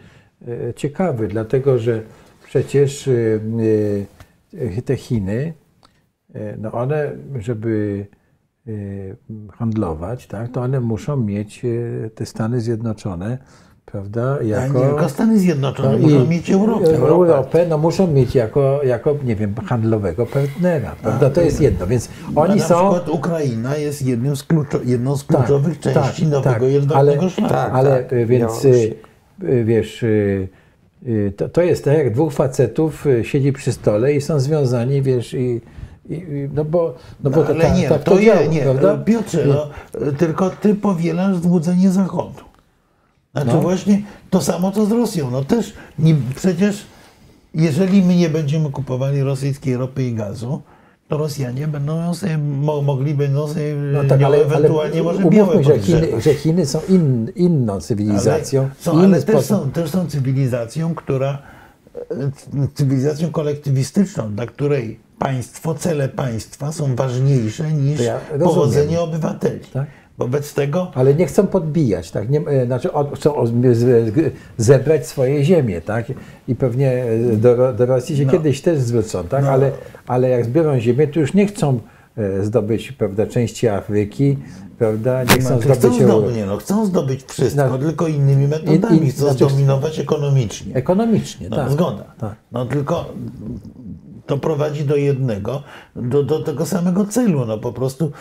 ciekawy, 0.77 1.29
dlatego 1.29 1.79
że 1.79 2.03
przecież 2.47 3.07
y, 3.09 3.41
y, 4.55 4.83
te 4.85 4.97
Chiny, 4.97 5.53
no 6.59 6.73
one, 6.73 7.13
żeby 7.39 8.07
handlować, 9.53 10.27
tak, 10.27 10.51
to 10.53 10.61
one 10.61 10.81
muszą 10.81 11.17
mieć 11.17 11.63
te 12.15 12.27
Stany 12.27 12.61
Zjednoczone, 12.61 13.39
prawda, 13.85 14.39
jako... 14.43 14.79
nie 14.79 14.85
tylko 14.87 15.09
Stany 15.09 15.39
Zjednoczone, 15.39 15.89
No 15.93 15.99
muszą 15.99 16.27
mieć 16.27 16.51
Europę. 16.51 16.97
Europę, 16.97 17.67
no 17.69 17.79
muszą 17.79 18.07
mieć 18.07 18.35
jako, 18.35 18.81
jako, 18.85 19.17
nie 19.25 19.37
wiem, 19.37 19.55
handlowego 19.67 20.27
partnera, 20.27 20.97
prawda? 21.03 21.31
To 21.31 21.41
jest 21.41 21.61
jedno, 21.61 21.87
więc 21.87 22.09
oni 22.37 22.57
na 22.57 22.65
są... 22.65 22.75
przykład 22.75 23.09
Ukraina 23.09 23.77
jest 23.77 24.03
jednym 24.03 24.37
z 24.37 24.43
kluczo, 24.45 24.79
jedną 24.85 25.17
z 25.17 25.25
kluczowych 25.25 25.79
Tak, 25.79 25.93
części 25.95 26.23
tak, 26.23 26.31
nowego 26.31 26.55
tak, 26.67 26.73
jedwabnego 26.73 27.21
ale- 27.21 27.31
szlaku. 27.31 27.55
tak. 27.55 27.73
Ale 27.75 28.05
więc 28.27 28.65
y, 28.65 28.69
Białorusi. 28.69 28.95
Y, 29.43 29.65
wiesz, 29.65 30.03
y, 30.03 30.49
y, 31.07 31.33
to, 31.37 31.49
to 31.49 31.63
jest 31.63 31.85
tak, 31.85 31.99
jak 31.99 32.13
dwóch 32.15 32.33
facetów 32.33 33.07
siedzi 33.23 33.53
przy 33.53 33.73
stole 33.73 34.13
i 34.13 34.21
są 34.21 34.41
związani, 34.41 35.03
wiesz, 35.03 35.35
i, 35.35 35.61
i, 36.11 36.23
no 36.55 36.65
bo, 36.65 36.95
no 37.25 37.31
bo 37.31 37.37
No, 37.37 37.43
to 37.47 37.53
ale 37.55 37.65
tak, 37.65 37.77
nie, 37.77 37.89
tak 37.89 38.03
to 38.03 38.21
działa, 38.21 38.43
nie, 38.47 38.61
prawda? 38.61 38.97
Piotrze, 38.99 39.47
no, 39.47 39.69
tylko 40.19 40.51
ty 40.51 40.75
powielasz 40.75 41.37
złudzenie 41.37 41.91
Zachodu. 41.91 42.41
Znaczy 43.33 43.49
No. 43.49 43.61
właśnie 43.61 44.03
to 44.31 44.41
samo 44.41 44.73
co 44.73 44.87
z 44.87 44.93
Rosją. 44.93 45.31
No 45.31 45.45
też 45.45 45.75
nie, 45.99 46.15
przecież 46.37 46.87
jeżeli 47.55 48.03
my 48.03 48.17
nie 48.17 48.29
będziemy 48.29 48.71
kupowali 48.71 49.23
rosyjskiej 49.23 49.77
ropy 49.77 50.03
i 50.03 50.13
gazu, 50.15 50.47
to 50.47 50.74
Rosjanie 51.11 51.69
będą 51.69 52.15
sobie, 52.15 52.39
mo, 52.39 52.83
mogli 52.83 53.15
będą 53.15 53.49
sobie 53.49 53.75
No 53.75 54.05
tak, 54.05 54.23
ale, 54.23 54.39
ewentualnie 54.39 54.95
ale 54.95 55.03
może 55.03 55.25
umówmy, 55.25 55.65
że 55.65 55.79
Chiny, 55.79 56.21
że 56.21 56.35
Chiny 56.35 56.67
są 56.67 56.81
in, 56.89 57.33
inną 57.37 57.81
cywilizacją. 57.81 58.63
Ale, 58.63 58.71
są, 58.79 58.99
ale 58.99 59.23
też, 59.23 59.23
sposób- 59.23 59.47
są, 59.65 59.71
też 59.71 59.91
są 59.91 60.07
cywilizacją, 60.07 60.95
która 60.95 61.39
e, 62.11 62.69
cywilizacją 62.75 63.31
kolektywistyczną, 63.31 64.35
dla 64.35 64.47
której 64.47 65.01
państwo, 65.19 65.75
cele 65.75 66.09
państwa 66.09 66.73
są 66.73 66.97
ważniejsze 66.97 67.73
niż 67.73 68.01
ja 68.01 68.21
powodzenie 68.45 69.01
obywateli. 69.01 69.61
Tak. 69.73 69.87
Wobec 70.19 70.55
tego 70.55 70.91
Ale 70.95 71.15
nie 71.15 71.27
chcą 71.27 71.47
podbijać, 71.47 72.11
tak? 72.11 72.31
Nie, 72.31 72.41
e, 72.41 72.67
znaczy 72.67 72.93
od, 72.93 73.17
chcą 73.17 73.35
zebrać 74.59 75.07
swoje 75.07 75.45
ziemie, 75.45 75.81
tak? 75.81 76.07
I 76.49 76.55
pewnie 76.55 77.05
e, 77.05 77.37
do, 77.37 77.73
do 77.73 77.87
Rosji 77.87 78.17
się 78.17 78.25
No. 78.25 78.33
kiedyś 78.33 78.61
też 78.61 78.79
zwrócą, 78.79 79.25
tak? 79.25 79.45
No. 79.45 79.51
Ale, 79.51 79.71
ale 80.07 80.29
jak 80.29 80.45
zbiorą 80.45 80.81
ziemię, 80.81 81.07
to 81.09 81.21
już 81.21 81.35
nie 81.35 81.47
chcą 81.47 81.81
e, 82.17 82.45
zdobyć, 82.45 82.93
prawda, 82.93 83.27
części 83.27 83.69
Afryki, 83.69 84.39
prawda? 84.79 85.23
Nie 85.25 85.29
chcą 85.29 85.41
znaczy, 85.61 85.63
zdobyć 85.63 85.99
chcą, 85.99 86.09
zdobyć, 86.09 86.37
nie, 86.37 86.47
no, 86.47 86.57
chcą 86.57 86.87
zdobyć 86.87 87.23
wszystko, 87.25 87.69
No. 87.69 87.79
tylko 87.79 88.09
innymi 88.09 88.49
metodami. 88.49 89.11
Chcą 89.11 89.21
znaczy- 89.25 89.37
zdominować 89.45 89.99
ekonomicznie. 89.99 90.75
Ekonomicznie, 90.75 91.49
No, 91.49 91.57
tak. 91.57 91.71
Zgoda. 91.71 92.05
Tak. 92.19 92.35
No 92.53 92.67
tylko 92.67 93.13
to 94.27 94.39
prowadzi 94.39 94.85
do 94.85 94.97
jednego, 94.97 95.63
do, 95.97 96.23
do 96.23 96.41
tego 96.41 96.67
samego 96.67 97.05
celu. 97.05 97.47
No 97.47 97.59
po 97.59 97.73
prostu 97.73 98.13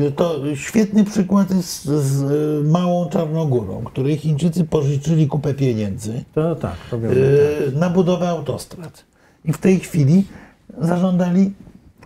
y, 0.00 0.12
to 0.12 0.40
świetny 0.54 1.04
przykład 1.04 1.50
jest 1.50 1.84
z 1.84 2.22
y, 2.66 2.68
Małą 2.70 3.08
Czarnogórą, 3.08 3.84
której 3.84 4.16
Chińczycy 4.16 4.64
pożyczyli 4.64 5.26
kupę 5.26 5.54
pieniędzy 5.54 6.24
To 6.34 6.54
tak, 6.54 6.76
to 6.90 6.96
y, 6.96 7.72
na 7.74 7.90
budowę 7.90 8.28
autostrad. 8.28 9.04
I 9.44 9.52
w 9.52 9.58
tej 9.58 9.80
chwili 9.80 10.24
zażądali 10.78 11.52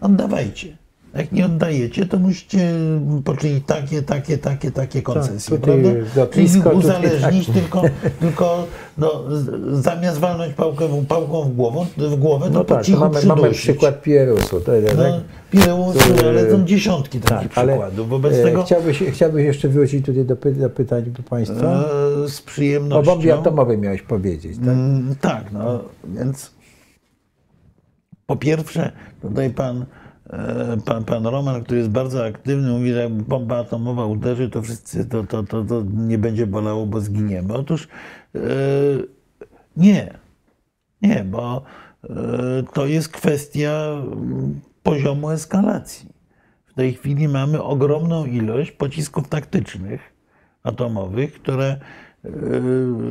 oddawajcie. 0.01 0.84
Jak 1.17 1.33
nie 1.33 1.47
oddajecie, 1.47 2.07
to 2.07 2.19
musicie 2.19 2.73
poczynić 3.25 3.65
takie, 3.67 4.03
takie, 4.03 4.39
takie, 4.39 4.71
takie 4.71 5.03
koncesje. 5.03 5.59
tutaj 5.59 5.83
prawda? 5.83 6.21
lotnisko, 6.21 6.71
Czyli 6.71 6.79
uzależnić 6.79 7.47
tak. 7.47 7.55
tylko, 7.55 7.83
tylko 8.21 8.67
no, 8.99 9.25
zamiast 9.73 10.19
walnąć 10.19 10.55
pałkę, 10.55 10.89
w- 10.89 11.07
pałką 11.07 11.43
w 11.43 11.55
głowę, 11.55 11.87
w 11.97 12.17
głowę 12.17 12.47
to 12.47 12.53
No 12.53 12.65
po 12.65 12.75
tak, 12.75 12.85
cichu 12.85 13.01
mamy, 13.01 13.23
mamy 13.27 13.51
przykład 13.51 14.03
Pierusu. 14.03 14.61
To, 14.61 14.73
tak? 14.87 14.97
No, 14.97 15.21
Pireusu, 15.51 16.15
To, 16.21 16.29
ale 16.29 16.51
są 16.51 16.65
dziesiątki 16.65 17.21
takich 17.21 17.59
ale, 17.59 17.73
przykładów. 17.73 18.09
Wobec 18.09 18.35
e, 18.35 18.43
tego 18.43 18.63
chciałbyś, 18.65 18.99
chciałbyś 19.13 19.45
jeszcze 19.45 19.69
wrócić 19.69 20.07
tutaj 20.07 20.25
do, 20.25 20.37
py- 20.37 20.53
do 20.55 20.71
pytań 20.71 21.05
Państwa? 21.31 21.85
e, 22.25 22.29
z 22.29 22.41
O 22.41 22.45
przyjemnością. 22.47 23.13
bombie 23.13 23.31
atomowej 23.31 23.79
miałeś 23.79 24.03
powiedzieć, 24.03 24.57
tak? 24.59 24.69
Mm, 24.69 25.15
tak, 25.21 25.53
no 25.53 25.81
więc 26.05 26.51
po 28.27 28.37
pierwsze, 28.37 28.93
tutaj 29.23 29.51
pan, 29.51 29.85
pan, 30.85 31.05
pan 31.05 31.27
Roman, 31.27 31.63
który 31.65 31.79
jest 31.79 31.91
bardzo 31.91 32.25
aktywny, 32.27 32.71
mówi, 32.73 32.93
że 32.93 33.03
jak 33.03 33.13
bomba 33.13 33.59
atomowa 33.59 34.07
uderzy, 34.07 34.51
to 34.51 34.63
wszyscy 34.63 35.07
to, 35.07 35.25
to, 35.25 35.43
to, 35.43 35.65
to 35.65 35.83
nie 35.95 36.19
będzie 36.19 36.47
bolało, 36.47 36.87
bo 36.87 37.01
zginiemy. 37.01 37.55
Otóż 37.55 37.89
e, 38.35 38.39
nie, 39.77 40.15
nie, 41.03 41.25
bo 41.25 41.63
e, 42.05 42.09
to 42.73 42.87
jest 42.87 43.09
kwestia 43.09 43.71
mm, 44.13 44.61
poziomu 44.83 45.31
eskalacji. 45.31 46.09
W 46.67 46.75
tej 46.75 46.93
chwili 46.95 47.29
mamy 47.29 47.63
ogromną 47.63 48.27
ilość 48.27 48.71
pocisków 48.71 49.29
taktycznych 49.29 50.01
atomowych, 50.63 51.33
które 51.35 51.77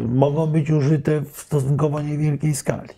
mogą 0.09 0.47
być 0.47 0.71
użyte 0.71 1.21
w 1.21 1.37
stosunkowo 1.37 2.01
niewielkiej 2.01 2.55
skali. 2.55 2.89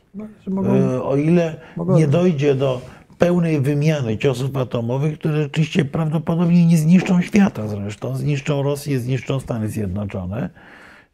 mogą- 0.48 0.76
Y, 0.98 1.04
o 1.04 1.16
ile 1.16 1.56
mogą- 1.76 1.96
nie 1.98 2.08
dojdzie 2.08 2.56
do 2.56 2.82
pełnej 3.18 3.62
wymiany 3.62 4.18
ciosów 4.18 4.58
atomowych, 4.58 5.20
które 5.20 5.44
rzeczywiście 5.44 5.86
prawdopodobnie 5.86 6.66
nie 6.66 6.78
zniszczą 6.78 7.22
świata 7.22 7.68
zresztą, 7.68 8.16
zniszczą 8.16 8.64
Rosję, 8.64 9.00
zniszczą 9.00 9.40
Stany 9.40 9.70
Zjednoczone. 9.70 10.50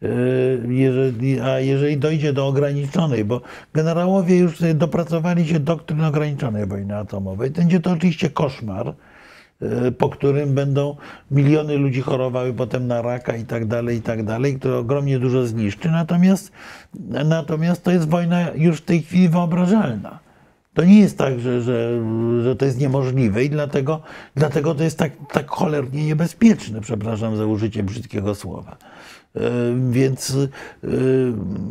Y, 0.04 0.62
Jeżeli, 0.68 1.40
a 1.40 1.60
jeżeli 1.60 1.98
dojdzie 1.98 2.34
do 2.34 2.48
ograniczonej, 2.48 3.26
bo 3.26 3.42
generałowie 3.74 4.38
już 4.38 4.64
dopracowali 4.76 5.48
się 5.48 5.60
doktryn 5.60 6.04
ograniczonej 6.04 6.66
wojny 6.66 6.98
atomowej, 6.98 7.50
będzie 7.50 7.80
to 7.80 7.92
oczywiście 7.92 8.30
koszmar, 8.30 8.94
y, 9.62 9.92
po 9.92 10.10
którym 10.10 10.56
będą 10.56 10.96
miliony 11.32 11.78
ludzi 11.78 12.02
chorowały 12.02 12.54
potem 12.54 12.88
na 12.88 13.02
raka 13.02 13.36
i 13.36 13.46
tak 13.46 13.66
dalej, 13.66 13.98
i 13.98 14.02
tak 14.02 14.24
dalej, 14.24 14.60
które 14.60 14.78
ogromnie 14.78 15.20
dużo 15.20 15.48
zniszczy. 15.48 15.92
Natomiast, 15.92 16.52
natomiast 17.26 17.84
to 17.84 17.92
jest 17.92 18.10
wojna 18.10 18.52
już 18.56 18.78
w 18.78 18.86
tej 18.86 19.02
chwili 19.02 19.30
wyobrażalna. 19.30 20.31
To 20.74 20.84
nie 20.84 21.00
jest 21.00 21.18
tak, 21.18 21.40
że, 21.40 21.62
że, 21.62 22.02
że 22.44 22.56
to 22.56 22.66
jest 22.66 22.80
niemożliwe 22.80 23.44
i 23.44 23.50
dlatego, 23.50 24.02
dlatego 24.36 24.76
to 24.76 24.84
jest 24.84 24.98
tak, 24.98 25.12
tak 25.34 25.50
cholernie 25.50 26.06
niebezpieczne, 26.06 26.82
przepraszam 26.82 27.38
za 27.38 27.46
użycie 27.46 27.84
brzydkiego 27.84 28.36
słowa. 28.36 28.78
E, 29.36 29.40
Więc 29.90 30.38
e, 30.84 30.88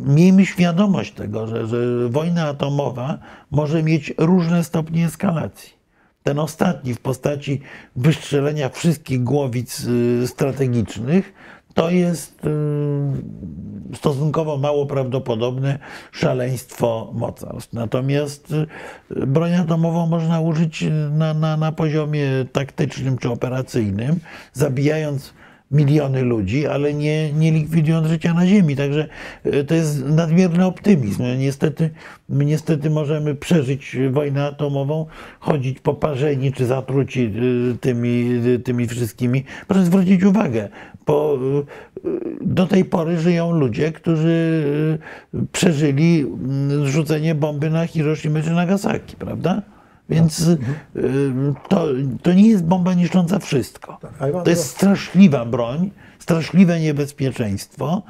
miejmy 0.05 0.45
świadomość 0.45 1.13
tego, 1.13 1.47
że, 1.47 1.67
że 1.67 2.09
wojna 2.09 2.47
atomowa 2.47 3.17
może 3.51 3.83
mieć 3.83 4.13
różne 4.17 4.63
stopnie 4.63 5.05
eskalacji. 5.05 5.81
Ten 6.23 6.39
ostatni 6.39 6.93
w 6.93 6.99
postaci 6.99 7.61
wystrzelenia 7.95 8.69
wszystkich 8.69 9.23
głowic 9.23 9.87
y, 10.23 10.27
strategicznych 10.27 11.33
to 11.73 11.89
jest 11.89 12.45
y, 12.45 13.95
stosunkowo 13.95 14.57
mało 14.57 14.85
prawdopodobne 14.85 15.79
szaleństwo 16.11 17.11
mocarstw. 17.13 17.73
Natomiast 17.73 18.51
y, 18.51 19.25
broń 19.27 19.53
atomową 19.53 20.07
można 20.07 20.39
użyć 20.39 20.85
na, 21.11 21.33
na, 21.33 21.57
na 21.57 21.71
poziomie 21.71 22.27
taktycznym 22.51 23.17
czy 23.17 23.29
operacyjnym, 23.29 24.19
zabijając 24.53 25.33
miliony 25.71 26.21
ludzi, 26.21 26.67
ale 26.67 26.93
nie, 26.93 27.33
nie 27.33 27.51
likwidując 27.51 28.07
życia 28.07 28.33
na 28.33 28.47
ziemi. 28.47 28.75
Także 28.75 29.07
y, 29.45 29.63
to 29.63 29.75
jest 29.75 30.05
nadmierny 30.05 30.65
optymizm. 30.65 31.23
Niestety, 31.37 31.89
niestety 32.29 32.89
możemy 32.89 33.35
przeżyć 33.35 33.97
wojnę 34.11 34.45
atomową, 34.45 35.05
chodzić 35.39 35.79
poparzeni 35.79 36.53
czy 36.53 36.65
zatruci 36.65 37.33
y, 37.73 37.77
tymi, 37.77 38.41
y, 38.47 38.59
tymi 38.59 38.87
wszystkimi. 38.87 39.43
Proszę 39.67 39.85
zwrócić 39.85 40.23
uwagę, 40.23 40.65
y, 40.65 40.69
do 42.41 42.67
tej 42.67 42.85
pory 42.85 43.17
żyją 43.17 43.51
ludzie, 43.51 43.91
którzy 43.91 44.63
przeżyli 45.51 46.25
zrzucenie 46.85 47.35
bomby 47.35 47.69
na 47.69 47.87
Hiroshima 47.87 48.41
czy 48.41 48.51
Nagasaki, 48.51 49.15
prawda? 49.15 49.61
Więc 50.11 50.39
y, 50.47 50.57
to, 51.69 51.87
to 52.21 52.33
nie 52.33 52.49
jest 52.49 52.65
bomba 52.65 52.93
niszcząca 52.93 53.39
wszystko. 53.39 53.97
mam 54.33 54.43
To 54.43 54.49
jest 54.49 54.65
straszliwa 54.65 55.45
broń, 55.45 55.91
straszliwe 56.19 56.79
niebezpieczeństwo. 56.79 58.03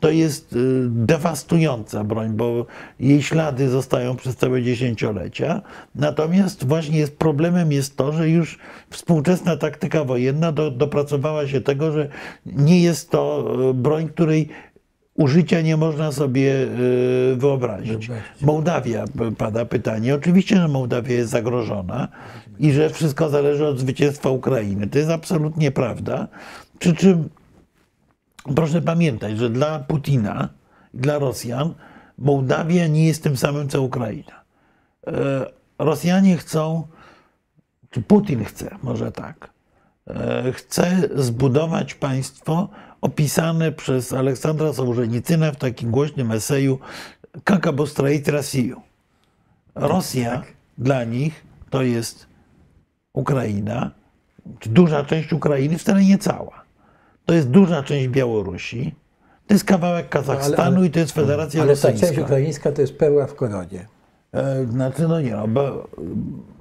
To 0.00 0.10
jest 0.10 0.52
y, 0.52 0.56
dewastująca 0.88 2.04
broń, 2.04 2.30
bo 2.30 2.66
jej 3.00 3.22
ślady 3.22 3.68
zostają 3.68 4.16
przez 4.16 4.36
całe 4.36 4.62
dziesięciolecia. 4.62 5.62
Natomiast 5.94 6.66
właśnie 6.66 6.98
jest, 6.98 7.16
problemem 7.16 7.72
jest 7.72 7.96
to, 7.96 8.12
że 8.12 8.28
już 8.28 8.58
współczesna 8.90 9.56
taktyka 9.56 10.04
wojenna 10.04 10.52
do, 10.52 10.70
dopracowała 10.70 11.48
się 11.48 11.60
tego, 11.60 11.92
że 11.92 12.08
nie 12.46 12.82
jest 12.82 13.10
to 13.10 13.54
y, 13.70 13.74
broń, 13.74 14.08
której 14.08 14.48
użycia 15.14 15.60
nie 15.60 15.76
można 15.76 16.12
sobie 16.12 16.52
y, 16.52 17.36
wyobrazić. 17.36 18.06
Wyobrazić. 18.06 18.42
Mołdawia 18.42 19.04
pada 19.38 19.64
pytanie. 19.64 20.14
Oczywiście, 20.14 20.56
że 20.56 20.68
Mołdawia 20.68 21.14
jest 21.14 21.30
zagrożona 21.30 22.08
i 22.58 22.72
że 22.72 22.90
wszystko 22.90 23.28
zależy 23.28 23.66
od 23.66 23.78
zwycięstwa 23.78 24.30
Ukrainy. 24.30 24.86
To 24.86 24.98
jest 24.98 25.10
absolutnie 25.10 25.70
prawda. 25.70 26.28
Przy 26.78 26.96
czym 26.96 27.28
proszę 28.56 28.82
pamiętać, 28.82 29.38
że 29.38 29.50
dla 29.50 29.78
Putina, 29.78 30.48
dla 30.94 31.18
Rosjan, 31.18 31.74
Mołdawia 32.18 32.86
nie 32.86 33.06
jest 33.06 33.22
tym 33.22 33.36
samym 33.36 33.68
co 33.68 33.82
Ukraina. 33.82 34.44
E, 35.06 35.46
Rosjanie 35.78 36.36
chcą, 36.36 36.86
czy 37.90 38.02
Putin 38.02 38.44
chce, 38.44 38.76
może 38.82 39.12
tak, 39.12 39.50
e, 40.06 40.52
chce 40.52 41.08
zbudować 41.14 41.94
państwo 41.94 42.68
opisane 43.04 43.72
przez 43.72 44.12
Aleksandra 44.12 44.72
Sołżenicyna 44.72 45.52
w 45.52 45.56
takim 45.56 45.90
głośnym 45.90 46.32
eseju 46.32 46.78
Kaka 47.44 47.72
Bostreit 47.72 48.28
Rasiju. 48.28 48.80
Rosja 49.74 50.30
tak. 50.30 50.46
dla 50.78 51.04
nich 51.04 51.44
to 51.70 51.82
jest 51.82 52.26
Ukraina, 53.12 53.90
duża 54.66 55.04
część 55.04 55.32
Ukrainy, 55.32 55.78
wcale 55.78 56.04
nie 56.04 56.18
cała. 56.18 56.64
To 57.26 57.34
jest 57.34 57.50
duża 57.50 57.82
część 57.82 58.08
Białorusi, 58.08 58.94
to 59.46 59.54
jest 59.54 59.64
kawałek 59.64 60.06
no, 60.06 60.10
Kazachstanu 60.10 60.62
ale, 60.62 60.76
ale, 60.76 60.86
i 60.86 60.90
to 60.90 60.98
jest 60.98 61.12
Federacja 61.12 61.62
ale 61.62 61.70
Rosyjska. 61.70 61.88
Ale 61.88 62.00
ta 62.00 62.06
część 62.06 62.18
ukraińska 62.18 62.72
to 62.72 62.80
jest 62.80 62.98
perła 62.98 63.26
w 63.26 63.34
koronie. 63.34 63.86
Znaczy, 64.70 65.08
no 65.08 65.20
nie, 65.20 65.30
no, 65.30 65.48
bo 65.48 65.88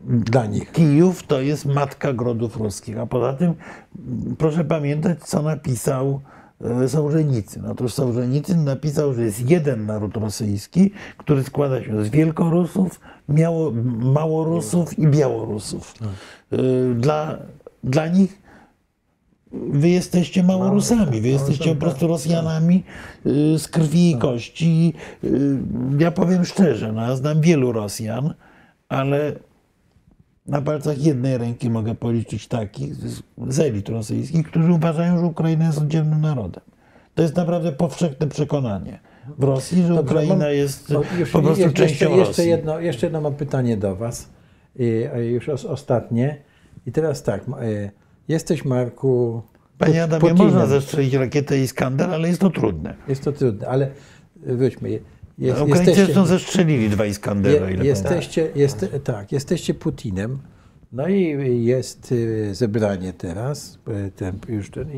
dla 0.07 0.45
nich. 0.45 0.71
Kijów 0.71 1.23
to 1.23 1.41
jest 1.41 1.65
matka 1.65 2.13
grodów 2.13 2.57
ruskich, 2.57 2.97
a 2.99 3.05
poza 3.05 3.33
tym 3.33 3.49
m, 3.49 4.35
proszę 4.37 4.63
pamiętać, 4.65 5.19
co 5.19 5.41
napisał 5.41 6.19
e, 6.61 6.89
Sołżenicyn. 6.89 7.65
Otóż 7.65 7.93
Sołżenicyn 7.93 8.63
napisał, 8.63 9.13
że 9.13 9.21
jest 9.21 9.49
jeden 9.49 9.85
naród 9.85 10.17
rosyjski, 10.17 10.91
który 11.17 11.43
składa 11.43 11.83
się 11.83 12.05
z 12.05 12.09
Wielkorusów, 12.09 12.99
Miało, 13.29 13.71
Małorusów 14.13 14.99
i 14.99 15.07
Białorusów. 15.07 15.93
E, 16.51 16.57
Dla, 16.95 17.37
dla 17.83 18.07
nich 18.07 18.42
wy 19.53 19.89
jesteście 19.89 20.43
Małorusami, 20.43 21.21
wy 21.21 21.27
jesteście 21.27 21.69
po 21.69 21.81
prostu 21.81 22.07
Rosjanami 22.07 22.83
y, 23.25 23.59
z 23.59 23.67
krwi 23.67 24.11
i 24.11 24.17
kości. 24.17 24.93
Y, 25.23 25.57
Ja 25.99 26.11
powiem 26.11 26.45
szczerze, 26.45 26.91
no, 26.91 27.01
ja 27.01 27.15
znam 27.15 27.41
wielu 27.41 27.71
Rosjan, 27.71 28.33
ale 28.89 29.31
na 30.47 30.61
palcach 30.61 30.97
jednej 31.05 31.37
ręki 31.37 31.69
mogę 31.69 31.95
policzyć 31.95 32.47
takich 32.47 32.95
z- 32.95 33.59
elit 33.59 33.89
rosyjskich, 33.89 34.47
którzy 34.47 34.71
uważają, 34.71 35.19
że 35.19 35.25
Ukraina 35.25 35.65
jest 35.65 35.77
oddzielnym 35.77 36.21
narodem. 36.21 36.63
To 37.15 37.21
jest 37.21 37.35
naprawdę 37.35 37.71
powszechne 37.71 38.27
przekonanie 38.27 38.99
w 39.37 39.43
Rosji, 39.43 39.81
że 39.81 39.87
Dobrze, 39.87 40.01
Ukraina 40.01 40.35
mam- 40.35 40.53
jest 40.53 40.93
już 41.19 41.31
po 41.31 41.41
prostu 41.41 41.61
jeszcze, 41.63 41.87
częścią 41.87 42.09
jeszcze, 42.09 42.27
Rosji. 42.27 42.49
jedno, 42.49 42.79
jeszcze 42.79 43.05
jedno 43.05 43.21
mam 43.21 43.35
pytanie 43.35 43.77
do 43.77 43.95
Was, 43.95 44.29
a 45.13 45.17
już 45.17 45.49
os, 45.49 45.65
ostatnie. 45.65 46.37
I 46.87 46.91
teraz 46.91 47.23
tak, 47.23 47.45
jesteś 48.27 48.65
Marku. 48.65 49.41
Panie 49.77 50.03
Adamie, 50.03 50.19
Putinem. 50.21 50.45
można 50.45 50.65
zestrzelić 50.65 51.13
rakietę 51.13 51.59
Iskander, 51.59 52.09
ale 52.09 52.27
jest 52.27 52.41
to 52.41 52.49
trudne. 52.49 52.95
Jest 53.07 53.23
to 53.23 53.31
trudne, 53.31 53.67
ale 53.67 53.91
wróćmy. 54.35 54.89
Je- 54.89 54.99
Jest, 55.37 55.61
Ukraińcy 55.61 55.79
jesteście, 55.79 56.05
zresztą 56.05 56.25
zestrzelili 56.25 56.89
dwa 56.89 57.05
Iskandery, 57.05 57.65
o 57.65 57.69
je, 57.69 57.83
jesteście, 57.83 58.49
jest, 58.55 58.85
tak, 59.03 59.31
jesteście 59.31 59.73
Putinem. 59.73 60.39
No 60.91 61.07
i 61.07 61.65
jest 61.65 62.13
e, 62.49 62.55
zebranie 62.55 63.13
teraz, 63.13 63.79
e, 63.87 64.11
ten, 64.11 64.39
już 64.49 64.71
ten, 64.71 64.91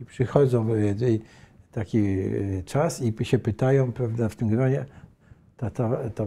i, 0.00 0.04
przychodzą 0.04 0.66
i 1.10 1.20
taki 1.72 2.02
czas 2.64 3.02
i 3.02 3.24
się 3.24 3.38
pytają, 3.38 3.92
prawda, 3.92 4.28
w 4.28 4.36
tym 4.36 4.48
gronie, 4.48 4.84
to, 5.56 5.70
to, 5.70 5.90
to 6.14 6.26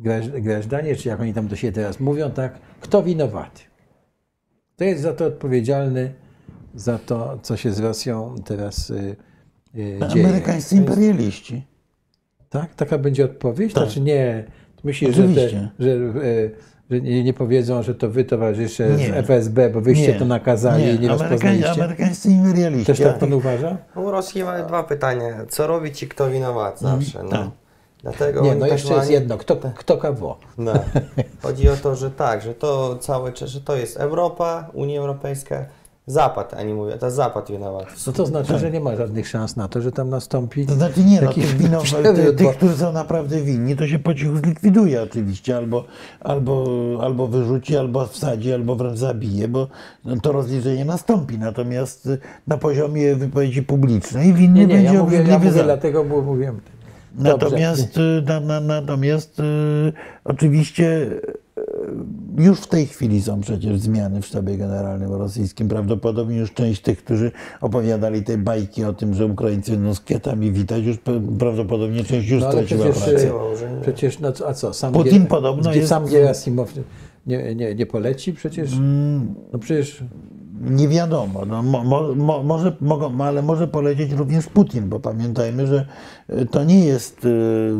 graż- 0.00 0.40
grażdanie, 0.40 0.96
czy 0.96 1.08
jak 1.08 1.20
oni 1.20 1.34
tam 1.34 1.48
do 1.48 1.56
siebie 1.56 1.72
teraz 1.72 2.00
mówią, 2.00 2.30
tak, 2.30 2.58
kto 2.80 3.02
winowaty? 3.02 3.62
Kto 4.78 4.84
jest 4.84 5.02
za 5.02 5.12
to 5.12 5.26
odpowiedzialny, 5.26 6.12
za 6.74 6.98
to, 6.98 7.38
co 7.42 7.56
się 7.56 7.72
z 7.72 7.78
Rosją 7.80 8.34
teraz 8.44 8.90
e, 8.90 9.16
dzieje? 9.74 10.26
Amerykańscy 10.26 10.70
To 10.70 10.80
jest- 10.80 10.88
imperialiści. 10.88 11.64
tak? 12.50 12.74
Taka 12.74 12.98
będzie 12.98 13.24
odpowiedź? 13.24 13.74
Tak. 13.74 13.84
Znaczy 13.84 14.00
nie, 14.00 14.44
myślisz, 14.84 15.16
że, 15.16 15.22
te, 15.22 15.28
Oczywiście. 15.28 15.68
że, 15.78 15.96
że 16.90 17.00
nie, 17.00 17.24
nie 17.24 17.34
powiedzą, 17.34 17.82
że 17.82 17.94
to 17.94 18.10
wy 18.10 18.24
towarzysze 18.24 18.88
Nie. 18.90 19.06
z 19.06 19.10
FSB, 19.10 19.70
bo 19.70 19.80
wyście 19.80 20.14
to 20.14 20.24
nakazali 20.24 20.84
i 20.94 20.98
nie 21.00 21.08
rozpoznaliście? 21.08 21.70
Amerykańscy 21.72 22.30
imperialiści. 22.30 22.86
Też 22.86 23.00
tak 23.00 23.18
pan 23.18 23.32
uważa? 23.32 23.76
U 23.96 24.10
Rosji 24.10 24.44
mamy 24.44 24.66
dwa 24.66 24.82
pytania. 24.82 25.46
Co 25.48 25.66
robić 25.66 26.02
i 26.02 26.08
kto 26.08 26.30
winowat 26.30 26.80
zawsze. 26.80 27.22
No. 27.22 27.28
tak. 27.30 27.48
Dlatego 28.02 28.42
Nie, 28.42 28.54
no 28.54 28.60
tak 28.60 28.72
jeszcze 28.72 28.94
jest 28.94 29.10
jedno. 29.10 29.38
Kto, 29.38 29.56
kto 29.76 29.98
kawo? 29.98 30.38
No. 30.58 30.72
Chodzi 31.42 31.68
o 31.68 31.76
to, 31.76 31.96
że 31.96 32.10
tak, 32.10 32.42
że 32.42 32.54
to 32.54 32.96
całe, 33.00 33.32
że 33.36 33.60
to 33.60 33.76
jest 33.76 33.96
Europa, 33.96 34.70
Unia 34.72 35.00
Europejska, 35.00 35.64
Zapad, 36.08 36.54
a 36.54 36.62
nie 36.62 36.74
mówię, 36.74 36.98
to 36.98 37.10
Zapad 37.10 37.50
winowaty. 37.50 37.92
No 38.06 38.12
to 38.12 38.26
znaczy, 38.26 38.58
że 38.58 38.70
nie 38.70 38.80
ma 38.80 38.96
żadnych 38.96 39.28
szans 39.28 39.56
na 39.56 39.68
to, 39.68 39.80
że 39.80 39.92
tam 39.92 40.10
nastąpi 40.10 40.66
To 40.66 40.74
znaczy 40.74 41.04
nie, 41.04 41.20
no, 41.20 41.32
tych, 41.32 41.56
wino, 41.56 41.80
przewrót, 41.80 42.16
ty, 42.16 42.32
tych, 42.32 42.56
którzy 42.56 42.76
są 42.76 42.92
naprawdę 42.92 43.40
winni, 43.40 43.76
to 43.76 43.86
się 43.86 43.98
po 43.98 44.14
cichu 44.14 44.36
zlikwiduje 44.36 45.02
oczywiście, 45.02 45.56
albo, 45.56 45.84
albo, 46.20 46.66
albo 47.02 47.26
wyrzuci, 47.26 47.76
albo 47.76 48.06
wsadzi, 48.06 48.52
albo 48.52 48.76
wręcz 48.76 48.98
zabije, 48.98 49.48
bo 49.48 49.68
no, 50.04 50.20
to 50.20 50.32
rozliczenie 50.32 50.84
nastąpi. 50.84 51.38
Natomiast 51.38 52.08
na 52.46 52.56
poziomie 52.56 53.14
wypowiedzi 53.16 53.62
publicznej 53.62 54.34
winny 54.34 54.60
Nie, 54.60 54.66
nie, 54.66 54.74
będzie 54.74 54.94
ja 54.94 55.02
mówię, 55.02 55.24
ja 55.28 55.38
mówię 55.38 55.52
za. 55.52 55.62
dlatego, 55.62 56.04
bo 56.04 56.22
mówiłem. 56.22 56.60
Natomiast, 57.18 57.96
y, 57.96 58.22
na, 58.26 58.40
na, 58.40 58.60
natomiast 58.60 59.40
y, 59.40 59.42
oczywiście 60.24 60.86
y, 61.02 61.20
już 62.38 62.60
w 62.60 62.66
tej 62.66 62.86
chwili 62.86 63.22
są 63.22 63.40
przecież 63.40 63.78
zmiany 63.78 64.22
w 64.22 64.26
sztabie 64.26 64.56
generalnym 64.56 65.12
rosyjskim. 65.12 65.68
Prawdopodobnie 65.68 66.36
już 66.36 66.54
część 66.54 66.82
tych, 66.82 67.04
którzy 67.04 67.32
opowiadali 67.60 68.22
te 68.22 68.38
bajki 68.38 68.84
o 68.84 68.92
tym, 68.92 69.14
że 69.14 69.26
Ukraińcy 69.26 69.70
będą 69.70 69.94
z 69.94 70.00
kwiatami 70.00 70.52
witać, 70.52 70.84
już 70.84 70.96
prawdopodobnie 71.38 72.04
część 72.04 72.28
już 72.28 72.42
No 72.42 72.50
straciła 72.52 72.84
przecież, 72.84 73.02
pracę. 73.04 73.32
przecież 73.82 74.20
no 74.20 74.32
a 74.46 74.54
co, 74.54 74.72
sam 74.72 74.92
Putin 74.92 75.24
Gier- 75.24 75.28
podobno 75.28 75.72
jest- 75.72 75.88
sam 75.88 76.06
Gerasimow 76.06 76.74
nie, 77.26 77.54
nie, 77.54 77.74
nie 77.74 77.86
poleci 77.86 78.32
przecież? 78.32 78.72
Mm. 78.72 79.34
No 79.52 79.58
przecież 79.58 80.04
Nie 80.60 80.88
wiadomo, 80.88 81.44
no, 81.46 81.62
mo, 81.62 81.84
mo, 81.84 82.14
mo, 82.14 82.42
może, 82.42 82.76
mogą, 82.80 83.24
ale 83.24 83.42
może 83.42 83.68
polecieć 83.68 84.12
również 84.12 84.46
Putin, 84.46 84.88
bo 84.88 85.00
pamiętajmy, 85.00 85.66
że 85.66 85.86
y, 86.30 86.46
to 86.46 86.64
nie 86.64 86.84
jest, 86.84 87.24
y, 87.24 87.72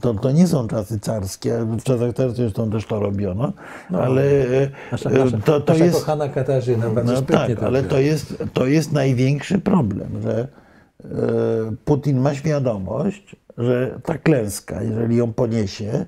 to, 0.00 0.14
to 0.14 0.30
nie 0.30 0.46
są 0.46 0.68
czasy 0.68 1.00
carskie, 1.00 1.58
w 1.58 1.82
czasach 1.82 2.12
carskich 2.14 2.36
zresztą 2.36 2.70
też 2.70 2.86
to 2.86 3.00
robiono, 3.00 3.52
ale 3.92 4.22
y, 4.22 4.70
nasza, 4.92 5.10
nasza, 5.10 5.38
to, 5.38 5.60
to 5.60 5.72
nasza 5.72 5.84
jest, 5.84 5.98
kochana 5.98 6.28
Katarzyna 6.28 6.90
bardzo 6.90 7.12
no 7.12 7.22
tak, 7.22 7.54
to 7.54 7.66
ale 7.66 7.82
to 7.82 7.98
jest, 7.98 8.44
to 8.52 8.66
jest 8.66 8.92
największy 8.92 9.58
problem, 9.58 10.08
że 10.22 10.48
Putin 11.84 12.18
ma 12.18 12.34
świadomość, 12.34 13.36
że 13.58 14.00
ta 14.04 14.18
klęska, 14.18 14.82
jeżeli 14.82 15.16
ją 15.16 15.32
poniesie, 15.32 16.06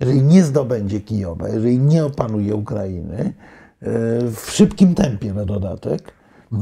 jeżeli 0.00 0.22
nie 0.22 0.42
zdobędzie 0.42 1.00
Kijowa, 1.00 1.48
jeżeli 1.48 1.78
nie 1.78 2.04
opanuje 2.04 2.54
Ukrainy 2.54 3.16
e, 3.18 3.55
w 4.36 4.50
szybkim 4.50 4.94
tempie 4.94 5.34
na 5.34 5.44
dodatek, 5.44 6.12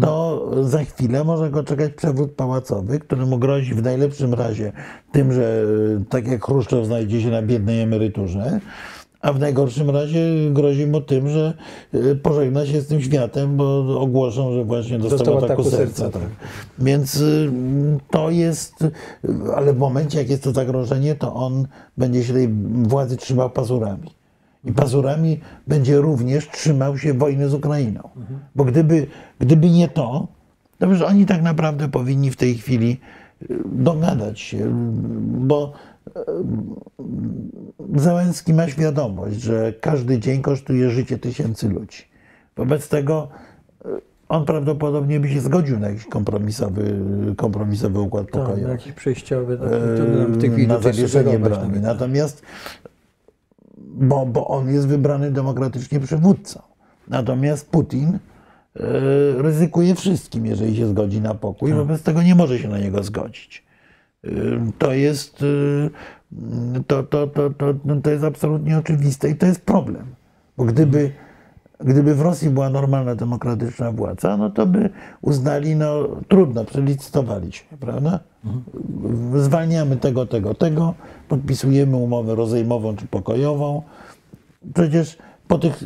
to 0.01 0.51
za 0.63 0.85
chwilę 0.85 1.25
może 1.25 1.51
go 1.51 1.65
czekać 1.65 1.93
przewrót 1.93 2.33
pałacowy, 2.33 2.99
któremu 2.99 3.39
grozi 3.39 3.75
w 3.75 3.83
najlepszym 3.83 4.35
razie 4.35 4.73
tym, 5.13 5.33
że 5.33 5.65
e, 6.01 6.05
tak 6.05 6.27
jak 6.27 6.45
Chruszczow 6.45 6.87
znajdzie 6.87 7.23
się 7.23 7.31
na 7.31 7.43
biednej 7.43 7.81
emeryturze, 7.81 8.61
a 9.21 9.33
w 9.33 9.41
najgorszym 9.41 9.91
razie 9.91 10.21
grozi 10.51 10.87
mu 10.87 11.01
tym, 11.01 11.29
że 11.29 11.55
e, 11.95 12.15
pożegna 12.15 12.67
się 12.67 12.81
z 12.81 12.87
tym 12.87 13.03
światem, 13.03 13.57
bo 13.57 14.01
ogłoszą, 14.01 14.55
że 14.55 14.65
właśnie 14.65 14.99
dostał, 14.99 15.19
Dostał 15.19 15.39
ataku, 15.39 15.53
ataku 15.53 15.71
serca. 15.71 15.95
serca, 15.95 16.19
tak. 16.19 16.29
Więc 16.79 17.17
y, 17.17 17.51
to 18.11 18.31
jest, 18.31 18.75
ale 19.57 19.73
w 19.73 19.79
momencie, 19.79 20.19
jak 20.19 20.31
jest 20.31 20.43
to 20.43 20.53
zagrożenie, 20.53 21.15
to 21.15 21.35
on 21.35 21.67
będzie 21.97 22.25
się 22.25 22.33
tej 22.33 22.49
władzy 22.83 23.17
trzymał 23.17 23.51
pazurami. 23.51 24.11
I 24.65 24.73
pazurami 24.73 25.41
będzie 25.67 25.97
również 25.97 26.49
trzymał 26.51 26.99
się 26.99 27.15
wojny 27.15 27.49
z 27.49 27.55
Ukrainą. 27.55 28.09
Bo 28.55 28.65
gdyby, 28.65 29.07
gdyby 29.39 29.71
nie 29.71 29.89
to, 29.89 30.29
to 30.79 30.87
już 30.87 31.03
oni 31.03 31.27
tak 31.27 31.43
naprawdę 31.43 31.89
powinni 31.89 32.31
w 32.31 32.37
tej 32.37 32.55
chwili 32.55 33.01
y, 33.43 33.59
dogadać 33.65 34.41
się, 34.41 34.71
bo 35.25 35.73
y, 36.07 36.11
Załęski 37.95 38.55
ma 38.55 38.69
świadomość, 38.69 39.41
że 39.41 39.73
każdy 39.81 40.19
dzień 40.19 40.43
kosztuje 40.43 40.91
życie 40.91 41.19
tysięcy 41.19 41.69
ludzi. 41.69 42.03
Wobec 42.57 42.89
tego 42.89 43.29
y, 43.87 43.89
on 44.29 44.45
prawdopodobnie 44.45 45.21
by 45.21 45.29
się 45.29 45.41
zgodził 45.41 45.79
na 45.79 45.89
jakiś 45.89 46.07
kompromisowy, 46.07 47.05
kompromisowy 47.37 48.01
układ 48.01 48.27
Tak, 48.27 48.33
pokojowy. 48.33 48.71
jakiś 48.71 48.93
przejściowy, 48.93 49.59
który 49.95 50.17
nam 50.19 50.33
w 50.33 50.41
tej 50.41 50.51
chwili 50.51 50.69
na 50.69 50.79
zawieszenie 50.79 51.39
broni. 51.39 51.81
Natomiast, 51.81 52.43
bo, 53.95 54.27
bo 54.27 54.49
on 54.49 54.69
jest 54.69 54.89
wybrany 54.89 55.31
demokratycznie 55.31 56.01
przywódcą. 56.01 56.63
Natomiast 57.09 57.71
Putin 57.71 58.09
e, 58.09 58.19
ryzykuje 59.43 59.95
wszystkim, 59.95 60.47
jeżeli 60.47 60.77
się 60.77 60.87
zgodzi 60.87 61.21
na 61.21 61.35
pokój, 61.35 61.71
Tak. 61.71 61.79
wobec 61.79 62.03
tego 62.03 62.23
nie 62.23 62.35
może 62.35 62.59
się 62.59 62.69
na 62.69 62.79
niego 62.79 63.03
zgodzić. 63.03 63.65
E, 64.25 64.29
To 64.79 64.93
jest, 64.93 65.43
e, 66.77 66.83
to, 66.87 67.03
to, 67.03 67.27
to, 67.27 67.51
to, 67.51 67.75
to 68.03 68.11
jest 68.11 68.25
absolutnie 68.25 68.79
oczywiste 68.79 69.31
i 69.31 69.37
to 69.37 69.47
jest 69.47 69.61
problem. 69.65 70.07
Bo 70.57 70.65
gdyby, 70.65 71.11
gdyby 71.81 72.15
w 72.15 72.21
Rosji 72.21 72.51
była 72.51 72.71
normalna, 72.71 73.15
demokratyczna 73.15 73.93
władza, 73.93 74.37
no 74.37 74.51
to 74.51 74.67
by 74.67 74.91
uznali, 75.21 75.77
no 75.77 76.09
trudno, 76.29 76.65
przelicytowaliśmy, 76.65 77.79
prawda? 77.79 78.21
Zwalniamy 79.35 79.97
tego, 79.97 80.27
tego, 80.27 80.55
tego, 80.55 80.95
podpisujemy 81.29 81.97
umowę 81.97 82.35
rozejmową 82.35 82.97
czy 82.97 83.07
pokojową. 83.07 83.83
Przecież 84.75 85.19
po, 85.49 85.59
tych, 85.59 85.85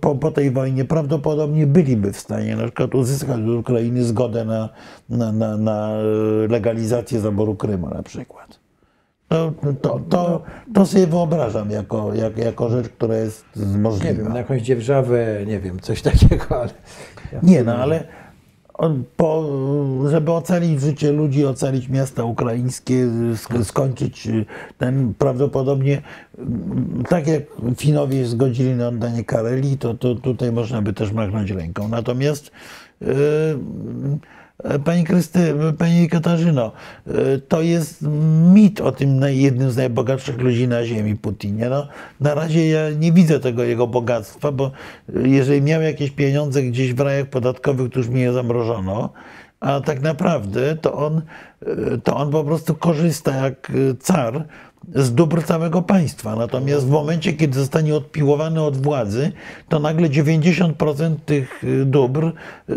po- 0.00 0.14
po, 0.14 0.30
tej 0.30 0.50
wojnie 0.50 0.84
prawdopodobnie 0.84 1.66
byliby 1.66 2.12
w 2.12 2.20
stanie 2.20 2.56
na 2.56 2.62
przykład 2.64 2.94
uzyskać 2.94 3.36
od 3.40 3.48
Ukrainy 3.60 4.04
zgodę 4.04 4.44
na, 4.44 4.68
na, 5.08 5.32
na, 5.32 5.56
na 5.56 5.92
legalizację 6.48 7.20
zaboru 7.20 7.54
Krymu 7.54 7.88
na 7.90 8.02
przykład. 8.02 8.60
To, 9.28 9.52
to, 9.82 10.00
to, 10.08 10.42
to 10.74 10.86
sobie 10.86 11.06
wyobrażam 11.06 11.70
jako, 11.70 12.14
jak, 12.14 12.38
jako 12.38 12.68
rzecz, 12.68 12.88
która 12.88 13.16
jest 13.16 13.44
Nie 13.56 13.78
możliwa. 13.78 14.14
wiem, 14.22 14.28
na 14.32 14.38
jakąś 14.38 14.62
dzierżawę, 14.62 15.26
nie 15.46 15.60
wiem, 15.60 15.80
coś 15.80 16.02
takiego, 16.02 16.60
ale... 16.60 16.70
Nie, 17.42 17.64
no 17.64 17.74
ale 17.74 18.04
po, 19.16 19.44
żeby 20.10 20.32
ocalić 20.32 20.80
życie 20.80 21.12
ludzi, 21.12 21.46
ocalić 21.46 21.88
miasta 21.88 22.24
ukraińskie, 22.24 23.06
sk- 23.32 23.64
skończyć 23.64 24.26
y, 24.26 24.46
ten 24.78 25.14
prawdopodobnie, 25.14 26.02
tak 27.08 27.26
jak 27.26 27.42
Finowie 27.76 28.26
zgodzili 28.26 28.74
na 28.74 28.88
oddanie 28.88 29.24
Karelii, 29.24 29.78
to, 29.78 29.94
to 29.94 30.14
tutaj 30.14 30.52
można 30.52 30.82
by 30.82 30.92
też 30.92 31.12
machnąć 31.12 31.50
ręką. 31.50 31.88
Natomiast 31.88 32.50
y, 33.02 33.06
Pani 34.84 35.04
Krysty, 35.04 35.54
Pani 35.78 36.08
Katarzyno, 36.08 36.72
y, 37.06 37.40
to 37.48 37.62
jest 37.62 38.02
mit 38.52 38.80
o 38.80 38.92
tym 38.92 39.22
jednym 39.28 39.70
z 39.70 39.76
najbogatszych 39.76 40.38
ludzi 40.38 40.68
na 40.68 40.84
ziemi, 40.84 41.16
Putinie. 41.16 41.68
No, 41.68 41.88
na 42.20 42.34
razie 42.34 42.68
ja 42.68 42.90
nie 42.90 43.12
widzę 43.12 43.40
tego 43.40 43.64
jego 43.64 43.86
bogactwa, 43.86 44.52
bo 44.52 44.70
y, 45.16 45.28
jeżeli 45.28 45.62
miał 45.62 45.82
jakieś 45.82 46.10
pieniądze 46.10 46.62
gdzieś 46.62 46.94
w 46.94 47.00
rajach 47.00 47.26
podatkowych, 47.26 47.92
to 47.92 47.98
już 47.98 48.08
mi 48.08 48.20
je 48.20 48.32
zamrożono, 48.32 49.12
a 49.60 49.80
tak 49.80 50.00
naprawdę 50.00 50.76
to 50.76 50.92
on, 50.92 51.22
to 52.04 52.16
on 52.16 52.30
po 52.30 52.44
prostu 52.44 52.74
korzysta 52.74 53.34
jak 53.34 53.72
car 54.00 54.44
z 54.94 55.14
dóbr 55.14 55.42
całego 55.44 55.82
państwa. 55.82 56.36
Natomiast 56.36 56.86
w 56.86 56.90
momencie, 56.90 57.32
kiedy 57.32 57.58
zostanie 57.58 57.94
odpiłowany 57.94 58.62
od 58.62 58.76
władzy, 58.76 59.32
to 59.68 59.78
nagle 59.78 60.08
90% 60.08 61.14
tych 61.26 61.64
y, 61.64 61.84
dóbr 61.84 62.24
y, 62.70 62.74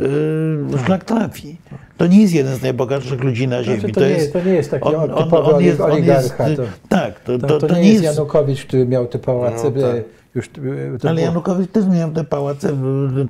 szlak 0.86 1.04
trafi. 1.06 1.58
To 1.98 2.08
nie 2.08 2.22
jest 2.22 2.34
jeden 2.34 2.56
z 2.56 2.62
najbogatszych 2.62 3.24
ludzi 3.24 3.48
na 3.48 3.64
ziemi. 3.64 3.80
Znaczy, 3.80 3.94
to, 3.96 4.02
nie 4.02 4.10
jest, 4.10 4.34
to 4.34 4.44
nie 4.44 4.52
jest 4.54 4.72
taki 4.72 4.84
on- 4.96 5.12
on- 5.12 5.24
typowy 5.24 5.54
on 5.56 5.64
jest- 5.64 5.82
oligarcha. 5.82 6.50
jest- 6.50 6.62
to, 6.62 6.68
Tak, 6.90 7.20
to, 7.20 7.38
to, 7.40 7.48
to, 7.48 7.68
to, 7.68 7.76
nie, 7.76 7.92
jest 7.92 8.04
Janukowicz, 8.04 8.66
który 8.66 8.86
miał 8.86 9.08
te 9.08 9.20
pałace. 9.20 9.72
No, 9.76 9.82
tak. 9.82 9.96
już, 10.36 10.50
to 10.50 10.62
Ale 11.10 11.16
było- 11.16 11.26
Janukowicz 11.26 11.72
też 11.72 11.86
miał 11.86 12.12
te 12.12 12.24
pałace, 12.24 12.78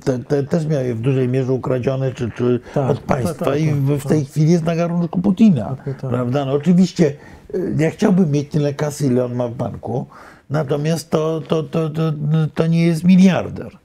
te, 0.04 0.18
te, 0.18 0.42
też 0.42 0.66
miał 0.66 0.84
je 0.84 0.94
w 0.94 1.00
dużej 1.00 1.28
mierze 1.28 1.52
ukradzione 1.52 2.12
czy, 2.12 2.30
czy 2.30 2.60
Tak, 2.74 2.90
od 2.90 2.96
tak, 2.96 3.06
państwa 3.06 3.44
tak, 3.44 3.60
i 3.60 3.66
tak, 3.66 3.74
w, 3.74 3.98
w 3.98 4.06
tej 4.06 4.24
chwili 4.24 4.52
jest 4.52 4.64
na 4.64 4.76
garnku 4.76 5.20
Putina. 5.20 5.76
Tak, 5.84 6.00
tak. 6.00 6.10
Prawda? 6.10 6.44
No 6.44 6.52
oczywiście 6.52 7.06
y, 7.06 7.14
ja 7.78 7.90
chciałbym 7.90 8.30
mieć 8.30 8.48
tyle 8.48 8.74
kasy, 8.74 9.06
ile 9.06 9.24
on 9.24 9.34
ma 9.34 9.48
w 9.48 9.54
banku, 9.54 10.06
natomiast 10.50 11.10
to, 11.10 11.40
to, 11.48 11.62
to, 11.62 11.90
to, 11.90 12.12
to 12.54 12.66
nie 12.66 12.86
jest 12.86 13.04
miliarder. 13.04 13.78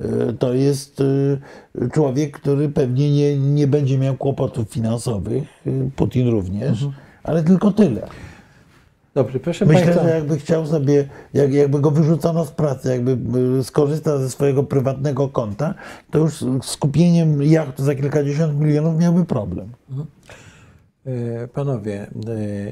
Y, 0.00 0.32
To 0.38 0.54
jest 0.54 1.00
y, 1.00 1.38
człowiek, 1.92 2.40
który 2.40 2.68
pewnie 2.68 3.10
nie, 3.12 3.36
nie 3.38 3.66
będzie 3.66 3.98
miał 3.98 4.14
kłopotów 4.16 4.68
finansowych, 4.70 5.44
y, 5.66 5.90
Putin 5.96 6.28
również, 6.28 6.82
Mhm. 6.82 6.92
ale 7.22 7.42
tylko 7.44 7.70
tyle. 7.72 8.06
Dobrze, 9.14 9.40
proszę 9.40 9.66
Myślę, 9.66 9.82
Państwa. 9.84 10.02
że 10.04 10.14
jakby 10.14 10.38
chciał 10.38 10.66
sobie, 10.66 11.08
jak, 11.34 11.52
jakby 11.52 11.80
go 11.80 11.90
wyrzucono 11.90 12.44
z 12.44 12.50
pracy, 12.50 12.88
jakby 12.90 13.18
skorzystał 13.64 14.18
ze 14.18 14.30
swojego 14.30 14.62
prywatnego 14.62 15.28
konta, 15.28 15.74
to 16.10 16.18
już 16.18 16.44
z 16.62 16.76
kupieniem 16.76 17.42
jachtu 17.42 17.84
za 17.84 17.94
kilkadziesiąt 17.94 18.60
milionów 18.60 18.98
miałby 19.00 19.24
problem. 19.24 19.68
E, 19.92 19.94
Panowie 21.54 22.06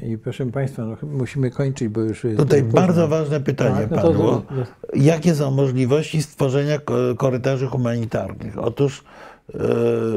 e, 0.01 0.07
i 0.07 0.17
proszę 0.17 0.45
Państwa, 0.45 0.85
no, 0.85 0.97
musimy 1.03 1.51
kończyć, 1.51 1.87
bo 1.87 2.01
już 2.01 2.23
jest 2.23 2.37
Tutaj 2.37 2.63
późno. 2.63 2.81
bardzo 2.81 3.07
ważne 3.07 3.39
pytanie 3.39 3.75
Tak, 3.81 3.91
no 3.91 3.97
to- 3.97 4.07
padło. 4.07 4.43
no- 4.51 4.63
Jakie 4.95 5.35
są 5.35 5.51
możliwości 5.51 6.23
stworzenia 6.23 6.79
ko- 6.79 7.15
korytarzy 7.17 7.67
humanitarnych? 7.67 8.57
Otóż 8.57 9.03
y, 9.49 9.57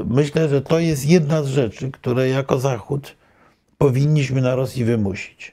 myślę, 0.07 0.49
że 0.49 0.61
to 0.63 0.79
jest 0.79 1.07
jedna 1.09 1.43
z 1.43 1.47
rzeczy, 1.47 1.91
które 1.91 2.29
jako 2.29 2.59
Zachód 2.59 3.17
powinniśmy 3.79 4.41
na 4.41 4.55
Rosji 4.55 4.85
wymusić. 4.85 5.53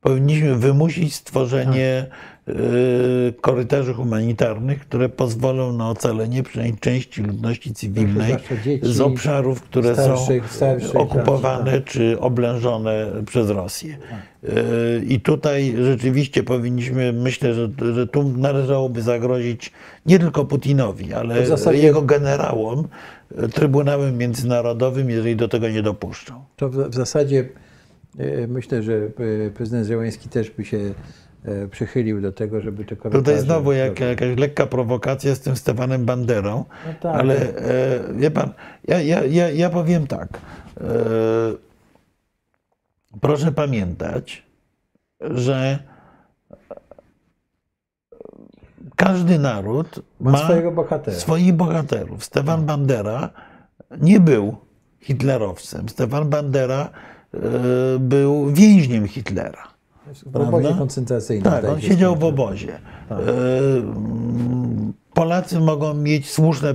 powinniśmy 0.00 0.56
wymusić 0.56 1.14
stworzenie 1.14 2.06
Tak. 2.10 2.18
Y, 2.48 3.32
korytarzy 3.40 3.94
humanitarnych, 3.94 4.80
które 4.80 5.08
pozwolą 5.08 5.72
na 5.72 5.90
ocalenie 5.90 6.42
przynajmniej 6.42 6.78
części 6.80 7.22
ludności 7.22 7.74
cywilnej 7.74 8.36
dzieci, 8.64 8.80
z 8.94 9.00
obszarów, 9.00 9.62
które 9.62 9.92
starszych- 9.94 10.46
są 10.46 10.54
starszych, 10.56 10.96
okupowane 10.96 11.72
tak. 11.72 11.84
czy 11.84 12.20
oblężone 12.20 13.06
przez 13.26 13.50
Rosję. 13.50 13.96
Y, 14.44 15.04
I 15.08 15.20
tutaj 15.20 15.74
rzeczywiście 15.82 16.42
powinniśmy, 16.42 17.12
myślę, 17.12 17.54
że, 17.54 17.68
że 17.94 18.06
tu 18.06 18.22
należałoby 18.22 19.02
zagrozić 19.02 19.72
nie 20.06 20.18
tylko 20.18 20.44
Putinowi, 20.44 21.14
ale 21.14 21.46
zasadzie- 21.46 21.82
jego 21.82 22.02
generałom 22.02 22.88
y, 23.44 23.48
Trybunałem 23.48 24.18
Międzynarodowym, 24.18 25.10
jeżeli 25.10 25.36
do 25.36 25.48
tego 25.48 25.68
nie 25.68 25.82
dopuszczą. 25.82 26.44
To 26.56 26.68
w, 26.68 26.76
w 26.76 26.94
zasadzie 26.94 27.48
myślę, 28.48 28.82
że 28.82 29.00
prezydent 29.54 29.86
Zełański 29.86 30.28
też 30.28 30.50
by 30.50 30.64
się 30.64 30.78
przychylił 31.70 32.20
do 32.20 32.32
tego, 32.32 32.60
żeby 32.60 32.84
te 32.84 32.96
korytarze... 32.96 33.24
Tutaj 33.24 33.40
znowu 33.40 33.72
jak, 33.72 34.00
jakaś 34.00 34.38
lekka 34.38 34.66
prowokacja 34.66 35.34
z 35.34 35.40
tym 35.40 35.56
Stefanem 35.56 36.04
Banderą, 36.04 36.64
No 36.86 36.92
tak. 37.00 37.20
ale 37.20 37.34
e, 37.56 38.14
wie 38.14 38.30
pan, 38.30 38.52
ja, 38.88 39.00
ja, 39.00 39.24
ja, 39.24 39.50
ja 39.50 39.70
powiem 39.70 40.06
tak. 40.06 40.28
E, 40.80 40.84
proszę 43.20 43.52
pamiętać, 43.52 44.42
że 45.20 45.78
każdy 48.96 49.38
naród 49.38 50.02
Ma 50.20 50.30
ma 50.30 50.38
swojego 50.38 50.72
bohatera. 50.72 51.16
swoich 51.16 51.52
bohaterów. 51.52 52.24
Stefan 52.24 52.66
Bandera 52.66 53.30
nie 54.00 54.20
był 54.20 54.56
hitlerowcem. 55.00 55.88
Stefan 55.88 56.28
Bandera 56.30 56.90
e, 57.34 57.38
był 57.98 58.52
więźniem 58.52 59.08
Hitlera. 59.08 59.71
W 60.06 60.36
obozie 60.36 60.50
prawda? 60.50 60.78
koncentracyjnym. 60.78 61.44
Tak, 61.52 61.58
zdaje 61.60 61.74
on 61.74 61.80
siedział 61.80 62.14
w 62.14 62.18
skończył. 62.18 62.44
obozie. 62.44 62.78
Tak. 63.08 63.18
E, 63.18 63.22
Polacy 65.14 65.60
mogą 65.60 65.94
mieć 65.94 66.30
słuszne 66.30 66.74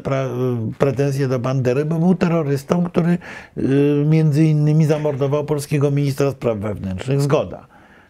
pretensje 0.77 1.27
do 1.27 1.39
Bandery, 1.39 1.85
bo 1.85 1.99
był 1.99 2.15
terrorystą, 2.15 2.83
który 2.83 3.17
e, 3.57 3.61
między 4.05 4.45
innymi 4.45 4.85
zamordował 4.85 5.45
polskiego 5.45 5.91
ministra 5.91 6.31
spraw 6.31 6.57
wewnętrznych. 6.57 7.21
Zgoda. 7.21 7.67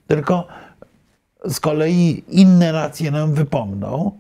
Tylko 0.08 0.48
z 1.46 1.60
kolei 1.60 2.24
inne 2.30 2.72
nacje 2.74 3.12
nam 3.12 3.34
wypomną, 3.34 4.12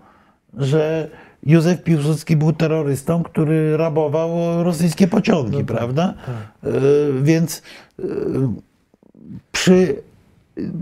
że 0.53 1.09
Józef 1.43 1.83
Piłsudski 1.83 2.35
był 2.35 2.53
terrorystą, 2.53 3.23
który 3.23 3.77
rabował 3.77 4.63
rosyjskie 4.63 5.07
pociągi, 5.07 5.63
prawda? 5.65 6.13
E, 6.63 6.69
Więc 7.21 7.61
przy. 9.51 9.95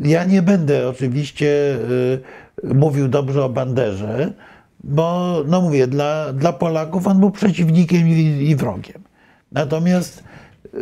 Ja 0.03 0.23
nie 0.23 0.41
będę 0.41 0.89
oczywiście 0.89 1.77
y, 2.63 2.73
mówił 2.73 3.07
dobrze 3.07 3.45
o 3.45 3.49
Banderze, 3.49 4.33
bo 4.83 5.35
no 5.47 5.61
mówię, 5.61 5.87
dla, 5.87 6.33
dla 6.33 6.53
Polaków 6.53 7.07
on 7.07 7.19
był 7.19 7.31
przeciwnikiem 7.31 8.07
i, 8.07 8.49
i 8.49 8.55
wrogiem. 8.55 9.01
Natomiast 9.51 10.23
y, 10.73 10.77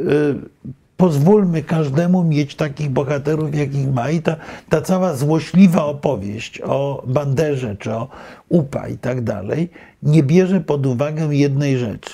pozwólmy 0.97 1.63
każdemu 1.63 2.23
mieć 2.23 2.55
takich 2.55 2.89
bohaterów, 2.89 3.55
jakich 3.55 3.93
ma. 3.93 4.09
I 4.09 4.21
ta, 4.21 4.35
ta 4.69 4.81
cała 4.81 5.15
złośliwa 5.15 5.85
opowieść 5.85 6.61
o 6.61 7.03
Banderze 7.07 7.75
czy 7.75 7.91
o 7.91 8.07
UPA 8.49 8.87
i 8.87 8.97
tak 8.97 9.21
dalej 9.21 9.69
nie 10.03 10.23
bierze 10.23 10.61
pod 10.61 10.85
uwagę 10.85 11.35
jednej 11.35 11.77
rzeczy, 11.77 12.11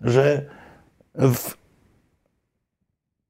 że 0.00 0.44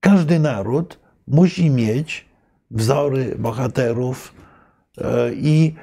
każdy 0.01 0.39
naród 0.39 0.98
musi 1.27 1.70
mieć 1.70 2.32
wzory 2.73 3.36
bohaterów 3.39 4.35
e, 4.99 5.35
i 5.35 5.74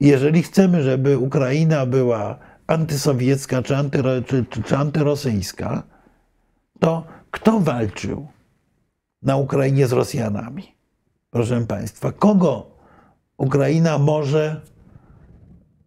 jeżeli 0.00 0.42
chcemy, 0.42 0.82
żeby 0.82 1.18
Ukraina 1.18 1.86
była 1.86 2.38
antysowiecka 2.66 3.62
czy, 3.62 3.74
czy, 4.26 4.62
czy 4.62 4.76
antyrosyjska, 4.76 5.82
to 6.80 7.04
kto 7.30 7.60
walczył 7.60 8.26
na 9.22 9.36
Ukrainie 9.36 9.86
z 9.86 9.92
Rosjanami? 9.92 10.74
Proszę 11.30 11.66
Państwa, 11.66 12.12
kogo 12.12 12.66
Ukraina 13.36 13.98
może 13.98 14.60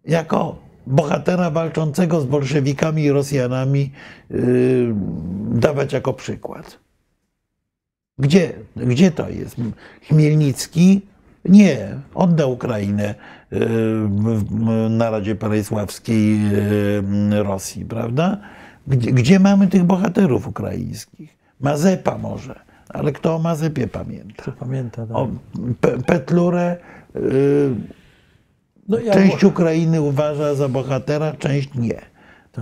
jako 0.06 0.56
bohatera 0.88 1.52
walczącego 1.52 2.22
z 2.22 2.26
bolszewikami 2.26 3.04
i 3.04 3.12
Rosjanami 3.12 3.92
yy, 4.30 4.94
dawać 5.52 5.94
jako 5.94 6.14
przykład? 6.14 6.80
Gdzie, 8.20 8.54
gdzie 8.76 9.12
to 9.12 9.30
jest? 9.30 9.56
Chmielnicki? 10.08 11.02
Nie, 11.46 11.96
oddał 12.16 12.52
Ukrainę 12.52 13.16
w- 13.52 14.90
na 14.90 15.10
Radzie 15.10 15.36
Parejsławskiej 15.36 16.40
y, 17.34 17.44
Rosji, 17.44 17.86
prawda? 17.86 18.38
Gdzie, 18.88 19.12
gdzie 19.12 19.40
mamy 19.40 19.68
tych 19.68 19.84
bohaterów 19.84 20.48
ukraińskich? 20.48 21.38
Mazepa 21.60 22.18
może, 22.18 22.60
ale 22.90 23.12
kto 23.12 23.36
o 23.36 23.40
Mazepie 23.40 23.88
pamięta? 23.88 24.52
Pamięta, 24.52 25.08
tak. 25.08 25.16
O 25.18 25.28
Pe- 25.82 26.04
Petlurę 26.04 26.78
y, 27.16 27.70
no, 28.90 29.00
ja 29.00 29.14
część 29.14 29.44
Ukrainy 29.44 30.02
uważa 30.02 30.56
za 30.56 30.70
bohatera, 30.70 31.34
część 31.34 31.70
nie. 31.76 32.02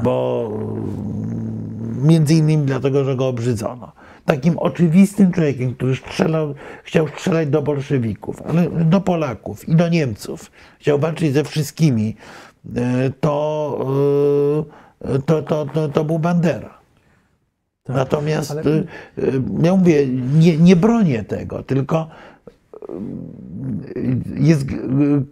Bo 0.03 0.49
mm, 0.53 2.07
między 2.07 2.33
innymi 2.35 2.65
dlatego, 2.65 3.03
że 3.03 3.15
go 3.15 3.27
obrzydzono. 3.27 3.91
Takim 4.27 4.57
oczywistym 4.57 5.31
człowiekiem, 5.31 5.75
który 5.75 5.95
strzelał, 5.95 6.53
chciał 6.83 7.07
strzelać 7.07 7.49
do 7.49 7.61
bolszewików, 7.61 8.41
ale 8.41 8.69
do 8.69 9.01
Polaków 9.01 9.69
i 9.69 9.75
do 9.75 9.89
Niemców. 9.89 10.51
Chciał 10.79 10.99
walczyć 10.99 11.33
ze 11.33 11.43
wszystkimi. 11.43 12.15
y, 12.65 13.13
To, 13.19 13.87
y, 15.15 15.21
to, 15.21 15.41
to, 15.41 15.65
to, 15.65 15.89
to 15.89 16.03
był 16.03 16.19
Bandera. 16.19 16.77
Natomiast 17.89 18.51
ale- 18.51 18.63
y, 18.63 18.83
ja 19.63 19.75
mówię, 19.75 20.07
nie, 20.39 20.57
nie 20.57 20.75
bronię 20.75 21.23
tego, 21.23 21.63
tylko 21.63 22.07
jest, 24.35 24.65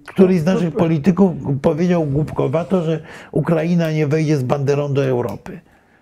któryś 0.08 0.40
z 0.40 0.46
naszych 0.46 0.76
polityków 0.76 1.32
powiedział 1.62 2.06
głupkowato, 2.06 2.84
że 2.84 3.00
Ukraina 3.32 3.92
nie 3.92 4.08
wejdzie 4.08 4.38
z 4.38 4.44
banderą 4.44 4.94
do 4.94 5.06
Europy. 5.06 5.60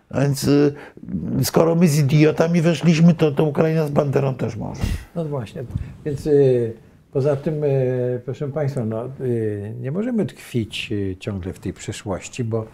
A 0.09 0.21
Więc 0.21 0.43
y, 0.43 0.75
skoro 1.43 1.75
my 1.75 1.87
z 1.87 1.99
idiotami 1.99 2.61
weszliśmy, 2.61 3.13
to, 3.13 3.31
to 3.31 3.43
Ukraina 3.43 3.87
z 3.87 3.91
banderą 3.91 4.35
też 4.35 4.55
może. 4.55 4.81
No 5.15 5.25
właśnie, 5.25 5.63
więc 6.05 6.27
y, 6.27 6.73
poza 7.11 7.35
tym, 7.35 7.63
y, 7.63 8.21
proszę 8.25 8.51
Państwa, 8.51 8.85
no, 8.85 9.09
nie 9.79 9.91
możemy 9.91 10.25
tkwić 10.25 10.93
ciągle 11.19 11.53
w 11.53 11.59
tej 11.59 11.73
przeszłości, 11.73 12.43
bo 12.43 12.65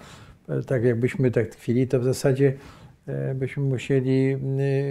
y, 0.49 0.63
tak 0.63 0.83
jakbyśmy 0.83 1.31
tak 1.31 1.47
tkwili, 1.47 1.87
to 1.87 1.99
w 1.99 2.03
zasadzie 2.03 2.53
byśmy 3.35 3.63
musieli 3.63 4.37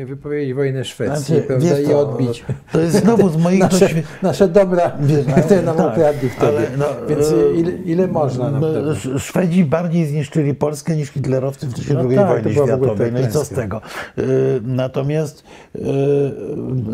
y, 0.02 0.06
wypowiedzieć 0.06 0.54
wojnę 0.54 0.84
Szwecji 0.84 1.24
Znaczy, 1.24 1.42
prawda, 1.42 1.66
wiesz 1.76 1.88
i 1.88 1.92
odbić 1.94 2.44
To 2.72 2.80
jest 2.80 2.96
znowu 2.96 3.28
z 3.28 3.36
moich 3.36 3.60
nasze, 3.70 3.78
doświadczeń. 3.80 4.02
nasze 4.22 4.48
dobra, 4.48 4.92
Wiesz, 5.00 5.26
no, 5.26 5.34
które 5.44 5.62
nam 5.62 5.76
tak, 5.76 5.92
ukradli 5.92 6.28
wtedy. 6.28 6.58
ale 6.58 6.66
no, 6.78 6.84
Więc 7.08 7.32
e, 7.32 7.34
ile, 7.60 7.70
ile 7.72 8.06
można 8.06 8.50
nam 8.50 8.60
No, 8.60 9.18
Szwedzi 9.18 9.64
bardziej 9.64 10.06
zniszczyli 10.06 10.54
Polskę 10.54 10.96
niż 10.96 11.08
hitlerowcy 11.08 11.66
w 11.66 11.74
czasie 11.74 11.94
No 11.94 12.00
II 12.00 12.16
tak, 12.16 12.26
to 12.26 12.32
wojny 12.32 12.52
światowej. 12.52 13.12
No 13.12 13.20
i 13.20 13.28
co 13.28 13.44
z 13.44 13.48
tego? 13.48 13.80
Y, 14.18 14.22
Natomiast 14.62 15.44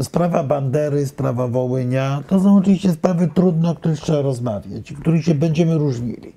sprawa 0.03 0.43
Bandery, 0.45 1.07
sprawa 1.07 1.49
Wołynia, 1.49 2.23
to 2.29 2.41
są 2.41 2.57
oczywiście 2.57 2.91
sprawy 2.93 3.29
trudne, 3.35 3.71
o 3.71 3.75
których 3.75 3.99
trzeba 4.01 4.23
rozmawiać, 4.23 4.93
w 4.93 5.01
których 5.01 5.25
się 5.25 5.35
będziemy 5.35 5.79
różnili. 5.79 6.33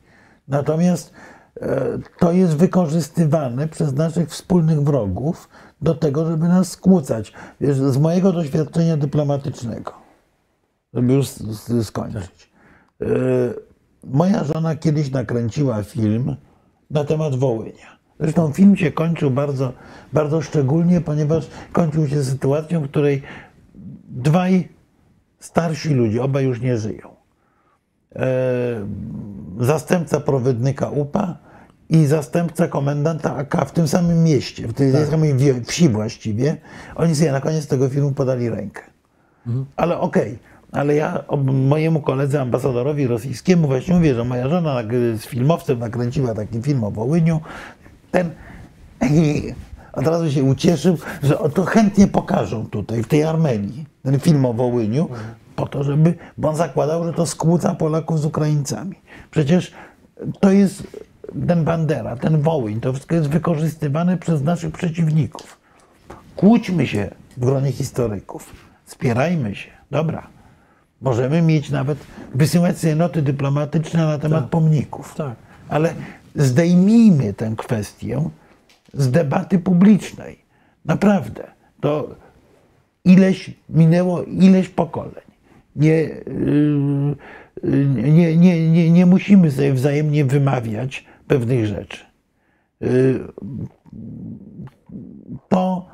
Natomiast 0.47 1.13
e, 1.13 1.36
to 2.19 2.31
jest 2.31 2.55
wykorzystywane 2.55 3.67
przez 3.67 3.93
naszych 3.93 4.29
wspólnych 4.29 4.81
wrogów 4.81 5.49
do 5.81 5.95
tego, 5.95 6.25
żeby 6.25 6.47
nas 6.47 6.71
skłócać. 6.71 7.33
Wiesz, 7.61 7.77
z 7.77 7.97
mojego 7.97 8.31
doświadczenia 8.31 8.97
dyplomatycznego, 8.97 9.93
żeby 10.93 11.13
już 11.13 11.27
skończyć. 11.83 12.51
E, 13.01 13.07
Moja 14.03 14.43
żona 14.43 14.75
kiedyś 14.75 15.11
nakręciła 15.11 15.83
film 15.83 16.35
na 16.91 17.03
temat 17.03 17.35
Wołynia. 17.35 17.97
Zresztą 18.19 18.53
film 18.53 18.75
się 18.75 18.91
kończył 18.91 19.31
bardzo, 19.31 19.73
bardzo 20.13 20.41
szczególnie, 20.41 21.01
ponieważ 21.01 21.47
kończył 21.71 22.07
się 22.07 22.23
sytuacją, 22.23 22.81
w 22.81 22.89
której 22.89 23.23
dwaj 24.09 24.69
starsi 25.39 25.93
ludzie, 25.93 26.23
obaj 26.23 26.45
już 26.45 26.61
nie 26.61 26.77
żyją. 26.77 27.15
E, 28.15 28.25
zastępca 29.59 30.19
prowydnika 30.19 30.89
UPA 30.89 31.37
i 31.89 32.05
zastępca 32.05 32.67
komendanta 32.67 33.35
AK 33.35 33.65
w 33.67 33.71
tym 33.71 33.87
samym 33.87 34.23
mieście, 34.23 34.67
w 34.67 34.73
tej 34.73 34.91
samej 35.09 35.35
wie- 35.35 35.61
wsi 35.61 35.89
właściwie, 35.89 36.57
oni 36.95 37.15
sobie 37.15 37.31
na 37.31 37.41
koniec 37.41 37.67
tego 37.67 37.89
filmu 37.89 38.11
podali 38.11 38.49
rękę. 38.49 38.81
Ale 39.75 39.99
okej, 39.99 40.39
ale 40.71 40.95
ja 40.95 41.23
mojemu 41.53 42.01
koledze 42.01 42.41
ambasadorowi 42.41 43.07
rosyjskiemu 43.07 43.67
właśnie 43.67 43.95
mówię, 43.95 44.15
że 44.15 44.23
moja 44.23 44.49
żona 44.49 44.83
z 45.17 45.25
filmowcem 45.25 45.79
nakręciła 45.79 46.33
taki 46.33 46.61
film 46.61 46.83
o 46.83 46.91
Wołyniu. 46.91 47.41
Ten 48.11 48.29
od 49.93 50.07
razu 50.07 50.31
się 50.31 50.43
ucieszył, 50.43 50.97
że 51.23 51.37
to 51.53 51.65
chętnie 51.65 52.07
pokażą 52.07 52.65
tutaj, 52.65 53.03
w 53.03 53.07
tej 53.07 53.23
Armenii, 53.23 53.85
ten 54.03 54.19
film 54.19 54.45
o 54.45 54.53
Wołyniu. 54.53 55.09
Po 55.55 55.67
to, 55.67 55.83
żeby, 55.83 56.13
bo 56.37 56.49
on 56.49 56.55
zakładał, 56.55 57.03
że 57.03 57.13
to 57.13 57.25
skłóca 57.25 57.75
Polaków 57.75 58.19
z 58.19 58.25
Ukraińcami. 58.25 58.95
Przecież 59.31 59.71
to 60.39 60.51
jest 60.51 60.83
ten 61.47 61.63
Bandera, 61.63 62.15
ten 62.15 62.41
Wołyń, 62.41 62.81
to 62.81 62.93
wszystko 62.93 63.15
jest 63.15 63.27
wykorzystywane 63.27 64.17
przez 64.17 64.41
naszych 64.41 64.71
przeciwników. 64.71 65.59
Kłóćmy 66.35 66.87
się 66.87 67.09
w 67.37 67.39
gronie 67.39 67.71
historyków, 67.71 68.53
spierajmy 68.85 69.55
się, 69.55 69.69
dobra. 69.91 70.27
Możemy 71.01 71.41
mieć 71.41 71.69
nawet, 71.69 71.97
wysyłać 72.35 72.77
sobie 72.77 72.95
noty 72.95 73.21
dyplomatyczne 73.21 74.05
na 74.05 74.17
temat 74.17 74.49
pomników. 74.49 75.15
Tak. 75.15 75.35
Ale 75.69 75.93
zdejmijmy 76.35 77.33
tę 77.33 77.53
kwestię 77.57 78.29
z 78.93 79.11
debaty 79.11 79.59
publicznej. 79.59 80.39
Naprawdę. 80.85 81.43
To 81.81 82.15
ileś 83.05 83.51
minęło, 83.69 84.23
ileś 84.23 84.69
pokoleń. 84.69 85.27
Nie, 85.75 85.89
yy, 85.91 87.15
yy, 87.63 87.85
nie, 88.11 88.37
nie, 88.37 88.71
nie, 88.71 88.91
nie 88.91 89.05
musimy 89.05 89.51
sobie 89.51 89.73
wzajemnie 89.73 90.25
wymawiać 90.25 91.05
pewnych 91.27 91.65
rzeczy. 91.65 92.05
Yy, 92.81 93.27
To 95.49 95.85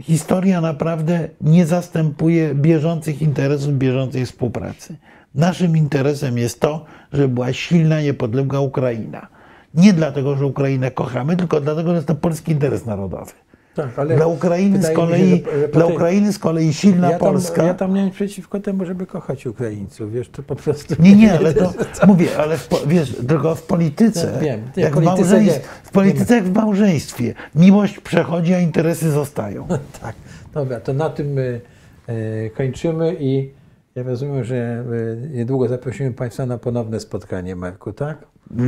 historia 0.00 0.60
naprawdę 0.60 1.28
nie 1.40 1.66
zastępuje 1.66 2.54
bieżących 2.54 3.22
interesów, 3.22 3.74
bieżącej 3.74 4.26
współpracy. 4.26 4.96
Naszym 5.34 5.76
interesem 5.76 6.38
jest 6.38 6.60
to, 6.60 6.84
żeby 7.12 7.28
była 7.28 7.52
silna, 7.52 8.00
niepodległa 8.00 8.60
Ukraina. 8.60 9.28
Nie 9.74 9.92
dlatego, 9.92 10.36
że 10.36 10.46
Ukrainę 10.46 10.90
kochamy, 10.90 11.36
tylko 11.36 11.60
dlatego, 11.60 11.90
że 11.90 11.96
jest 11.96 12.08
to 12.08 12.14
polski 12.14 12.52
interes 12.52 12.86
narodowy. 12.86 13.32
Tak, 13.76 13.98
ale 13.98 14.16
Dla 14.16 14.26
Ukrainy, 14.26 14.82
z 14.82 14.88
mi 14.88 14.94
kolei, 14.94 15.44
że- 15.44 15.60
że 15.60 15.68
dla 15.68 15.86
Ukrainy 15.86 16.32
z 16.32 16.38
kolei 16.38 16.72
silna 16.72 17.10
ja 17.10 17.18
tam, 17.18 17.28
Polska. 17.28 17.62
Ja 17.62 17.74
tam 17.74 17.94
nic 17.94 18.14
przeciwko 18.14 18.60
temu, 18.60 18.84
żeby 18.86 19.06
kochać 19.06 19.46
Ukraińców, 19.46 20.12
wiesz, 20.12 20.28
to 20.28 20.42
po 20.42 20.56
prostu... 20.56 20.94
Nie, 20.98 21.16
nie, 21.16 21.38
ale 21.38 21.54
to 21.54 21.72
mówię, 22.06 22.26
ale 22.38 22.58
w, 22.58 22.68
wiesz, 22.86 23.16
tylko 23.28 23.54
w 23.54 23.62
polityce, 23.62 24.32
Ja 24.34 24.38
wiem, 24.40 24.60
nie, 24.76 24.82
jak 24.82 24.92
w 24.92 24.96
w, 24.96 25.04
polityce 25.04 25.22
małżeństwie, 25.22 25.60
nie. 25.60 25.68
w 25.84 25.90
polityce 25.90 26.34
jak 26.34 26.44
w 26.44 26.54
małżeństwie, 26.54 27.34
miłość 27.54 28.00
przechodzi, 28.00 28.54
a 28.54 28.58
interesy 28.60 29.10
zostają. 29.10 29.66
Tak, 30.02 30.14
dobra, 30.54 30.80
to 30.80 30.92
na 30.92 31.10
tym 31.10 31.38
y, 31.38 31.60
y, 32.08 32.50
kończymy 32.56 33.16
i 33.20 33.50
ja 33.94 34.02
rozumiem, 34.02 34.44
że 34.44 34.84
y, 34.92 35.30
niedługo 35.36 35.68
zaprosimy 35.68 36.12
Państwa 36.12 36.46
na 36.46 36.58
ponowne 36.58 37.00
spotkanie, 37.00 37.56
Marku, 37.56 37.92
tak? 37.92 38.18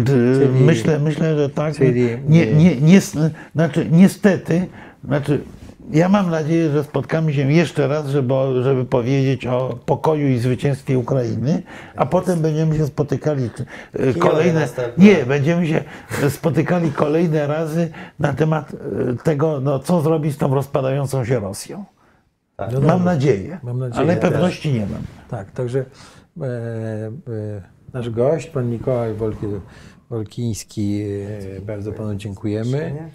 Czyli- 0.06 0.64
myślę, 0.64 0.98
myślę, 0.98 1.36
że 1.38 1.50
tak. 1.50 1.74
czyli- 1.76 2.08
nie, 2.28 2.54
nie, 2.54 2.76
nie, 2.80 3.00
znaczy, 3.54 3.86
niestety, 3.90 4.66
znaczy, 5.04 5.40
ja 5.90 6.08
mam 6.08 6.30
nadzieję, 6.30 6.70
że 6.70 6.84
spotkamy 6.84 7.32
się 7.32 7.52
jeszcze 7.52 7.88
raz, 7.88 8.06
żeby, 8.06 8.34
żeby 8.62 8.84
powiedzieć 8.84 9.46
o 9.46 9.78
pokoju 9.86 10.28
i 10.28 10.38
zwycięstwie 10.38 10.98
Ukrainy, 10.98 11.62
a 11.96 12.06
potem 12.06 12.40
będziemy 12.40 12.76
się 12.76 12.86
spotykali 12.86 13.50
e, 13.92 14.14
kolejne. 14.14 14.68
Nie, 14.98 15.26
będziemy 15.26 15.66
się 15.66 15.84
spotykali 16.28 16.92
kolejne 16.92 17.46
razy 17.46 17.90
na 18.18 18.32
temat 18.32 18.72
e, 18.72 19.14
tego, 19.24 19.60
no, 19.60 19.78
co 19.78 20.00
zrobić 20.00 20.34
z 20.34 20.38
tą 20.38 20.54
rozpadającą 20.54 21.24
się 21.24 21.40
Rosją. 21.40 21.84
No 22.72 22.80
Mam 22.80 23.04
nadzieję, 23.04 23.58
Mam 23.62 23.78
nadzieję 23.78 24.00
ale 24.00 24.16
też. 24.16 24.30
pewności 24.30 24.72
nie 24.72 24.86
mam. 24.86 25.02
Tak, 25.28 25.50
także 25.50 25.78
e, 25.78 26.44
e, 26.44 27.10
nasz 27.92 28.10
gość, 28.10 28.46
pan 28.46 28.70
Mikołaj 28.70 29.14
Wolki, 29.14 29.46
Wolkiński, 30.10 31.02
e, 31.56 31.60
bardzo 31.60 31.92
panu 31.92 32.14
dziękujemy. 32.14 33.10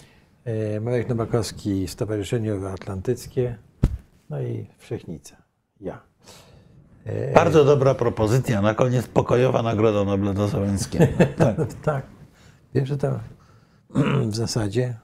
E, 0.46 0.80
Marek 0.80 1.10
Nowakowski, 1.10 1.88
Stowarzyszenie 1.88 2.52
Euroatlantyckie, 2.52 3.58
no 4.30 4.42
i 4.42 4.68
Wszechnica, 4.78 5.36
ja. 5.80 6.02
E, 7.06 7.34
Bardzo 7.34 7.66
dobra 7.66 7.94
propozycja. 7.96 8.62
Na 8.62 8.74
koniec 8.74 9.08
pokojowa 9.08 9.62
Nagroda 9.64 10.04
Nobla 10.04 10.34
do 10.34 10.48
Załęckiego. 10.48 11.06
Tak. 11.38 11.56
tak, 11.84 12.06
wiem, 12.76 12.86
że 12.86 12.98
to 12.98 13.20
w 14.32 14.36
zasadzie 14.36 14.96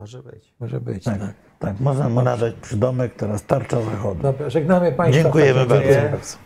Może 0.00 0.22
być. 0.22 0.54
może 0.60 0.80
być. 0.80 1.04
Tak, 1.04 1.18
Tak. 1.20 1.34
tak. 1.58 1.80
Można 1.80 2.08
mu 2.08 2.22
nadać 2.22 2.54
przydomek, 2.54 3.14
teraz 3.14 3.46
tarcza 3.46 3.82
zachodu. 3.82 4.22
Dobra, 4.22 4.50
żegnamy 4.50 4.92
Państwa. 4.92 5.22
Dziękujemy 5.22 5.66
bardzo. 5.66 6.00
bardzo. 6.10 6.36